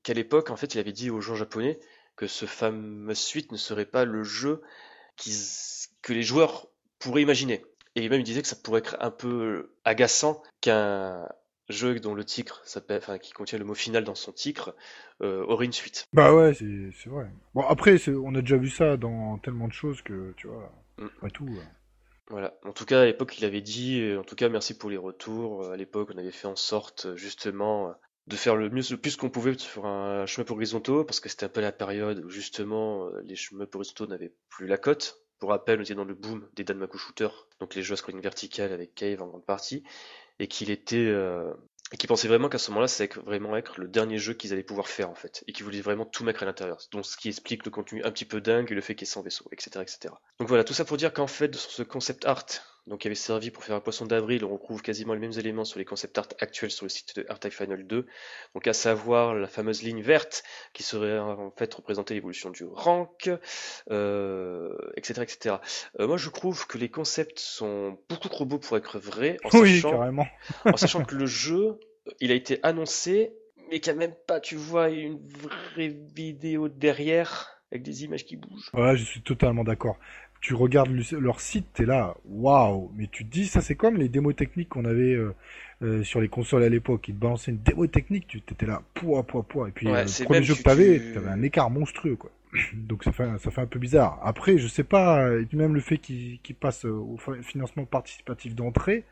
qu'à 0.07 0.13
l'époque, 0.13 0.51
en 0.51 0.55
fait, 0.55 0.73
il 0.73 0.79
avait 0.79 0.93
dit 0.93 1.09
aux 1.09 1.19
gens 1.19 1.35
japonais 1.35 1.81
que 2.15 2.27
ce 2.27 2.45
fameux 2.45 3.13
suite 3.13 3.51
ne 3.51 3.57
serait 3.57 3.85
pas 3.85 4.05
le 4.05 4.23
jeu 4.23 4.61
que 6.01 6.13
les 6.13 6.23
joueurs 6.23 6.67
pourraient 6.97 7.23
imaginer. 7.23 7.65
Et 7.95 8.07
même 8.07 8.21
il 8.21 8.23
disait 8.23 8.41
que 8.41 8.47
ça 8.47 8.55
pourrait 8.55 8.79
être 8.79 8.95
un 9.01 9.11
peu 9.11 9.73
agaçant 9.83 10.41
qu'un 10.61 11.27
jeu 11.67 11.99
dont 11.99 12.15
le 12.15 12.23
titre 12.23 12.61
s'appelle, 12.63 12.99
enfin, 12.99 13.17
qui 13.17 13.33
contient 13.33 13.59
le 13.59 13.65
mot 13.65 13.73
final 13.73 14.05
dans 14.05 14.15
son 14.15 14.31
titre, 14.31 14.77
euh, 15.21 15.43
aurait 15.43 15.65
une 15.65 15.73
suite. 15.73 16.07
Bah 16.13 16.33
ouais, 16.33 16.53
c'est 16.53 17.09
vrai. 17.09 17.27
Bon, 17.53 17.63
après, 17.67 17.97
on 18.07 18.33
a 18.35 18.39
déjà 18.39 18.55
vu 18.55 18.69
ça 18.69 18.95
dans 18.95 19.37
tellement 19.39 19.67
de 19.67 19.73
choses 19.73 20.01
que, 20.03 20.33
tu 20.37 20.47
vois, 20.47 20.71
Mm. 20.97 21.05
après 21.17 21.31
tout. 21.31 21.49
Voilà. 22.29 22.53
En 22.63 22.71
tout 22.71 22.85
cas, 22.85 23.01
à 23.01 23.05
l'époque, 23.05 23.37
il 23.37 23.45
avait 23.45 23.61
dit, 23.61 23.99
euh, 24.01 24.21
en 24.21 24.23
tout 24.23 24.35
cas, 24.35 24.47
merci 24.47 24.77
pour 24.77 24.89
les 24.89 24.97
retours. 24.97 25.69
À 25.69 25.75
l'époque, 25.75 26.11
on 26.13 26.17
avait 26.17 26.31
fait 26.31 26.47
en 26.47 26.55
sorte, 26.55 27.15
justement, 27.15 27.93
de 28.27 28.35
faire 28.35 28.55
le 28.55 28.69
mieux, 28.69 28.83
le 28.89 28.97
plus 28.97 29.15
qu'on 29.15 29.29
pouvait 29.29 29.57
sur 29.57 29.85
un 29.85 30.25
chemin 30.25 30.45
horizontaux, 30.49 31.05
parce 31.05 31.19
que 31.19 31.29
c'était 31.29 31.45
un 31.45 31.49
peu 31.49 31.61
la 31.61 31.71
période 31.71 32.23
où, 32.23 32.29
justement, 32.29 33.07
euh, 33.07 33.21
les 33.23 33.35
chemins 33.35 33.65
horizontaux 33.73 34.05
n'avaient 34.05 34.33
plus 34.49 34.67
la 34.67 34.77
cote. 34.77 35.21
Pour 35.39 35.49
rappel, 35.49 35.79
on 35.79 35.83
était 35.83 35.95
dans 35.95 36.03
le 36.03 36.15
boom 36.15 36.47
des 36.55 36.63
Danmaku 36.63 36.97
Shooter, 36.97 37.29
donc 37.59 37.75
les 37.75 37.83
jeux 37.83 37.93
à 37.93 37.97
scrolling 37.97 38.21
vertical 38.21 38.73
avec 38.73 38.95
Cave 38.95 39.21
en 39.21 39.27
grande 39.27 39.45
partie, 39.45 39.83
et 40.39 40.47
qu'il 40.47 40.71
était, 40.71 40.97
euh, 40.97 41.53
et 41.93 41.97
qu'ils 41.97 42.09
pensaient 42.09 42.27
vraiment 42.27 42.49
qu'à 42.49 42.57
ce 42.57 42.69
moment-là, 42.71 42.87
allait 42.99 43.09
vraiment 43.23 43.55
être 43.55 43.79
le 43.79 43.87
dernier 43.87 44.17
jeu 44.17 44.33
qu'ils 44.33 44.51
allaient 44.51 44.63
pouvoir 44.63 44.89
faire, 44.89 45.09
en 45.09 45.15
fait, 45.15 45.45
et 45.47 45.53
qu'ils 45.53 45.63
voulaient 45.63 45.79
vraiment 45.79 46.05
tout 46.05 46.25
mettre 46.25 46.43
à 46.43 46.45
l'intérieur. 46.45 46.79
Donc, 46.91 47.05
ce 47.05 47.15
qui 47.15 47.29
explique 47.29 47.63
le 47.63 47.71
contenu 47.71 48.03
un 48.03 48.11
petit 48.11 48.25
peu 48.25 48.41
dingue 48.41 48.69
et 48.71 48.75
le 48.75 48.81
fait 48.81 48.95
qu'il 48.95 49.07
y 49.07 49.09
ait 49.09 49.13
100 49.13 49.21
vaisseaux, 49.21 49.47
etc., 49.53 49.79
etc. 49.81 50.13
Donc 50.39 50.49
voilà, 50.49 50.65
tout 50.65 50.73
ça 50.73 50.83
pour 50.83 50.97
dire 50.97 51.13
qu'en 51.13 51.27
fait, 51.27 51.55
sur 51.55 51.71
ce 51.71 51.83
concept 51.83 52.25
art, 52.25 52.45
donc 52.87 53.01
qui 53.01 53.07
avait 53.07 53.15
servi 53.15 53.51
pour 53.51 53.63
faire 53.63 53.75
un 53.75 53.81
poisson 53.81 54.05
d'avril, 54.05 54.45
on 54.45 54.53
retrouve 54.53 54.81
quasiment 54.81 55.13
les 55.13 55.19
mêmes 55.19 55.37
éléments 55.37 55.65
sur 55.65 55.77
les 55.77 55.85
concept 55.85 56.17
art 56.17 56.27
actuels 56.39 56.71
sur 56.71 56.85
le 56.85 56.89
site 56.89 57.17
de 57.17 57.25
Art 57.29 57.39
Final 57.51 57.85
2. 57.85 58.05
Donc 58.55 58.67
à 58.67 58.73
savoir 58.73 59.35
la 59.35 59.47
fameuse 59.47 59.83
ligne 59.83 60.01
verte 60.01 60.43
qui 60.73 60.83
serait 60.83 61.19
en 61.19 61.51
fait 61.51 61.73
représenter 61.73 62.13
l'évolution 62.13 62.49
du 62.49 62.63
rank, 62.63 63.29
euh, 63.91 64.73
etc., 64.95 65.21
etc. 65.21 65.55
Euh, 65.99 66.07
moi, 66.07 66.17
je 66.17 66.29
trouve 66.29 66.65
que 66.65 66.77
les 66.77 66.89
concepts 66.89 67.39
sont 67.39 67.99
beaucoup 68.09 68.29
trop 68.29 68.45
beaux 68.45 68.59
pour 68.59 68.77
être 68.77 68.99
vrais, 68.99 69.37
en 69.43 69.59
Oui, 69.59 69.81
sachant 69.81 70.07
en 70.65 70.77
sachant 70.77 71.03
que 71.03 71.15
le 71.15 71.25
jeu, 71.25 71.79
il 72.21 72.31
a 72.31 72.35
été 72.35 72.59
annoncé, 72.63 73.33
mais 73.69 73.81
qu'il 73.81 73.93
n'y 73.93 74.03
a 74.03 74.07
même 74.07 74.15
pas, 74.27 74.39
tu 74.39 74.55
vois, 74.55 74.89
une 74.89 75.19
vraie 75.27 75.93
vidéo 76.15 76.69
derrière, 76.69 77.61
avec 77.71 77.83
des 77.83 78.05
images 78.05 78.23
qui 78.23 78.37
bougent. 78.37 78.69
Voilà, 78.73 78.95
je 78.95 79.03
suis 79.03 79.21
totalement 79.21 79.63
d'accord. 79.63 79.97
Tu 80.47 80.53
regardes 80.53 80.91
le- 80.91 81.19
leur 81.19 81.41
site, 81.41 81.65
t'es 81.73 81.85
là, 81.85 82.15
waouh. 82.29 82.89
Mais 82.95 83.07
tu 83.11 83.25
te 83.25 83.29
dis, 83.29 83.47
ça 83.47 83.59
c'est 83.59 83.75
comme 83.75 83.97
les 83.97 84.07
démos 84.07 84.33
techniques 84.33 84.69
qu'on 84.69 84.85
avait 84.85 85.13
euh, 85.13 85.35
euh, 85.81 86.03
sur 86.05 86.21
les 86.21 86.29
consoles 86.29 86.63
à 86.63 86.69
l'époque. 86.69 87.05
Ils 87.09 87.15
te 87.15 87.19
balançaient 87.19 87.51
une 87.51 87.57
démo 87.57 87.85
technique, 87.87 88.27
tu 88.27 88.39
t'étais 88.39 88.65
là, 88.65 88.81
poids, 88.93 89.23
poids, 89.23 89.43
poids. 89.43 89.67
Et 89.67 89.71
puis 89.73 89.87
Ouais, 89.87 89.97
euh, 89.99 90.01
le 90.03 90.07
c'est 90.07 90.23
premier 90.23 90.43
jeu 90.43 90.55
que 90.55 90.61
t'avais, 90.63 90.99
tu- 90.99 91.13
t'avais 91.15 91.27
un 91.27 91.41
écart 91.43 91.69
monstrueux, 91.69 92.15
quoi. 92.15 92.31
Donc 92.75 93.03
ça 93.03 93.11
fait, 93.11 93.27
ça 93.43 93.51
fait 93.51 93.59
un 93.59 93.65
peu 93.65 93.77
bizarre. 93.77 94.21
Après, 94.23 94.57
je 94.57 94.69
sais 94.69 94.85
pas, 94.85 95.19
euh, 95.27 95.43
même 95.51 95.73
le 95.75 95.81
fait 95.81 95.97
qu'ils 95.97 96.39
qu'ils 96.39 96.55
passent 96.55 96.85
euh, 96.85 96.91
au 96.91 97.17
fi- 97.17 97.43
financement 97.43 97.83
participatif 97.83 98.55
d'entrée, 98.55 99.03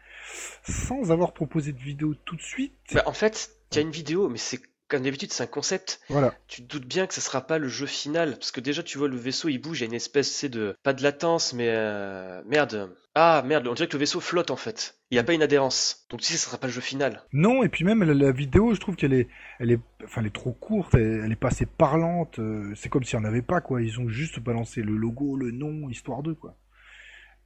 sans 0.64 1.12
avoir 1.12 1.34
proposé 1.34 1.74
de 1.74 1.80
vidéo 1.80 2.16
tout 2.24 2.38
de 2.38 2.42
suite. 2.42 2.72
Bah, 2.94 3.04
en 3.08 3.14
fait, 3.14 3.52
il 3.72 3.76
y 3.76 3.80
a 3.80 3.82
une 3.82 3.92
vidéo, 3.92 4.30
mais 4.30 4.38
c'est 4.38 4.62
comme 4.88 5.04
d'habitude, 5.04 5.32
c'est 5.32 5.44
un 5.44 5.48
concept. 5.48 6.00
Voilà. 6.10 6.34
Tu 6.48 6.64
te 6.64 6.68
doutes 6.68 6.88
bien 6.88 7.08
que 7.08 7.14
ça 7.14 7.22
sera 7.22 7.42
pas 7.42 7.58
le 7.58 7.68
jeu 7.68 7.86
final, 7.86 8.32
parce 8.34 8.52
que 8.52 8.62
déjà 8.62 8.84
tu 8.84 8.98
vois 8.98 9.08
le 9.08 9.18
vaisseau 9.18 9.50
il 9.50 9.58
bouge, 9.58 9.80
il 9.80 9.82
y 9.82 9.86
a 9.86 9.88
une 9.88 9.94
espèce 9.94 10.32
c'est 10.32 10.50
de 10.50 10.76
pas 10.84 10.94
de 10.94 11.04
latence, 11.04 11.54
mais 11.54 11.70
euh, 11.70 12.42
merde. 12.46 12.96
Ah 13.18 13.44
merde, 13.46 13.68
on 13.68 13.74
dirait 13.74 13.88
que 13.88 13.94
le 13.94 14.00
vaisseau 14.00 14.20
flotte 14.20 14.52
en 14.52 14.58
fait. 14.58 14.96
Il 15.10 15.16
n'y 15.16 15.20
a 15.20 15.24
pas 15.24 15.34
une 15.34 15.44
adhérence, 15.44 16.06
donc 16.10 16.20
tu 16.20 16.28
sais, 16.28 16.38
ça 16.38 16.48
sera 16.48 16.58
pas 16.58 16.68
le 16.68 16.74
jeu 16.74 16.82
final. 16.82 17.24
Non, 17.32 17.64
et 17.64 17.70
puis 17.70 17.86
même 17.86 18.04
la, 18.04 18.14
la 18.14 18.32
vidéo, 18.32 18.74
je 18.74 18.80
trouve 18.80 18.96
qu'elle 18.96 19.14
est, 19.14 19.30
elle 19.60 19.72
est, 19.72 19.80
enfin, 20.04 20.22
elle 20.22 20.28
est 20.28 20.36
trop 20.36 20.52
courte, 20.52 20.96
elle, 20.96 21.22
elle 21.24 21.32
est 21.32 21.38
pas 21.38 21.48
assez 21.48 21.66
parlante. 21.66 22.40
euh, 22.40 22.74
c'est 22.76 22.90
comme 22.90 23.04
s'il 23.04 23.18
n'y 23.20 23.26
en 23.26 23.30
avait 23.30 23.42
pas, 23.42 23.62
quoi. 23.62 23.82
Ils 23.82 24.00
ont 24.00 24.10
juste 24.10 24.40
balancé 24.40 24.82
le 24.82 24.98
logo, 24.98 25.38
le 25.38 25.52
nom, 25.52 25.90
histoire 25.90 26.24
d'eux, 26.24 26.36
quoi. 26.36 26.58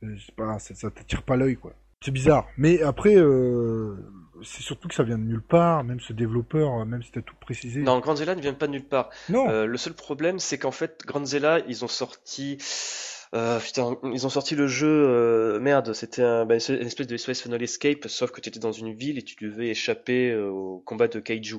Euh, 0.03 0.15
je 0.15 0.25
sais 0.25 0.31
pas, 0.35 0.57
ça, 0.57 0.73
ça 0.73 0.89
t'attire 0.89 1.21
pas 1.21 1.35
l'œil, 1.35 1.57
quoi. 1.57 1.73
C'est 2.01 2.11
bizarre. 2.11 2.47
Mais 2.57 2.81
après, 2.81 3.15
euh, 3.15 3.97
c'est 4.43 4.61
surtout 4.61 4.87
que 4.87 4.95
ça 4.95 5.03
vient 5.03 5.17
de 5.17 5.23
nulle 5.23 5.41
part. 5.41 5.83
Même 5.83 5.99
ce 5.99 6.13
développeur, 6.13 6.81
euh, 6.81 6.85
même 6.85 7.03
si 7.03 7.11
t'as 7.11 7.21
tout 7.21 7.35
précisé. 7.39 7.81
Non, 7.81 7.99
Grandzilla 7.99 8.35
ne 8.35 8.41
vient 8.41 8.53
pas 8.53 8.67
de 8.67 8.71
nulle 8.73 8.85
part. 8.87 9.09
Non. 9.29 9.49
Euh, 9.49 9.65
le 9.65 9.77
seul 9.77 9.93
problème, 9.93 10.39
c'est 10.39 10.57
qu'en 10.57 10.71
fait, 10.71 11.01
Grandzilla, 11.05 11.59
ils 11.67 11.83
ont 11.85 11.89
sorti. 11.89 12.57
Euh, 13.35 13.59
putain, 13.59 13.95
ils 14.11 14.25
ont 14.25 14.29
sorti 14.29 14.55
le 14.55 14.65
jeu. 14.65 14.87
euh, 14.87 15.59
merde, 15.59 15.93
c'était 15.93 16.23
un, 16.23 16.47
bah, 16.47 16.55
une 16.67 16.87
espèce 16.87 17.05
de 17.05 17.15
SOS 17.15 17.41
Final 17.43 17.61
Escape, 17.61 18.07
sauf 18.07 18.31
que 18.31 18.41
tu 18.41 18.49
étais 18.49 18.59
dans 18.59 18.71
une 18.71 18.91
ville 18.91 19.19
et 19.19 19.21
tu 19.21 19.35
devais 19.45 19.67
échapper 19.67 20.35
au 20.35 20.81
combat 20.83 21.07
de 21.07 21.19
Kaiju. 21.19 21.57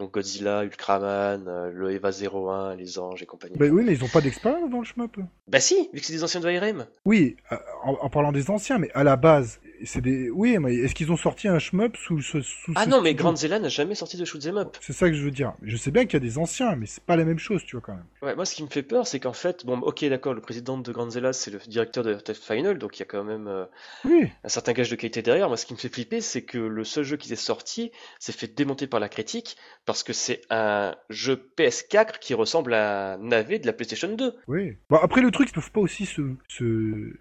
Donc 0.00 0.12
Godzilla, 0.14 0.64
Ultraman, 0.64 1.70
le 1.72 1.92
Eva 1.92 2.10
01, 2.10 2.74
les 2.74 2.98
anges 2.98 3.22
et 3.22 3.26
compagnie. 3.26 3.54
Bah 3.56 3.66
oui, 3.70 3.84
mais 3.84 3.92
ils 3.92 4.02
ont 4.02 4.08
pas 4.08 4.20
d'expérience 4.20 4.68
dans 4.68 4.80
le 4.80 4.84
shmup. 4.84 5.16
Bah 5.46 5.60
si, 5.60 5.88
vu 5.92 6.00
que 6.00 6.06
c'est 6.06 6.12
des 6.12 6.24
anciens 6.24 6.40
de 6.40 6.48
ARM. 6.48 6.86
Oui, 7.04 7.36
en, 7.84 7.92
en 8.00 8.10
parlant 8.10 8.32
des 8.32 8.50
anciens, 8.50 8.78
mais 8.78 8.90
à 8.92 9.04
la 9.04 9.14
base, 9.14 9.60
c'est 9.84 10.00
des. 10.00 10.30
Oui, 10.30 10.58
mais 10.58 10.74
est-ce 10.74 10.94
qu'ils 10.94 11.10
ont 11.12 11.16
sorti 11.16 11.48
un 11.48 11.58
shmup 11.58 11.96
sous 11.96 12.20
ce 12.20 12.40
sous 12.40 12.72
Ah 12.74 12.84
ce 12.84 12.88
non, 12.88 13.00
mais 13.02 13.10
studio 13.10 13.24
Grandzilla 13.24 13.58
n'a 13.58 13.68
jamais 13.68 13.94
sorti 13.94 14.16
de 14.16 14.24
shoot'em 14.24 14.56
up. 14.58 14.76
C'est 14.80 14.92
ça 14.92 15.08
que 15.08 15.14
je 15.14 15.22
veux 15.22 15.30
dire. 15.30 15.54
Je 15.62 15.76
sais 15.76 15.90
bien 15.90 16.04
qu'il 16.04 16.14
y 16.14 16.16
a 16.16 16.20
des 16.20 16.38
anciens, 16.38 16.76
mais 16.76 16.86
c'est 16.86 17.02
pas 17.04 17.16
la 17.16 17.24
même 17.24 17.38
chose, 17.38 17.62
tu 17.64 17.76
vois, 17.76 17.80
quand 17.84 17.94
même. 17.94 18.04
Ouais, 18.22 18.34
moi, 18.34 18.44
ce 18.44 18.54
qui 18.54 18.62
me 18.62 18.68
fait 18.68 18.82
peur, 18.82 19.06
c'est 19.06 19.20
qu'en 19.20 19.32
fait, 19.32 19.64
bon, 19.66 19.78
ok, 19.80 20.04
d'accord, 20.06 20.34
le 20.34 20.40
président 20.40 20.78
de 20.78 20.92
Grandzilla, 20.92 21.32
c'est 21.32 21.50
le 21.50 21.58
directeur 21.58 22.04
de 22.04 22.14
Test 22.14 22.44
Final, 22.44 22.78
donc 22.78 22.96
il 22.98 23.00
y 23.00 23.02
a 23.02 23.06
quand 23.06 23.24
même 23.24 23.48
euh, 23.48 23.64
Oui. 24.04 24.28
un 24.44 24.48
certain 24.48 24.72
gage 24.72 24.90
de 24.90 24.96
qualité 24.96 25.22
derrière. 25.22 25.48
Moi, 25.48 25.56
ce 25.56 25.66
qui 25.66 25.72
me 25.74 25.78
fait 25.78 25.88
flipper, 25.92 26.20
c'est 26.20 26.42
que 26.42 26.58
le 26.58 26.84
seul 26.84 27.04
jeu 27.04 27.16
qui 27.16 27.32
est 27.32 27.36
sorti 27.36 27.90
s'est 28.18 28.32
fait 28.32 28.46
démonter 28.54 28.86
par 28.86 29.00
la 29.00 29.08
critique 29.08 29.56
parce 29.84 30.02
que 30.02 30.12
c'est 30.12 30.42
un 30.50 30.94
jeu 31.10 31.50
PS4 31.58 32.18
qui 32.20 32.34
ressemble 32.34 32.74
à 32.74 33.14
un 33.14 33.18
navet 33.18 33.58
de 33.58 33.66
la 33.66 33.72
PlayStation 33.72 34.12
2. 34.14 34.34
Oui. 34.48 34.76
Bon, 34.90 34.96
après, 35.02 35.20
le 35.20 35.30
truc, 35.30 35.48
ils 35.50 35.52
peuvent 35.54 35.70
pas 35.70 35.80
aussi 35.80 36.06
se. 36.06 36.22
se... 36.48 36.64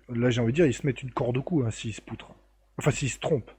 Là, 0.09 0.29
j'ai 0.29 0.41
envie 0.41 0.51
de 0.51 0.55
dire, 0.55 0.65
ils 0.65 0.73
se 0.73 0.85
mettent 0.85 1.01
une 1.03 1.11
corde 1.11 1.37
au 1.37 1.41
cou 1.43 1.63
hein, 1.65 1.71
s'ils 1.71 1.93
se 1.93 2.01
poutrent. 2.01 2.33
Enfin, 2.77 2.91
s'ils 2.91 3.09
se 3.09 3.19
trompent. 3.19 3.51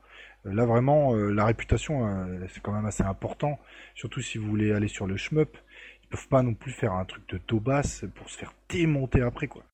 Euh, 0.47 0.53
Là, 0.55 0.67
vraiment, 0.67 1.15
euh, 1.15 1.31
la 1.33 1.45
réputation, 1.45 2.07
euh, 2.07 2.47
c'est 2.49 2.63
quand 2.63 2.73
même 2.73 2.87
assez 2.87 3.03
important. 3.03 3.59
Surtout 3.95 4.21
si 4.21 4.39
vous 4.39 4.49
voulez 4.49 4.73
aller 4.73 4.89
sur 4.89 5.07
le 5.07 5.17
shmup. 5.17 5.57
Ils 6.03 6.09
peuvent 6.09 6.29
pas 6.29 6.43
non 6.43 6.55
plus 6.55 6.73
faire 6.73 6.93
un 6.93 7.05
truc 7.05 7.29
de 7.29 7.39
taubasse 7.39 8.05
pour 8.15 8.29
se 8.29 8.39
faire 8.39 8.55
démonter 8.69 9.23
après, 9.23 9.49
quoi. 9.49 9.65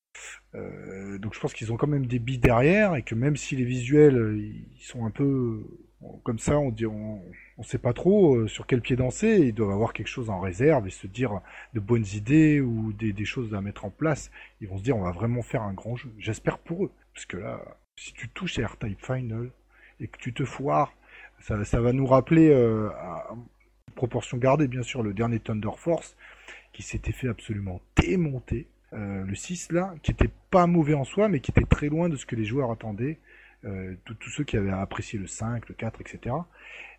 Donc, 0.53 1.33
je 1.33 1.39
pense 1.39 1.53
qu'ils 1.53 1.71
ont 1.71 1.77
quand 1.77 1.87
même 1.87 2.05
des 2.05 2.19
billes 2.19 2.39
derrière 2.39 2.95
et 2.95 3.03
que 3.03 3.15
même 3.15 3.37
si 3.37 3.55
les 3.55 3.63
visuels, 3.63 4.37
ils 4.37 4.83
sont 4.83 5.05
un 5.05 5.11
peu. 5.11 5.63
Comme 6.23 6.39
ça, 6.39 6.57
on 6.57 6.71
dit, 6.71 6.85
on, 6.85 7.21
on 7.57 7.63
sait 7.63 7.77
pas 7.77 7.93
trop 7.93 8.47
sur 8.47 8.65
quel 8.67 8.81
pied 8.81 8.95
danser. 8.95 9.37
Ils 9.39 9.53
doivent 9.53 9.71
avoir 9.71 9.93
quelque 9.93 10.07
chose 10.07 10.29
en 10.29 10.39
réserve 10.39 10.87
et 10.87 10.91
se 10.91 11.07
dire 11.07 11.41
de 11.73 11.79
bonnes 11.79 12.05
idées 12.13 12.59
ou 12.59 12.91
des 12.93 13.25
choses 13.25 13.53
à 13.53 13.61
mettre 13.61 13.85
en 13.85 13.91
place. 13.91 14.31
Ils 14.59 14.67
vont 14.67 14.77
se 14.77 14.83
dire, 14.83 14.97
on 14.97 15.03
va 15.03 15.11
vraiment 15.11 15.41
faire 15.41 15.61
un 15.61 15.73
grand 15.73 15.95
jeu. 15.95 16.11
J'espère 16.17 16.57
pour 16.57 16.85
eux. 16.85 16.91
Parce 17.13 17.25
que 17.25 17.37
là, 17.37 17.61
si 17.99 18.13
tu 18.13 18.29
touches 18.29 18.57
R-Type 18.59 19.05
Final 19.05 19.49
et 19.99 20.07
que 20.07 20.17
tu 20.17 20.33
te 20.33 20.45
foires, 20.45 20.93
ça, 21.41 21.81
va 21.81 21.93
nous 21.93 22.05
rappeler, 22.05 22.49
euh, 22.49 22.89
à- 22.91 23.35
proportion 23.95 24.37
gardée, 24.37 24.69
bien 24.69 24.83
sûr, 24.83 25.03
le 25.03 25.13
dernier 25.13 25.39
Thunder 25.39 25.75
Force, 25.75 26.15
qui 26.71 26.81
s'était 26.81 27.11
fait 27.11 27.27
absolument 27.27 27.81
démonter. 27.97 28.67
Euh, 28.93 29.23
le 29.25 29.35
6 29.35 29.71
là, 29.73 29.93
qui 30.01 30.11
était 30.11 30.29
pas 30.49 30.65
mauvais 30.65 30.93
en 30.93 31.03
soi, 31.03 31.27
mais 31.27 31.41
qui 31.41 31.51
était 31.51 31.65
très 31.65 31.89
loin 31.89 32.07
de 32.07 32.15
ce 32.15 32.25
que 32.25 32.35
les 32.35 32.45
joueurs 32.45 32.71
attendaient. 32.71 33.19
Euh, 33.65 33.95
tous 34.05 34.29
ceux 34.29 34.45
qui 34.45 34.55
avaient 34.55 34.71
apprécié 34.71 35.19
le 35.19 35.27
5, 35.27 35.67
le 35.67 35.75
4, 35.75 35.99
etc. 35.99 36.35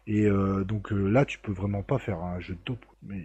Et 0.06 0.26
euh, 0.26 0.64
donc 0.64 0.92
euh, 0.92 1.08
là, 1.08 1.24
tu 1.24 1.38
peux 1.38 1.52
vraiment 1.52 1.82
pas 1.82 1.98
faire 1.98 2.18
un 2.18 2.40
jeu 2.40 2.54
de 2.54 2.60
top. 2.60 2.78
Mais 3.02 3.18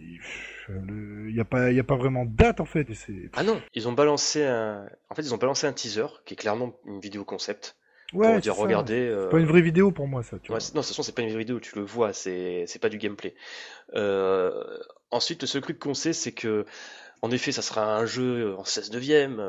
il 0.70 1.34
n'y 1.34 1.40
a 1.40 1.46
pas, 1.46 1.72
il 1.72 1.80
a 1.80 1.84
pas 1.84 1.96
vraiment 1.98 2.26
de 2.26 2.32
date 2.36 2.60
en 2.60 2.66
fait. 2.66 2.88
Et. 2.90 3.30
Ah 3.34 3.44
non, 3.44 3.62
ils 3.74 3.88
ont 3.88 3.94
balancé 3.94 4.44
un, 4.46 4.86
en 5.10 5.16
fait, 5.16 5.22
ils 5.24 5.34
ont 5.34 5.38
balancé 5.38 5.68
un 5.68 5.74
teaser 5.74 6.06
qui 6.26 6.34
est 6.34 6.38
clairement 6.38 6.74
une 6.86 7.00
vidéo 7.00 7.24
concept. 7.26 7.76
Ouais, 8.14 8.28
pour 8.34 8.40
dire 8.40 8.54
c'est 8.54 8.60
ça. 8.60 8.64
regardez. 8.66 9.00
euh, 9.00 9.24
C'est 9.24 9.32
pas 9.32 9.40
une 9.40 9.48
vraie 9.48 9.62
vidéo 9.62 9.92
pour 9.92 10.08
moi 10.08 10.22
ça. 10.22 10.38
Tu 10.38 10.52
Ouais, 10.52 10.56
vois. 10.56 10.60
c'est- 10.60 10.76
non, 10.76 10.82
de 10.82 10.86
toute 10.86 10.90
façon, 10.90 11.04
c'est 11.04 11.16
pas 11.16 11.24
une 11.24 11.30
vraie 11.30 11.40
vidéo, 11.40 11.60
tu 11.60 11.76
le 11.76 11.82
vois, 11.84 12.14
c'est 12.14 12.66
c'est 12.68 12.80
pas 12.80 12.90
du 12.90 12.98
gameplay. 13.00 13.34
Ensuite, 15.12 15.42
le 15.42 15.48
seul 15.48 15.62
truc 15.62 15.80
qu'on 15.80 15.94
sait, 15.94 16.14
c'est 16.14 16.32
que, 16.34 16.66
en 17.22 17.32
effet, 17.32 17.52
ça 17.52 17.62
sera 17.62 17.96
un 17.98 18.06
jeu 18.06 18.56
en 18.58 18.64
16 18.66 18.92
neuvième. 18.92 19.40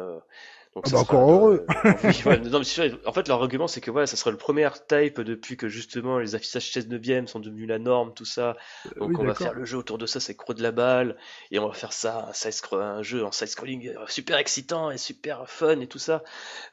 Euh, 0.76 0.80
donc 0.80 0.84
Ah 0.88 0.90
bah, 0.92 0.98
encore 1.00 1.26
le- 1.26 1.32
heureux. 1.34 1.66
oui, 2.04 2.22
ouais, 2.26 2.38
non, 2.40 2.58
mais 2.58 2.64
c'est 2.64 2.88
sûr, 2.88 2.98
en 3.06 3.12
fait, 3.12 3.28
leur 3.28 3.40
argument, 3.40 3.66
c'est 3.66 3.80
que 3.80 3.90
voilà, 3.90 4.06
ça 4.06 4.16
sera 4.16 4.30
le 4.30 4.36
premier 4.36 4.66
R-Type 4.66 5.20
depuis 5.20 5.56
que 5.56 5.68
justement 5.68 6.18
les 6.18 6.34
affichages 6.34 6.70
16 6.70 6.88
neuvième 6.88 7.26
sont 7.26 7.40
devenus 7.40 7.68
la 7.68 7.78
norme, 7.78 8.12
tout 8.14 8.24
ça. 8.24 8.56
Donc 8.96 9.08
oui, 9.10 9.16
on 9.18 9.24
va 9.24 9.34
faire 9.34 9.54
le 9.54 9.64
jeu 9.64 9.78
autour 9.78 9.98
de 9.98 10.06
ça, 10.06 10.20
c'est 10.20 10.34
croc 10.36 10.56
de 10.56 10.62
la 10.62 10.72
balle, 10.72 11.16
et 11.50 11.58
on 11.58 11.66
va 11.68 11.74
faire 11.74 11.92
ça, 11.92 12.26
un, 12.28 12.32
side 12.32 12.52
scroll- 12.52 12.82
un 12.82 13.02
jeu 13.02 13.24
en 13.24 13.32
side-scrolling 13.32 13.88
euh, 13.88 14.04
super 14.08 14.36
excitant 14.38 14.90
et 14.90 14.98
super 14.98 15.48
fun 15.48 15.80
et 15.80 15.86
tout 15.86 15.98
ça. 15.98 16.22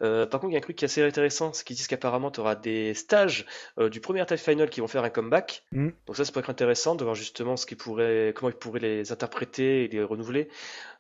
Euh, 0.02 0.26
par 0.26 0.40
contre, 0.42 0.52
il 0.52 0.54
y 0.54 0.58
a 0.58 0.60
un 0.60 0.62
truc 0.62 0.76
qui 0.76 0.86
est 0.86 0.88
assez 0.88 1.02
intéressant, 1.04 1.54
c'est 1.54 1.66
qu'ils 1.66 1.76
disent 1.76 1.88
qu'apparemment 1.88 2.32
tu 2.32 2.40
auras 2.42 2.56
des 2.56 2.94
stages 2.94 3.46
euh, 3.80 3.90
du 3.90 4.02
premier 4.02 4.26
Type 4.26 4.38
Final 4.38 4.70
qui 4.70 4.82
vont 4.82 4.88
faire 4.88 5.04
un 5.04 5.10
comeback. 5.10 5.64
Mm. 5.72 5.90
Donc 6.08 6.16
ça, 6.18 6.26
ça 6.26 6.32
pourrait 6.32 6.44
être 6.44 6.50
intéressant 6.50 6.96
de 6.96 7.04
voir 7.04 7.16
justement 7.16 7.56
ce 7.58 7.66
qu'ils 7.66 7.78
pourraient, 7.78 8.34
comment 8.36 8.50
ils 8.50 8.56
pourraient 8.58 8.80
les 8.80 9.12
interpréter 9.12 9.86
et 9.86 9.88
les 9.88 10.04
renouveler. 10.04 10.50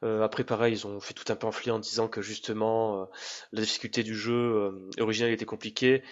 Euh, 0.04 0.22
après, 0.24 0.44
pareil, 0.44 0.74
ils 0.74 0.88
ont 0.88 1.00
fait 1.00 1.14
tout 1.14 1.32
un 1.32 1.36
pamphlet 1.36 1.72
en 1.72 1.80
disant 1.80 2.08
que 2.08 2.22
justement 2.22 2.93
euh, 2.94 3.06
la 3.52 3.62
difficulté 3.62 4.04
du 4.04 4.16
jeu 4.16 4.34
euh, 4.34 4.90
original 5.00 5.32
était 5.32 5.46
compliquée, 5.46 6.04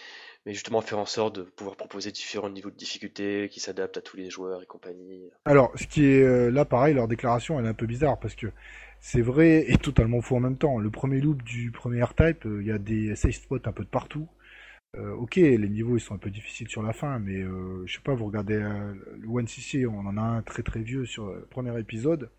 mais 0.45 0.53
justement 0.53 0.81
faire 0.81 0.99
en 0.99 1.05
sorte 1.05 1.35
de 1.35 1.43
pouvoir 1.43 1.75
proposer 1.75 2.11
différents 2.11 2.49
niveaux 2.49 2.71
de 2.71 2.75
difficulté 2.75 3.49
qui 3.49 3.59
s'adaptent 3.59 3.97
à 3.97 4.01
tous 4.01 4.17
les 4.17 4.29
joueurs 4.29 4.61
et 4.61 4.65
compagnie. 4.65 5.29
Alors, 5.45 5.71
ce 5.75 5.85
qui 5.87 6.05
est 6.05 6.23
euh, 6.23 6.49
là, 6.49 6.65
pareil, 6.65 6.93
leur 6.93 7.07
déclaration, 7.07 7.59
elle 7.59 7.65
est 7.65 7.69
un 7.69 7.73
peu 7.73 7.87
bizarre 7.87 8.19
parce 8.19 8.35
que 8.35 8.47
c'est 8.99 9.21
vrai 9.21 9.65
et 9.67 9.77
totalement 9.77 10.21
faux 10.21 10.37
en 10.37 10.41
même 10.41 10.57
temps. 10.57 10.77
Le 10.77 10.89
premier 10.89 11.21
loop 11.21 11.41
du 11.43 11.71
premier 11.71 12.03
R-Type, 12.03 12.45
il 12.45 12.65
y 12.65 12.71
a 12.71 12.77
des 12.77 13.15
safe 13.15 13.35
spots 13.35 13.59
un 13.65 13.71
peu 13.71 13.83
de 13.83 13.89
partout. 13.89 14.27
Ok, 15.17 15.37
les 15.37 15.69
niveaux 15.69 15.95
ils 15.95 16.01
sont 16.01 16.15
un 16.15 16.17
peu 16.17 16.29
difficiles 16.29 16.67
sur 16.67 16.83
la 16.83 16.91
fin, 16.91 17.17
mais 17.17 17.37
euh, 17.37 17.81
je 17.85 17.93
sais 17.93 18.01
pas, 18.01 18.13
vous 18.13 18.25
regardez 18.25 18.55
euh, 18.55 18.93
le 19.21 19.27
One 19.29 19.47
CC, 19.47 19.85
on 19.85 19.99
en 19.99 20.17
a 20.17 20.21
un 20.21 20.41
très 20.41 20.63
très 20.63 20.81
vieux 20.81 21.05
sur 21.05 21.27
le 21.27 21.45
premier 21.45 21.79
épisode. 21.79 22.29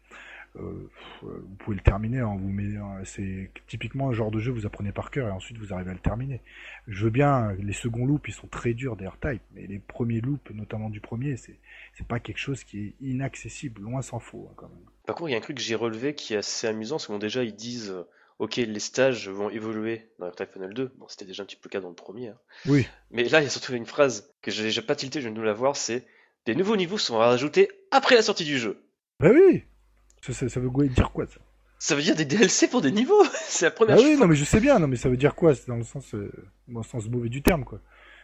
Euh, 0.56 0.90
euh, 1.24 1.42
vous 1.46 1.54
pouvez 1.60 1.76
le 1.76 1.82
terminer, 1.82 2.18
hein, 2.18 2.36
vous 2.38 2.48
met, 2.50 2.74
c'est 3.04 3.50
typiquement 3.66 4.10
un 4.10 4.12
genre 4.12 4.30
de 4.30 4.38
jeu 4.38 4.52
vous 4.52 4.66
apprenez 4.66 4.92
par 4.92 5.10
cœur 5.10 5.28
et 5.28 5.30
ensuite 5.30 5.56
vous 5.56 5.72
arrivez 5.72 5.90
à 5.90 5.94
le 5.94 6.00
terminer. 6.00 6.42
Je 6.88 7.04
veux 7.04 7.10
bien, 7.10 7.52
les 7.54 7.72
seconds 7.72 8.04
loops 8.04 8.28
ils 8.28 8.34
sont 8.34 8.48
très 8.48 8.74
durs 8.74 8.96
des 8.96 9.06
R-Type, 9.06 9.42
mais 9.54 9.66
les 9.66 9.78
premiers 9.78 10.20
loops, 10.20 10.50
notamment 10.50 10.90
du 10.90 11.00
premier, 11.00 11.36
c'est 11.36 11.58
c'est 11.94 12.06
pas 12.06 12.20
quelque 12.20 12.38
chose 12.38 12.64
qui 12.64 12.80
est 12.80 12.94
inaccessible, 13.00 13.80
loin 13.80 14.02
s'en 14.02 14.18
faut 14.18 14.46
hein, 14.50 14.54
quand 14.56 14.68
même. 14.68 14.84
Par 15.06 15.16
contre, 15.16 15.30
il 15.30 15.32
y 15.32 15.34
a 15.34 15.38
un 15.38 15.42
truc 15.42 15.56
que 15.56 15.62
j'ai 15.62 15.74
relevé 15.74 16.14
qui 16.14 16.34
est 16.34 16.38
assez 16.38 16.66
amusant, 16.66 16.98
c'est 16.98 17.06
que 17.08 17.12
bon, 17.12 17.18
déjà 17.18 17.44
ils 17.44 17.54
disent 17.56 17.90
euh, 17.90 18.04
Ok, 18.38 18.56
les 18.56 18.80
stages 18.80 19.28
vont 19.28 19.50
évoluer 19.50 20.08
dans 20.18 20.28
R-Type 20.28 20.52
Final 20.52 20.74
2. 20.74 20.92
Bon, 20.98 21.06
c'était 21.08 21.26
déjà 21.26 21.44
un 21.44 21.46
petit 21.46 21.54
peu 21.56 21.68
le 21.68 21.70
cas 21.70 21.80
dans 21.80 21.90
le 21.90 21.94
premier. 21.94 22.28
hein. 22.28 22.38
Oui. 22.66 22.86
Mais 23.12 23.24
là, 23.24 23.40
il 23.40 23.44
y 23.44 23.46
a 23.46 23.50
surtout 23.50 23.72
une 23.74 23.86
phrase 23.86 24.32
que 24.42 24.50
j'ai 24.50 24.64
déjà 24.64 24.82
pas 24.82 24.96
tilté, 24.96 25.20
je 25.20 25.26
viens 25.26 25.32
de 25.32 25.38
nous 25.38 25.44
la 25.44 25.52
voir 25.52 25.76
c'est 25.76 26.04
Des 26.46 26.54
nouveaux 26.56 26.76
niveaux 26.76 26.98
sont 26.98 27.18
rajoutés 27.18 27.70
après 27.92 28.16
la 28.16 28.22
sortie 28.22 28.44
du 28.44 28.58
jeu. 28.58 28.82
Bah 29.20 29.30
oui 29.32 29.62
ça, 30.22 30.32
ça, 30.32 30.48
ça 30.48 30.60
veut 30.60 30.70
dire 30.88 31.10
quoi 31.12 31.26
ça 31.26 31.40
Ça 31.78 31.94
veut 31.94 32.02
dire 32.02 32.16
des 32.16 32.24
DLC 32.24 32.68
pour 32.68 32.80
des 32.80 32.90
niveaux 32.92 33.22
C'est 33.34 33.66
la 33.66 33.70
première 33.70 33.96
Bah 33.96 34.02
oui, 34.04 34.12
fois. 34.16 34.20
non 34.22 34.26
mais 34.28 34.36
je 34.36 34.44
sais 34.44 34.60
bien, 34.60 34.78
non 34.78 34.88
mais 34.88 34.96
ça 34.96 35.08
veut 35.08 35.16
dire 35.16 35.34
quoi 35.34 35.54
C'est 35.54 35.68
dans 35.68 35.76
le 35.76 35.84
sens, 35.84 36.14
euh, 36.14 36.30
dans 36.68 36.80
le 36.80 36.86
sens 36.86 37.08
mauvais 37.08 37.28
du 37.28 37.42
terme 37.42 37.64
quoi. 37.64 37.80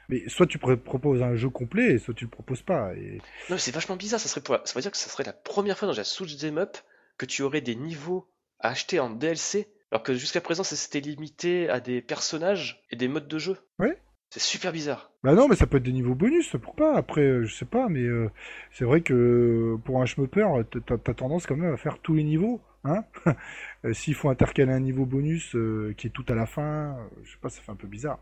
Mais 0.08 0.26
soit 0.28 0.46
tu 0.46 0.56
pr- 0.56 0.76
proposes 0.78 1.22
un 1.22 1.36
jeu 1.36 1.50
complet, 1.50 1.98
soit 1.98 2.14
tu 2.14 2.24
le 2.24 2.30
proposes 2.30 2.62
pas. 2.62 2.94
Et... 2.94 3.18
Non, 3.50 3.56
mais 3.56 3.58
c'est 3.58 3.72
vachement 3.74 3.96
bizarre. 3.96 4.18
Ça, 4.20 4.28
serait 4.30 4.40
pour 4.40 4.54
la- 4.54 4.62
ça 4.64 4.72
veut 4.74 4.80
dire 4.80 4.90
que 4.90 4.96
ça 4.96 5.10
serait 5.10 5.24
la 5.24 5.34
première 5.34 5.76
fois 5.76 5.86
dans 5.86 5.94
la 5.94 6.04
Switch 6.04 6.38
Them 6.38 6.56
Up 6.56 6.78
que 7.18 7.26
tu 7.26 7.42
aurais 7.42 7.60
des 7.60 7.74
niveaux 7.74 8.26
à 8.60 8.68
acheter 8.70 9.00
en 9.00 9.10
DLC, 9.10 9.68
alors 9.92 10.02
que 10.02 10.14
jusqu'à 10.14 10.40
présent, 10.40 10.64
ça 10.64 10.76
s'était 10.76 11.00
limité 11.00 11.68
à 11.68 11.80
des 11.80 12.00
personnages 12.00 12.82
et 12.90 12.96
des 12.96 13.06
modes 13.06 13.28
de 13.28 13.38
jeu. 13.38 13.58
Ouais. 13.78 14.00
C'est 14.30 14.40
super 14.40 14.72
bizarre. 14.72 15.07
Bah 15.24 15.34
non, 15.34 15.48
mais 15.48 15.56
ça 15.56 15.66
peut 15.66 15.78
être 15.78 15.82
des 15.82 15.92
niveaux 15.92 16.14
bonus, 16.14 16.56
pourquoi 16.62 16.92
pas 16.92 16.96
Après, 16.96 17.22
euh, 17.22 17.44
je 17.44 17.52
sais 17.52 17.64
pas, 17.64 17.88
mais 17.88 18.02
euh, 18.04 18.30
c'est 18.70 18.84
vrai 18.84 19.00
que 19.00 19.14
euh, 19.14 19.76
pour 19.84 20.00
un 20.00 20.06
shmupper, 20.06 20.46
t- 20.70 20.78
t'as 20.80 21.14
tendance 21.14 21.44
quand 21.44 21.56
même 21.56 21.74
à 21.74 21.76
faire 21.76 21.98
tous 21.98 22.14
les 22.14 22.22
niveaux, 22.22 22.60
hein 22.84 23.04
S'il 23.92 24.14
faut 24.14 24.28
intercaler 24.30 24.72
un 24.72 24.78
niveau 24.80 25.06
bonus 25.06 25.56
qui 25.96 26.06
est 26.06 26.10
tout 26.10 26.24
à 26.28 26.34
la 26.34 26.46
fin, 26.46 26.96
je 27.24 27.32
sais 27.32 27.38
pas, 27.40 27.48
ça 27.48 27.60
fait 27.62 27.72
un 27.72 27.76
peu 27.76 27.88
bizarre. 27.88 28.20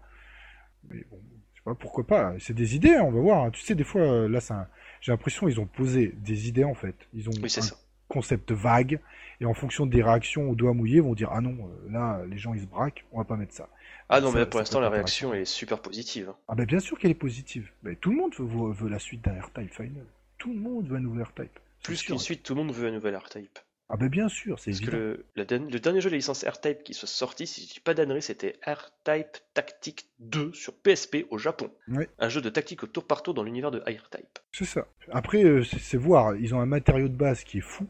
Mais 0.91 1.05
bon, 1.11 1.19
je 1.55 1.59
sais 1.61 1.65
pas, 1.65 1.75
pourquoi 1.75 2.07
pas 2.07 2.35
C'est 2.41 2.55
des 2.55 2.77
idées, 2.77 2.97
on 2.99 3.13
va 3.13 3.21
voir. 3.21 3.45
hein. 3.45 3.51
Tu 3.51 3.63
sais, 3.63 3.75
des 3.75 3.85
fois, 3.85 4.29
là, 4.29 4.41
un- 4.51 4.69
j'ai 5.01 5.13
l'impression 5.13 5.47
qu'ils 5.47 5.61
ont 5.61 5.67
posé 5.67 6.15
des 6.19 6.49
idées 6.49 6.65
en 6.65 6.75
fait. 6.75 6.97
Ils 7.15 7.31
ont 7.31 7.43
Oui, 7.43 7.51
c'est 7.51 7.61
un 7.61 7.69
ça. 7.69 7.77
concept 8.09 8.53
vague, 8.53 9.01
et 9.41 9.47
en 9.47 9.55
fonction 9.55 9.87
des 9.87 10.03
réactions 10.03 10.51
au 10.51 10.55
doigt 10.55 10.75
mouillé, 10.75 10.97
ils 10.97 11.03
vont 11.03 11.15
dire 11.15 11.31
ah 11.33 11.41
non, 11.43 11.57
là, 11.91 12.23
les 12.29 12.39
gens 12.39 12.55
ils 12.55 12.63
se 12.63 12.67
braquent, 12.67 13.05
on 13.13 13.19
va 13.19 13.25
pas 13.25 13.37
mettre 13.37 13.55
ça. 13.55 13.69
Ah 14.09 14.21
non, 14.21 14.31
mais 14.33 14.41
là, 14.41 14.47
pour 14.47 14.61
l'instant, 14.61 14.81
la 14.81 14.89
réaction 14.89 15.35
est 15.35 15.45
super 15.45 15.81
positive. 15.81 16.29
hein. 16.31 16.37
Ah 16.49 16.55
ben 16.55 16.65
bien 16.65 16.79
sûr 16.79 16.99
qu'elle 16.99 17.11
est 17.11 17.15
positive. 17.15 17.71
Ben, 17.83 17.97
tout 17.97 18.11
le 18.11 18.17
monde 18.17 18.33
veut, 18.39 18.73
veut 18.73 18.89
la 18.89 18.99
suite 18.99 19.23
d'un 19.25 19.41
R-Type 19.41 19.73
Final. 19.75 20.05
Tout 20.39 20.53
le 20.53 20.61
monde 20.61 20.87
veut 20.89 20.97
un 20.97 21.01
nouvel 21.01 21.25
R-Type. 21.25 21.59
Plus 21.83 22.03
qu'une 22.03 22.19
suite, 22.19 22.43
tout 22.43 22.55
le 22.55 22.63
monde 22.63 22.73
veut 22.75 22.89
un 22.89 22.93
nouvel 22.93 23.17
R-Type. 23.17 23.59
Ah 23.89 23.97
ben 23.97 24.09
bien 24.09 24.29
sûr, 24.29 24.59
c'est 24.59 24.73
Parce 24.73 24.81
que 24.81 24.91
le, 24.91 25.27
la 25.37 25.45
den- 25.45 25.71
le 25.71 25.79
dernier 25.79 26.01
jeu 26.01 26.09
de 26.11 26.15
la 26.15 26.19
licence 26.19 26.45
R-Type 26.45 26.83
qui 26.83 26.93
soit 26.93 27.07
sorti, 27.07 27.47
si 27.47 27.63
je 27.69 27.75
dis 27.75 27.79
pas 27.81 27.95
d'annerie, 27.95 28.21
c'était 28.21 28.57
R-Type 28.67 29.39
Tactique 29.55 30.07
2 30.19 30.53
sur 30.53 30.73
PSP 30.75 31.27
au 31.31 31.39
Japon. 31.39 31.71
Ouais. 31.87 32.09
Un 32.19 32.29
jeu 32.29 32.41
de 32.41 32.49
tactique 32.49 32.83
au 32.83 32.89
tour 32.89 33.05
par 33.07 33.23
tour 33.23 33.33
dans 33.35 33.45
l'univers 33.45 33.71
de 33.71 33.79
R-Type. 33.79 34.39
C'est 34.51 34.65
ça. 34.65 34.87
Après, 35.13 35.45
euh, 35.45 35.63
c'est 35.63 35.79
c'est 35.79 35.97
voir. 35.97 36.35
Ils 36.35 36.53
ont 36.53 36.61
un 36.61 36.67
matériau 36.67 37.07
de 37.07 37.15
base 37.17 37.45
qui 37.45 37.59
est 37.59 37.63
fou, 37.65 37.87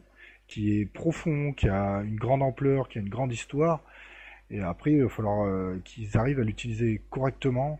qui 0.47 0.79
est 0.79 0.85
profond, 0.85 1.51
qui 1.53 1.67
a 1.67 2.01
une 2.03 2.17
grande 2.17 2.43
ampleur, 2.43 2.89
qui 2.89 2.99
a 2.99 3.01
une 3.01 3.09
grande 3.09 3.33
histoire. 3.33 3.81
Et 4.49 4.61
après, 4.61 4.93
il 4.93 5.03
va 5.03 5.09
falloir 5.09 5.45
euh, 5.45 5.79
qu'ils 5.83 6.17
arrivent 6.17 6.39
à 6.39 6.43
l'utiliser 6.43 7.01
correctement, 7.09 7.79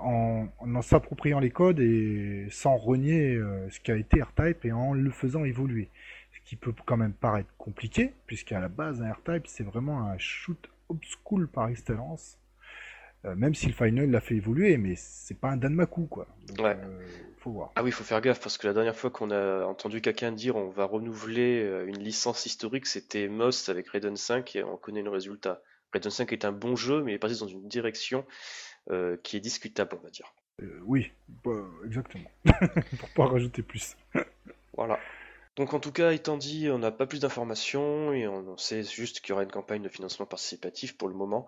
en, 0.00 0.48
en 0.58 0.74
en 0.74 0.82
s'appropriant 0.82 1.38
les 1.38 1.50
codes 1.50 1.78
et 1.80 2.46
sans 2.50 2.76
renier 2.76 3.36
euh, 3.36 3.68
ce 3.70 3.80
qu'a 3.80 3.96
été 3.96 4.20
R-Type 4.22 4.64
et 4.64 4.72
en 4.72 4.92
le 4.92 5.10
faisant 5.10 5.44
évoluer. 5.44 5.88
Ce 6.32 6.40
qui 6.48 6.56
peut 6.56 6.72
quand 6.84 6.96
même 6.96 7.12
paraître 7.12 7.50
compliqué, 7.58 8.12
puisqu'à 8.26 8.60
la 8.60 8.68
base, 8.68 9.02
un 9.02 9.12
R-Type, 9.12 9.46
c'est 9.46 9.62
vraiment 9.64 10.00
un 10.08 10.18
shoot 10.18 10.58
obscure 10.88 11.48
par 11.52 11.68
excellence. 11.68 12.38
Euh, 13.24 13.36
même 13.36 13.54
si 13.54 13.66
le 13.68 13.72
final 13.72 14.10
l'a 14.10 14.20
fait 14.20 14.34
évoluer, 14.34 14.76
mais 14.78 14.94
c'est 14.96 15.38
pas 15.38 15.50
un 15.50 15.56
Danmaku, 15.56 16.06
quoi. 16.06 16.26
Donc, 16.48 16.58
Ouais. 16.58 16.76
euh, 16.84 17.06
faut 17.38 17.52
voir. 17.52 17.70
Ah 17.76 17.84
oui, 17.84 17.90
il 17.90 17.92
faut 17.92 18.02
faire 18.02 18.20
gaffe 18.20 18.40
parce 18.40 18.58
que 18.58 18.66
la 18.66 18.72
dernière 18.72 18.96
fois 18.96 19.10
qu'on 19.10 19.30
a 19.30 19.64
entendu 19.64 20.00
quelqu'un 20.00 20.32
dire 20.32 20.56
on 20.56 20.70
va 20.70 20.84
renouveler 20.84 21.84
une 21.86 21.98
licence 21.98 22.46
historique, 22.46 22.86
c'était 22.86 23.28
Moss 23.28 23.68
avec 23.68 23.88
Raiden 23.88 24.16
5 24.16 24.56
et 24.56 24.64
on 24.64 24.76
connaît 24.76 25.02
le 25.02 25.10
résultat. 25.10 25.60
Raiden 25.92 26.10
5 26.10 26.32
est 26.32 26.44
un 26.44 26.52
bon 26.52 26.76
jeu, 26.76 27.02
mais 27.02 27.12
il 27.12 27.14
est 27.14 27.18
parti 27.18 27.38
dans 27.38 27.46
une 27.46 27.68
direction 27.68 28.24
euh, 28.90 29.16
qui 29.22 29.36
est 29.36 29.40
discutable, 29.40 29.96
on 30.00 30.04
va 30.04 30.10
dire. 30.10 30.32
Euh, 30.62 30.80
oui, 30.84 31.10
bah, 31.44 31.52
exactement. 31.86 32.30
Pour 32.98 33.08
pas 33.10 33.26
rajouter 33.26 33.62
plus. 33.62 33.96
Voilà. 34.74 34.98
Donc 35.56 35.74
en 35.74 35.80
tout 35.80 35.92
cas, 35.92 36.12
étant 36.12 36.38
dit, 36.38 36.70
on 36.70 36.78
n'a 36.78 36.90
pas 36.90 37.06
plus 37.06 37.20
d'informations 37.20 38.14
et 38.14 38.26
on 38.26 38.48
on 38.48 38.56
sait 38.56 38.82
juste 38.84 39.20
qu'il 39.20 39.30
y 39.30 39.32
aura 39.32 39.42
une 39.42 39.50
campagne 39.50 39.82
de 39.82 39.88
financement 39.90 40.24
participatif 40.24 40.96
pour 40.96 41.08
le 41.08 41.14
moment 41.14 41.46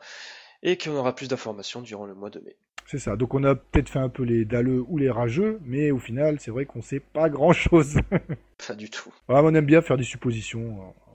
et 0.62 0.76
qu'on 0.76 0.94
aura 0.94 1.14
plus 1.14 1.28
d'informations 1.28 1.80
durant 1.80 2.04
le 2.04 2.14
mois 2.14 2.28
de 2.28 2.40
mai. 2.40 2.56
C'est 2.86 2.98
ça. 2.98 3.16
Donc 3.16 3.32
on 3.32 3.42
a 3.44 3.54
peut-être 3.54 3.88
fait 3.88 3.98
un 3.98 4.10
peu 4.10 4.24
les 4.24 4.44
dalleux 4.44 4.84
ou 4.88 4.98
les 4.98 5.10
rageux, 5.10 5.58
mais 5.64 5.90
au 5.90 5.98
final, 5.98 6.38
c'est 6.38 6.50
vrai 6.50 6.66
qu'on 6.66 6.82
sait 6.82 7.00
pas 7.00 7.30
grand-chose. 7.30 7.96
Pas 8.68 8.74
du 8.74 8.90
tout. 8.90 9.12
On 9.28 9.54
aime 9.54 9.64
bien 9.64 9.80
faire 9.80 9.96
des 9.96 10.04
suppositions. 10.04 10.82
euh, 10.82 11.12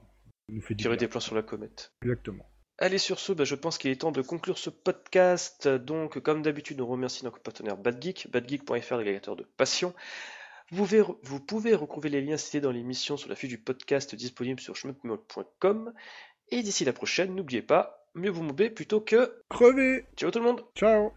nous 0.48 0.60
fait 0.60 0.74
Tirer 0.74 0.96
des 0.96 1.06
plans 1.06 1.20
sur 1.20 1.36
la 1.36 1.42
comète. 1.42 1.92
Exactement. 2.02 2.44
Allez, 2.82 2.96
sur 2.96 3.20
ce, 3.20 3.32
bah, 3.32 3.44
je 3.44 3.54
pense 3.54 3.76
qu'il 3.76 3.90
est 3.90 4.00
temps 4.00 4.10
de 4.10 4.22
conclure 4.22 4.56
ce 4.56 4.70
podcast. 4.70 5.68
Donc, 5.68 6.18
comme 6.20 6.40
d'habitude, 6.40 6.80
on 6.80 6.86
remercie 6.86 7.24
notre 7.24 7.38
partenaire 7.38 7.76
BadGeek, 7.76 8.28
badgeek.fr, 8.30 8.96
l'agrégateur 8.96 9.36
de 9.36 9.44
passion. 9.58 9.94
Vous 10.70 10.78
pouvez, 10.78 11.02
vous 11.22 11.40
pouvez 11.40 11.74
retrouver 11.74 12.08
les 12.08 12.22
liens 12.22 12.38
cités 12.38 12.60
dans 12.60 12.70
l'émission 12.70 13.18
sur 13.18 13.28
la 13.28 13.34
fiche 13.34 13.50
du 13.50 13.58
podcast 13.58 14.14
disponible 14.14 14.60
sur 14.60 14.76
schmuckmode.com. 14.76 15.92
Et 16.48 16.62
d'ici 16.62 16.86
la 16.86 16.94
prochaine, 16.94 17.34
n'oubliez 17.34 17.62
pas, 17.62 18.08
mieux 18.14 18.30
vous 18.30 18.42
mouber 18.42 18.70
plutôt 18.70 19.00
que... 19.00 19.42
Crevez 19.50 20.06
Ciao 20.16 20.30
tout 20.30 20.38
le 20.38 20.44
monde 20.46 20.64
Ciao 20.74 21.12